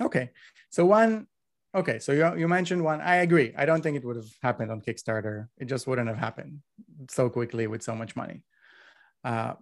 Okay. 0.00 0.30
So 0.70 0.86
one, 0.86 1.26
okay. 1.74 1.98
So 1.98 2.12
you, 2.12 2.34
you 2.38 2.48
mentioned 2.48 2.82
one. 2.82 3.02
I 3.02 3.16
agree. 3.16 3.52
I 3.58 3.66
don't 3.66 3.82
think 3.82 3.98
it 3.98 4.04
would 4.06 4.16
have 4.16 4.32
happened 4.42 4.70
on 4.70 4.80
Kickstarter. 4.80 5.48
It 5.58 5.66
just 5.66 5.86
wouldn't 5.86 6.08
have 6.08 6.18
happened 6.18 6.60
so 7.10 7.28
quickly 7.28 7.66
with 7.66 7.82
so 7.82 7.94
much 7.94 8.16
money. 8.16 8.42
Uh, 9.22 9.52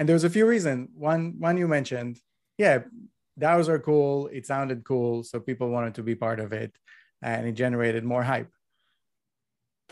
and 0.00 0.08
there's 0.08 0.24
a 0.24 0.30
few 0.30 0.44
reasons. 0.44 0.88
One, 0.96 1.36
one 1.38 1.56
you 1.56 1.68
mentioned, 1.68 2.18
yeah, 2.58 2.80
DAOs 3.38 3.68
are 3.68 3.78
cool. 3.78 4.26
It 4.26 4.44
sounded 4.44 4.82
cool. 4.82 5.22
So 5.22 5.38
people 5.38 5.70
wanted 5.70 5.94
to 5.94 6.02
be 6.02 6.16
part 6.16 6.40
of 6.40 6.52
it 6.52 6.74
and 7.22 7.46
it 7.46 7.52
generated 7.52 8.04
more 8.04 8.22
hype. 8.22 8.50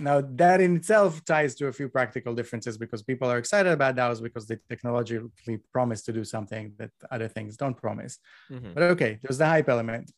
Now, 0.00 0.20
that 0.20 0.60
in 0.60 0.76
itself 0.76 1.24
ties 1.24 1.54
to 1.56 1.66
a 1.66 1.72
few 1.72 1.88
practical 1.88 2.34
differences 2.34 2.78
because 2.78 3.02
people 3.02 3.28
are 3.28 3.38
excited 3.38 3.72
about 3.72 3.96
DAOs 3.96 4.22
because 4.22 4.46
they 4.46 4.58
technologically 4.68 5.58
promise 5.72 6.02
to 6.02 6.12
do 6.12 6.24
something 6.24 6.72
that 6.78 6.90
other 7.10 7.28
things 7.28 7.56
don't 7.56 7.76
promise. 7.76 8.18
Mm-hmm. 8.50 8.74
But 8.74 8.82
okay, 8.84 9.18
there's 9.22 9.38
the 9.38 9.46
hype 9.46 9.68
element. 9.68 10.12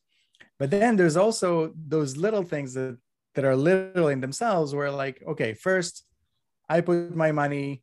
But 0.58 0.70
then 0.70 0.96
there's 0.96 1.16
also 1.16 1.72
those 1.74 2.16
little 2.16 2.42
things 2.42 2.74
that, 2.74 2.98
that 3.34 3.44
are 3.44 3.56
little 3.56 4.08
in 4.08 4.20
themselves 4.20 4.74
where, 4.74 4.90
like, 4.90 5.22
okay, 5.26 5.54
first, 5.54 6.04
I 6.68 6.82
put 6.82 7.16
my 7.16 7.32
money 7.32 7.82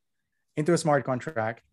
into 0.55 0.73
a 0.73 0.77
smart 0.77 1.03
contract 1.03 1.63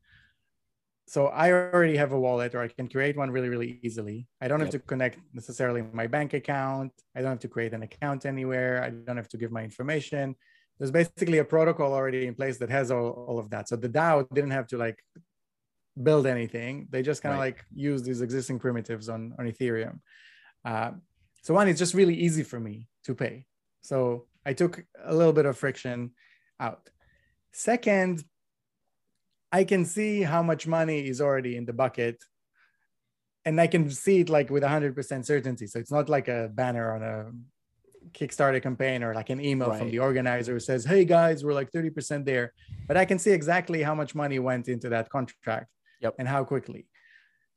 so 1.07 1.27
I 1.27 1.53
already 1.53 1.97
have 1.97 2.13
a 2.13 2.19
wallet 2.19 2.55
or 2.55 2.63
I 2.63 2.69
can 2.69 2.89
create 2.89 3.17
one 3.17 3.31
really, 3.31 3.49
really 3.49 3.79
easily. 3.83 4.27
I 4.41 4.49
don't 4.49 4.61
have 4.61 4.71
to 4.71 4.79
connect 4.79 5.19
necessarily 5.35 5.83
my 5.93 6.07
bank 6.07 6.33
account. 6.33 6.93
I 7.15 7.21
don't 7.21 7.31
have 7.31 7.41
to 7.41 7.49
create 7.49 7.75
an 7.75 7.83
account 7.83 8.25
anywhere. 8.25 8.83
I 8.83 8.91
don't 8.91 9.17
have 9.17 9.29
to 9.29 9.37
give 9.37 9.53
my 9.53 9.63
information. 9.63 10.35
There's 10.79 10.91
basically 10.91 11.39
a 11.39 11.45
protocol 11.45 11.93
already 11.93 12.27
in 12.27 12.35
place 12.35 12.57
that 12.59 12.71
has 12.71 12.91
all, 12.91 13.11
all 13.29 13.39
of 13.39 13.51
that. 13.51 13.69
So 13.69 13.77
the 13.77 13.89
DAO 13.89 14.27
didn't 14.33 14.53
have 14.53 14.67
to 14.69 14.79
like 14.79 14.99
build 16.03 16.27
anything. 16.27 16.89
They 16.91 17.03
just 17.03 17.23
kind 17.23 17.35
of 17.35 17.41
right. 17.41 17.55
like 17.55 17.65
use 17.75 18.03
these 18.03 18.23
existing 18.23 18.59
primitives 18.59 19.09
on, 19.11 19.35
on 19.39 19.47
Ethereum. 19.47 20.01
Uh, 20.65 20.93
so 21.43 21.53
one, 21.53 21.69
it's 21.69 21.79
just 21.79 21.95
really 21.95 22.15
easy 22.15 22.43
for 22.43 22.59
me 22.59 22.89
to 23.05 23.15
pay. 23.15 23.45
So 23.83 24.27
I 24.47 24.55
took 24.55 24.83
a 25.05 25.15
little 25.15 25.35
bit 25.35 25.45
of 25.45 25.59
friction 25.59 26.13
out. 26.59 26.89
Second, 27.53 28.25
I 29.55 29.63
can 29.63 29.85
see 29.85 30.23
how 30.23 30.43
much 30.43 30.67
money 30.67 30.99
is 31.07 31.21
already 31.21 31.57
in 31.57 31.65
the 31.65 31.73
bucket 31.73 32.17
and 33.45 33.61
I 33.61 33.69
can 33.69 33.89
see 33.89 34.17
it 34.23 34.29
like 34.29 34.51
with 34.51 34.65
100% 34.65 35.25
certainty. 35.25 35.67
So 35.69 35.79
it's 35.79 35.93
not 35.93 36.09
like 36.09 36.27
a 36.27 36.51
banner 36.53 36.87
on 36.97 37.03
a 37.13 37.17
Kickstarter 38.19 38.61
campaign 38.61 39.05
or 39.05 39.15
like 39.15 39.31
an 39.31 39.41
email 39.41 39.69
right. 39.69 39.79
from 39.79 39.93
the 39.93 40.01
organizer 40.01 40.55
who 40.55 40.59
says, 40.59 40.85
Hey 40.85 41.05
guys, 41.05 41.45
we're 41.45 41.55
like 41.61 41.71
30% 41.71 42.25
there. 42.25 42.53
But 42.89 42.97
I 42.97 43.05
can 43.05 43.21
see 43.21 43.31
exactly 43.31 43.81
how 43.81 43.95
much 43.95 44.13
money 44.17 44.41
went 44.41 44.67
into 44.67 44.89
that 44.89 45.09
contract 45.09 45.69
yep. 46.01 46.17
and 46.19 46.27
how 46.27 46.43
quickly. 46.43 46.89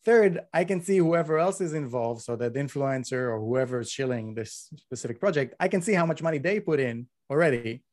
Third, 0.06 0.42
I 0.54 0.66
can 0.66 0.84
see 0.84 0.98
whoever 1.00 1.40
else 1.40 1.62
is 1.62 1.74
involved. 1.74 2.22
So 2.22 2.36
that 2.36 2.54
influencer 2.54 3.24
or 3.34 3.40
whoever 3.40 3.80
is 3.80 3.90
shilling 3.90 4.36
this 4.36 4.70
specific 4.86 5.20
project, 5.20 5.56
I 5.60 5.68
can 5.68 5.82
see 5.82 5.94
how 5.94 6.06
much 6.06 6.22
money 6.22 6.38
they 6.38 6.60
put 6.60 6.80
in 6.80 7.08
already. 7.32 7.84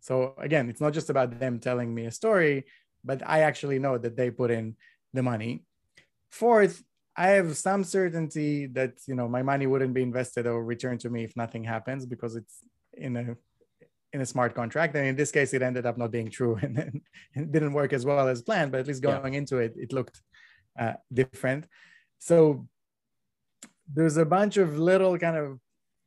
So 0.00 0.34
again, 0.38 0.68
it's 0.68 0.82
not 0.82 0.92
just 0.92 1.08
about 1.08 1.40
them 1.40 1.58
telling 1.58 1.94
me 1.94 2.04
a 2.04 2.10
story, 2.10 2.66
but 3.04 3.22
I 3.26 3.40
actually 3.40 3.78
know 3.78 3.98
that 3.98 4.16
they 4.16 4.30
put 4.30 4.50
in 4.50 4.76
the 5.12 5.22
money. 5.22 5.64
Fourth, 6.30 6.82
I 7.16 7.28
have 7.28 7.56
some 7.56 7.84
certainty 7.84 8.66
that 8.66 8.94
you 9.06 9.14
know 9.14 9.28
my 9.28 9.42
money 9.42 9.66
wouldn't 9.66 9.94
be 9.94 10.02
invested 10.02 10.46
or 10.46 10.64
returned 10.64 11.00
to 11.00 11.10
me 11.10 11.24
if 11.24 11.36
nothing 11.36 11.64
happens 11.64 12.06
because 12.06 12.34
it's 12.36 12.58
in 12.92 13.16
a 13.16 13.36
in 14.14 14.20
a 14.20 14.26
smart 14.26 14.54
contract. 14.54 14.94
And 14.94 15.06
in 15.06 15.16
this 15.16 15.32
case, 15.32 15.52
it 15.54 15.62
ended 15.62 15.86
up 15.86 15.98
not 15.98 16.12
being 16.12 16.30
true 16.30 16.56
and 16.62 16.78
it 17.34 17.52
didn't 17.52 17.72
work 17.72 17.92
as 17.92 18.06
well 18.06 18.28
as 18.28 18.42
planned. 18.42 18.70
But 18.72 18.80
at 18.80 18.86
least 18.86 19.02
going 19.02 19.34
yeah. 19.34 19.38
into 19.38 19.58
it, 19.58 19.74
it 19.76 19.92
looked 19.92 20.22
uh, 20.78 20.94
different. 21.12 21.66
So 22.18 22.66
there's 23.92 24.16
a 24.16 24.24
bunch 24.24 24.56
of 24.56 24.78
little 24.78 25.18
kind 25.18 25.36
of 25.36 25.58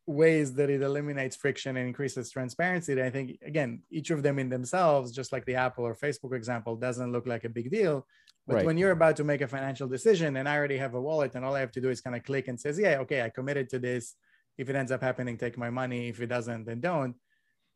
ways 0.08 0.53
that 0.55 0.70
it 0.70 0.82
eliminates 0.82 1.36
friction 1.36 1.78
and 1.78 1.88
increases 1.88 2.32
transparency. 2.32 2.95
That 2.95 3.05
I 3.05 3.10
think 3.12 3.39
again, 3.45 3.84
each 3.91 4.10
of 4.10 4.24
them 4.24 4.39
in 4.39 4.49
themselves, 4.49 5.12
just 5.12 5.32
like 5.32 5.45
the 5.45 5.55
Apple 5.55 5.86
or 5.86 5.95
Facebook 5.95 6.34
example, 6.34 6.76
doesn't 6.76 7.12
look 7.12 7.28
like 7.28 7.43
a 7.43 7.49
big 7.49 7.70
deal 7.70 8.08
but 8.47 8.55
right. 8.55 8.66
when 8.66 8.78
you're 8.78 8.91
about 8.91 9.18
to 9.18 9.26
make 9.26 9.41
a 9.41 9.47
financial 9.47 9.89
decision 9.89 10.38
and 10.38 10.47
I 10.47 10.55
already 10.55 10.78
have 10.78 10.93
a 10.93 11.01
wallet 11.01 11.36
and 11.36 11.43
all 11.43 11.55
I 11.55 11.60
have 11.60 11.74
to 11.74 11.82
do 11.82 11.89
is 11.89 11.99
kind 11.99 12.16
of 12.16 12.24
click 12.24 12.47
and 12.47 12.60
says, 12.60 12.80
yeah, 12.80 12.99
okay, 12.99 13.22
I 13.22 13.30
committed 13.30 13.70
to 13.72 13.80
this. 13.80 14.16
If 14.58 14.70
it 14.70 14.76
ends 14.76 14.91
up 14.91 15.01
happening, 15.01 15.38
take 15.38 15.58
my 15.58 15.70
money. 15.70 16.08
If 16.08 16.22
it 16.22 16.28
doesn't, 16.28 16.66
then 16.66 16.80
don't. 16.80 17.16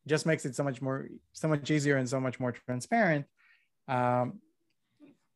just 0.08 0.26
makes 0.26 0.46
it 0.46 0.56
so 0.56 0.64
much 0.64 0.82
more, 0.82 1.10
so 1.34 1.50
much 1.50 1.70
easier 1.70 1.98
and 1.98 2.08
so 2.08 2.22
much 2.22 2.40
more 2.40 2.54
transparent. 2.54 3.26
Um, 3.88 4.40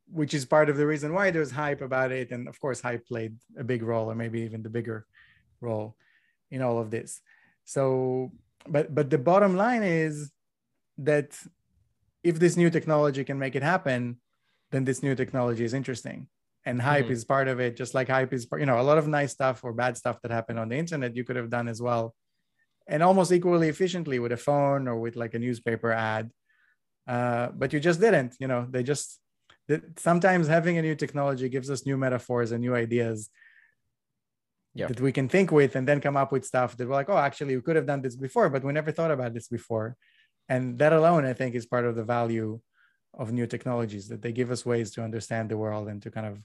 which 0.07 0.33
is 0.33 0.45
part 0.45 0.69
of 0.69 0.77
the 0.77 0.85
reason 0.85 1.13
why 1.13 1.31
there's 1.31 1.51
hype 1.51 1.81
about 1.81 2.11
it. 2.11 2.31
And 2.31 2.47
of 2.47 2.59
course, 2.61 2.79
hype 2.79 3.05
played 3.05 3.35
a 3.57 3.63
big 3.63 3.83
role, 3.83 4.09
or 4.09 4.15
maybe 4.15 4.41
even 4.41 4.63
the 4.63 4.69
bigger 4.69 5.05
role 5.59 5.97
in 6.51 6.61
all 6.61 6.79
of 6.79 6.91
this. 6.91 7.21
So, 7.63 8.31
but 8.67 8.93
but 8.93 9.09
the 9.09 9.17
bottom 9.17 9.55
line 9.55 9.83
is 9.83 10.31
that 10.97 11.37
if 12.23 12.39
this 12.39 12.57
new 12.57 12.69
technology 12.69 13.23
can 13.23 13.37
make 13.37 13.55
it 13.55 13.63
happen, 13.63 14.17
then 14.71 14.85
this 14.85 15.03
new 15.03 15.15
technology 15.15 15.63
is 15.63 15.73
interesting 15.73 16.27
and 16.65 16.81
hype 16.81 17.05
mm-hmm. 17.05 17.13
is 17.13 17.25
part 17.25 17.47
of 17.47 17.59
it 17.59 17.77
just 17.77 17.93
like 17.93 18.09
hype 18.09 18.33
is 18.33 18.47
you 18.57 18.65
know 18.65 18.79
a 18.79 18.83
lot 18.89 18.97
of 18.97 19.07
nice 19.07 19.31
stuff 19.31 19.63
or 19.63 19.71
bad 19.73 19.95
stuff 19.95 20.19
that 20.21 20.31
happened 20.31 20.59
on 20.59 20.69
the 20.69 20.75
internet 20.75 21.15
you 21.15 21.23
could 21.23 21.35
have 21.35 21.49
done 21.49 21.67
as 21.67 21.81
well 21.81 22.15
and 22.87 23.03
almost 23.03 23.31
equally 23.31 23.69
efficiently 23.69 24.19
with 24.19 24.31
a 24.31 24.37
phone 24.37 24.87
or 24.87 24.99
with 24.99 25.15
like 25.15 25.33
a 25.33 25.39
newspaper 25.39 25.91
ad 25.91 26.31
uh, 27.07 27.49
but 27.53 27.71
you 27.71 27.79
just 27.79 27.99
didn't 27.99 28.35
you 28.39 28.47
know 28.47 28.67
they 28.69 28.83
just 28.83 29.19
sometimes 29.97 30.47
having 30.47 30.77
a 30.77 30.81
new 30.81 30.95
technology 30.95 31.49
gives 31.49 31.69
us 31.69 31.85
new 31.85 31.97
metaphors 31.97 32.51
and 32.51 32.61
new 32.61 32.75
ideas 32.75 33.29
yep. 34.76 34.89
that 34.89 35.01
we 35.01 35.11
can 35.11 35.28
think 35.28 35.51
with 35.51 35.76
and 35.76 35.88
then 35.88 35.99
come 35.99 36.17
up 36.17 36.32
with 36.32 36.45
stuff 36.45 36.78
that 36.78 36.88
we're 36.88 36.93
like 36.93 37.09
oh 37.09 37.17
actually 37.17 37.55
we 37.55 37.61
could 37.61 37.76
have 37.76 37.88
done 37.88 38.01
this 38.01 38.15
before 38.15 38.49
but 38.49 38.63
we 38.63 38.71
never 38.71 38.91
thought 38.91 39.11
about 39.11 39.34
this 39.34 39.47
before. 39.47 39.95
And 40.47 40.78
that 40.78 40.93
alone 40.93 41.26
i 41.26 41.34
think 41.34 41.55
is 41.55 41.65
part 41.65 41.86
of 41.86 41.95
the 41.95 42.03
value 42.03 42.59
of 43.13 43.32
new 43.32 43.47
technologies 43.47 44.07
that 44.09 44.21
they 44.21 44.32
give 44.32 44.51
us 44.51 44.65
ways 44.65 44.91
to 44.91 45.01
understand 45.01 45.49
the 45.49 45.57
world 45.57 45.88
and 45.88 46.01
to 46.03 46.11
kind 46.11 46.28
of 46.28 46.38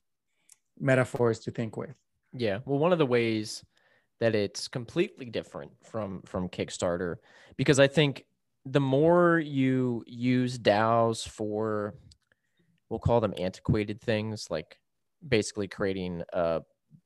metaphors 0.79 1.41
to 1.41 1.51
think 1.51 1.77
with. 1.77 1.97
Yeah. 2.33 2.61
Well 2.65 2.79
one 2.79 2.93
of 2.93 2.99
the 2.99 3.07
ways 3.07 3.65
that 4.21 4.35
it's 4.35 4.69
completely 4.69 5.27
different 5.27 5.73
from 5.83 6.23
from 6.25 6.49
kickstarter 6.49 7.17
because 7.57 7.81
i 7.81 7.89
think 7.89 8.25
the 8.67 8.81
more 8.81 9.39
you 9.39 10.05
use 10.07 10.59
daos 10.59 11.27
for 11.27 11.95
we'll 12.89 13.01
call 13.01 13.21
them 13.21 13.35
antiquated 13.39 14.01
things 14.01 14.47
like 14.51 14.79
basically 15.27 15.67
creating 15.67 16.23
a 16.33 16.61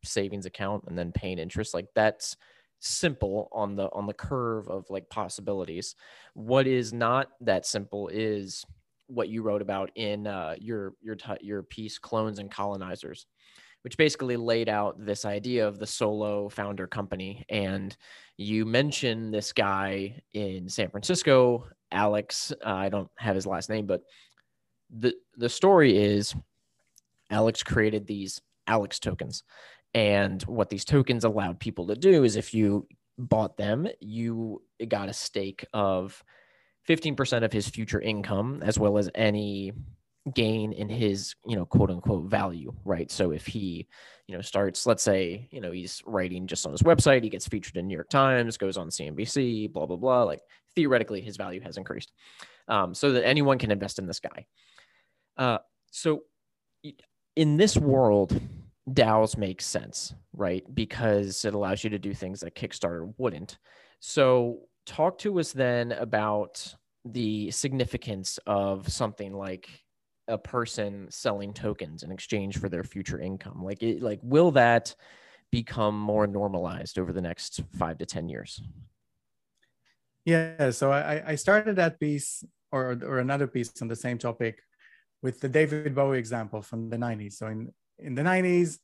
savings 0.04 0.46
account 0.46 0.84
and 0.86 0.98
then 0.98 1.12
paying 1.12 1.38
interest 1.38 1.74
like 1.74 1.86
that's 1.94 2.36
simple 2.80 3.48
on 3.52 3.76
the 3.76 3.88
on 3.92 4.06
the 4.06 4.12
curve 4.12 4.68
of 4.68 4.84
like 4.90 5.08
possibilities 5.08 5.94
what 6.34 6.66
is 6.66 6.92
not 6.92 7.28
that 7.40 7.64
simple 7.64 8.08
is 8.08 8.64
what 9.06 9.28
you 9.28 9.42
wrote 9.42 9.62
about 9.62 9.90
in 9.94 10.26
uh, 10.26 10.54
your 10.58 10.94
your 11.02 11.16
your 11.40 11.62
piece, 11.62 11.98
"Clones 11.98 12.38
and 12.38 12.50
Colonizers," 12.50 13.26
which 13.82 13.96
basically 13.96 14.36
laid 14.36 14.68
out 14.68 15.04
this 15.04 15.24
idea 15.24 15.66
of 15.66 15.78
the 15.78 15.86
solo 15.86 16.48
founder 16.48 16.86
company. 16.86 17.44
And 17.48 17.96
you 18.36 18.64
mention 18.64 19.30
this 19.30 19.52
guy 19.52 20.20
in 20.32 20.68
San 20.68 20.90
Francisco, 20.90 21.68
Alex. 21.92 22.52
Uh, 22.64 22.70
I 22.70 22.88
don't 22.88 23.10
have 23.18 23.34
his 23.34 23.46
last 23.46 23.68
name, 23.68 23.86
but 23.86 24.02
the 24.90 25.14
the 25.36 25.48
story 25.48 25.96
is 25.96 26.34
Alex 27.30 27.62
created 27.62 28.06
these 28.06 28.40
Alex 28.66 28.98
tokens. 28.98 29.42
And 29.94 30.42
what 30.42 30.70
these 30.70 30.84
tokens 30.84 31.24
allowed 31.24 31.60
people 31.60 31.86
to 31.86 31.94
do 31.94 32.24
is 32.24 32.36
if 32.36 32.52
you 32.52 32.86
bought 33.16 33.56
them, 33.56 33.88
you 34.00 34.62
got 34.88 35.08
a 35.08 35.12
stake 35.12 35.64
of 35.72 36.22
15% 36.88 37.44
of 37.44 37.52
his 37.52 37.68
future 37.68 38.00
income 38.00 38.60
as 38.62 38.78
well 38.78 38.98
as 38.98 39.08
any 39.14 39.72
gain 40.34 40.72
in 40.72 40.88
his 40.88 41.34
you 41.46 41.54
know 41.54 41.66
quote 41.66 41.90
unquote 41.90 42.30
value 42.30 42.72
right? 42.84 43.10
So 43.10 43.30
if 43.30 43.46
he 43.46 43.86
you 44.26 44.34
know 44.34 44.40
starts 44.40 44.86
let's 44.86 45.02
say 45.02 45.48
you 45.50 45.60
know 45.60 45.70
he's 45.70 46.02
writing 46.06 46.46
just 46.46 46.64
on 46.64 46.72
his 46.72 46.82
website 46.82 47.22
he 47.22 47.28
gets 47.28 47.46
featured 47.46 47.76
in 47.76 47.86
new 47.86 47.94
york 47.94 48.08
times 48.08 48.56
goes 48.56 48.78
on 48.78 48.88
cnbc 48.88 49.70
blah 49.70 49.84
blah 49.84 49.98
blah 49.98 50.22
like 50.22 50.40
theoretically 50.74 51.20
his 51.20 51.36
value 51.36 51.60
has 51.60 51.76
increased 51.76 52.10
um, 52.68 52.94
so 52.94 53.12
that 53.12 53.26
anyone 53.26 53.58
can 53.58 53.70
invest 53.70 53.98
in 53.98 54.06
this 54.06 54.20
guy. 54.20 54.46
Uh, 55.36 55.58
so 55.90 56.22
in 57.36 57.56
this 57.56 57.76
world 57.76 58.40
daos 58.92 59.36
makes 59.36 59.64
sense 59.64 60.14
right? 60.36 60.62
Because 60.74 61.44
it 61.44 61.54
allows 61.54 61.84
you 61.84 61.90
to 61.90 61.98
do 61.98 62.12
things 62.12 62.40
that 62.40 62.54
kickstarter 62.54 63.12
wouldn't. 63.18 63.58
So 64.00 64.60
talk 64.86 65.18
to 65.18 65.38
us 65.38 65.52
then 65.52 65.92
about 65.92 66.74
the 67.04 67.50
significance 67.50 68.38
of 68.46 68.90
something 68.90 69.32
like 69.32 69.68
a 70.28 70.38
person 70.38 71.06
selling 71.10 71.52
tokens 71.52 72.02
in 72.02 72.10
exchange 72.10 72.58
for 72.58 72.68
their 72.68 72.84
future 72.84 73.20
income. 73.20 73.62
Like 73.62 73.82
it 73.82 74.02
like 74.02 74.20
will 74.22 74.50
that 74.52 74.94
become 75.50 75.98
more 75.98 76.26
normalized 76.26 76.98
over 76.98 77.12
the 77.12 77.20
next 77.20 77.60
five 77.78 77.98
to 77.98 78.06
ten 78.06 78.28
years? 78.28 78.62
Yeah 80.24 80.70
so 80.70 80.90
i 80.90 81.22
i 81.26 81.34
started 81.34 81.76
that 81.76 82.00
piece 82.00 82.42
or 82.72 82.98
or 83.04 83.18
another 83.18 83.46
piece 83.46 83.70
on 83.82 83.88
the 83.88 83.96
same 83.96 84.16
topic 84.16 84.62
with 85.22 85.38
the 85.40 85.50
david 85.50 85.94
bowie 85.94 86.18
example 86.18 86.62
from 86.62 86.88
the 86.88 86.96
90s 86.96 87.34
so 87.34 87.46
in 87.48 87.70
in 87.98 88.14
the 88.14 88.22
90s 88.22 88.78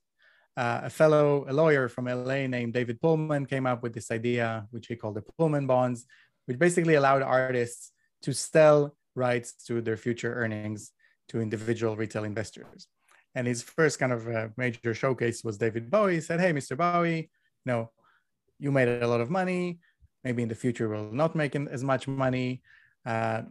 uh, 0.56 0.80
a 0.84 0.90
fellow, 0.90 1.46
a 1.48 1.52
lawyer 1.52 1.88
from 1.88 2.06
LA 2.06 2.46
named 2.46 2.72
David 2.74 3.00
Pullman 3.00 3.46
came 3.46 3.66
up 3.66 3.82
with 3.82 3.94
this 3.94 4.11
idea, 4.11 4.66
which 4.70 4.88
he 4.88 4.96
called 4.96 5.14
the 5.14 5.22
Pullman 5.22 5.66
bonds, 5.66 6.06
which 6.46 6.58
basically 6.58 6.94
allowed 6.94 7.22
artists 7.22 7.92
to 8.22 8.34
sell 8.34 8.94
rights 9.14 9.52
to 9.66 9.80
their 9.80 9.96
future 9.96 10.34
earnings 10.34 10.92
to 11.28 11.40
individual 11.40 11.96
retail 11.96 12.24
investors. 12.24 12.88
And 13.34 13.46
his 13.46 13.62
first 13.62 13.98
kind 13.98 14.12
of 14.12 14.28
uh, 14.28 14.48
major 14.56 14.92
showcase 14.92 15.44
was 15.44 15.56
David 15.56 15.90
Bowie. 15.90 16.16
He 16.16 16.20
said, 16.20 16.40
Hey, 16.40 16.52
Mr. 16.52 16.76
Bowie, 16.76 17.30
you 17.64 17.72
know, 17.72 17.90
you 18.58 18.72
made 18.72 18.88
a 18.88 19.06
lot 19.06 19.20
of 19.20 19.30
money. 19.30 19.78
Maybe 20.24 20.42
in 20.42 20.48
the 20.48 20.54
future 20.54 20.88
we'll 20.88 21.12
not 21.12 21.34
make 21.34 21.54
as 21.54 21.82
much 21.82 22.06
money. 22.08 22.61
Uh, 23.06 23.42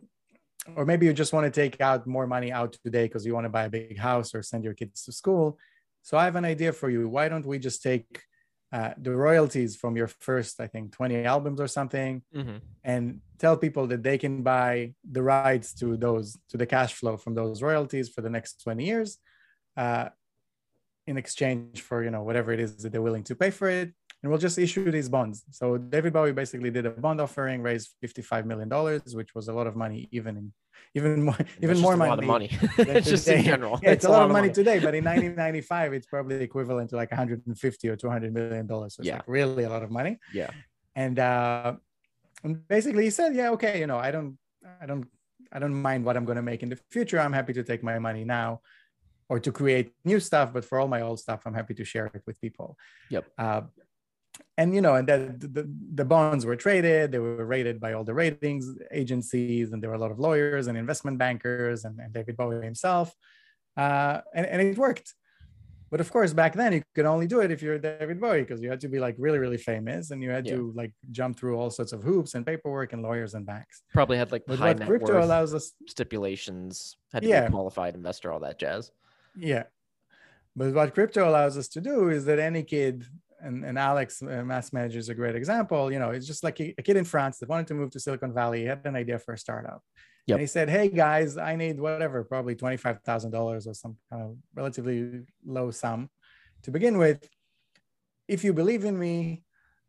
or 0.76 0.86
maybe 0.86 1.05
you 1.05 1.13
just 1.13 1.34
want 1.34 1.45
to 1.45 1.51
take 1.51 1.80
out 1.82 2.07
more 2.07 2.28
money 2.28 2.51
out 2.51 2.78
today 2.84 3.05
because 3.05 3.26
you 3.26 3.34
want 3.34 3.45
to 3.45 3.49
buy 3.49 3.63
a 3.63 3.70
big 3.70 3.97
house 3.97 4.34
or 4.34 4.41
send 4.43 4.63
your 4.63 4.74
kids 4.74 5.03
to 5.05 5.11
school. 5.11 5.57
So 6.01 6.17
I 6.17 6.26
have 6.26 6.36
an 6.36 6.45
idea 6.45 6.74
for 6.74 6.89
you. 6.89 7.07
Why 7.09 7.30
don't 7.30 7.45
we 7.45 7.59
just 7.59 7.84
take 7.84 8.24
uh, 8.72 8.91
the 8.97 9.15
royalties 9.15 9.76
from 9.76 9.97
your 9.97 10.07
first, 10.07 10.59
I 10.59 10.67
think, 10.67 10.91
20 10.91 11.26
albums 11.26 11.59
or 11.59 11.67
something, 11.67 12.22
mm-hmm. 12.36 12.57
and 12.84 13.20
tell 13.39 13.57
people 13.57 13.88
that 13.88 14.03
they 14.03 14.17
can 14.17 14.43
buy 14.43 14.93
the 15.09 15.24
rights 15.24 15.74
to 15.76 15.97
those, 15.97 16.38
to 16.49 16.57
the 16.57 16.65
cash 16.65 16.93
flow 16.93 17.17
from 17.17 17.34
those 17.34 17.61
royalties 17.61 18.09
for 18.09 18.22
the 18.22 18.30
next 18.30 18.61
20 18.63 18.86
years, 18.86 19.17
uh, 19.76 20.09
in 21.07 21.17
exchange 21.17 21.82
for 21.82 22.03
you 22.03 22.11
know 22.11 22.22
whatever 22.22 22.51
it 22.51 22.59
is 22.59 22.78
that 22.78 22.91
they're 22.91 23.01
willing 23.01 23.24
to 23.24 23.36
pay 23.36 23.49
for 23.49 23.67
it, 23.67 23.91
and 24.22 24.30
we'll 24.30 24.39
just 24.39 24.57
issue 24.57 24.91
these 24.91 25.09
bonds. 25.09 25.43
So 25.51 25.78
David 25.78 26.13
Bowie 26.13 26.34
basically 26.34 26.72
did 26.72 26.86
a 26.86 26.91
bond 26.91 27.22
offering, 27.22 27.61
raised 27.61 27.95
55 28.01 28.45
million 28.45 28.67
dollars, 28.67 29.15
which 29.15 29.34
was 29.34 29.47
a 29.47 29.53
lot 29.53 29.67
of 29.67 29.76
money 29.76 30.09
even 30.11 30.38
in 30.38 30.53
even 30.95 31.24
more 31.24 31.38
even 31.61 31.80
more 31.80 31.95
money. 31.97 32.26
money. 32.26 32.49
it's 32.78 33.09
just 33.15 33.28
in 33.28 33.43
general. 33.43 33.80
Yeah, 33.84 33.91
it's, 33.91 33.97
it's 33.97 34.05
a 34.05 34.09
lot, 34.09 34.20
lot 34.20 34.26
of 34.26 34.32
money, 34.32 34.47
money, 34.47 34.53
today, 34.53 34.80
but 34.80 34.95
in 34.95 35.03
1995, 35.15 35.93
it's 35.93 36.07
probably 36.07 36.41
equivalent 36.41 36.89
to 36.91 36.95
like 36.95 37.11
150 37.11 37.89
or 37.89 37.95
200 37.95 38.34
million 38.34 38.67
dollars. 38.67 38.95
So 38.95 39.01
it's 39.01 39.07
yeah. 39.07 39.15
like 39.15 39.24
really 39.28 39.63
a 39.63 39.70
lot 39.70 39.84
of 39.84 39.91
money. 39.91 40.17
Yeah. 40.34 40.49
And 40.95 41.20
uh, 41.20 41.76
and 42.43 42.67
basically 42.67 43.03
he 43.03 43.09
said, 43.09 43.36
yeah, 43.36 43.51
okay, 43.51 43.80
you 43.80 43.88
know, 43.88 43.97
I 43.97 44.11
don't, 44.11 44.38
I 44.82 44.86
don't, 44.86 45.07
I 45.51 45.59
don't 45.59 45.74
mind 45.74 46.05
what 46.05 46.15
I'm 46.15 46.26
going 46.26 46.38
to 46.38 46.41
make 46.41 46.63
in 46.63 46.70
the 46.70 46.80
future. 46.89 47.20
I'm 47.20 47.34
happy 47.34 47.53
to 47.53 47.63
take 47.63 47.84
my 47.84 47.99
money 47.99 48.24
now 48.24 48.61
or 49.30 49.39
to 49.39 49.51
create 49.51 49.93
new 50.05 50.20
stuff. 50.20 50.53
But 50.53 50.65
for 50.65 50.80
all 50.80 50.88
my 50.88 51.01
old 51.01 51.20
stuff, 51.20 51.41
I'm 51.45 51.53
happy 51.53 51.74
to 51.76 51.86
share 51.86 52.07
it 52.07 52.22
with 52.26 52.39
people. 52.39 52.78
Yep. 53.09 53.26
Uh, 53.38 53.61
and 54.60 54.76
you 54.76 54.82
know, 54.82 54.96
and 54.96 55.08
that 55.08 55.40
the, 55.40 55.70
the 55.96 56.04
bonds 56.04 56.46
were 56.46 56.58
traded. 56.58 57.14
They 57.14 57.20
were 57.20 57.46
rated 57.46 57.80
by 57.80 57.94
all 57.94 58.04
the 58.04 58.14
ratings 58.14 58.76
agencies, 58.92 59.72
and 59.72 59.82
there 59.82 59.90
were 59.90 59.96
a 59.96 60.00
lot 60.00 60.12
of 60.12 60.20
lawyers 60.20 60.68
and 60.68 60.78
investment 60.78 61.18
bankers 61.18 61.86
and, 61.86 61.98
and 62.00 62.14
David 62.14 62.36
Bowie 62.36 62.64
himself, 62.64 63.16
uh, 63.78 64.20
and 64.34 64.46
and 64.46 64.62
it 64.62 64.78
worked. 64.78 65.14
But 65.92 66.02
of 66.02 66.12
course, 66.12 66.34
back 66.34 66.54
then 66.54 66.74
you 66.74 66.84
could 66.94 67.06
only 67.06 67.26
do 67.26 67.40
it 67.40 67.52
if 67.52 67.62
you're 67.62 67.80
David 67.80 68.20
Bowie 68.20 68.42
because 68.42 68.62
you 68.62 68.70
had 68.70 68.82
to 68.82 68.90
be 68.90 69.00
like 69.00 69.16
really, 69.18 69.40
really 69.40 69.58
famous, 69.58 70.12
and 70.12 70.22
you 70.22 70.30
had 70.30 70.46
yeah. 70.46 70.56
to 70.56 70.74
like 70.76 70.92
jump 71.10 71.40
through 71.40 71.58
all 71.58 71.70
sorts 71.70 71.94
of 71.94 72.04
hoops 72.04 72.36
and 72.36 72.46
paperwork 72.46 72.92
and 72.94 73.02
lawyers 73.02 73.34
and 73.36 73.46
banks. 73.46 73.84
Probably 73.94 74.18
had 74.18 74.32
like 74.32 74.44
but 74.46 74.60
high 74.60 74.74
net 74.74 74.88
crypto 74.88 75.14
worth 75.14 75.24
allows 75.24 75.54
us 75.54 75.72
stipulations, 75.88 76.98
had 77.14 77.24
to 77.24 77.30
yeah. 77.30 77.42
be 77.42 77.48
a 77.48 77.50
qualified 77.52 77.96
investor, 77.96 78.32
all 78.32 78.42
that 78.42 78.60
jazz. 78.60 78.92
Yeah, 79.38 79.64
but 80.56 80.74
what 80.74 80.94
crypto 80.94 81.28
allows 81.30 81.58
us 81.58 81.70
to 81.70 81.82
do 81.82 82.10
is 82.10 82.26
that 82.26 82.40
any 82.40 82.64
kid 82.64 83.06
and, 83.42 83.66
and 83.66 83.78
Alex, 83.78 84.22
uh, 84.22 84.26
Masmej, 84.26 84.96
is 84.96 85.10
a 85.10 85.16
great 85.16 85.36
example. 85.36 85.92
You 85.92 86.00
know, 86.00 86.12
it's 86.12 86.28
just 86.28 86.44
like 86.44 86.60
a, 86.60 86.74
a, 86.78 86.82
kid 86.82 86.98
in 86.98 87.06
France 87.06 87.40
that 87.40 87.50
wanted 87.50 87.68
to 87.68 87.74
move 87.74 87.92
to 87.92 88.00
Silicon 88.00 88.34
Valley, 88.34 88.62
he 88.62 88.66
had 88.66 88.86
an 88.86 88.96
idea 88.96 89.20
for 89.20 89.34
a 89.34 89.38
startup. 89.38 89.82
Yep. 90.28 90.36
And 90.36 90.42
he 90.42 90.48
said, 90.48 90.70
Hey 90.70 90.90
guys, 90.90 91.38
I 91.38 91.56
need 91.56 91.80
whatever, 91.80 92.24
probably 92.24 92.56
$25,000 92.56 93.68
or 93.68 93.74
some 93.74 93.98
kind 94.12 94.24
of 94.24 94.38
relatively 94.54 95.22
low 95.46 95.72
sum 95.72 96.10
to 96.64 96.72
begin 96.72 96.98
with. 96.98 97.28
If 98.28 98.44
you 98.44 98.54
believe 98.54 98.86
in 98.86 98.98
me, 99.00 99.44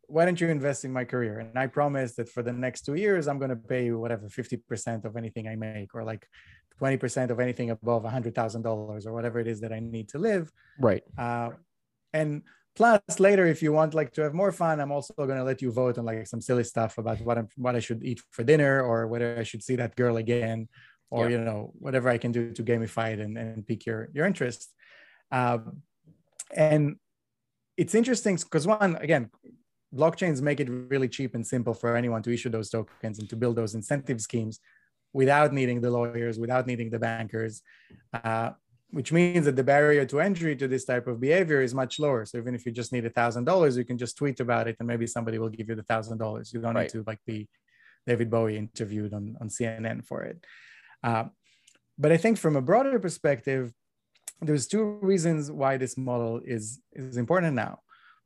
why 0.07 0.25
don't 0.25 0.41
you 0.41 0.49
invest 0.49 0.83
in 0.83 0.91
my 0.91 1.05
career? 1.05 1.39
And 1.39 1.57
I 1.57 1.67
promise 1.67 2.15
that 2.15 2.27
for 2.27 2.43
the 2.43 2.51
next 2.51 2.81
two 2.81 2.95
years, 2.95 3.27
I'm 3.27 3.37
going 3.37 3.49
to 3.49 3.55
pay 3.55 3.85
you 3.85 3.99
whatever 3.99 4.27
50% 4.27 5.05
of 5.05 5.15
anything 5.15 5.47
I 5.47 5.55
make, 5.55 5.95
or 5.95 6.03
like 6.03 6.27
20% 6.81 7.29
of 7.29 7.39
anything 7.39 7.69
above 7.69 8.03
$100,000 8.03 9.05
or 9.05 9.13
whatever 9.13 9.39
it 9.39 9.47
is 9.47 9.61
that 9.61 9.71
I 9.71 9.79
need 9.79 10.09
to 10.09 10.17
live. 10.17 10.51
Right. 10.79 11.03
Uh, 11.17 11.51
and 12.13 12.41
plus 12.75 13.19
later 13.19 13.45
if 13.45 13.61
you 13.61 13.71
want 13.71 13.93
like 13.93 14.11
to 14.13 14.21
have 14.21 14.33
more 14.33 14.51
fun 14.51 14.79
i'm 14.79 14.91
also 14.91 15.13
going 15.15 15.37
to 15.37 15.43
let 15.43 15.61
you 15.61 15.71
vote 15.71 15.97
on 15.97 16.05
like 16.05 16.25
some 16.25 16.41
silly 16.41 16.63
stuff 16.63 16.97
about 16.97 17.19
what 17.21 17.37
i'm 17.37 17.47
what 17.57 17.75
i 17.75 17.79
should 17.79 18.03
eat 18.03 18.21
for 18.31 18.43
dinner 18.43 18.81
or 18.81 19.07
whether 19.07 19.37
i 19.37 19.43
should 19.43 19.63
see 19.63 19.75
that 19.75 19.95
girl 19.95 20.17
again 20.17 20.67
or 21.09 21.29
yeah. 21.29 21.37
you 21.37 21.43
know 21.43 21.71
whatever 21.79 22.09
i 22.09 22.17
can 22.17 22.31
do 22.31 22.51
to 22.53 22.63
gamify 22.63 23.11
it 23.11 23.19
and, 23.19 23.37
and 23.37 23.67
pique 23.67 23.85
your 23.85 24.09
your 24.13 24.25
interest 24.25 24.73
um, 25.31 25.81
and 26.55 26.95
it's 27.77 27.95
interesting 27.95 28.35
because 28.35 28.67
one 28.67 28.95
again 28.97 29.29
blockchains 29.93 30.41
make 30.41 30.59
it 30.59 30.69
really 30.69 31.09
cheap 31.09 31.35
and 31.35 31.45
simple 31.45 31.73
for 31.73 31.97
anyone 31.97 32.23
to 32.23 32.33
issue 32.33 32.49
those 32.49 32.69
tokens 32.69 33.19
and 33.19 33.29
to 33.29 33.35
build 33.35 33.57
those 33.57 33.75
incentive 33.75 34.21
schemes 34.21 34.59
without 35.13 35.51
needing 35.51 35.81
the 35.81 35.91
lawyers 35.91 36.39
without 36.39 36.65
needing 36.67 36.89
the 36.89 36.99
bankers 36.99 37.61
uh, 38.13 38.51
which 38.91 39.11
means 39.11 39.45
that 39.45 39.55
the 39.55 39.63
barrier 39.63 40.05
to 40.05 40.19
entry 40.19 40.55
to 40.55 40.67
this 40.67 40.85
type 40.85 41.07
of 41.07 41.19
behavior 41.19 41.61
is 41.61 41.73
much 41.73 41.97
lower. 41.97 42.25
So 42.25 42.37
even 42.37 42.53
if 42.53 42.65
you 42.65 42.71
just 42.71 42.91
need 42.91 43.05
a 43.05 43.09
thousand 43.09 43.45
dollars, 43.45 43.77
you 43.77 43.85
can 43.85 43.97
just 43.97 44.17
tweet 44.17 44.39
about 44.39 44.67
it 44.67 44.75
and 44.79 44.87
maybe 44.87 45.07
somebody 45.07 45.39
will 45.39 45.49
give 45.49 45.69
you 45.69 45.75
the 45.75 45.83
thousand 45.83 46.17
dollars. 46.17 46.53
You 46.53 46.61
don't 46.61 46.75
right. 46.75 46.83
need 46.83 46.91
to 46.91 47.03
like 47.07 47.19
be 47.25 47.47
David 48.05 48.29
Bowie 48.29 48.57
interviewed 48.57 49.13
on, 49.13 49.37
on 49.39 49.47
CNN 49.47 50.05
for 50.05 50.23
it. 50.23 50.43
Uh, 51.03 51.25
but 51.97 52.11
I 52.11 52.17
think 52.17 52.37
from 52.37 52.55
a 52.55 52.61
broader 52.61 52.99
perspective, 52.99 53.71
there's 54.41 54.67
two 54.67 54.99
reasons 55.01 55.51
why 55.51 55.77
this 55.77 55.97
model 55.97 56.41
is, 56.43 56.81
is 56.93 57.15
important 57.15 57.55
now. 57.55 57.79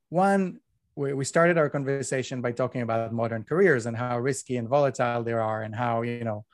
One, 0.09 0.59
we, 0.95 1.13
we 1.13 1.25
started 1.25 1.57
our 1.57 1.69
conversation 1.69 2.41
by 2.41 2.53
talking 2.53 2.81
about 2.81 3.13
modern 3.13 3.43
careers 3.43 3.85
and 3.85 3.95
how 3.95 4.17
risky 4.17 4.57
and 4.57 4.67
volatile 4.67 5.23
they 5.23 5.33
are 5.33 5.61
and 5.61 5.75
how, 5.75 6.01
you 6.01 6.23
know, 6.23 6.45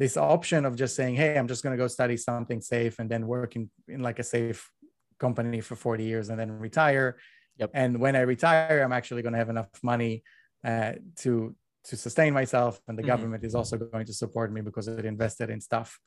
this 0.00 0.16
option 0.16 0.64
of 0.64 0.76
just 0.76 0.96
saying, 0.96 1.14
hey, 1.14 1.36
I'm 1.36 1.46
just 1.46 1.62
going 1.62 1.76
to 1.76 1.82
go 1.82 1.86
study 1.86 2.16
something 2.16 2.62
safe 2.62 2.98
and 2.98 3.08
then 3.08 3.26
work 3.26 3.54
in, 3.54 3.68
in 3.86 4.00
like 4.00 4.18
a 4.18 4.22
safe 4.22 4.70
company 5.18 5.60
for 5.60 5.76
40 5.76 6.04
years 6.04 6.30
and 6.30 6.40
then 6.40 6.50
retire. 6.52 7.18
Yep. 7.58 7.70
And 7.74 8.00
when 8.00 8.16
I 8.16 8.20
retire, 8.20 8.80
I'm 8.82 8.94
actually 8.94 9.20
going 9.20 9.34
to 9.34 9.38
have 9.38 9.50
enough 9.50 9.68
money 9.82 10.24
uh, 10.64 10.92
to 11.20 11.54
to 11.84 11.96
sustain 11.96 12.34
myself, 12.34 12.78
and 12.86 12.98
the 12.98 13.02
mm-hmm. 13.02 13.08
government 13.08 13.42
is 13.42 13.54
also 13.54 13.78
going 13.78 14.04
to 14.04 14.12
support 14.12 14.52
me 14.52 14.60
because 14.60 14.86
it 14.86 15.06
invested 15.06 15.48
in 15.48 15.62
stuff. 15.62 15.98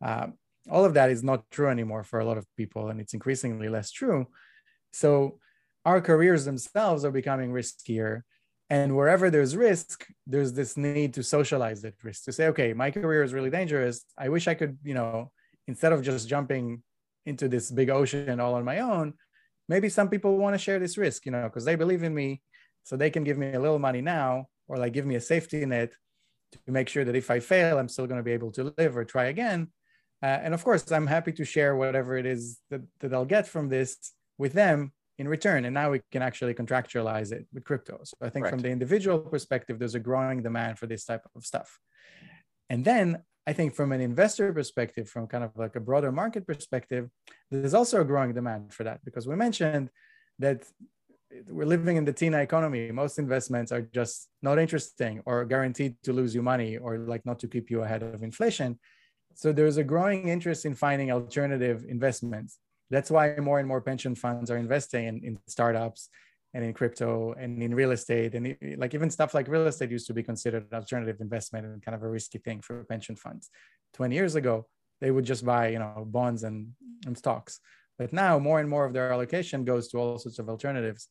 Uh, 0.00 0.28
all 0.70 0.84
of 0.84 0.94
that 0.94 1.10
is 1.10 1.24
not 1.24 1.50
true 1.50 1.68
anymore 1.68 2.04
for 2.04 2.20
a 2.20 2.24
lot 2.24 2.38
of 2.38 2.46
people, 2.56 2.88
and 2.88 3.00
it's 3.00 3.14
increasingly 3.14 3.68
less 3.68 3.90
true. 3.90 4.28
So 4.92 5.40
our 5.84 6.00
careers 6.00 6.44
themselves 6.44 7.04
are 7.04 7.10
becoming 7.10 7.50
riskier 7.50 8.22
and 8.70 8.94
wherever 8.94 9.30
there's 9.30 9.56
risk, 9.56 10.06
there's 10.26 10.52
this 10.52 10.76
need 10.76 11.14
to 11.14 11.22
socialize 11.22 11.82
that 11.82 11.94
risk 12.02 12.24
to 12.24 12.32
say, 12.32 12.48
okay, 12.48 12.74
my 12.74 12.90
career 12.90 13.22
is 13.22 13.32
really 13.32 13.50
dangerous. 13.50 14.04
I 14.16 14.28
wish 14.28 14.46
I 14.46 14.54
could, 14.54 14.78
you 14.84 14.94
know, 14.94 15.30
instead 15.66 15.92
of 15.92 16.02
just 16.02 16.28
jumping 16.28 16.82
into 17.24 17.48
this 17.48 17.70
big 17.70 17.88
ocean 17.88 18.40
all 18.40 18.54
on 18.54 18.64
my 18.64 18.80
own, 18.80 19.14
maybe 19.68 19.88
some 19.88 20.08
people 20.08 20.36
want 20.36 20.54
to 20.54 20.58
share 20.58 20.78
this 20.78 20.98
risk, 20.98 21.24
you 21.24 21.32
know, 21.32 21.44
because 21.44 21.64
they 21.64 21.76
believe 21.76 22.02
in 22.02 22.14
me. 22.14 22.42
So 22.84 22.96
they 22.96 23.10
can 23.10 23.24
give 23.24 23.36
me 23.36 23.52
a 23.52 23.60
little 23.60 23.78
money 23.78 24.00
now 24.00 24.48
or 24.66 24.76
like 24.76 24.92
give 24.92 25.04
me 25.06 25.14
a 25.14 25.20
safety 25.20 25.64
net 25.66 25.92
to 26.66 26.72
make 26.72 26.88
sure 26.88 27.04
that 27.04 27.16
if 27.16 27.30
I 27.30 27.40
fail, 27.40 27.78
I'm 27.78 27.88
still 27.88 28.06
going 28.06 28.18
to 28.18 28.24
be 28.24 28.32
able 28.32 28.52
to 28.52 28.72
live 28.78 28.96
or 28.96 29.04
try 29.04 29.26
again. 29.26 29.68
Uh, 30.22 30.26
and 30.26 30.54
of 30.54 30.64
course, 30.64 30.90
I'm 30.90 31.06
happy 31.06 31.32
to 31.32 31.44
share 31.44 31.76
whatever 31.76 32.16
it 32.16 32.26
is 32.26 32.58
that, 32.70 32.82
that 33.00 33.12
I'll 33.12 33.24
get 33.24 33.46
from 33.46 33.68
this 33.68 33.96
with 34.38 34.52
them 34.52 34.92
in 35.18 35.28
return. 35.28 35.64
And 35.64 35.74
now 35.74 35.90
we 35.90 36.00
can 36.12 36.22
actually 36.22 36.54
contractualize 36.54 37.32
it 37.32 37.46
with 37.52 37.64
crypto. 37.64 38.00
So 38.04 38.16
I 38.22 38.28
think 38.30 38.44
right. 38.44 38.50
from 38.50 38.60
the 38.60 38.70
individual 38.70 39.18
perspective, 39.18 39.78
there's 39.78 39.96
a 39.96 40.00
growing 40.00 40.42
demand 40.42 40.78
for 40.78 40.86
this 40.86 41.04
type 41.04 41.22
of 41.34 41.44
stuff. 41.44 41.78
And 42.70 42.84
then 42.84 43.22
I 43.46 43.52
think 43.52 43.74
from 43.74 43.92
an 43.92 44.00
investor 44.00 44.52
perspective, 44.52 45.08
from 45.08 45.26
kind 45.26 45.42
of 45.42 45.56
like 45.56 45.74
a 45.74 45.80
broader 45.80 46.12
market 46.12 46.46
perspective, 46.46 47.08
there's 47.50 47.74
also 47.74 48.00
a 48.00 48.04
growing 48.04 48.34
demand 48.34 48.72
for 48.72 48.84
that 48.84 49.04
because 49.04 49.26
we 49.26 49.34
mentioned 49.36 49.90
that 50.38 50.64
we're 51.48 51.66
living 51.66 51.96
in 51.96 52.04
the 52.04 52.12
TINA 52.12 52.38
economy. 52.38 52.90
Most 52.92 53.18
investments 53.18 53.72
are 53.72 53.82
just 53.82 54.28
not 54.42 54.58
interesting 54.58 55.22
or 55.26 55.44
guaranteed 55.44 55.96
to 56.04 56.12
lose 56.12 56.34
you 56.34 56.42
money 56.42 56.76
or 56.76 56.98
like 56.98 57.24
not 57.26 57.38
to 57.40 57.48
keep 57.48 57.70
you 57.70 57.82
ahead 57.82 58.02
of 58.02 58.22
inflation. 58.22 58.78
So 59.34 59.52
there's 59.52 59.76
a 59.76 59.84
growing 59.84 60.28
interest 60.28 60.64
in 60.64 60.74
finding 60.74 61.10
alternative 61.10 61.84
investments 61.88 62.58
that's 62.90 63.10
why 63.10 63.34
more 63.36 63.58
and 63.58 63.68
more 63.68 63.80
pension 63.80 64.14
funds 64.14 64.50
are 64.50 64.56
investing 64.56 65.06
in, 65.06 65.24
in 65.24 65.38
startups 65.46 66.08
and 66.54 66.64
in 66.64 66.72
crypto 66.72 67.34
and 67.38 67.62
in 67.62 67.74
real 67.74 67.90
estate. 67.90 68.34
And 68.34 68.56
like 68.78 68.94
even 68.94 69.10
stuff 69.10 69.34
like 69.34 69.48
real 69.48 69.66
estate 69.66 69.90
used 69.90 70.06
to 70.06 70.14
be 70.14 70.22
considered 70.22 70.66
an 70.70 70.78
alternative 70.78 71.20
investment 71.20 71.66
and 71.66 71.82
kind 71.82 71.94
of 71.94 72.02
a 72.02 72.08
risky 72.08 72.38
thing 72.38 72.60
for 72.60 72.84
pension 72.84 73.16
funds. 73.16 73.50
20 73.94 74.14
years 74.14 74.34
ago 74.34 74.66
they 75.00 75.10
would 75.10 75.24
just 75.24 75.44
buy 75.44 75.68
you 75.68 75.78
know 75.78 76.04
bonds 76.06 76.42
and, 76.44 76.68
and 77.06 77.16
stocks. 77.16 77.60
But 77.98 78.12
now 78.12 78.38
more 78.38 78.60
and 78.60 78.68
more 78.68 78.84
of 78.84 78.92
their 78.92 79.12
allocation 79.12 79.64
goes 79.64 79.88
to 79.88 79.98
all 79.98 80.18
sorts 80.18 80.38
of 80.38 80.48
alternatives. 80.48 81.08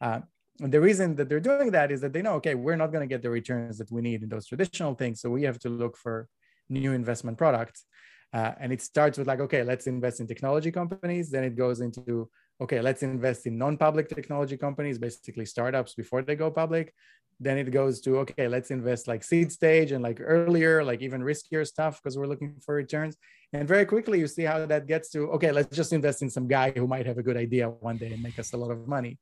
Uh, 0.00 0.20
and 0.60 0.72
the 0.72 0.80
reason 0.80 1.16
that 1.16 1.28
they're 1.28 1.40
doing 1.40 1.70
that 1.72 1.90
is 1.90 2.00
that 2.00 2.12
they 2.12 2.22
know 2.22 2.34
okay 2.34 2.54
we're 2.54 2.76
not 2.76 2.92
going 2.92 3.06
to 3.06 3.12
get 3.12 3.22
the 3.22 3.30
returns 3.30 3.78
that 3.78 3.90
we 3.90 4.02
need 4.02 4.22
in 4.22 4.28
those 4.28 4.46
traditional 4.46 4.94
things. 4.94 5.20
So 5.20 5.30
we 5.30 5.42
have 5.42 5.58
to 5.60 5.68
look 5.68 5.96
for 5.96 6.28
new 6.68 6.92
investment 6.92 7.38
products 7.38 7.84
uh, 8.32 8.52
and 8.60 8.72
it 8.72 8.82
starts 8.82 9.18
with 9.18 9.26
like, 9.26 9.40
okay, 9.40 9.62
let's 9.62 9.86
invest 9.86 10.20
in 10.20 10.26
technology 10.26 10.70
companies. 10.70 11.30
Then 11.30 11.44
it 11.44 11.56
goes 11.56 11.80
into, 11.80 12.28
okay, 12.60 12.80
let's 12.80 13.02
invest 13.02 13.46
in 13.46 13.56
non-public 13.56 14.08
technology 14.08 14.56
companies, 14.56 14.98
basically 14.98 15.46
startups 15.46 15.94
before 15.94 16.22
they 16.22 16.36
go 16.36 16.50
public. 16.50 16.92
Then 17.40 17.56
it 17.56 17.70
goes 17.70 18.00
to, 18.02 18.18
okay, 18.18 18.48
let's 18.48 18.70
invest 18.70 19.06
like 19.06 19.22
seed 19.22 19.52
stage 19.52 19.92
and 19.92 20.02
like 20.02 20.18
earlier, 20.20 20.82
like 20.82 21.00
even 21.02 21.22
riskier 21.22 21.66
stuff 21.66 22.02
because 22.02 22.18
we're 22.18 22.26
looking 22.26 22.56
for 22.64 22.74
returns. 22.74 23.16
And 23.52 23.66
very 23.66 23.86
quickly 23.86 24.18
you 24.18 24.26
see 24.26 24.42
how 24.42 24.66
that 24.66 24.86
gets 24.86 25.08
to, 25.10 25.30
okay, 25.30 25.52
let's 25.52 25.74
just 25.74 25.92
invest 25.92 26.20
in 26.20 26.30
some 26.30 26.48
guy 26.48 26.72
who 26.72 26.86
might 26.86 27.06
have 27.06 27.16
a 27.16 27.22
good 27.22 27.36
idea 27.36 27.68
one 27.68 27.96
day 27.96 28.12
and 28.12 28.22
make 28.22 28.38
us 28.38 28.52
a 28.52 28.56
lot 28.56 28.72
of 28.72 28.88
money. 28.88 29.18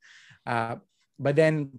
Uh, 0.47 0.77
but 1.19 1.37
then 1.37 1.79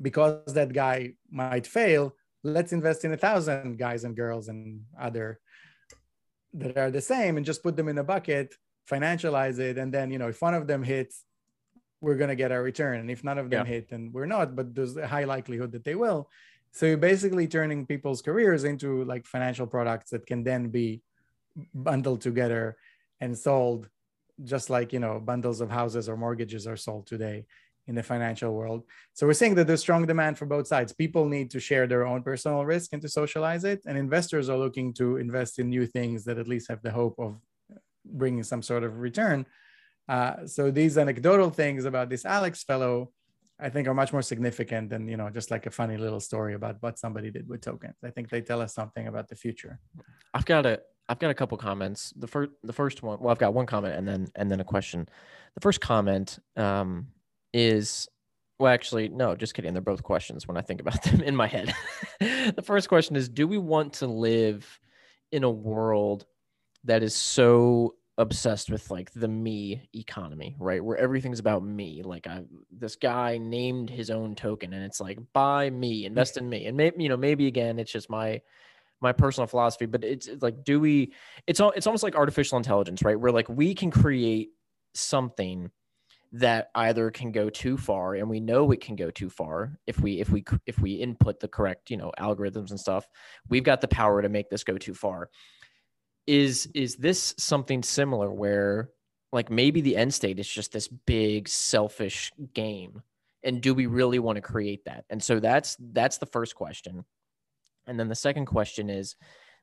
because 0.00 0.52
that 0.54 0.72
guy 0.72 1.12
might 1.30 1.66
fail, 1.66 2.16
let's 2.42 2.72
invest 2.72 3.04
in 3.04 3.12
a 3.12 3.16
thousand 3.16 3.78
guys 3.78 4.04
and 4.04 4.16
girls 4.16 4.48
and 4.48 4.80
other 5.00 5.38
that 6.54 6.78
are 6.78 6.90
the 6.90 7.00
same 7.00 7.36
and 7.36 7.44
just 7.44 7.62
put 7.62 7.76
them 7.76 7.88
in 7.88 7.98
a 7.98 8.04
bucket, 8.04 8.54
financialize 8.90 9.58
it, 9.58 9.78
and 9.78 9.92
then 9.92 10.10
you 10.10 10.18
know 10.18 10.28
if 10.28 10.40
one 10.40 10.54
of 10.54 10.66
them 10.66 10.82
hits, 10.82 11.24
we're 12.00 12.16
gonna 12.16 12.36
get 12.36 12.52
our 12.52 12.62
return, 12.62 13.00
and 13.00 13.10
if 13.10 13.24
none 13.24 13.38
of 13.38 13.50
them 13.50 13.66
yeah. 13.66 13.72
hit, 13.72 13.88
then 13.90 14.10
we're 14.12 14.26
not. 14.26 14.56
But 14.56 14.74
there's 14.74 14.96
a 14.96 15.06
high 15.06 15.24
likelihood 15.24 15.72
that 15.72 15.84
they 15.84 15.94
will. 15.94 16.30
So 16.72 16.86
you're 16.86 16.96
basically 16.96 17.46
turning 17.46 17.86
people's 17.86 18.22
careers 18.22 18.64
into 18.64 19.04
like 19.04 19.26
financial 19.26 19.66
products 19.66 20.10
that 20.10 20.26
can 20.26 20.42
then 20.42 20.68
be 20.68 21.02
bundled 21.72 22.20
together 22.20 22.76
and 23.20 23.36
sold, 23.36 23.88
just 24.42 24.70
like 24.70 24.92
you 24.92 25.00
know 25.00 25.20
bundles 25.20 25.60
of 25.60 25.70
houses 25.70 26.08
or 26.08 26.16
mortgages 26.16 26.66
are 26.66 26.76
sold 26.76 27.06
today 27.06 27.46
in 27.86 27.94
the 27.94 28.02
financial 28.02 28.52
world. 28.54 28.84
So 29.12 29.26
we're 29.26 29.34
seeing 29.34 29.54
that 29.56 29.66
there's 29.66 29.80
strong 29.80 30.06
demand 30.06 30.38
for 30.38 30.46
both 30.46 30.66
sides. 30.66 30.92
People 30.92 31.26
need 31.26 31.50
to 31.50 31.60
share 31.60 31.86
their 31.86 32.06
own 32.06 32.22
personal 32.22 32.64
risk 32.64 32.92
and 32.92 33.02
to 33.02 33.08
socialize 33.08 33.64
it, 33.64 33.82
and 33.86 33.98
investors 33.98 34.48
are 34.48 34.56
looking 34.56 34.92
to 34.94 35.18
invest 35.18 35.58
in 35.58 35.68
new 35.68 35.86
things 35.86 36.24
that 36.24 36.38
at 36.38 36.48
least 36.48 36.68
have 36.68 36.82
the 36.82 36.90
hope 36.90 37.14
of 37.18 37.38
bringing 38.04 38.42
some 38.42 38.62
sort 38.62 38.84
of 38.84 38.98
return. 38.98 39.46
Uh, 40.08 40.46
so 40.46 40.70
these 40.70 40.98
anecdotal 40.98 41.50
things 41.50 41.84
about 41.84 42.10
this 42.10 42.24
Alex 42.24 42.62
fellow, 42.62 43.10
I 43.58 43.70
think, 43.70 43.88
are 43.88 43.94
much 43.94 44.12
more 44.12 44.22
significant 44.22 44.90
than 44.90 45.08
you 45.08 45.16
know 45.16 45.30
just 45.30 45.50
like 45.50 45.66
a 45.66 45.70
funny 45.70 45.96
little 45.96 46.20
story 46.20 46.54
about 46.54 46.76
what 46.80 46.98
somebody 46.98 47.30
did 47.30 47.48
with 47.48 47.60
tokens. 47.60 47.96
I 48.04 48.10
think 48.10 48.28
they 48.28 48.40
tell 48.40 48.60
us 48.60 48.74
something 48.74 49.06
about 49.08 49.28
the 49.28 49.36
future. 49.36 49.78
I've 50.34 50.44
got 50.44 50.66
a 50.66 50.80
I've 51.08 51.18
got 51.18 51.30
a 51.30 51.34
couple 51.34 51.56
comments. 51.58 52.12
The 52.16 52.26
first 52.26 52.50
the 52.62 52.72
first 52.72 53.02
one, 53.02 53.18
well, 53.20 53.30
I've 53.30 53.38
got 53.38 53.54
one 53.54 53.66
comment 53.66 53.94
and 53.94 54.06
then 54.06 54.28
and 54.34 54.50
then 54.50 54.60
a 54.60 54.64
question. 54.64 55.08
The 55.54 55.60
first 55.60 55.80
comment 55.80 56.38
um, 56.56 57.08
is 57.54 58.06
well, 58.58 58.72
actually, 58.72 59.08
no, 59.08 59.34
just 59.34 59.54
kidding. 59.54 59.72
They're 59.72 59.82
both 59.82 60.02
questions 60.02 60.46
when 60.46 60.56
I 60.56 60.60
think 60.60 60.80
about 60.80 61.02
them 61.04 61.22
in 61.22 61.34
my 61.34 61.46
head. 61.46 61.74
the 62.20 62.62
first 62.62 62.88
question 62.88 63.16
is 63.16 63.28
Do 63.28 63.46
we 63.46 63.58
want 63.58 63.94
to 63.94 64.06
live 64.06 64.80
in 65.32 65.44
a 65.44 65.50
world 65.50 66.26
that 66.84 67.02
is 67.02 67.14
so 67.14 67.94
obsessed 68.16 68.70
with 68.70 68.90
like 68.90 69.12
the 69.12 69.26
me 69.26 69.88
economy, 69.92 70.54
right? 70.58 70.84
Where 70.84 70.96
everything's 70.96 71.40
about 71.40 71.64
me. 71.64 72.02
Like 72.04 72.26
I 72.26 72.44
this 72.70 72.96
guy 72.96 73.38
named 73.38 73.90
his 73.90 74.10
own 74.10 74.34
token 74.36 74.72
and 74.72 74.84
it's 74.84 75.00
like 75.00 75.18
buy 75.32 75.70
me, 75.70 76.04
invest 76.04 76.36
in 76.36 76.48
me. 76.48 76.66
And 76.66 76.76
maybe 76.76 77.02
you 77.02 77.08
know, 77.08 77.16
maybe 77.16 77.46
again 77.46 77.78
it's 77.78 77.90
just 77.90 78.08
my 78.08 78.40
my 79.00 79.12
personal 79.12 79.46
philosophy, 79.46 79.86
but 79.86 80.04
it's, 80.04 80.28
like 80.40 80.62
do 80.64 80.78
we 80.78 81.12
it's 81.46 81.58
all 81.58 81.72
it's 81.72 81.86
almost 81.86 82.04
like 82.04 82.14
artificial 82.14 82.56
intelligence, 82.56 83.02
right? 83.02 83.18
Where 83.18 83.32
like 83.32 83.48
we 83.48 83.74
can 83.74 83.90
create 83.90 84.50
something 84.94 85.70
that 86.36 86.70
either 86.74 87.12
can 87.12 87.30
go 87.30 87.48
too 87.48 87.76
far 87.76 88.16
and 88.16 88.28
we 88.28 88.40
know 88.40 88.72
it 88.72 88.80
can 88.80 88.96
go 88.96 89.08
too 89.08 89.30
far 89.30 89.78
if 89.86 90.00
we 90.00 90.20
if 90.20 90.28
we 90.30 90.44
if 90.66 90.76
we 90.80 90.94
input 90.94 91.38
the 91.38 91.46
correct 91.46 91.90
you 91.90 91.96
know 91.96 92.10
algorithms 92.18 92.70
and 92.70 92.80
stuff 92.80 93.06
we've 93.48 93.62
got 93.62 93.80
the 93.80 93.86
power 93.86 94.20
to 94.20 94.28
make 94.28 94.50
this 94.50 94.64
go 94.64 94.76
too 94.76 94.94
far. 94.94 95.30
Is 96.26 96.66
is 96.74 96.96
this 96.96 97.34
something 97.38 97.84
similar 97.84 98.32
where 98.32 98.90
like 99.32 99.48
maybe 99.48 99.80
the 99.80 99.96
end 99.96 100.12
state 100.12 100.40
is 100.40 100.48
just 100.48 100.72
this 100.72 100.88
big 100.88 101.48
selfish 101.48 102.32
game 102.52 103.02
and 103.44 103.60
do 103.60 103.72
we 103.72 103.86
really 103.86 104.18
want 104.18 104.36
to 104.36 104.42
create 104.42 104.86
that? 104.86 105.04
And 105.10 105.22
so 105.22 105.38
that's 105.38 105.76
that's 105.92 106.18
the 106.18 106.26
first 106.26 106.56
question. 106.56 107.04
And 107.86 108.00
then 108.00 108.08
the 108.08 108.14
second 108.16 108.46
question 108.46 108.90
is 108.90 109.14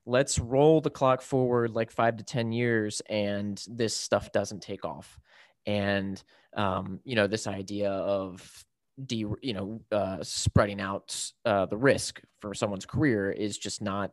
let's 0.05 0.39
roll 0.39 0.79
the 0.79 0.89
clock 0.89 1.21
forward 1.21 1.71
like 1.71 1.91
5 1.91 2.17
to 2.17 2.23
10 2.23 2.53
years 2.53 3.01
and 3.09 3.61
this 3.67 3.95
stuff 3.95 4.31
doesn't 4.31 4.61
take 4.61 4.85
off. 4.85 5.19
And 5.65 6.23
um, 6.55 6.99
you 7.03 7.15
know 7.15 7.27
this 7.27 7.47
idea 7.47 7.91
of 7.91 8.65
de 9.05 9.25
you 9.41 9.53
know 9.53 9.81
uh, 9.91 10.17
spreading 10.21 10.81
out 10.81 11.31
uh, 11.45 11.65
the 11.65 11.77
risk 11.77 12.21
for 12.39 12.53
someone's 12.53 12.85
career 12.85 13.31
is 13.31 13.57
just 13.57 13.81
not 13.81 14.11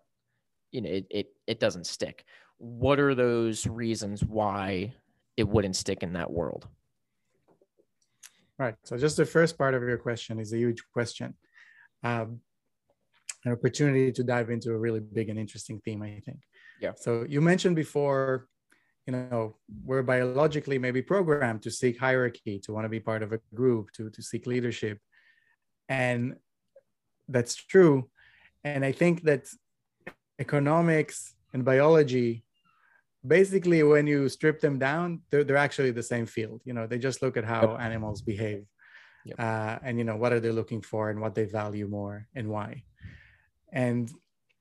you 0.70 0.80
know 0.80 0.90
it, 0.90 1.06
it 1.10 1.26
it 1.46 1.60
doesn't 1.60 1.86
stick. 1.86 2.24
What 2.58 2.98
are 2.98 3.14
those 3.14 3.66
reasons 3.66 4.24
why 4.24 4.92
it 5.36 5.48
wouldn't 5.48 5.76
stick 5.76 6.02
in 6.02 6.14
that 6.14 6.30
world? 6.30 6.66
Right. 8.58 8.74
So 8.82 8.96
just 8.98 9.16
the 9.16 9.24
first 9.24 9.56
part 9.56 9.74
of 9.74 9.82
your 9.82 9.98
question 9.98 10.40
is 10.40 10.52
a 10.52 10.58
huge 10.58 10.82
question. 10.92 11.34
Um, 12.02 12.40
an 13.44 13.52
opportunity 13.52 14.10
to 14.10 14.24
dive 14.24 14.50
into 14.50 14.72
a 14.72 14.76
really 14.76 14.98
big 14.98 15.28
and 15.28 15.38
interesting 15.38 15.80
theme 15.84 16.02
i 16.02 16.20
think. 16.24 16.40
Yeah. 16.80 16.92
So 16.96 17.24
you 17.28 17.40
mentioned 17.40 17.76
before 17.76 18.48
you 19.08 19.12
know 19.12 19.56
we're 19.86 20.02
biologically 20.02 20.78
maybe 20.78 21.00
programmed 21.00 21.62
to 21.62 21.70
seek 21.70 21.98
hierarchy 21.98 22.58
to 22.58 22.72
want 22.74 22.84
to 22.84 22.90
be 22.90 23.00
part 23.00 23.22
of 23.22 23.32
a 23.32 23.40
group 23.54 23.90
to 23.92 24.10
to 24.10 24.22
seek 24.22 24.46
leadership 24.46 24.98
and 25.88 26.36
that's 27.28 27.54
true 27.54 27.96
and 28.64 28.84
i 28.84 28.92
think 28.92 29.22
that 29.22 29.42
economics 30.38 31.34
and 31.54 31.64
biology 31.64 32.44
basically 33.26 33.82
when 33.82 34.06
you 34.06 34.28
strip 34.28 34.60
them 34.60 34.78
down 34.78 35.22
they're, 35.30 35.42
they're 35.42 35.64
actually 35.68 35.90
the 35.90 36.08
same 36.12 36.26
field 36.26 36.60
you 36.66 36.74
know 36.74 36.86
they 36.86 36.98
just 36.98 37.22
look 37.22 37.38
at 37.38 37.44
how 37.44 37.62
yep. 37.62 37.80
animals 37.80 38.20
behave 38.20 38.64
yep. 39.24 39.40
uh, 39.40 39.78
and 39.82 39.96
you 39.98 40.04
know 40.04 40.16
what 40.16 40.34
are 40.34 40.40
they 40.40 40.52
looking 40.52 40.82
for 40.82 41.08
and 41.08 41.18
what 41.18 41.34
they 41.34 41.46
value 41.46 41.88
more 41.88 42.26
and 42.34 42.46
why 42.46 42.82
and 43.72 44.12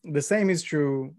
the 0.06 0.22
same 0.22 0.49
is 0.49 0.64
true 0.64 1.14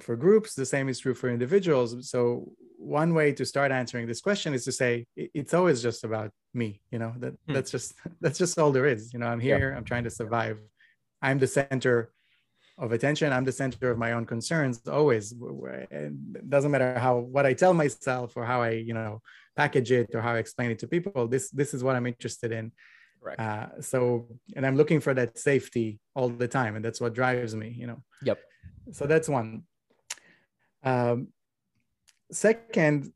for 0.00 0.16
groups 0.16 0.54
the 0.54 0.66
same 0.66 0.88
is 0.88 0.98
true 0.98 1.14
for 1.14 1.28
individuals. 1.28 2.10
So 2.10 2.52
one 2.78 3.12
way 3.12 3.32
to 3.32 3.44
start 3.44 3.72
answering 3.72 4.06
this 4.06 4.20
question 4.20 4.54
is 4.54 4.64
to 4.64 4.72
say 4.72 5.04
it's 5.16 5.52
always 5.52 5.82
just 5.82 6.04
about 6.04 6.30
me 6.54 6.80
you 6.90 6.98
know? 6.98 7.12
That 7.18 7.34
hmm. 7.46 7.54
that's 7.54 7.70
just 7.70 7.94
that's 8.20 8.38
just 8.38 8.58
all 8.58 8.72
there 8.72 8.86
is 8.86 9.12
you 9.12 9.18
know? 9.18 9.26
I'm 9.26 9.40
here 9.40 9.70
yeah. 9.70 9.76
i'm 9.76 9.84
trying 9.84 10.04
to 10.04 10.10
survive. 10.10 10.58
I'm 11.20 11.38
the 11.38 11.46
center 11.46 12.12
of 12.78 12.92
attention 12.92 13.32
i'm 13.32 13.44
the 13.44 13.50
center 13.50 13.90
of 13.90 13.98
my 13.98 14.12
own 14.12 14.24
concerns 14.24 14.86
always. 14.86 15.34
It 15.90 16.48
doesn't 16.48 16.70
matter 16.70 16.98
how 16.98 17.18
what 17.18 17.44
i 17.44 17.52
tell 17.52 17.74
myself 17.74 18.36
or 18.36 18.44
how 18.44 18.62
i 18.62 18.70
you 18.70 18.94
know 18.94 19.20
package 19.56 19.90
it 19.90 20.10
or 20.14 20.20
how 20.20 20.34
i 20.34 20.38
explain 20.38 20.70
it 20.70 20.78
to 20.78 20.86
people 20.86 21.26
this 21.26 21.50
this 21.50 21.74
is 21.74 21.82
what 21.82 21.96
i'm 21.96 22.06
interested 22.06 22.52
in. 22.52 22.72
Right 23.20 23.38
uh, 23.38 23.80
so 23.80 24.28
and 24.54 24.64
i'm 24.64 24.76
looking 24.76 25.00
for 25.00 25.12
that 25.14 25.38
safety 25.38 25.98
all 26.14 26.28
the 26.28 26.46
time 26.46 26.76
and 26.76 26.84
that's 26.84 27.00
what 27.00 27.14
drives 27.14 27.54
me 27.56 27.74
you 27.76 27.88
know? 27.88 28.00
Yep. 28.22 28.38
So 28.92 29.06
that's 29.06 29.28
one 29.28 29.64
um, 30.88 31.28
second, 32.30 33.12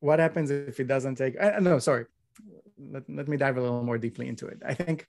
what 0.00 0.18
happens 0.18 0.50
if 0.50 0.80
it 0.80 0.88
doesn't 0.88 1.16
take? 1.16 1.34
Uh, 1.40 1.60
no, 1.60 1.78
sorry. 1.78 2.06
Let, 2.94 3.04
let 3.08 3.28
me 3.28 3.36
dive 3.36 3.56
a 3.56 3.60
little 3.60 3.84
more 3.84 3.98
deeply 3.98 4.26
into 4.28 4.46
it. 4.46 4.58
I 4.72 4.74
think 4.74 5.06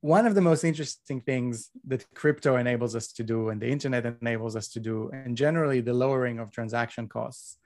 one 0.00 0.26
of 0.26 0.34
the 0.34 0.40
most 0.50 0.64
interesting 0.64 1.20
things 1.20 1.70
that 1.86 2.02
crypto 2.14 2.56
enables 2.56 2.94
us 2.94 3.06
to 3.12 3.22
do 3.22 3.48
and 3.50 3.60
the 3.62 3.70
internet 3.76 4.04
enables 4.20 4.54
us 4.56 4.68
to 4.74 4.80
do, 4.80 5.10
and 5.12 5.36
generally 5.36 5.80
the 5.80 5.94
lowering 5.94 6.38
of 6.38 6.50
transaction 6.50 7.08
costs 7.08 7.58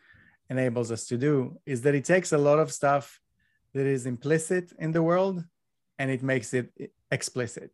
enables 0.48 0.92
us 0.92 1.06
to 1.06 1.16
do, 1.16 1.58
is 1.66 1.82
that 1.82 1.94
it 1.94 2.04
takes 2.04 2.32
a 2.32 2.38
lot 2.38 2.58
of 2.58 2.72
stuff 2.72 3.20
that 3.74 3.86
is 3.86 4.06
implicit 4.06 4.72
in 4.78 4.92
the 4.92 5.02
world 5.02 5.44
and 5.98 6.10
it 6.10 6.22
makes 6.22 6.54
it 6.54 6.68
explicit 7.10 7.70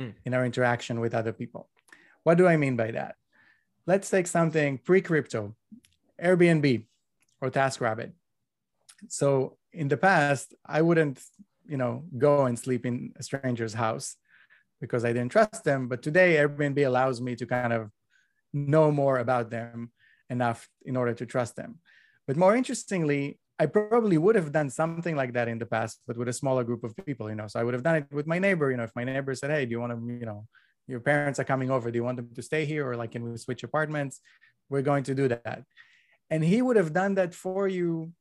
mm. 0.00 0.12
in 0.24 0.34
our 0.34 0.44
interaction 0.44 1.00
with 1.00 1.14
other 1.14 1.32
people. 1.32 1.68
What 2.24 2.38
do 2.38 2.46
I 2.46 2.56
mean 2.56 2.76
by 2.76 2.90
that? 2.92 3.14
Let's 3.88 4.10
take 4.10 4.26
something 4.26 4.76
pre-crypto, 4.76 5.56
Airbnb 6.22 6.84
or 7.40 7.50
TaskRabbit. 7.50 8.12
So 9.08 9.56
in 9.72 9.88
the 9.88 9.96
past, 9.96 10.54
I 10.66 10.82
wouldn't, 10.82 11.18
you 11.66 11.78
know, 11.78 12.04
go 12.18 12.44
and 12.44 12.58
sleep 12.58 12.84
in 12.84 13.14
a 13.16 13.22
stranger's 13.22 13.72
house 13.72 14.16
because 14.78 15.06
I 15.06 15.14
didn't 15.14 15.32
trust 15.32 15.64
them. 15.64 15.88
But 15.88 16.02
today, 16.02 16.36
Airbnb 16.36 16.86
allows 16.86 17.22
me 17.22 17.34
to 17.36 17.46
kind 17.46 17.72
of 17.72 17.90
know 18.52 18.92
more 18.92 19.18
about 19.20 19.48
them 19.48 19.90
enough 20.28 20.68
in 20.84 20.94
order 20.94 21.14
to 21.14 21.24
trust 21.24 21.56
them. 21.56 21.78
But 22.26 22.36
more 22.36 22.54
interestingly, 22.54 23.38
I 23.58 23.66
probably 23.66 24.18
would 24.18 24.36
have 24.36 24.52
done 24.52 24.68
something 24.68 25.16
like 25.16 25.32
that 25.32 25.48
in 25.48 25.58
the 25.58 25.66
past, 25.66 26.00
but 26.06 26.18
with 26.18 26.28
a 26.28 26.32
smaller 26.42 26.62
group 26.62 26.84
of 26.84 26.94
people, 27.06 27.30
you 27.30 27.36
know. 27.36 27.48
So 27.48 27.58
I 27.58 27.64
would 27.64 27.74
have 27.74 27.82
done 27.82 27.96
it 27.96 28.06
with 28.12 28.26
my 28.26 28.38
neighbor, 28.38 28.70
you 28.70 28.76
know, 28.76 28.84
if 28.90 28.94
my 28.94 29.04
neighbor 29.04 29.34
said, 29.34 29.50
Hey, 29.50 29.64
do 29.64 29.70
you 29.70 29.80
want 29.80 29.92
to, 29.92 29.98
you 30.12 30.26
know, 30.26 30.46
your 30.88 31.00
parents 31.00 31.38
are 31.38 31.44
coming 31.44 31.70
over. 31.70 31.90
Do 31.90 31.96
you 31.96 32.04
want 32.04 32.16
them 32.16 32.30
to 32.34 32.42
stay 32.42 32.64
here 32.64 32.88
or 32.88 32.96
like 32.96 33.12
can 33.12 33.22
we 33.22 33.36
switch 33.36 33.62
apartments? 33.62 34.20
We're 34.70 34.82
going 34.82 35.04
to 35.04 35.14
do 35.14 35.28
that. 35.28 35.62
And 36.30 36.42
he 36.42 36.60
would 36.60 36.76
have 36.76 36.92
done 36.92 37.14
that 37.14 37.34
for 37.34 37.68
you 37.68 38.12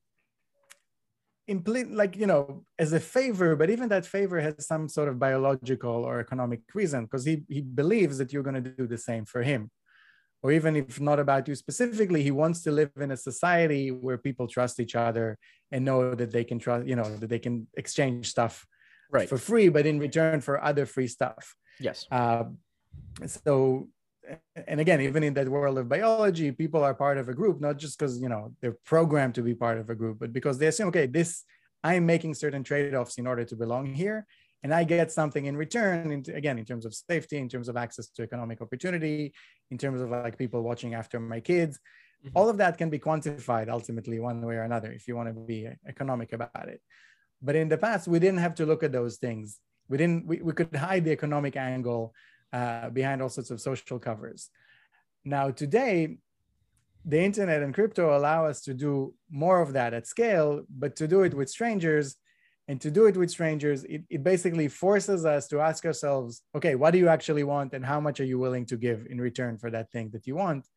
impl- 1.49 1.93
like 1.93 2.15
you 2.15 2.27
know 2.27 2.63
as 2.77 2.93
a 2.93 2.99
favor 2.99 3.55
but 3.55 3.69
even 3.69 3.89
that 3.89 4.05
favor 4.05 4.39
has 4.39 4.65
some 4.65 4.89
sort 4.89 5.07
of 5.07 5.19
biological 5.19 6.03
or 6.03 6.19
economic 6.19 6.61
reason 6.73 7.05
because 7.05 7.25
he, 7.25 7.43
he 7.47 7.61
believes 7.61 8.17
that 8.17 8.33
you're 8.33 8.43
going 8.43 8.61
to 8.61 8.69
do 8.69 8.85
the 8.85 8.97
same 8.97 9.25
for 9.25 9.41
him 9.41 9.71
or 10.43 10.51
even 10.51 10.75
if 10.75 10.99
not 10.99 11.19
about 11.19 11.47
you 11.47 11.55
specifically 11.55 12.21
he 12.21 12.31
wants 12.31 12.61
to 12.63 12.71
live 12.71 12.91
in 12.97 13.11
a 13.11 13.17
society 13.17 13.91
where 13.91 14.17
people 14.17 14.47
trust 14.47 14.79
each 14.79 14.95
other 14.95 15.37
and 15.71 15.85
know 15.85 16.13
that 16.13 16.31
they 16.31 16.43
can 16.43 16.59
trust 16.59 16.85
you 16.85 16.95
know 16.95 17.15
that 17.17 17.29
they 17.29 17.39
can 17.39 17.67
exchange 17.77 18.29
stuff 18.29 18.65
right. 19.11 19.29
for 19.29 19.37
free 19.37 19.69
but 19.69 19.85
in 19.85 19.99
return 19.99 20.41
for 20.41 20.63
other 20.63 20.85
free 20.85 21.07
stuff 21.07 21.55
Yes. 21.79 22.05
Uh, 22.11 22.45
so, 23.25 23.87
and 24.67 24.79
again, 24.79 25.01
even 25.01 25.23
in 25.23 25.33
that 25.35 25.47
world 25.47 25.77
of 25.77 25.87
biology, 25.87 26.51
people 26.51 26.83
are 26.83 26.93
part 26.93 27.17
of 27.17 27.29
a 27.29 27.33
group, 27.33 27.61
not 27.61 27.77
just 27.77 27.97
because, 27.97 28.19
you 28.19 28.29
know, 28.29 28.53
they're 28.61 28.77
programmed 28.85 29.35
to 29.35 29.41
be 29.41 29.55
part 29.55 29.77
of 29.77 29.89
a 29.89 29.95
group, 29.95 30.19
but 30.19 30.33
because 30.33 30.57
they 30.57 30.67
assume, 30.67 30.89
okay, 30.89 31.05
this, 31.05 31.43
I'm 31.83 32.05
making 32.05 32.33
certain 32.33 32.63
trade 32.63 32.93
offs 32.93 33.17
in 33.17 33.27
order 33.27 33.45
to 33.45 33.55
belong 33.55 33.93
here. 33.93 34.25
And 34.63 34.73
I 34.73 34.83
get 34.83 35.11
something 35.11 35.45
in 35.45 35.55
return, 35.55 36.11
in, 36.11 36.23
again, 36.33 36.57
in 36.57 36.65
terms 36.65 36.85
of 36.85 36.93
safety, 36.93 37.37
in 37.37 37.47
terms 37.47 37.69
of 37.69 37.77
access 37.77 38.09
to 38.09 38.23
economic 38.23 38.59
opportunity, 38.59 39.33
in 39.69 39.77
terms 39.77 40.01
of 40.01 40.09
like 40.09 40.37
people 40.37 40.63
watching 40.63 40.95
after 40.95 41.19
my 41.19 41.39
kids. 41.39 41.79
Mm-hmm. 42.25 42.35
All 42.35 42.49
of 42.49 42.57
that 42.57 42.77
can 42.77 42.89
be 42.89 42.97
quantified 42.97 43.69
ultimately, 43.69 44.19
one 44.19 44.41
way 44.41 44.55
or 44.55 44.63
another, 44.63 44.91
if 44.91 45.07
you 45.07 45.15
want 45.15 45.29
to 45.29 45.33
be 45.33 45.69
economic 45.87 46.33
about 46.33 46.67
it. 46.67 46.81
But 47.41 47.55
in 47.55 47.69
the 47.69 47.77
past, 47.77 48.07
we 48.07 48.19
didn't 48.19 48.39
have 48.39 48.55
to 48.55 48.65
look 48.65 48.83
at 48.83 48.91
those 48.91 49.17
things. 49.17 49.59
We 49.89 49.97
didn't 49.97 50.25
we, 50.25 50.41
we 50.41 50.53
could 50.53 50.75
hide 50.75 51.05
the 51.05 51.11
economic 51.11 51.55
angle 51.55 52.13
uh, 52.51 52.89
behind 52.89 53.21
all 53.21 53.29
sorts 53.29 53.51
of 53.51 53.61
social 53.61 53.99
covers. 53.99 54.49
Now 55.23 55.51
today 55.51 56.17
the 57.07 57.21
internet 57.23 57.63
and 57.63 57.73
crypto 57.73 58.17
allow 58.17 58.45
us 58.45 58.61
to 58.61 58.73
do 58.73 59.13
more 59.31 59.61
of 59.61 59.73
that 59.73 59.93
at 59.93 60.05
scale 60.05 60.63
but 60.69 60.95
to 60.97 61.07
do 61.07 61.21
it 61.21 61.33
with 61.33 61.49
strangers 61.49 62.17
and 62.67 62.81
to 62.81 62.91
do 62.91 63.05
it 63.05 63.15
with 63.15 63.31
strangers 63.31 63.85
it, 63.85 64.03
it 64.09 64.23
basically 64.23 64.67
forces 64.67 65.25
us 65.25 65.47
to 65.47 65.61
ask 65.61 65.85
ourselves 65.85 66.41
okay 66.53 66.75
what 66.75 66.91
do 66.91 66.97
you 66.97 67.07
actually 67.07 67.43
want 67.43 67.73
and 67.73 67.85
how 67.85 67.99
much 68.01 68.19
are 68.19 68.25
you 68.25 68.37
willing 68.37 68.65
to 68.65 68.75
give 68.75 69.07
in 69.09 69.21
return 69.21 69.57
for 69.57 69.71
that 69.71 69.89
thing 69.91 70.09
that 70.11 70.27
you 70.27 70.35
want? 70.35 70.67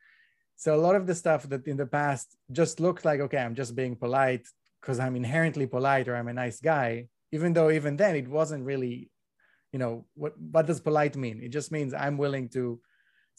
So 0.54 0.74
a 0.74 0.84
lot 0.86 0.94
of 0.94 1.06
the 1.06 1.14
stuff 1.14 1.48
that 1.48 1.66
in 1.66 1.76
the 1.76 1.86
past 1.86 2.36
just 2.52 2.78
looked 2.80 3.04
like 3.04 3.20
okay 3.20 3.38
i'm 3.38 3.56
just 3.56 3.74
being 3.74 3.96
polite 3.96 4.46
because 4.80 4.98
i'm 4.98 5.16
inherently 5.16 5.66
polite 5.66 6.08
or 6.08 6.16
i'm 6.16 6.28
a 6.28 6.32
nice 6.32 6.60
guy 6.60 7.06
even 7.32 7.52
though 7.52 7.70
even 7.70 7.96
then 7.96 8.16
it 8.16 8.28
wasn't 8.28 8.64
really 8.64 9.10
you 9.72 9.78
know 9.78 10.04
what 10.14 10.34
what 10.38 10.66
does 10.66 10.80
polite 10.80 11.16
mean 11.16 11.40
it 11.42 11.50
just 11.50 11.70
means 11.70 11.94
i'm 11.94 12.18
willing 12.18 12.48
to 12.48 12.80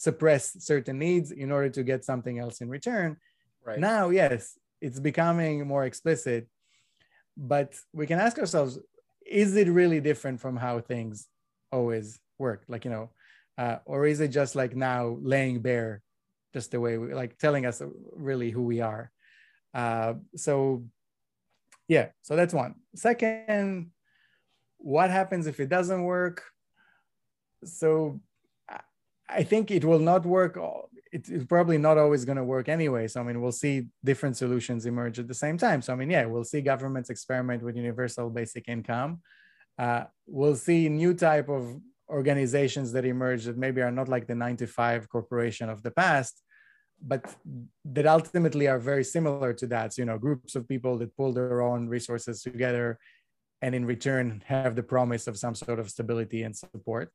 suppress 0.02 0.58
certain 0.64 0.98
needs 0.98 1.30
in 1.30 1.52
order 1.52 1.70
to 1.70 1.84
get 1.84 2.04
something 2.04 2.40
else 2.40 2.60
in 2.60 2.70
return. 2.70 3.18
Right. 3.64 3.78
Now, 3.78 4.10
yes, 4.10 4.58
it's 4.82 5.00
becoming 5.00 5.68
more 5.68 5.86
explicit, 5.86 6.48
but 7.38 7.76
we 7.94 8.08
can 8.08 8.20
ask 8.20 8.40
ourselves 8.40 8.80
is 9.24 9.56
it 9.56 9.68
really 9.68 10.02
different 10.02 10.42
from 10.42 10.58
how 10.58 10.80
things 10.80 11.28
always 11.72 12.20
work? 12.40 12.64
Like, 12.68 12.84
you 12.84 12.90
know, 12.90 13.12
uh, 13.60 13.78
or 13.86 14.08
is 14.08 14.20
it 14.22 14.30
just 14.30 14.56
like 14.56 14.76
now 14.76 15.20
laying 15.22 15.60
bare 15.62 16.02
just 16.52 16.72
the 16.72 16.80
way 16.80 16.98
we 16.98 17.14
like 17.14 17.38
telling 17.38 17.68
us 17.68 17.80
really 18.16 18.50
who 18.50 18.64
we 18.64 18.82
are? 18.82 19.12
Uh, 19.72 20.16
so, 20.36 20.84
yeah, 21.92 22.08
so 22.22 22.38
that's 22.38 22.54
one. 22.54 22.76
Second, 22.96 23.92
what 24.78 25.10
happens 25.10 25.46
if 25.46 25.60
it 25.60 25.68
doesn't 25.68 26.04
work? 26.04 26.42
So, 27.66 28.22
I 29.28 29.44
think 29.44 29.72
it 29.72 29.84
will 29.84 30.00
not 30.00 30.26
work. 30.26 30.58
It's 31.12 31.30
probably 31.50 31.78
not 31.78 31.98
always 31.98 32.24
going 32.24 32.38
to 32.38 32.46
work 32.46 32.70
anyway. 32.70 33.10
So, 33.10 33.20
I 33.20 33.24
mean, 33.24 33.42
we'll 33.42 33.60
see 33.66 33.88
different 34.06 34.38
solutions 34.38 34.86
emerge 34.86 35.20
at 35.20 35.28
the 35.28 35.34
same 35.34 35.58
time. 35.58 35.82
So, 35.82 35.92
I 35.92 35.98
mean, 35.98 36.10
yeah, 36.10 36.24
we'll 36.26 36.46
see 36.46 36.62
governments 36.62 37.10
experiment 37.10 37.62
with 37.62 37.76
universal 37.76 38.30
basic 38.30 38.70
income. 38.70 39.20
Uh, 39.78 40.06
we'll 40.28 40.56
see 40.56 40.88
new 40.88 41.14
type 41.14 41.50
of 41.50 41.78
organizations 42.10 42.94
that 42.94 43.04
emerge 43.04 43.44
that 43.44 43.58
maybe 43.58 43.82
are 43.82 43.92
not 43.92 44.08
like 44.08 44.28
the 44.28 44.36
95 44.36 45.10
corporation 45.10 45.70
of 45.70 45.84
the 45.84 45.92
past, 45.92 46.42
but 47.02 47.36
that 47.86 48.06
ultimately 48.06 48.68
are 48.68 48.80
very 48.80 49.04
similar 49.04 49.54
to 49.54 49.68
that. 49.68 49.94
So, 49.94 50.02
you 50.02 50.06
know, 50.06 50.18
groups 50.18 50.56
of 50.56 50.68
people 50.68 50.98
that 51.00 51.16
pull 51.18 51.34
their 51.34 51.62
own 51.62 51.88
resources 51.88 52.42
together 52.42 53.00
and 53.62 53.74
in 53.74 53.86
return 53.86 54.44
have 54.46 54.76
the 54.76 54.84
promise 54.84 55.28
of 55.28 55.38
some 55.38 55.56
sort 55.56 55.80
of 55.80 55.90
stability 55.90 56.44
and 56.44 56.56
support 56.56 57.12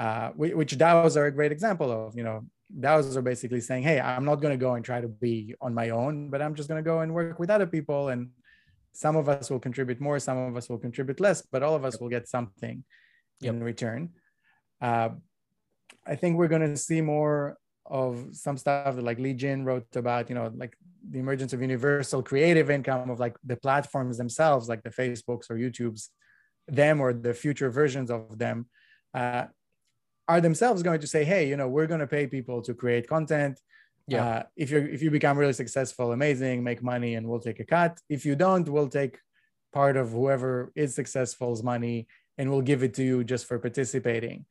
uh, 0.00 0.30
which 0.30 0.78
DAOs 0.78 1.14
are 1.16 1.26
a 1.26 1.30
great 1.30 1.52
example 1.52 1.92
of. 1.92 2.16
You 2.16 2.24
know, 2.24 2.46
DAOs 2.80 3.16
are 3.16 3.22
basically 3.22 3.60
saying, 3.60 3.82
"Hey, 3.82 4.00
I'm 4.00 4.24
not 4.24 4.36
going 4.36 4.58
to 4.58 4.64
go 4.66 4.74
and 4.74 4.82
try 4.82 4.98
to 4.98 5.08
be 5.08 5.54
on 5.60 5.74
my 5.74 5.90
own, 5.90 6.30
but 6.30 6.40
I'm 6.40 6.54
just 6.54 6.70
going 6.70 6.82
to 6.82 6.90
go 6.90 7.00
and 7.00 7.12
work 7.12 7.38
with 7.38 7.50
other 7.50 7.66
people, 7.66 8.08
and 8.08 8.30
some 8.92 9.14
of 9.14 9.28
us 9.28 9.50
will 9.50 9.60
contribute 9.60 10.00
more, 10.00 10.18
some 10.18 10.38
of 10.38 10.56
us 10.56 10.70
will 10.70 10.78
contribute 10.78 11.20
less, 11.20 11.42
but 11.42 11.62
all 11.62 11.74
of 11.74 11.84
us 11.84 12.00
will 12.00 12.08
get 12.08 12.28
something 12.28 12.82
yep. 13.40 13.52
in 13.52 13.62
return." 13.62 14.10
Uh, 14.80 15.10
I 16.06 16.16
think 16.16 16.38
we're 16.38 16.48
going 16.48 16.66
to 16.66 16.78
see 16.78 17.02
more 17.02 17.58
of 17.90 18.28
some 18.32 18.56
stuff 18.56 18.94
that 18.94 19.04
like 19.04 19.18
Li 19.18 19.34
Jin 19.34 19.64
wrote 19.64 19.96
about, 19.96 20.28
you 20.28 20.34
know, 20.34 20.50
like 20.54 20.76
the 21.08 21.18
emergence 21.18 21.52
of 21.52 21.60
universal 21.60 22.22
creative 22.22 22.70
income 22.70 23.10
of 23.10 23.18
like 23.18 23.36
the 23.44 23.56
platforms 23.56 24.16
themselves, 24.16 24.68
like 24.68 24.82
the 24.82 24.90
Facebooks 24.90 25.50
or 25.50 25.56
YouTubes, 25.56 26.08
them 26.68 27.00
or 27.00 27.12
the 27.12 27.34
future 27.34 27.68
versions 27.68 28.10
of 28.10 28.38
them, 28.38 28.66
uh, 29.12 29.46
are 30.28 30.40
themselves 30.40 30.82
going 30.82 31.00
to 31.00 31.06
say, 31.06 31.24
hey, 31.24 31.48
you 31.48 31.56
know, 31.56 31.68
we're 31.68 31.88
going 31.88 32.00
to 32.00 32.06
pay 32.06 32.26
people 32.28 32.62
to 32.62 32.72
create 32.74 33.08
content. 33.08 33.58
Yeah. 34.06 34.24
Uh, 34.24 34.42
if 34.56 34.70
you 34.70 34.78
if 34.78 35.02
you 35.02 35.10
become 35.10 35.36
really 35.36 35.52
successful, 35.52 36.12
amazing, 36.12 36.62
make 36.62 36.82
money, 36.82 37.16
and 37.16 37.26
we'll 37.28 37.40
take 37.40 37.60
a 37.60 37.64
cut. 37.64 37.98
If 38.08 38.24
you 38.24 38.36
don't, 38.36 38.68
we'll 38.68 38.88
take 38.88 39.18
part 39.72 39.96
of 39.96 40.10
whoever 40.10 40.72
is 40.74 40.94
successful's 40.94 41.62
money 41.62 42.06
and 42.38 42.50
we'll 42.50 42.62
give 42.62 42.82
it 42.82 42.94
to 42.94 43.02
you 43.02 43.22
just 43.24 43.46
for 43.46 43.58
participating. 43.58 44.46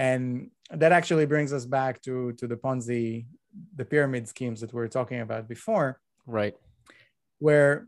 And 0.00 0.50
that 0.70 0.92
actually 0.92 1.26
brings 1.26 1.52
us 1.52 1.66
back 1.66 2.00
to 2.06 2.32
to 2.40 2.46
the 2.46 2.56
Ponzi, 2.56 3.26
the 3.80 3.84
pyramid 3.84 4.24
schemes 4.32 4.58
that 4.62 4.72
we 4.72 4.80
are 4.80 4.94
talking 4.98 5.20
about 5.20 5.46
before. 5.46 6.00
Right. 6.26 6.54
Where 7.46 7.86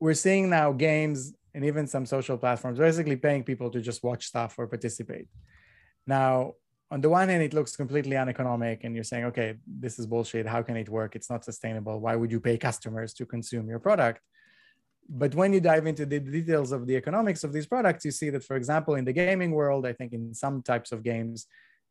we're 0.00 0.20
seeing 0.26 0.50
now 0.50 0.72
games 0.72 1.18
and 1.54 1.64
even 1.64 1.86
some 1.86 2.04
social 2.16 2.36
platforms 2.36 2.78
basically 2.78 3.16
paying 3.16 3.44
people 3.44 3.70
to 3.70 3.80
just 3.80 4.02
watch 4.02 4.22
stuff 4.32 4.58
or 4.58 4.66
participate. 4.66 5.28
Now, 6.06 6.54
on 6.90 7.00
the 7.00 7.10
one 7.10 7.28
hand, 7.28 7.42
it 7.42 7.54
looks 7.54 7.76
completely 7.76 8.16
uneconomic, 8.16 8.82
and 8.84 8.94
you're 8.94 9.10
saying, 9.12 9.26
okay, 9.30 9.56
this 9.66 9.98
is 10.00 10.06
bullshit. 10.06 10.46
How 10.46 10.62
can 10.62 10.76
it 10.76 10.88
work? 10.88 11.14
It's 11.14 11.30
not 11.30 11.44
sustainable. 11.44 12.00
Why 12.00 12.16
would 12.16 12.32
you 12.32 12.40
pay 12.40 12.56
customers 12.58 13.12
to 13.14 13.26
consume 13.26 13.68
your 13.68 13.78
product? 13.88 14.20
But 15.08 15.34
when 15.34 15.52
you 15.52 15.60
dive 15.60 15.86
into 15.86 16.04
the 16.04 16.20
details 16.20 16.70
of 16.72 16.86
the 16.86 16.96
economics 16.96 17.42
of 17.42 17.52
these 17.52 17.66
products, 17.66 18.04
you 18.04 18.10
see 18.10 18.30
that, 18.30 18.44
for 18.44 18.56
example, 18.56 18.94
in 18.96 19.04
the 19.04 19.12
gaming 19.12 19.52
world, 19.52 19.86
I 19.86 19.92
think 19.94 20.12
in 20.12 20.34
some 20.34 20.62
types 20.62 20.92
of 20.92 21.02
games, 21.02 21.46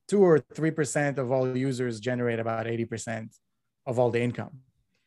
two 0.08 0.22
or 0.22 0.40
3% 0.40 1.18
of 1.18 1.32
all 1.32 1.58
users 1.58 2.00
generate 2.00 2.40
about 2.40 2.68
80% 2.68 3.30
of 3.88 3.98
all 3.98 4.12
the 4.12 4.22
income. 4.22 4.60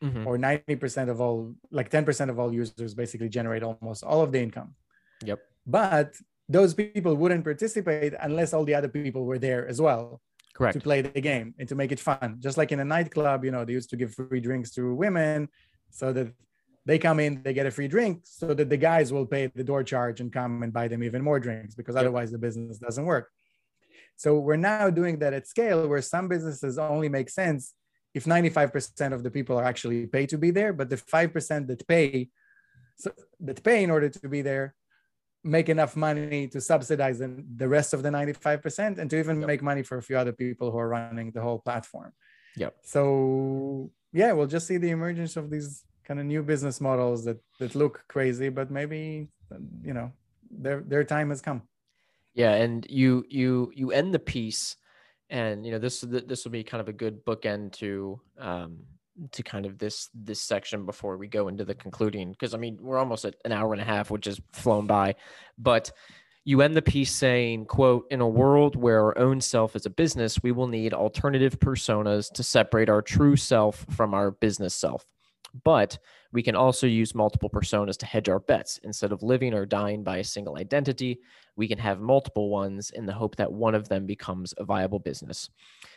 Mm-hmm. 0.03 0.27
Or 0.27 0.39
90% 0.39 1.09
of 1.09 1.21
all, 1.21 1.55
like 1.71 1.91
10% 1.91 2.31
of 2.31 2.39
all 2.39 2.53
users 2.53 2.95
basically 2.95 3.29
generate 3.29 3.63
almost 3.63 4.03
all 4.03 4.23
of 4.23 4.33
the 4.33 4.41
income. 4.41 4.75
Yep. 5.25 5.41
But 5.67 6.15
those 6.49 6.75
people 6.75 7.15
wouldn't 7.15 7.45
participate 7.45 8.15
unless 8.21 8.53
all 8.53 8.65
the 8.65 8.75
other 8.75 8.89
people 8.89 9.25
were 9.25 9.39
there 9.39 9.69
as 9.69 9.81
well 9.81 10.21
correct 10.53 10.75
to 10.75 10.81
play 10.81 11.01
the 11.01 11.21
game 11.21 11.55
and 11.59 11.69
to 11.69 11.77
make 11.77 11.93
it 11.93 12.01
fun 12.01 12.37
just 12.41 12.59
like 12.59 12.73
in 12.73 12.81
a 12.81 12.85
nightclub 12.85 13.45
you 13.45 13.53
know 13.53 13.65
they 13.65 13.73
used 13.73 13.89
to 13.89 13.97
give 13.97 14.13
free 14.13 14.41
drinks 14.41 14.73
to 14.73 14.93
women 14.95 15.49
so 15.91 16.13
that 16.13 16.35
they 16.87 16.99
come 16.99 17.21
in 17.21 17.43
they 17.43 17.53
get 17.53 17.67
a 17.67 17.71
free 17.71 17.89
drink 17.89 18.21
so 18.25 18.55
that 18.55 18.69
the 18.69 18.77
guys 18.77 19.13
will 19.13 19.27
pay 19.27 19.47
the 19.55 19.65
door 19.65 19.83
charge 19.83 20.21
and 20.21 20.33
come 20.33 20.63
and 20.63 20.73
buy 20.73 20.89
them 20.89 21.03
even 21.03 21.23
more 21.23 21.41
drinks 21.41 21.75
because 21.75 21.97
otherwise 21.97 22.31
the 22.31 22.39
business 22.39 22.79
doesn't 22.79 23.05
work 23.05 23.29
so 24.17 24.39
we're 24.39 24.57
now 24.57 24.91
doing 24.91 25.19
that 25.19 25.33
at 25.33 25.47
scale 25.47 25.87
where 25.89 26.03
some 26.03 26.29
businesses 26.29 26.79
only 26.79 27.09
make 27.09 27.31
sense 27.31 27.75
if 28.13 28.25
95% 28.25 29.13
of 29.13 29.23
the 29.23 29.31
people 29.31 29.57
are 29.59 29.65
actually 29.65 30.07
paid 30.07 30.29
to 30.31 30.39
be 30.39 30.51
there 30.51 30.73
but 30.73 30.91
the 30.91 30.97
5% 30.97 31.67
that 31.69 31.87
pay 31.87 32.29
so, 32.97 33.13
that 33.41 33.63
pay 33.63 33.83
in 33.83 33.91
order 33.91 34.09
to 34.09 34.29
be 34.29 34.43
there 34.43 34.75
make 35.43 35.69
enough 35.69 35.97
money 35.97 36.49
to 36.49 36.61
subsidize 36.61 37.19
the, 37.19 37.69
rest 37.69 37.95
of 37.95 38.03
the 38.03 38.11
95% 38.11 38.99
and 38.99 39.09
to 39.11 39.19
even 39.19 39.41
yep. 39.41 39.47
make 39.47 39.63
money 39.63 39.83
for 39.83 39.99
a 39.99 40.03
few 40.03 40.17
other 40.19 40.33
people 40.33 40.71
who 40.71 40.79
are 40.79 40.89
running 40.89 41.31
the 41.31 41.41
whole 41.41 41.59
platform. 41.59 42.13
Yep. 42.57 42.77
So 42.83 43.91
yeah, 44.13 44.33
we'll 44.33 44.47
just 44.47 44.67
see 44.67 44.77
the 44.77 44.91
emergence 44.91 45.37
of 45.37 45.51
these 45.51 45.85
kind 46.11 46.19
of 46.19 46.27
new 46.27 46.43
business 46.43 46.81
models 46.81 47.25
that 47.25 47.39
that 47.61 47.77
look 47.77 48.03
crazy, 48.09 48.49
but 48.49 48.69
maybe 48.69 49.29
you 49.85 49.95
know 49.95 50.11
their 50.51 50.81
their 50.81 51.05
time 51.05 51.31
has 51.31 51.41
come. 51.41 51.63
Yeah, 52.35 52.55
and 52.55 52.85
you 52.91 53.25
you 53.29 53.71
you 53.77 53.93
end 53.93 54.13
the 54.13 54.19
piece, 54.19 54.75
and 55.31 55.65
you 55.65 55.71
know 55.71 55.79
this 55.79 56.01
this 56.01 56.45
will 56.45 56.51
be 56.51 56.65
kind 56.65 56.81
of 56.81 56.89
a 56.89 56.93
good 56.93 57.25
bookend 57.25 57.75
to 57.75 58.21
um, 58.39 58.79
to 59.31 59.45
kind 59.45 59.67
of 59.67 59.79
this 59.79 60.09
this 60.13 60.43
section 60.43 60.85
before 60.85 61.17
we 61.17 61.29
go 61.29 61.47
into 61.47 61.65
the 61.65 61.77
concluding 61.77 62.33
because 62.33 62.55
I 62.55 62.59
mean 62.59 62.79
we're 62.81 62.99
almost 62.99 63.25
at 63.25 63.37
an 63.45 63.53
hour 63.53 63.73
and 63.73 63.81
a 63.81 63.85
half, 63.85 64.11
which 64.11 64.25
has 64.25 64.41
flown 64.53 64.89
by, 64.89 65.15
but 65.59 65.93
you 66.43 66.61
end 66.61 66.75
the 66.75 66.83
piece 66.83 67.13
saying 67.13 67.67
quote 67.67 68.07
in 68.11 68.21
a 68.21 68.29
world 68.29 68.75
where 68.75 69.01
our 69.01 69.17
own 69.17 69.41
self 69.41 69.77
is 69.77 69.87
a 69.87 69.91
business 69.91 70.43
we 70.43 70.51
will 70.51 70.67
need 70.67 70.93
alternative 70.93 71.61
personas 71.61 72.33
to 72.33 72.43
separate 72.43 72.89
our 72.89 73.03
true 73.03 73.37
self 73.37 73.87
from 73.91 74.15
our 74.15 74.31
business 74.31 74.75
self 74.75 75.05
but 75.65 75.99
we 76.33 76.43
can 76.43 76.55
also 76.55 76.87
use 76.87 77.15
multiple 77.15 77.51
personas 77.51 77.97
to 77.99 78.07
hedge 78.07 78.29
our 78.29 78.41
bets. 78.41 78.79
Instead 78.85 79.13
of 79.13 79.23
living 79.23 79.55
or 79.55 79.67
dying 79.67 80.03
by 80.03 80.19
a 80.19 80.25
single 80.25 80.57
identity, 80.57 81.21
we 81.57 81.67
can 81.67 81.79
have 81.79 82.01
multiple 82.01 82.51
ones 82.51 82.91
in 82.91 83.07
the 83.07 83.13
hope 83.13 83.37
that 83.37 83.53
one 83.53 83.75
of 83.75 83.89
them 83.89 84.07
becomes 84.07 84.55
a 84.59 84.65
viable 84.65 84.99
business. 84.99 85.51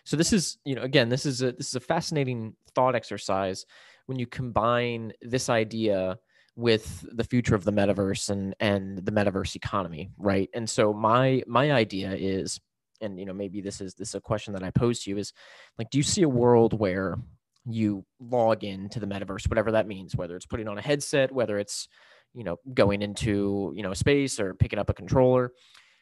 So 0.04 0.18
this 0.18 0.34
is, 0.34 0.58
you 0.66 0.76
know, 0.76 0.82
again, 0.82 1.10
this 1.10 1.26
is 1.26 1.42
a 1.42 1.52
this 1.52 1.70
is 1.70 1.76
a 1.76 1.80
fascinating 1.80 2.56
thought 2.76 2.96
exercise 2.96 3.66
when 4.08 4.20
you 4.20 4.28
combine 4.28 5.14
this 5.22 5.50
idea 5.50 6.18
with 6.56 7.06
the 7.12 7.24
future 7.24 7.56
of 7.56 7.64
the 7.64 7.74
metaverse 7.74 8.30
and 8.30 8.56
and 8.60 8.98
the 9.06 9.12
metaverse 9.12 9.56
economy, 9.56 10.12
right? 10.18 10.50
And 10.54 10.70
so 10.70 10.94
my 10.94 11.44
my 11.48 11.72
idea 11.72 12.14
is 12.14 12.60
and 13.02 13.20
you 13.20 13.26
know 13.26 13.34
maybe 13.34 13.62
this 13.62 13.82
is 13.82 13.94
this 13.94 14.10
is 14.10 14.16
a 14.16 14.22
question 14.22 14.54
that 14.54 14.64
I 14.64 14.72
pose 14.72 15.04
to 15.04 15.10
you 15.10 15.18
is 15.18 15.34
like 15.78 15.90
do 15.90 15.98
you 15.98 16.04
see 16.04 16.24
a 16.24 16.30
world 16.30 16.78
where 16.80 17.18
you 17.66 18.06
log 18.20 18.64
into 18.64 19.00
the 19.00 19.08
metaverse, 19.08 19.50
whatever 19.50 19.72
that 19.72 19.88
means, 19.88 20.16
whether 20.16 20.36
it's 20.36 20.46
putting 20.46 20.68
on 20.68 20.78
a 20.78 20.82
headset, 20.82 21.32
whether 21.32 21.58
it's, 21.58 21.88
you 22.34 22.44
know, 22.44 22.58
going 22.74 23.02
into, 23.02 23.74
you 23.76 23.84
know, 23.84 23.94
space 23.94 24.40
or 24.40 24.54
picking 24.54 24.80
up 24.80 24.90
a 24.90 24.94
controller. 24.94 25.52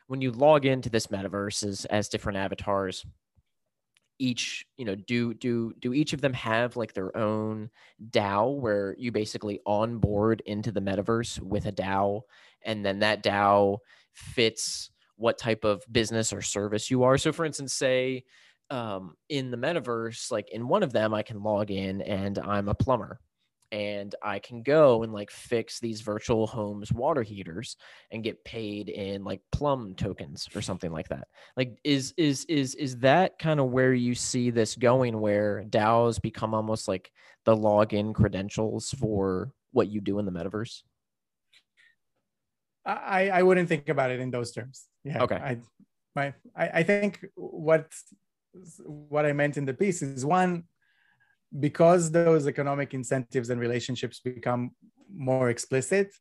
When 0.07 0.21
you 0.21 0.31
log 0.31 0.65
into 0.65 0.89
this 0.89 1.07
metaverse 1.07 1.63
as, 1.63 1.85
as 1.85 2.09
different 2.09 2.38
avatars, 2.38 3.05
each, 4.19 4.65
you 4.77 4.85
know, 4.85 4.95
do 4.95 5.33
do 5.33 5.73
do 5.79 5.93
each 5.93 6.13
of 6.13 6.21
them 6.21 6.33
have 6.33 6.77
like 6.77 6.93
their 6.93 7.15
own 7.17 7.69
DAO 8.11 8.59
where 8.59 8.95
you 8.99 9.11
basically 9.11 9.59
onboard 9.65 10.43
into 10.45 10.71
the 10.71 10.81
metaverse 10.81 11.39
with 11.39 11.65
a 11.65 11.71
DAO 11.71 12.21
and 12.63 12.85
then 12.85 12.99
that 12.99 13.23
DAO 13.23 13.79
fits 14.13 14.91
what 15.15 15.38
type 15.38 15.63
of 15.63 15.83
business 15.91 16.33
or 16.33 16.41
service 16.41 16.91
you 16.91 17.03
are. 17.03 17.17
So 17.17 17.31
for 17.31 17.45
instance, 17.45 17.73
say 17.73 18.23
um, 18.72 19.15
in 19.30 19.52
the 19.52 19.57
metaverse, 19.57 20.31
like 20.31 20.49
in 20.49 20.68
one 20.68 20.81
of 20.81 20.93
them, 20.93 21.14
I 21.14 21.22
can 21.22 21.43
log 21.43 21.69
in 21.69 22.02
and 22.02 22.39
I'm 22.39 22.69
a 22.69 22.73
plumber 22.73 23.19
and 23.72 24.15
I 24.23 24.39
can 24.39 24.64
go 24.64 25.03
and 25.03 25.14
like 25.14 25.30
fix 25.30 25.80
these 25.80 26.02
virtual 26.02 26.48
homes 26.48 26.91
water 26.91 27.22
heaters 27.22 27.76
and 28.11 28.23
get 28.23 28.43
paid 28.43 28.89
in 28.89 29.23
like 29.23 29.41
plum 29.52 29.93
tokens 29.95 30.48
or 30.56 30.61
something 30.61 30.91
like 30.91 31.10
that. 31.10 31.27
Like 31.56 31.77
is 31.84 32.14
is 32.18 32.45
is 32.45 32.76
is 32.76 32.98
that 32.99 33.38
kind 33.39 33.60
of 33.60 33.68
where 33.68 33.93
you 33.93 34.15
see 34.15 34.49
this 34.49 34.76
going 34.76 35.19
where 35.19 35.64
DAOs 35.69 36.22
become 36.22 36.53
almost 36.53 36.88
like 36.88 37.11
the 37.45 37.56
login 37.56 38.14
credentials 38.14 38.91
for 38.91 39.52
what 39.72 39.89
you 39.89 40.02
do 40.02 40.19
in 40.19 40.26
the 40.26 40.31
metaverse? 40.31 40.81
I 42.85 43.30
I 43.30 43.43
wouldn't 43.43 43.69
think 43.69 43.89
about 43.89 44.11
it 44.11 44.19
in 44.19 44.31
those 44.31 44.52
terms. 44.52 44.85
Yeah. 45.03 45.23
Okay. 45.23 45.35
I 45.35 45.57
my 46.15 46.34
I, 46.56 46.69
I 46.69 46.84
think 46.84 47.26
what 47.35 47.93
what 48.85 49.25
I 49.25 49.33
meant 49.33 49.57
in 49.57 49.65
the 49.65 49.73
piece 49.73 50.01
is 50.01 50.25
one, 50.25 50.63
because 51.59 52.11
those 52.11 52.47
economic 52.47 52.93
incentives 52.93 53.49
and 53.49 53.59
relationships 53.59 54.19
become 54.19 54.71
more 55.13 55.49
explicit, 55.49 56.13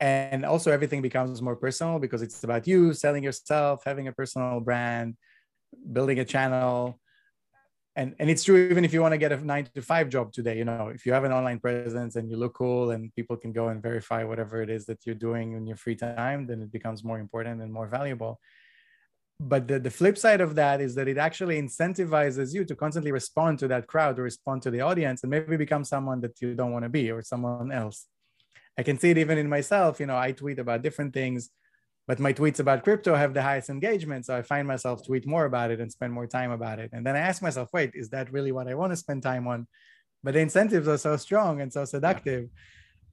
and 0.00 0.44
also 0.44 0.72
everything 0.72 1.00
becomes 1.00 1.40
more 1.40 1.56
personal 1.56 1.98
because 1.98 2.22
it's 2.22 2.42
about 2.42 2.66
you 2.66 2.92
selling 2.92 3.22
yourself, 3.22 3.82
having 3.84 4.08
a 4.08 4.12
personal 4.12 4.58
brand, 4.60 5.16
building 5.92 6.18
a 6.18 6.24
channel. 6.24 6.98
And, 7.94 8.16
and 8.18 8.30
it's 8.30 8.42
true 8.42 8.56
even 8.70 8.86
if 8.86 8.92
you 8.94 9.02
want 9.02 9.12
to 9.12 9.18
get 9.18 9.32
a 9.32 9.44
nine 9.44 9.68
to 9.74 9.82
five 9.82 10.08
job 10.08 10.32
today 10.32 10.56
you 10.56 10.64
know 10.64 10.88
if 10.94 11.04
you 11.04 11.12
have 11.12 11.24
an 11.24 11.32
online 11.32 11.58
presence 11.58 12.16
and 12.16 12.30
you 12.30 12.38
look 12.38 12.54
cool 12.54 12.92
and 12.92 13.14
people 13.14 13.36
can 13.36 13.52
go 13.52 13.68
and 13.68 13.82
verify 13.82 14.24
whatever 14.24 14.62
it 14.62 14.70
is 14.70 14.86
that 14.86 15.04
you're 15.04 15.14
doing 15.14 15.52
in 15.52 15.66
your 15.66 15.76
free 15.76 15.94
time 15.94 16.46
then 16.46 16.62
it 16.62 16.72
becomes 16.72 17.04
more 17.04 17.18
important 17.18 17.60
and 17.60 17.70
more 17.70 17.86
valuable 17.86 18.40
but 19.48 19.66
the, 19.66 19.78
the 19.78 19.90
flip 19.90 20.16
side 20.16 20.40
of 20.40 20.54
that 20.54 20.80
is 20.80 20.94
that 20.94 21.08
it 21.08 21.18
actually 21.18 21.60
incentivizes 21.60 22.54
you 22.54 22.64
to 22.64 22.76
constantly 22.76 23.10
respond 23.10 23.58
to 23.58 23.68
that 23.68 23.86
crowd 23.86 24.18
or 24.18 24.22
respond 24.22 24.62
to 24.62 24.70
the 24.70 24.80
audience 24.80 25.22
and 25.22 25.30
maybe 25.30 25.56
become 25.56 25.84
someone 25.84 26.20
that 26.20 26.40
you 26.40 26.54
don't 26.54 26.72
want 26.72 26.84
to 26.84 26.88
be 26.88 27.10
or 27.10 27.22
someone 27.22 27.72
else. 27.72 28.06
I 28.78 28.82
can 28.82 28.98
see 28.98 29.10
it 29.10 29.18
even 29.18 29.38
in 29.38 29.48
myself 29.48 30.00
you 30.00 30.06
know 30.06 30.16
i 30.16 30.32
tweet 30.32 30.58
about 30.58 30.82
different 30.82 31.12
things 31.12 31.50
but 32.06 32.18
my 32.18 32.32
tweets 32.32 32.58
about 32.58 32.84
crypto 32.84 33.14
have 33.14 33.34
the 33.34 33.42
highest 33.42 33.68
engagement 33.70 34.24
so 34.24 34.34
i 34.36 34.42
find 34.42 34.66
myself 34.66 35.04
tweet 35.04 35.26
more 35.26 35.44
about 35.44 35.70
it 35.70 35.80
and 35.80 35.90
spend 35.92 36.12
more 36.12 36.26
time 36.26 36.50
about 36.50 36.78
it. 36.78 36.90
And 36.92 37.06
then 37.06 37.14
i 37.16 37.20
ask 37.20 37.42
myself 37.42 37.68
wait 37.72 37.90
is 37.94 38.08
that 38.10 38.32
really 38.32 38.52
what 38.52 38.68
i 38.68 38.74
want 38.74 38.92
to 38.92 38.96
spend 38.96 39.22
time 39.22 39.46
on? 39.46 39.66
But 40.24 40.34
the 40.34 40.40
incentives 40.40 40.86
are 40.86 40.98
so 40.98 41.16
strong 41.16 41.60
and 41.60 41.72
so 41.72 41.84
seductive. 41.84 42.48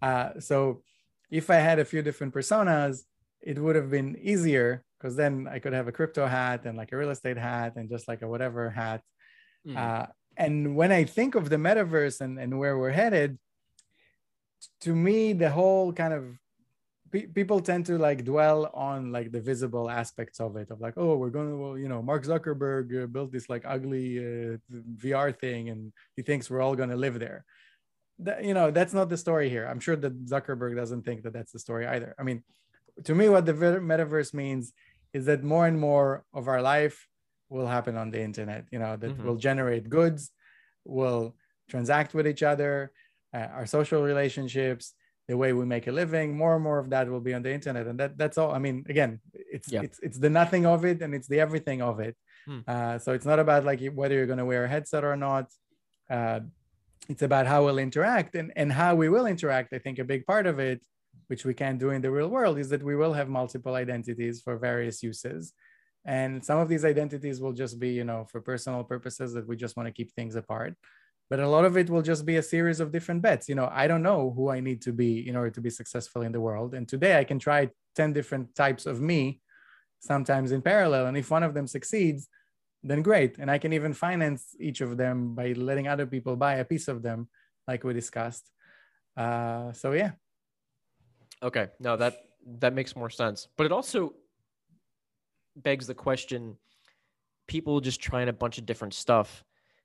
Yeah. 0.01 0.09
uh, 0.09 0.39
so 0.39 0.81
if 1.29 1.49
i 1.49 1.55
had 1.55 1.79
a 1.79 1.85
few 1.85 2.01
different 2.01 2.33
personas 2.33 3.01
it 3.41 3.57
would 3.59 3.75
have 3.75 3.89
been 3.89 4.17
easier 4.21 4.83
because 4.99 5.15
then 5.15 5.47
I 5.49 5.59
could 5.59 5.73
have 5.73 5.87
a 5.87 5.91
crypto 5.91 6.25
hat 6.25 6.65
and 6.65 6.77
like 6.77 6.91
a 6.91 6.97
real 6.97 7.09
estate 7.09 7.37
hat 7.37 7.75
and 7.77 7.89
just 7.89 8.07
like 8.07 8.21
a 8.21 8.27
whatever 8.27 8.69
hat. 8.69 9.01
Mm. 9.65 9.77
Uh, 9.77 10.07
and 10.35 10.75
when 10.75 10.91
I 10.91 11.05
think 11.05 11.35
of 11.35 11.49
the 11.49 11.55
metaverse 11.55 12.21
and, 12.21 12.37
and 12.39 12.59
where 12.59 12.77
we're 12.77 12.91
headed, 12.91 13.37
to 14.81 14.93
me, 14.93 15.33
the 15.33 15.49
whole 15.49 15.93
kind 15.93 16.13
of 16.13 16.37
pe- 17.11 17.27
people 17.27 17.61
tend 17.61 17.85
to 17.85 17.97
like 17.97 18.25
dwell 18.25 18.69
on 18.73 19.11
like 19.11 19.31
the 19.31 19.39
visible 19.39 19.89
aspects 19.89 20.39
of 20.39 20.55
it 20.57 20.69
of 20.69 20.81
like, 20.81 20.95
oh, 20.97 21.15
we're 21.15 21.29
going 21.29 21.49
to, 21.49 21.57
well, 21.57 21.77
you 21.77 21.87
know, 21.87 22.01
Mark 22.01 22.25
Zuckerberg 22.25 23.03
uh, 23.03 23.07
built 23.07 23.31
this 23.31 23.49
like 23.49 23.63
ugly 23.65 24.19
uh, 24.19 24.57
VR 24.97 25.37
thing 25.37 25.69
and 25.69 25.93
he 26.15 26.21
thinks 26.21 26.49
we're 26.49 26.61
all 26.61 26.75
going 26.75 26.89
to 26.89 26.97
live 26.97 27.19
there. 27.19 27.45
That, 28.19 28.43
you 28.43 28.53
know, 28.53 28.69
that's 28.69 28.93
not 28.93 29.07
the 29.07 29.17
story 29.17 29.49
here. 29.49 29.65
I'm 29.65 29.79
sure 29.79 29.95
that 29.95 30.25
Zuckerberg 30.25 30.75
doesn't 30.75 31.03
think 31.03 31.23
that 31.23 31.31
that's 31.31 31.53
the 31.53 31.59
story 31.59 31.87
either. 31.87 32.15
I 32.19 32.23
mean, 32.23 32.43
to 33.05 33.15
me, 33.15 33.29
what 33.29 33.45
the 33.45 33.53
metaverse 33.53 34.33
means 34.33 34.73
is 35.13 35.25
that 35.25 35.43
more 35.43 35.67
and 35.67 35.79
more 35.79 36.23
of 36.33 36.47
our 36.47 36.61
life 36.61 37.07
will 37.49 37.67
happen 37.67 37.97
on 37.97 38.11
the 38.11 38.21
internet 38.21 38.65
you 38.71 38.79
know 38.79 38.95
that 38.95 39.11
mm-hmm. 39.11 39.25
will 39.25 39.35
generate 39.35 39.89
goods 39.89 40.31
will 40.85 41.35
transact 41.69 42.13
with 42.13 42.27
each 42.27 42.43
other 42.43 42.91
uh, 43.33 43.47
our 43.57 43.65
social 43.65 44.01
relationships 44.01 44.93
the 45.27 45.37
way 45.37 45.53
we 45.53 45.65
make 45.65 45.87
a 45.87 45.91
living 45.91 46.35
more 46.35 46.55
and 46.55 46.63
more 46.63 46.79
of 46.79 46.89
that 46.89 47.07
will 47.07 47.19
be 47.19 47.33
on 47.33 47.43
the 47.43 47.51
internet 47.51 47.87
and 47.87 47.99
that 47.99 48.17
that's 48.17 48.37
all 48.37 48.51
i 48.51 48.59
mean 48.59 48.83
again 48.89 49.19
it's 49.33 49.71
yeah. 49.71 49.81
it's 49.81 49.99
it's 50.01 50.17
the 50.17 50.29
nothing 50.29 50.65
of 50.65 50.85
it 50.85 51.01
and 51.01 51.13
it's 51.13 51.27
the 51.27 51.39
everything 51.39 51.81
of 51.81 51.99
it 51.99 52.15
hmm. 52.45 52.59
uh, 52.67 52.97
so 52.97 53.13
it's 53.13 53.25
not 53.25 53.39
about 53.39 53.63
like 53.63 53.81
whether 53.93 54.15
you're 54.15 54.25
going 54.33 54.39
to 54.39 54.45
wear 54.45 54.65
a 54.65 54.67
headset 54.67 55.03
or 55.03 55.15
not 55.15 55.45
uh, 56.09 56.39
it's 57.07 57.21
about 57.21 57.45
how 57.45 57.63
we'll 57.63 57.79
interact 57.79 58.35
and 58.35 58.51
and 58.55 58.71
how 58.71 58.95
we 58.95 59.09
will 59.09 59.25
interact 59.25 59.73
i 59.73 59.79
think 59.79 59.99
a 59.99 60.03
big 60.03 60.25
part 60.25 60.45
of 60.47 60.59
it 60.59 60.81
which 61.29 61.45
we 61.45 61.53
can't 61.53 61.79
do 61.79 61.91
in 61.91 62.01
the 62.01 62.11
real 62.11 62.27
world, 62.27 62.57
is 62.57 62.69
that 62.69 62.83
we 62.83 62.95
will 62.95 63.13
have 63.13 63.29
multiple 63.29 63.75
identities 63.75 64.41
for 64.41 64.57
various 64.57 65.03
uses. 65.03 65.53
And 66.05 66.43
some 66.43 66.59
of 66.59 66.69
these 66.69 66.83
identities 66.83 67.39
will 67.39 67.53
just 67.53 67.79
be, 67.79 67.89
you 67.89 68.03
know, 68.03 68.25
for 68.31 68.41
personal 68.41 68.83
purposes 68.83 69.33
that 69.33 69.47
we 69.47 69.55
just 69.55 69.77
want 69.77 69.87
to 69.87 69.93
keep 69.93 70.11
things 70.11 70.35
apart. 70.35 70.73
But 71.29 71.39
a 71.39 71.47
lot 71.47 71.65
of 71.65 71.77
it 71.77 71.89
will 71.89 72.01
just 72.01 72.25
be 72.25 72.37
a 72.37 72.41
series 72.41 72.79
of 72.79 72.91
different 72.91 73.21
bets. 73.21 73.47
You 73.47 73.53
know, 73.53 73.69
I 73.71 73.87
don't 73.87 74.01
know 74.01 74.33
who 74.35 74.49
I 74.49 74.59
need 74.59 74.81
to 74.83 74.91
be 74.91 75.29
in 75.29 75.35
order 75.35 75.51
to 75.51 75.61
be 75.61 75.69
successful 75.69 76.23
in 76.23 76.31
the 76.31 76.41
world. 76.41 76.73
And 76.73 76.87
today 76.87 77.19
I 77.19 77.23
can 77.23 77.37
try 77.37 77.69
10 77.95 78.13
different 78.13 78.55
types 78.55 78.87
of 78.87 78.99
me, 78.99 79.41
sometimes 79.99 80.51
in 80.51 80.63
parallel. 80.63 81.05
And 81.05 81.15
if 81.15 81.29
one 81.29 81.43
of 81.43 81.53
them 81.53 81.67
succeeds, 81.67 82.27
then 82.81 83.03
great. 83.03 83.37
And 83.37 83.51
I 83.51 83.59
can 83.59 83.73
even 83.73 83.93
finance 83.93 84.55
each 84.59 84.81
of 84.81 84.97
them 84.97 85.35
by 85.35 85.51
letting 85.51 85.87
other 85.87 86.07
people 86.07 86.35
buy 86.35 86.55
a 86.55 86.65
piece 86.65 86.87
of 86.87 87.03
them, 87.03 87.29
like 87.67 87.83
we 87.83 87.93
discussed. 87.93 88.49
Uh, 89.15 89.71
so, 89.73 89.91
yeah, 89.91 90.11
Okay, 91.41 91.67
no 91.79 91.95
that 91.97 92.21
that 92.59 92.73
makes 92.73 92.95
more 92.95 93.09
sense, 93.09 93.47
but 93.57 93.65
it 93.65 93.71
also 93.71 94.13
begs 95.55 95.87
the 95.87 95.95
question: 95.95 96.57
people 97.47 97.79
just 97.81 98.01
trying 98.01 98.29
a 98.29 98.33
bunch 98.33 98.57
of 98.57 98.65
different 98.65 98.93
stuff. 98.93 99.43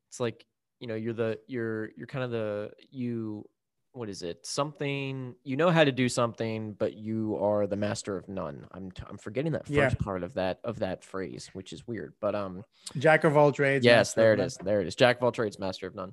It's 0.08 0.20
like 0.20 0.46
you 0.80 0.86
know 0.86 0.94
you're 0.94 1.12
the 1.12 1.38
you're 1.46 1.90
you're 1.96 2.06
kind 2.06 2.24
of 2.24 2.30
the 2.30 2.70
you 2.90 3.44
what 3.92 4.08
is 4.08 4.22
it? 4.22 4.44
Something 4.44 5.36
you 5.44 5.56
know 5.56 5.70
how 5.70 5.84
to 5.84 5.92
do 5.92 6.08
something 6.08 6.72
but 6.72 6.94
you 6.94 7.38
are 7.40 7.66
the 7.66 7.76
master 7.76 8.16
of 8.16 8.28
none. 8.28 8.66
I'm 8.72 8.90
t- 8.90 9.04
i'm 9.08 9.18
forgetting 9.18 9.52
that 9.52 9.66
first 9.66 9.76
yeah. 9.76 9.94
part 10.00 10.24
of 10.24 10.34
that 10.34 10.58
of 10.64 10.80
that 10.80 11.04
phrase 11.04 11.48
which 11.52 11.72
is 11.72 11.86
weird 11.86 12.12
but 12.20 12.34
um 12.34 12.64
jack 12.98 13.22
of 13.22 13.36
all 13.36 13.52
trades 13.52 13.84
yes 13.84 14.12
there 14.14 14.34
it 14.34 14.40
is 14.40 14.56
there 14.64 14.80
it 14.80 14.88
is. 14.88 14.96
Jack 14.96 15.18
of 15.18 15.22
all 15.22 15.32
trades 15.32 15.58
master 15.58 15.86
of 15.86 15.94
none. 15.94 16.12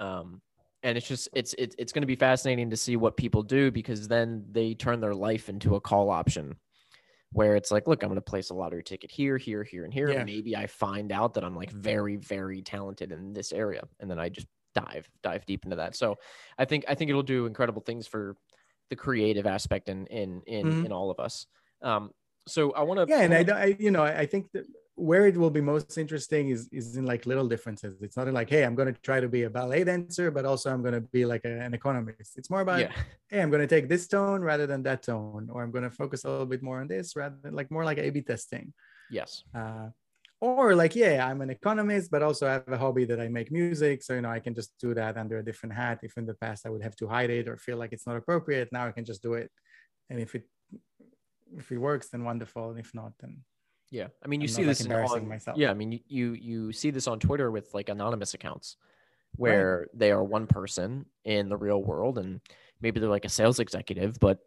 Um 0.00 0.42
and 0.82 0.96
it's 0.96 1.06
just 1.06 1.28
it's 1.32 1.54
it's, 1.58 1.74
it's 1.78 1.92
going 1.92 2.02
to 2.02 2.06
be 2.06 2.16
fascinating 2.16 2.70
to 2.70 2.76
see 2.76 2.96
what 2.96 3.16
people 3.16 3.42
do 3.42 3.70
because 3.70 4.08
then 4.08 4.44
they 4.50 4.74
turn 4.74 5.00
their 5.00 5.14
life 5.14 5.48
into 5.48 5.76
a 5.76 5.80
call 5.80 6.10
option 6.10 6.56
where 7.32 7.56
it's 7.56 7.70
like 7.70 7.86
look 7.86 8.02
i'm 8.02 8.08
going 8.08 8.16
to 8.16 8.22
place 8.22 8.50
a 8.50 8.54
lottery 8.54 8.82
ticket 8.82 9.10
here 9.10 9.36
here 9.36 9.62
here 9.62 9.84
and 9.84 9.94
here 9.94 10.10
yeah. 10.10 10.24
maybe 10.24 10.56
i 10.56 10.66
find 10.66 11.12
out 11.12 11.34
that 11.34 11.44
i'm 11.44 11.54
like 11.54 11.70
very 11.70 12.16
very 12.16 12.62
talented 12.62 13.12
in 13.12 13.32
this 13.32 13.52
area 13.52 13.82
and 14.00 14.10
then 14.10 14.18
i 14.18 14.28
just 14.28 14.46
dive 14.74 15.08
dive 15.22 15.44
deep 15.46 15.64
into 15.64 15.76
that 15.76 15.94
so 15.96 16.16
i 16.58 16.64
think 16.64 16.84
i 16.88 16.94
think 16.94 17.08
it'll 17.08 17.22
do 17.22 17.46
incredible 17.46 17.82
things 17.82 18.06
for 18.06 18.36
the 18.88 18.96
creative 18.96 19.46
aspect 19.46 19.88
in 19.88 20.06
in 20.06 20.42
in, 20.46 20.66
mm-hmm. 20.66 20.86
in 20.86 20.92
all 20.92 21.10
of 21.10 21.18
us 21.20 21.46
um 21.82 22.10
so 22.46 22.72
i 22.72 22.82
want 22.82 22.98
to 22.98 23.06
yeah 23.08 23.22
and 23.22 23.50
I, 23.50 23.62
I 23.62 23.76
you 23.78 23.90
know 23.90 24.02
i 24.02 24.26
think 24.26 24.50
that 24.52 24.64
where 25.00 25.26
it 25.26 25.36
will 25.36 25.50
be 25.50 25.60
most 25.60 25.96
interesting 25.96 26.50
is 26.50 26.68
is 26.70 26.96
in 26.96 27.06
like 27.06 27.24
little 27.24 27.48
differences. 27.48 28.02
It's 28.02 28.16
not 28.16 28.30
like, 28.32 28.50
hey, 28.50 28.64
I'm 28.64 28.74
going 28.74 28.92
to 28.92 29.00
try 29.00 29.18
to 29.20 29.28
be 29.28 29.44
a 29.44 29.50
ballet 29.50 29.84
dancer, 29.84 30.30
but 30.30 30.44
also 30.44 30.70
I'm 30.70 30.82
going 30.82 30.94
to 30.94 31.00
be 31.00 31.24
like 31.24 31.44
a, 31.44 31.60
an 31.60 31.72
economist. 31.74 32.36
It's 32.36 32.50
more 32.50 32.60
about, 32.60 32.80
yeah. 32.80 32.92
hey, 33.28 33.40
I'm 33.40 33.50
going 33.50 33.66
to 33.66 33.74
take 33.74 33.88
this 33.88 34.06
tone 34.06 34.42
rather 34.42 34.66
than 34.66 34.82
that 34.84 35.02
tone, 35.02 35.48
or 35.50 35.62
I'm 35.62 35.70
going 35.70 35.84
to 35.84 35.90
focus 35.90 36.24
a 36.24 36.30
little 36.30 36.46
bit 36.54 36.62
more 36.62 36.80
on 36.80 36.88
this 36.88 37.16
rather 37.16 37.36
than 37.42 37.54
like 37.54 37.70
more 37.70 37.84
like 37.84 37.98
A/B 37.98 38.22
testing. 38.22 38.72
Yes. 39.10 39.42
Uh, 39.54 39.88
or 40.40 40.74
like, 40.74 40.94
yeah, 40.96 41.26
I'm 41.26 41.40
an 41.42 41.50
economist, 41.50 42.10
but 42.10 42.22
also 42.22 42.46
I 42.46 42.52
have 42.52 42.68
a 42.68 42.78
hobby 42.78 43.04
that 43.06 43.20
I 43.20 43.28
make 43.28 43.50
music, 43.52 44.02
so 44.02 44.14
you 44.14 44.22
know 44.22 44.30
I 44.30 44.40
can 44.40 44.54
just 44.54 44.72
do 44.78 44.94
that 44.94 45.16
under 45.16 45.38
a 45.38 45.44
different 45.44 45.74
hat. 45.74 46.00
If 46.02 46.16
in 46.16 46.26
the 46.26 46.34
past 46.34 46.66
I 46.66 46.70
would 46.70 46.82
have 46.82 46.96
to 46.96 47.08
hide 47.08 47.30
it 47.30 47.48
or 47.48 47.56
feel 47.56 47.76
like 47.76 47.92
it's 47.92 48.06
not 48.06 48.16
appropriate, 48.16 48.68
now 48.72 48.86
I 48.86 48.92
can 48.92 49.04
just 49.04 49.22
do 49.22 49.34
it, 49.34 49.50
and 50.08 50.18
if 50.18 50.34
it 50.34 50.44
if 51.56 51.72
it 51.72 51.78
works, 51.78 52.08
then 52.08 52.24
wonderful, 52.24 52.70
and 52.70 52.78
if 52.78 52.94
not, 52.94 53.12
then 53.20 53.42
yeah, 53.90 54.08
I 54.24 54.28
mean, 54.28 54.40
you 54.40 54.46
I'm 54.46 54.54
see 54.54 54.64
this 54.64 54.86
like 54.86 55.10
on, 55.10 55.28
myself. 55.28 55.56
Yeah, 55.58 55.70
I 55.70 55.74
mean, 55.74 55.92
you, 55.92 56.00
you 56.08 56.32
you 56.32 56.72
see 56.72 56.90
this 56.90 57.06
on 57.06 57.18
Twitter 57.18 57.50
with 57.50 57.72
like 57.74 57.88
anonymous 57.88 58.34
accounts, 58.34 58.76
where 59.36 59.80
right. 59.80 59.88
they 59.98 60.10
are 60.12 60.22
one 60.22 60.46
person 60.46 61.06
in 61.24 61.48
the 61.48 61.56
real 61.56 61.82
world, 61.82 62.18
and 62.18 62.40
maybe 62.80 63.00
they're 63.00 63.08
like 63.08 63.24
a 63.24 63.30
sales 63.30 63.58
executive, 63.58 64.18
but 64.20 64.38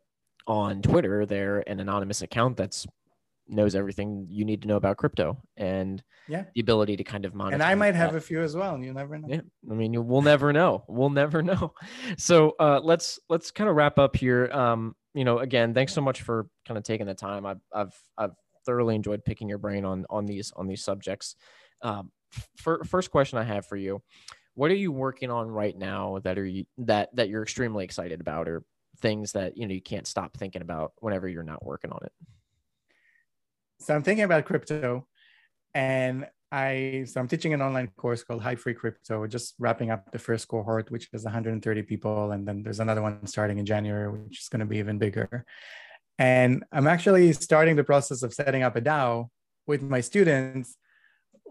on 0.48 0.82
Twitter 0.82 1.26
they're 1.26 1.64
an 1.70 1.80
anonymous 1.80 2.22
account 2.22 2.58
that's 2.58 2.86
knows 3.48 3.76
everything 3.76 4.26
you 4.30 4.46
need 4.46 4.62
to 4.62 4.68
know 4.68 4.78
about 4.78 4.98
crypto 4.98 5.38
and 5.58 6.02
yeah 6.30 6.46
the 6.56 6.62
ability 6.62 6.96
to 6.96 7.04
kind 7.04 7.26
of 7.26 7.36
monitor 7.36 7.56
and 7.56 7.64
i 7.64 7.76
might 7.76 7.92
that. 7.92 7.98
have 7.98 8.16
a 8.16 8.22
few 8.22 8.42
as 8.42 8.56
well 8.56 8.74
and 8.74 8.86
you 8.86 8.94
never 8.94 9.18
know 9.18 9.28
yeah 9.30 9.42
i 9.70 9.74
mean 9.74 9.94
you, 9.94 10.02
we'll 10.02 10.22
never 10.22 10.54
know 10.54 10.84
we'll 10.88 11.10
never 11.10 11.42
know 11.44 11.74
so 12.18 12.56
uh, 12.60 12.80
let's 12.82 13.20
let's 13.30 13.52
kind 13.52 13.70
of 13.70 13.76
wrap 13.76 14.00
up 14.00 14.16
here 14.16 14.50
um 14.54 14.96
you 15.14 15.26
know 15.26 15.40
again 15.40 15.74
thanks 15.74 15.94
so 15.94 16.00
much 16.00 16.22
for 16.22 16.48
kind 16.66 16.78
of 16.78 16.86
taking 16.86 17.06
the 17.06 17.14
time 17.14 17.46
i've 17.46 17.60
i've 17.74 17.94
i've 18.18 18.32
thoroughly 18.66 18.96
enjoyed 18.96 19.26
picking 19.26 19.50
your 19.50 19.58
brain 19.58 19.86
on 19.86 20.06
on 20.10 20.26
these 20.26 20.52
on 20.56 20.68
these 20.68 20.84
subjects. 20.84 21.36
Um, 21.82 22.12
first 22.58 23.12
question 23.12 23.38
I 23.38 23.44
have 23.44 23.66
for 23.66 23.76
you: 23.76 24.02
What 24.56 24.72
are 24.72 24.76
you 24.76 24.92
working 24.92 25.32
on 25.32 25.48
right 25.48 25.78
now 25.78 26.20
that 26.24 26.38
are 26.38 26.46
you, 26.46 26.66
that 26.80 27.16
that 27.16 27.30
you're 27.30 27.44
extremely 27.44 27.84
excited 27.84 28.22
about, 28.22 28.48
or 28.48 28.64
things 29.02 29.34
that 29.34 29.58
you 29.58 29.68
know 29.68 29.74
you 29.74 29.82
can't 29.82 30.08
stop 30.08 30.38
thinking 30.38 30.62
about 30.62 30.94
whenever 31.00 31.28
you're 31.28 31.44
not 31.44 31.66
working 31.66 31.92
on 31.92 32.00
it? 32.04 32.12
So 33.80 33.94
I'm 33.94 34.04
thinking 34.04 34.24
about 34.24 34.46
crypto, 34.46 35.08
and 35.74 36.28
I 36.54 37.06
so 37.08 37.20
I'm 37.20 37.28
teaching 37.28 37.56
an 37.56 37.64
online 37.64 37.88
course 37.98 38.24
called 38.24 38.44
Hype 38.44 38.60
Free 38.60 38.76
Crypto. 38.76 39.20
We're 39.20 39.28
just 39.28 39.56
wrapping 39.58 39.90
up 39.90 40.12
the 40.12 40.20
first 40.20 40.48
cohort, 40.48 40.92
which 40.92 41.10
is 41.12 41.24
130 41.24 41.82
people, 41.82 42.32
and 42.32 42.48
then 42.48 42.62
there's 42.62 42.80
another 42.80 43.02
one 43.02 43.26
starting 43.26 43.58
in 43.58 43.66
January, 43.66 44.08
which 44.12 44.40
is 44.42 44.50
going 44.50 44.60
to 44.60 44.68
be 44.68 44.78
even 44.78 45.00
bigger. 45.00 45.46
And 46.20 46.64
I'm 46.72 46.88
actually 46.88 47.34
starting 47.34 47.76
the 47.76 47.84
process 47.84 48.24
of 48.24 48.34
setting 48.34 48.64
up 48.64 48.76
a 48.76 48.82
DAO 48.82 49.30
with 49.66 49.82
my 49.82 50.02
students 50.02 50.78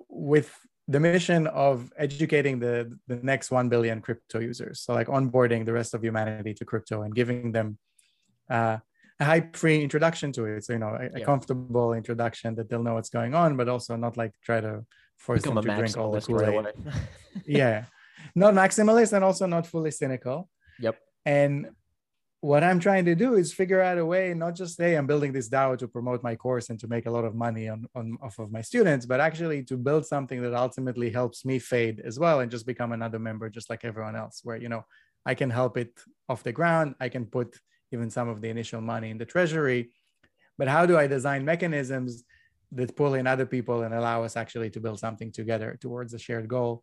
with 0.08 0.54
the 0.88 1.00
mission 1.00 1.46
of 1.46 1.92
educating 1.96 2.58
the, 2.58 2.96
the 3.06 3.16
next 3.16 3.50
1 3.50 3.68
billion 3.68 4.00
crypto 4.00 4.40
users. 4.40 4.80
So, 4.80 4.92
like 4.92 5.08
onboarding 5.08 5.64
the 5.64 5.72
rest 5.72 5.94
of 5.94 6.02
humanity 6.02 6.54
to 6.54 6.64
crypto 6.64 7.02
and 7.02 7.14
giving 7.14 7.52
them 7.52 7.78
uh, 8.50 8.78
a 9.20 9.24
hype 9.24 9.56
free 9.56 9.82
introduction 9.82 10.32
to 10.32 10.44
it. 10.44 10.64
So, 10.64 10.74
you 10.74 10.78
know, 10.78 10.96
a, 10.98 11.04
yeah. 11.04 11.22
a, 11.22 11.24
comfortable 11.24 11.94
introduction 11.94 12.54
that 12.56 12.68
they'll 12.68 12.82
know 12.82 12.94
what's 12.94 13.10
going 13.10 13.34
on, 13.34 13.56
but 13.56 13.68
also 13.68 13.96
not 13.96 14.16
like 14.16 14.32
try 14.44 14.60
to 14.60 14.84
force 15.16 15.42
Become 15.42 15.56
them 15.56 15.64
to 15.64 15.76
drink 15.76 15.96
all 15.96 16.12
the 16.12 16.20
Kool-Aid. 16.20 16.48
away. 16.48 16.72
yeah, 17.46 17.84
not 18.34 18.54
maximalist 18.54 19.12
and 19.12 19.24
also 19.24 19.46
not 19.46 19.66
fully 19.66 19.90
cynical. 19.90 20.48
Yep. 20.80 20.98
And 21.24 21.70
what 22.42 22.64
I'm 22.64 22.80
trying 22.80 23.04
to 23.04 23.14
do 23.14 23.36
is 23.36 23.52
figure 23.52 23.80
out 23.80 23.98
a 23.98 24.04
way, 24.04 24.34
not 24.34 24.56
just 24.56 24.76
say 24.76 24.96
I'm 24.96 25.06
building 25.06 25.32
this 25.32 25.48
DAO 25.48 25.78
to 25.78 25.86
promote 25.86 26.24
my 26.24 26.34
course 26.34 26.70
and 26.70 26.80
to 26.80 26.88
make 26.88 27.06
a 27.06 27.10
lot 27.10 27.24
of 27.24 27.36
money 27.36 27.68
on, 27.68 27.86
on 27.94 28.18
off 28.20 28.40
of 28.40 28.50
my 28.50 28.60
students, 28.60 29.06
but 29.06 29.20
actually 29.20 29.62
to 29.62 29.76
build 29.76 30.04
something 30.04 30.42
that 30.42 30.52
ultimately 30.52 31.08
helps 31.08 31.44
me 31.44 31.60
fade 31.60 32.02
as 32.04 32.18
well 32.18 32.40
and 32.40 32.50
just 32.50 32.66
become 32.66 32.90
another 32.90 33.20
member, 33.20 33.48
just 33.48 33.70
like 33.70 33.84
everyone 33.84 34.16
else, 34.16 34.40
where 34.42 34.56
you 34.56 34.68
know 34.68 34.84
I 35.24 35.34
can 35.34 35.50
help 35.50 35.76
it 35.76 35.92
off 36.28 36.42
the 36.42 36.50
ground. 36.50 36.96
I 36.98 37.08
can 37.10 37.26
put 37.26 37.56
even 37.92 38.10
some 38.10 38.28
of 38.28 38.40
the 38.40 38.48
initial 38.48 38.80
money 38.80 39.10
in 39.10 39.18
the 39.18 39.24
treasury. 39.24 39.92
But 40.58 40.66
how 40.66 40.84
do 40.84 40.98
I 40.98 41.06
design 41.06 41.44
mechanisms 41.44 42.24
that 42.72 42.96
pull 42.96 43.14
in 43.14 43.28
other 43.28 43.46
people 43.46 43.82
and 43.82 43.94
allow 43.94 44.24
us 44.24 44.36
actually 44.36 44.70
to 44.70 44.80
build 44.80 44.98
something 44.98 45.30
together 45.30 45.78
towards 45.80 46.12
a 46.12 46.18
shared 46.18 46.48
goal 46.48 46.82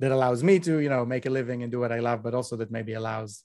that 0.00 0.12
allows 0.12 0.44
me 0.44 0.58
to, 0.60 0.80
you 0.80 0.90
know, 0.90 1.06
make 1.06 1.24
a 1.24 1.30
living 1.30 1.62
and 1.62 1.72
do 1.72 1.80
what 1.80 1.92
I 1.92 2.00
love, 2.00 2.22
but 2.22 2.34
also 2.34 2.56
that 2.56 2.70
maybe 2.70 2.92
allows 2.92 3.44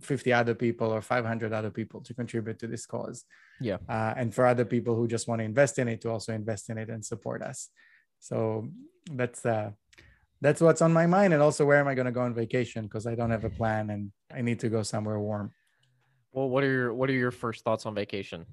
50 0.00 0.32
other 0.32 0.54
people 0.54 0.88
or 0.88 1.00
500 1.00 1.52
other 1.52 1.70
people 1.70 2.00
to 2.02 2.14
contribute 2.14 2.58
to 2.58 2.66
this 2.66 2.86
cause. 2.86 3.24
Yeah. 3.60 3.78
Uh, 3.88 4.14
and 4.16 4.34
for 4.34 4.46
other 4.46 4.64
people 4.64 4.94
who 4.96 5.06
just 5.06 5.28
want 5.28 5.40
to 5.40 5.44
invest 5.44 5.78
in 5.78 5.88
it 5.88 6.00
to 6.02 6.10
also 6.10 6.32
invest 6.32 6.70
in 6.70 6.78
it 6.78 6.88
and 6.90 7.04
support 7.04 7.42
us. 7.42 7.68
So 8.20 8.68
that's 9.12 9.44
uh, 9.44 9.70
that's 10.40 10.60
what's 10.60 10.82
on 10.82 10.92
my 10.92 11.06
mind, 11.06 11.32
and 11.32 11.42
also 11.42 11.64
where 11.64 11.78
am 11.78 11.88
I 11.88 11.94
going 11.94 12.06
to 12.06 12.12
go 12.12 12.22
on 12.22 12.34
vacation 12.34 12.84
because 12.84 13.06
I 13.06 13.14
don't 13.14 13.30
have 13.30 13.44
a 13.44 13.50
plan 13.50 13.90
and 13.90 14.12
I 14.34 14.42
need 14.42 14.60
to 14.60 14.68
go 14.68 14.82
somewhere 14.82 15.18
warm. 15.18 15.52
Well, 16.32 16.48
what 16.48 16.64
are 16.64 16.70
your 16.70 16.94
what 16.94 17.08
are 17.10 17.14
your 17.14 17.30
first 17.30 17.64
thoughts 17.64 17.86
on 17.86 17.94
vacation? 17.94 18.46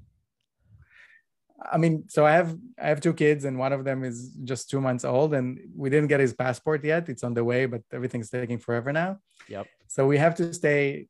I 1.71 1.77
mean, 1.77 2.05
so 2.07 2.25
I 2.25 2.31
have 2.31 2.57
I 2.79 2.87
have 2.87 3.01
two 3.01 3.13
kids, 3.13 3.45
and 3.45 3.57
one 3.57 3.73
of 3.73 3.83
them 3.83 4.03
is 4.03 4.31
just 4.43 4.69
two 4.69 4.81
months 4.81 5.05
old, 5.05 5.33
and 5.33 5.59
we 5.75 5.89
didn't 5.89 6.07
get 6.07 6.19
his 6.19 6.33
passport 6.33 6.83
yet. 6.83 7.09
It's 7.09 7.23
on 7.23 7.33
the 7.33 7.43
way, 7.43 7.65
but 7.65 7.81
everything's 7.91 8.29
taking 8.29 8.57
forever 8.57 8.91
now. 8.93 9.19
Yep. 9.47 9.67
So 9.87 10.07
we 10.07 10.17
have 10.17 10.35
to 10.35 10.53
stay 10.53 11.07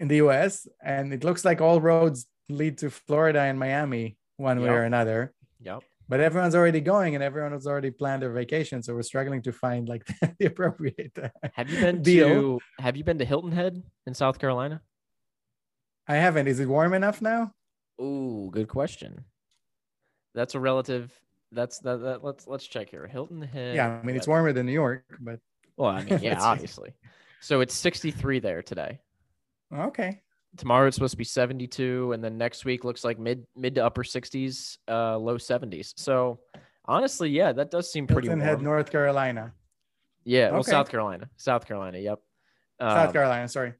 in 0.00 0.08
the 0.08 0.16
U.S., 0.16 0.66
and 0.82 1.12
it 1.12 1.24
looks 1.24 1.44
like 1.44 1.60
all 1.60 1.80
roads 1.80 2.26
lead 2.48 2.78
to 2.78 2.90
Florida 2.90 3.40
and 3.40 3.58
Miami 3.58 4.16
one 4.36 4.60
way 4.60 4.66
Yep. 4.66 4.74
or 4.74 4.82
another. 4.82 5.32
Yep. 5.60 5.82
But 6.08 6.20
everyone's 6.20 6.54
already 6.54 6.80
going, 6.80 7.14
and 7.16 7.24
everyone 7.24 7.50
has 7.52 7.66
already 7.66 7.90
planned 7.90 8.22
their 8.22 8.30
vacation. 8.30 8.82
So 8.82 8.94
we're 8.94 9.02
struggling 9.02 9.42
to 9.42 9.52
find 9.52 9.88
like 9.88 10.06
the 10.38 10.46
appropriate. 10.46 11.12
uh, 11.20 11.28
Have 11.54 11.68
you 11.70 11.80
been 11.80 12.02
Deal. 12.02 12.28
to 12.28 12.60
Have 12.78 12.96
you 12.96 13.02
been 13.02 13.18
to 13.18 13.24
Hilton 13.24 13.50
Head 13.52 13.82
in 14.06 14.14
South 14.14 14.38
Carolina? 14.38 14.82
I 16.06 16.14
haven't. 16.16 16.46
Is 16.46 16.60
it 16.60 16.68
warm 16.68 16.94
enough 16.94 17.20
now? 17.20 17.52
Ooh, 18.00 18.50
good 18.52 18.68
question. 18.68 19.24
That's 20.34 20.54
a 20.54 20.60
relative. 20.60 21.12
That's 21.50 21.78
that. 21.80 22.02
that 22.02 22.22
let's 22.22 22.46
let's 22.46 22.66
check 22.66 22.88
here. 22.90 23.06
Hilton 23.08 23.42
Head. 23.42 23.74
Yeah, 23.74 23.98
I 24.00 24.06
mean 24.06 24.14
it's 24.14 24.28
warmer 24.28 24.52
than 24.52 24.66
New 24.66 24.72
York, 24.72 25.02
but 25.20 25.40
Well, 25.76 25.90
I 25.90 26.04
mean, 26.04 26.18
yeah, 26.22 26.40
obviously. 26.40 26.92
So 27.40 27.60
it's 27.62 27.74
63 27.74 28.38
there 28.40 28.62
today. 28.62 29.00
Okay. 29.72 30.20
Tomorrow 30.56 30.86
it's 30.88 30.96
supposed 30.96 31.10
to 31.12 31.18
be 31.18 31.24
72, 31.24 32.12
and 32.12 32.24
then 32.24 32.38
next 32.38 32.64
week 32.64 32.82
looks 32.84 33.04
like 33.04 33.18
mid 33.18 33.46
mid 33.56 33.74
to 33.74 33.84
upper 33.84 34.02
60s, 34.02 34.78
uh, 34.88 35.18
low 35.18 35.36
70s. 35.36 35.92
So 35.96 36.40
honestly, 36.86 37.28
yeah, 37.28 37.52
that 37.52 37.70
does 37.70 37.92
seem 37.92 38.06
pretty 38.06 38.28
Hilton 38.28 38.38
warm. 38.40 38.48
Head, 38.58 38.62
North 38.64 38.90
Carolina, 38.90 39.52
yeah, 40.24 40.50
well, 40.50 40.60
Okay. 40.60 40.70
South 40.70 40.88
Carolina, 40.90 41.28
South 41.36 41.66
Carolina. 41.66 41.98
Yep. 41.98 42.20
South 42.80 43.06
Um, 43.08 43.12
Carolina. 43.12 43.48
Sorry, 43.48 43.74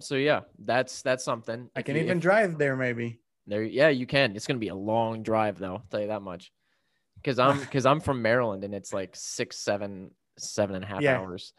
So 0.00 0.14
yeah, 0.14 0.40
that's 0.58 1.02
that's 1.02 1.24
something. 1.24 1.68
I 1.76 1.80
If 1.80 1.86
can 1.86 1.96
you- 1.96 2.02
even 2.04 2.18
if- 2.18 2.22
drive 2.22 2.56
there. 2.58 2.76
Maybe. 2.76 3.20
There, 3.46 3.62
yeah, 3.62 3.88
you 3.88 4.06
can. 4.06 4.34
It's 4.36 4.46
gonna 4.46 4.58
be 4.58 4.68
a 4.68 4.74
long 4.74 5.22
drive 5.22 5.58
though. 5.58 5.74
I'll 5.76 5.86
tell 5.90 6.00
you 6.00 6.08
that 6.08 6.22
much. 6.22 6.52
Because 7.16 7.38
I'm 7.38 7.58
because 7.60 7.84
I'm 7.84 8.00
from 8.00 8.22
Maryland 8.22 8.64
and 8.64 8.74
it's 8.74 8.92
like 8.94 9.14
six, 9.14 9.58
seven, 9.58 10.10
seven 10.38 10.74
and 10.76 10.84
a 10.84 10.86
half 10.86 11.02
Yeah. 11.02 11.18
hours. 11.18 11.52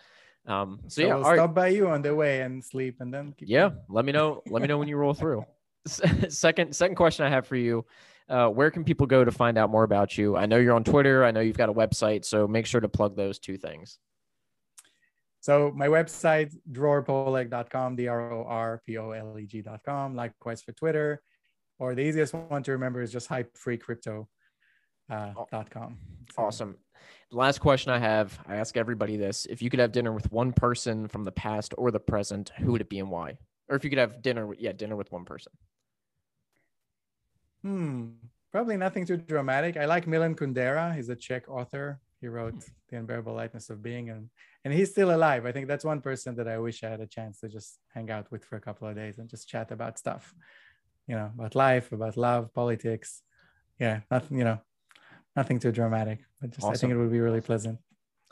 Um. 0.50 0.80
So, 0.88 1.02
So, 1.02 1.08
yeah, 1.08 1.14
right. 1.22 1.36
stop 1.38 1.54
by 1.54 1.68
you 1.70 1.88
on 1.88 2.02
the 2.02 2.14
way 2.16 2.42
and 2.42 2.64
sleep, 2.64 2.98
and 3.02 3.14
then 3.14 3.34
keep 3.38 3.48
Yeah. 3.48 3.70
going. 3.70 3.82
Let 3.90 4.06
me 4.06 4.12
know. 4.12 4.42
Let 4.48 4.62
me 4.62 4.68
know 4.68 4.78
when 4.80 4.88
you 4.88 4.98
roll 4.98 5.14
through. 5.14 5.46
Second, 6.30 6.76
second 6.76 6.96
question 6.96 7.26
I 7.26 7.30
have 7.30 7.48
for 7.48 7.56
you. 7.56 7.86
Uh, 8.28 8.50
where 8.50 8.70
can 8.70 8.84
people 8.84 9.08
go 9.08 9.24
to 9.24 9.32
find 9.32 9.58
out 9.58 9.70
more 9.72 9.84
about 9.84 10.18
you? 10.18 10.36
I 10.36 10.46
know 10.46 10.58
you're 10.58 10.76
on 10.76 10.84
Twitter. 10.84 11.24
I 11.24 11.32
know 11.32 11.40
you've 11.40 11.58
got 11.58 11.70
a 11.70 11.74
website, 11.74 12.26
so 12.26 12.48
make 12.48 12.66
sure 12.68 12.82
to 12.82 12.90
plug 12.90 13.16
those 13.16 13.40
two 13.40 13.58
things. 13.58 13.98
So 15.40 15.72
my 15.74 15.88
website, 15.88 16.54
drorpoleg.com, 16.72 17.96
D-R-O-R-P-O-L-E-G.com. 17.96 20.16
Likewise 20.16 20.62
for 20.62 20.74
Twitter. 20.74 21.22
Or 21.80 21.96
the 21.96 22.02
easiest 22.02 22.34
one 22.34 22.62
to 22.64 22.74
remember 22.74 23.02
is 23.02 23.12
just 23.12 23.30
hypefreecrypto.com. 23.30 24.28
Uh, 25.10 25.34
dot 25.52 25.72
com. 25.72 25.98
So- 26.36 26.44
Awesome. 26.44 26.76
Last 27.32 27.60
question 27.60 27.92
I 27.92 28.00
have. 28.00 28.40
I 28.48 28.56
ask 28.56 28.76
everybody 28.76 29.18
this: 29.18 29.46
If 29.46 29.62
you 29.62 29.70
could 29.70 29.80
have 29.80 29.92
dinner 29.92 30.12
with 30.12 30.32
one 30.32 30.52
person 30.54 31.08
from 31.08 31.24
the 31.24 31.32
past 31.32 31.74
or 31.78 31.92
the 31.92 32.00
present, 32.00 32.52
who 32.58 32.72
would 32.72 32.82
it 32.82 32.90
be 32.90 33.00
and 33.00 33.12
why? 33.12 33.38
Or 33.70 33.76
if 33.76 33.84
you 33.84 33.90
could 33.90 34.00
have 34.00 34.22
dinner, 34.22 34.54
yeah, 34.58 34.72
dinner 34.72 34.96
with 34.96 35.12
one 35.12 35.26
person. 35.26 35.52
Hmm. 37.64 38.08
Probably 38.52 38.78
nothing 38.78 39.06
too 39.06 39.18
dramatic. 39.18 39.78
I 39.78 39.86
like 39.86 40.08
Milan 40.08 40.34
Kundera. 40.34 40.96
He's 40.96 41.10
a 41.10 41.16
Czech 41.16 41.48
author. 41.48 42.00
He 42.20 42.28
wrote 42.28 42.56
The 42.90 42.98
Unbearable 42.98 43.34
Lightness 43.34 43.70
of 43.70 43.82
Being, 43.84 44.10
and 44.10 44.30
and 44.66 44.74
he's 44.74 44.90
still 44.90 45.16
alive. 45.16 45.46
I 45.46 45.52
think 45.52 45.68
that's 45.68 45.86
one 45.86 46.02
person 46.02 46.36
that 46.36 46.48
I 46.48 46.58
wish 46.58 46.84
I 46.84 46.90
had 46.90 47.00
a 47.00 47.08
chance 47.08 47.40
to 47.42 47.48
just 47.48 47.80
hang 47.94 48.10
out 48.10 48.30
with 48.32 48.44
for 48.44 48.56
a 48.58 48.62
couple 48.62 48.88
of 48.88 48.96
days 48.96 49.20
and 49.20 49.30
just 49.30 49.48
chat 49.48 49.72
about 49.72 50.00
stuff, 50.00 50.34
you 51.08 51.16
know, 51.16 51.32
about 51.34 51.56
life, 51.56 51.92
about 51.92 52.18
love, 52.18 52.54
politics. 52.54 53.22
Yeah, 53.80 54.02
nothing, 54.12 54.38
you 54.38 54.44
know, 54.44 54.60
nothing 55.36 55.60
too 55.60 55.72
dramatic. 55.72 56.20
But 56.42 56.52
just 56.52 56.68
I 56.68 56.74
think 56.74 56.94
it 56.94 56.98
would 56.98 57.12
be 57.12 57.20
really 57.20 57.42
pleasant. 57.42 57.80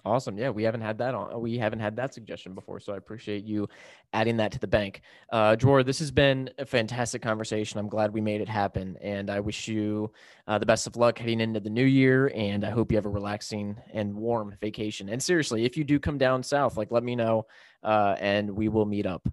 Awesome. 0.06 0.38
Yeah, 0.38 0.52
we 0.52 0.64
haven't 0.64 0.82
had 0.82 1.00
that 1.00 1.14
on. 1.16 1.42
We 1.42 1.58
haven't 1.58 1.80
had 1.80 1.98
that 1.98 2.14
suggestion 2.14 2.54
before, 2.54 2.80
so 2.80 2.94
I 2.94 2.98
appreciate 2.98 3.44
you 3.44 3.68
adding 4.14 4.38
that 4.38 4.54
to 4.54 4.60
the 4.60 4.68
bank. 4.68 5.02
Uh, 5.32 5.56
Dror, 5.56 5.84
this 5.84 6.00
has 6.00 6.12
been 6.12 6.50
a 6.58 6.66
fantastic 6.66 7.22
conversation. 7.22 7.78
I'm 7.78 7.90
glad 7.90 8.14
we 8.14 8.22
made 8.22 8.40
it 8.40 8.48
happen, 8.48 8.96
and 9.02 9.30
I 9.30 9.42
wish 9.42 9.68
you 9.68 10.14
uh, 10.48 10.60
the 10.60 10.66
best 10.66 10.88
of 10.88 10.96
luck 10.96 11.18
heading 11.18 11.42
into 11.42 11.60
the 11.60 11.70
new 11.70 11.84
year. 11.84 12.32
And 12.34 12.64
I 12.64 12.70
hope 12.70 12.92
you 12.92 12.98
have 12.98 13.06
a 13.06 13.10
relaxing 13.10 13.76
and 13.92 14.16
warm 14.16 14.56
vacation. 14.62 15.10
And 15.10 15.22
seriously, 15.22 15.66
if 15.66 15.76
you 15.76 15.84
do 15.84 16.00
come 16.00 16.18
down 16.18 16.42
south, 16.42 16.78
like 16.78 16.92
let 16.92 17.04
me 17.04 17.16
know, 17.16 17.48
uh, 17.84 18.16
and 18.20 18.52
we 18.52 18.70
will 18.70 18.86
meet 18.86 19.06
up. 19.06 19.28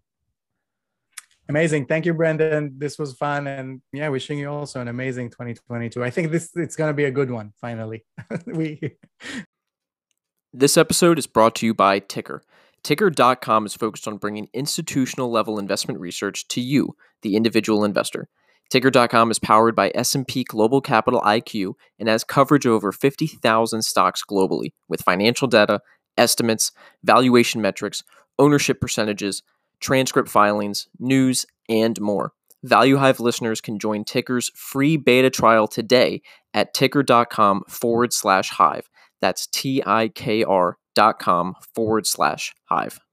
Amazing. 1.48 1.86
Thank 1.86 2.06
you, 2.06 2.14
Brendan. 2.14 2.74
This 2.78 2.98
was 2.98 3.14
fun. 3.14 3.46
And 3.46 3.82
yeah, 3.92 4.08
wishing 4.08 4.38
you 4.38 4.48
also 4.48 4.80
an 4.80 4.88
amazing 4.88 5.30
2022. 5.30 6.02
I 6.02 6.10
think 6.10 6.30
this 6.30 6.50
it's 6.54 6.76
gonna 6.76 6.94
be 6.94 7.04
a 7.04 7.10
good 7.10 7.30
one, 7.30 7.52
finally. 7.60 8.04
we 8.46 8.80
This 10.56 10.76
episode 10.76 11.18
is 11.18 11.26
brought 11.26 11.56
to 11.56 11.66
you 11.66 11.74
by 11.74 11.98
TIKR. 11.98 12.40
TIKR.com 12.84 13.66
is 13.66 13.74
focused 13.74 14.06
on 14.06 14.18
bringing 14.18 14.48
institutional 14.54 15.28
level 15.28 15.58
investment 15.58 15.98
research 15.98 16.46
to 16.48 16.60
you, 16.60 16.94
the 17.22 17.34
individual 17.34 17.82
investor. 17.82 18.28
TIKR.com 18.72 19.30
is 19.32 19.38
powered 19.40 19.74
by 19.74 19.90
S&P 19.94 20.44
Global 20.44 20.80
Capital 20.80 21.20
IQ 21.22 21.74
and 21.98 22.08
has 22.08 22.24
coverage 22.24 22.66
over 22.66 22.92
50,000 22.92 23.82
stocks 23.82 24.22
globally 24.22 24.72
with 24.88 25.02
financial 25.02 25.48
data, 25.48 25.80
estimates, 26.16 26.70
valuation 27.02 27.60
metrics, 27.60 28.04
ownership 28.38 28.80
percentages, 28.80 29.42
transcript 29.84 30.28
filings, 30.28 30.88
news, 30.98 31.46
and 31.68 32.00
more. 32.00 32.32
Value 32.64 32.96
Hive 32.96 33.20
listeners 33.20 33.60
can 33.60 33.78
join 33.78 34.04
TIKR's 34.04 34.50
free 34.54 34.96
beta 34.96 35.28
trial 35.28 35.68
today 35.68 36.22
at 36.54 36.74
tikr.com 36.74 37.62
forward 37.68 38.12
slash 38.14 38.48
hive. 38.48 38.88
That's 39.20 39.46
T 39.46 39.82
I 39.84 40.08
K 40.08 40.42
R 40.42 40.78
dot 40.94 41.18
com 41.18 41.54
forward 41.74 42.06
slash 42.06 42.54
hive. 42.64 43.03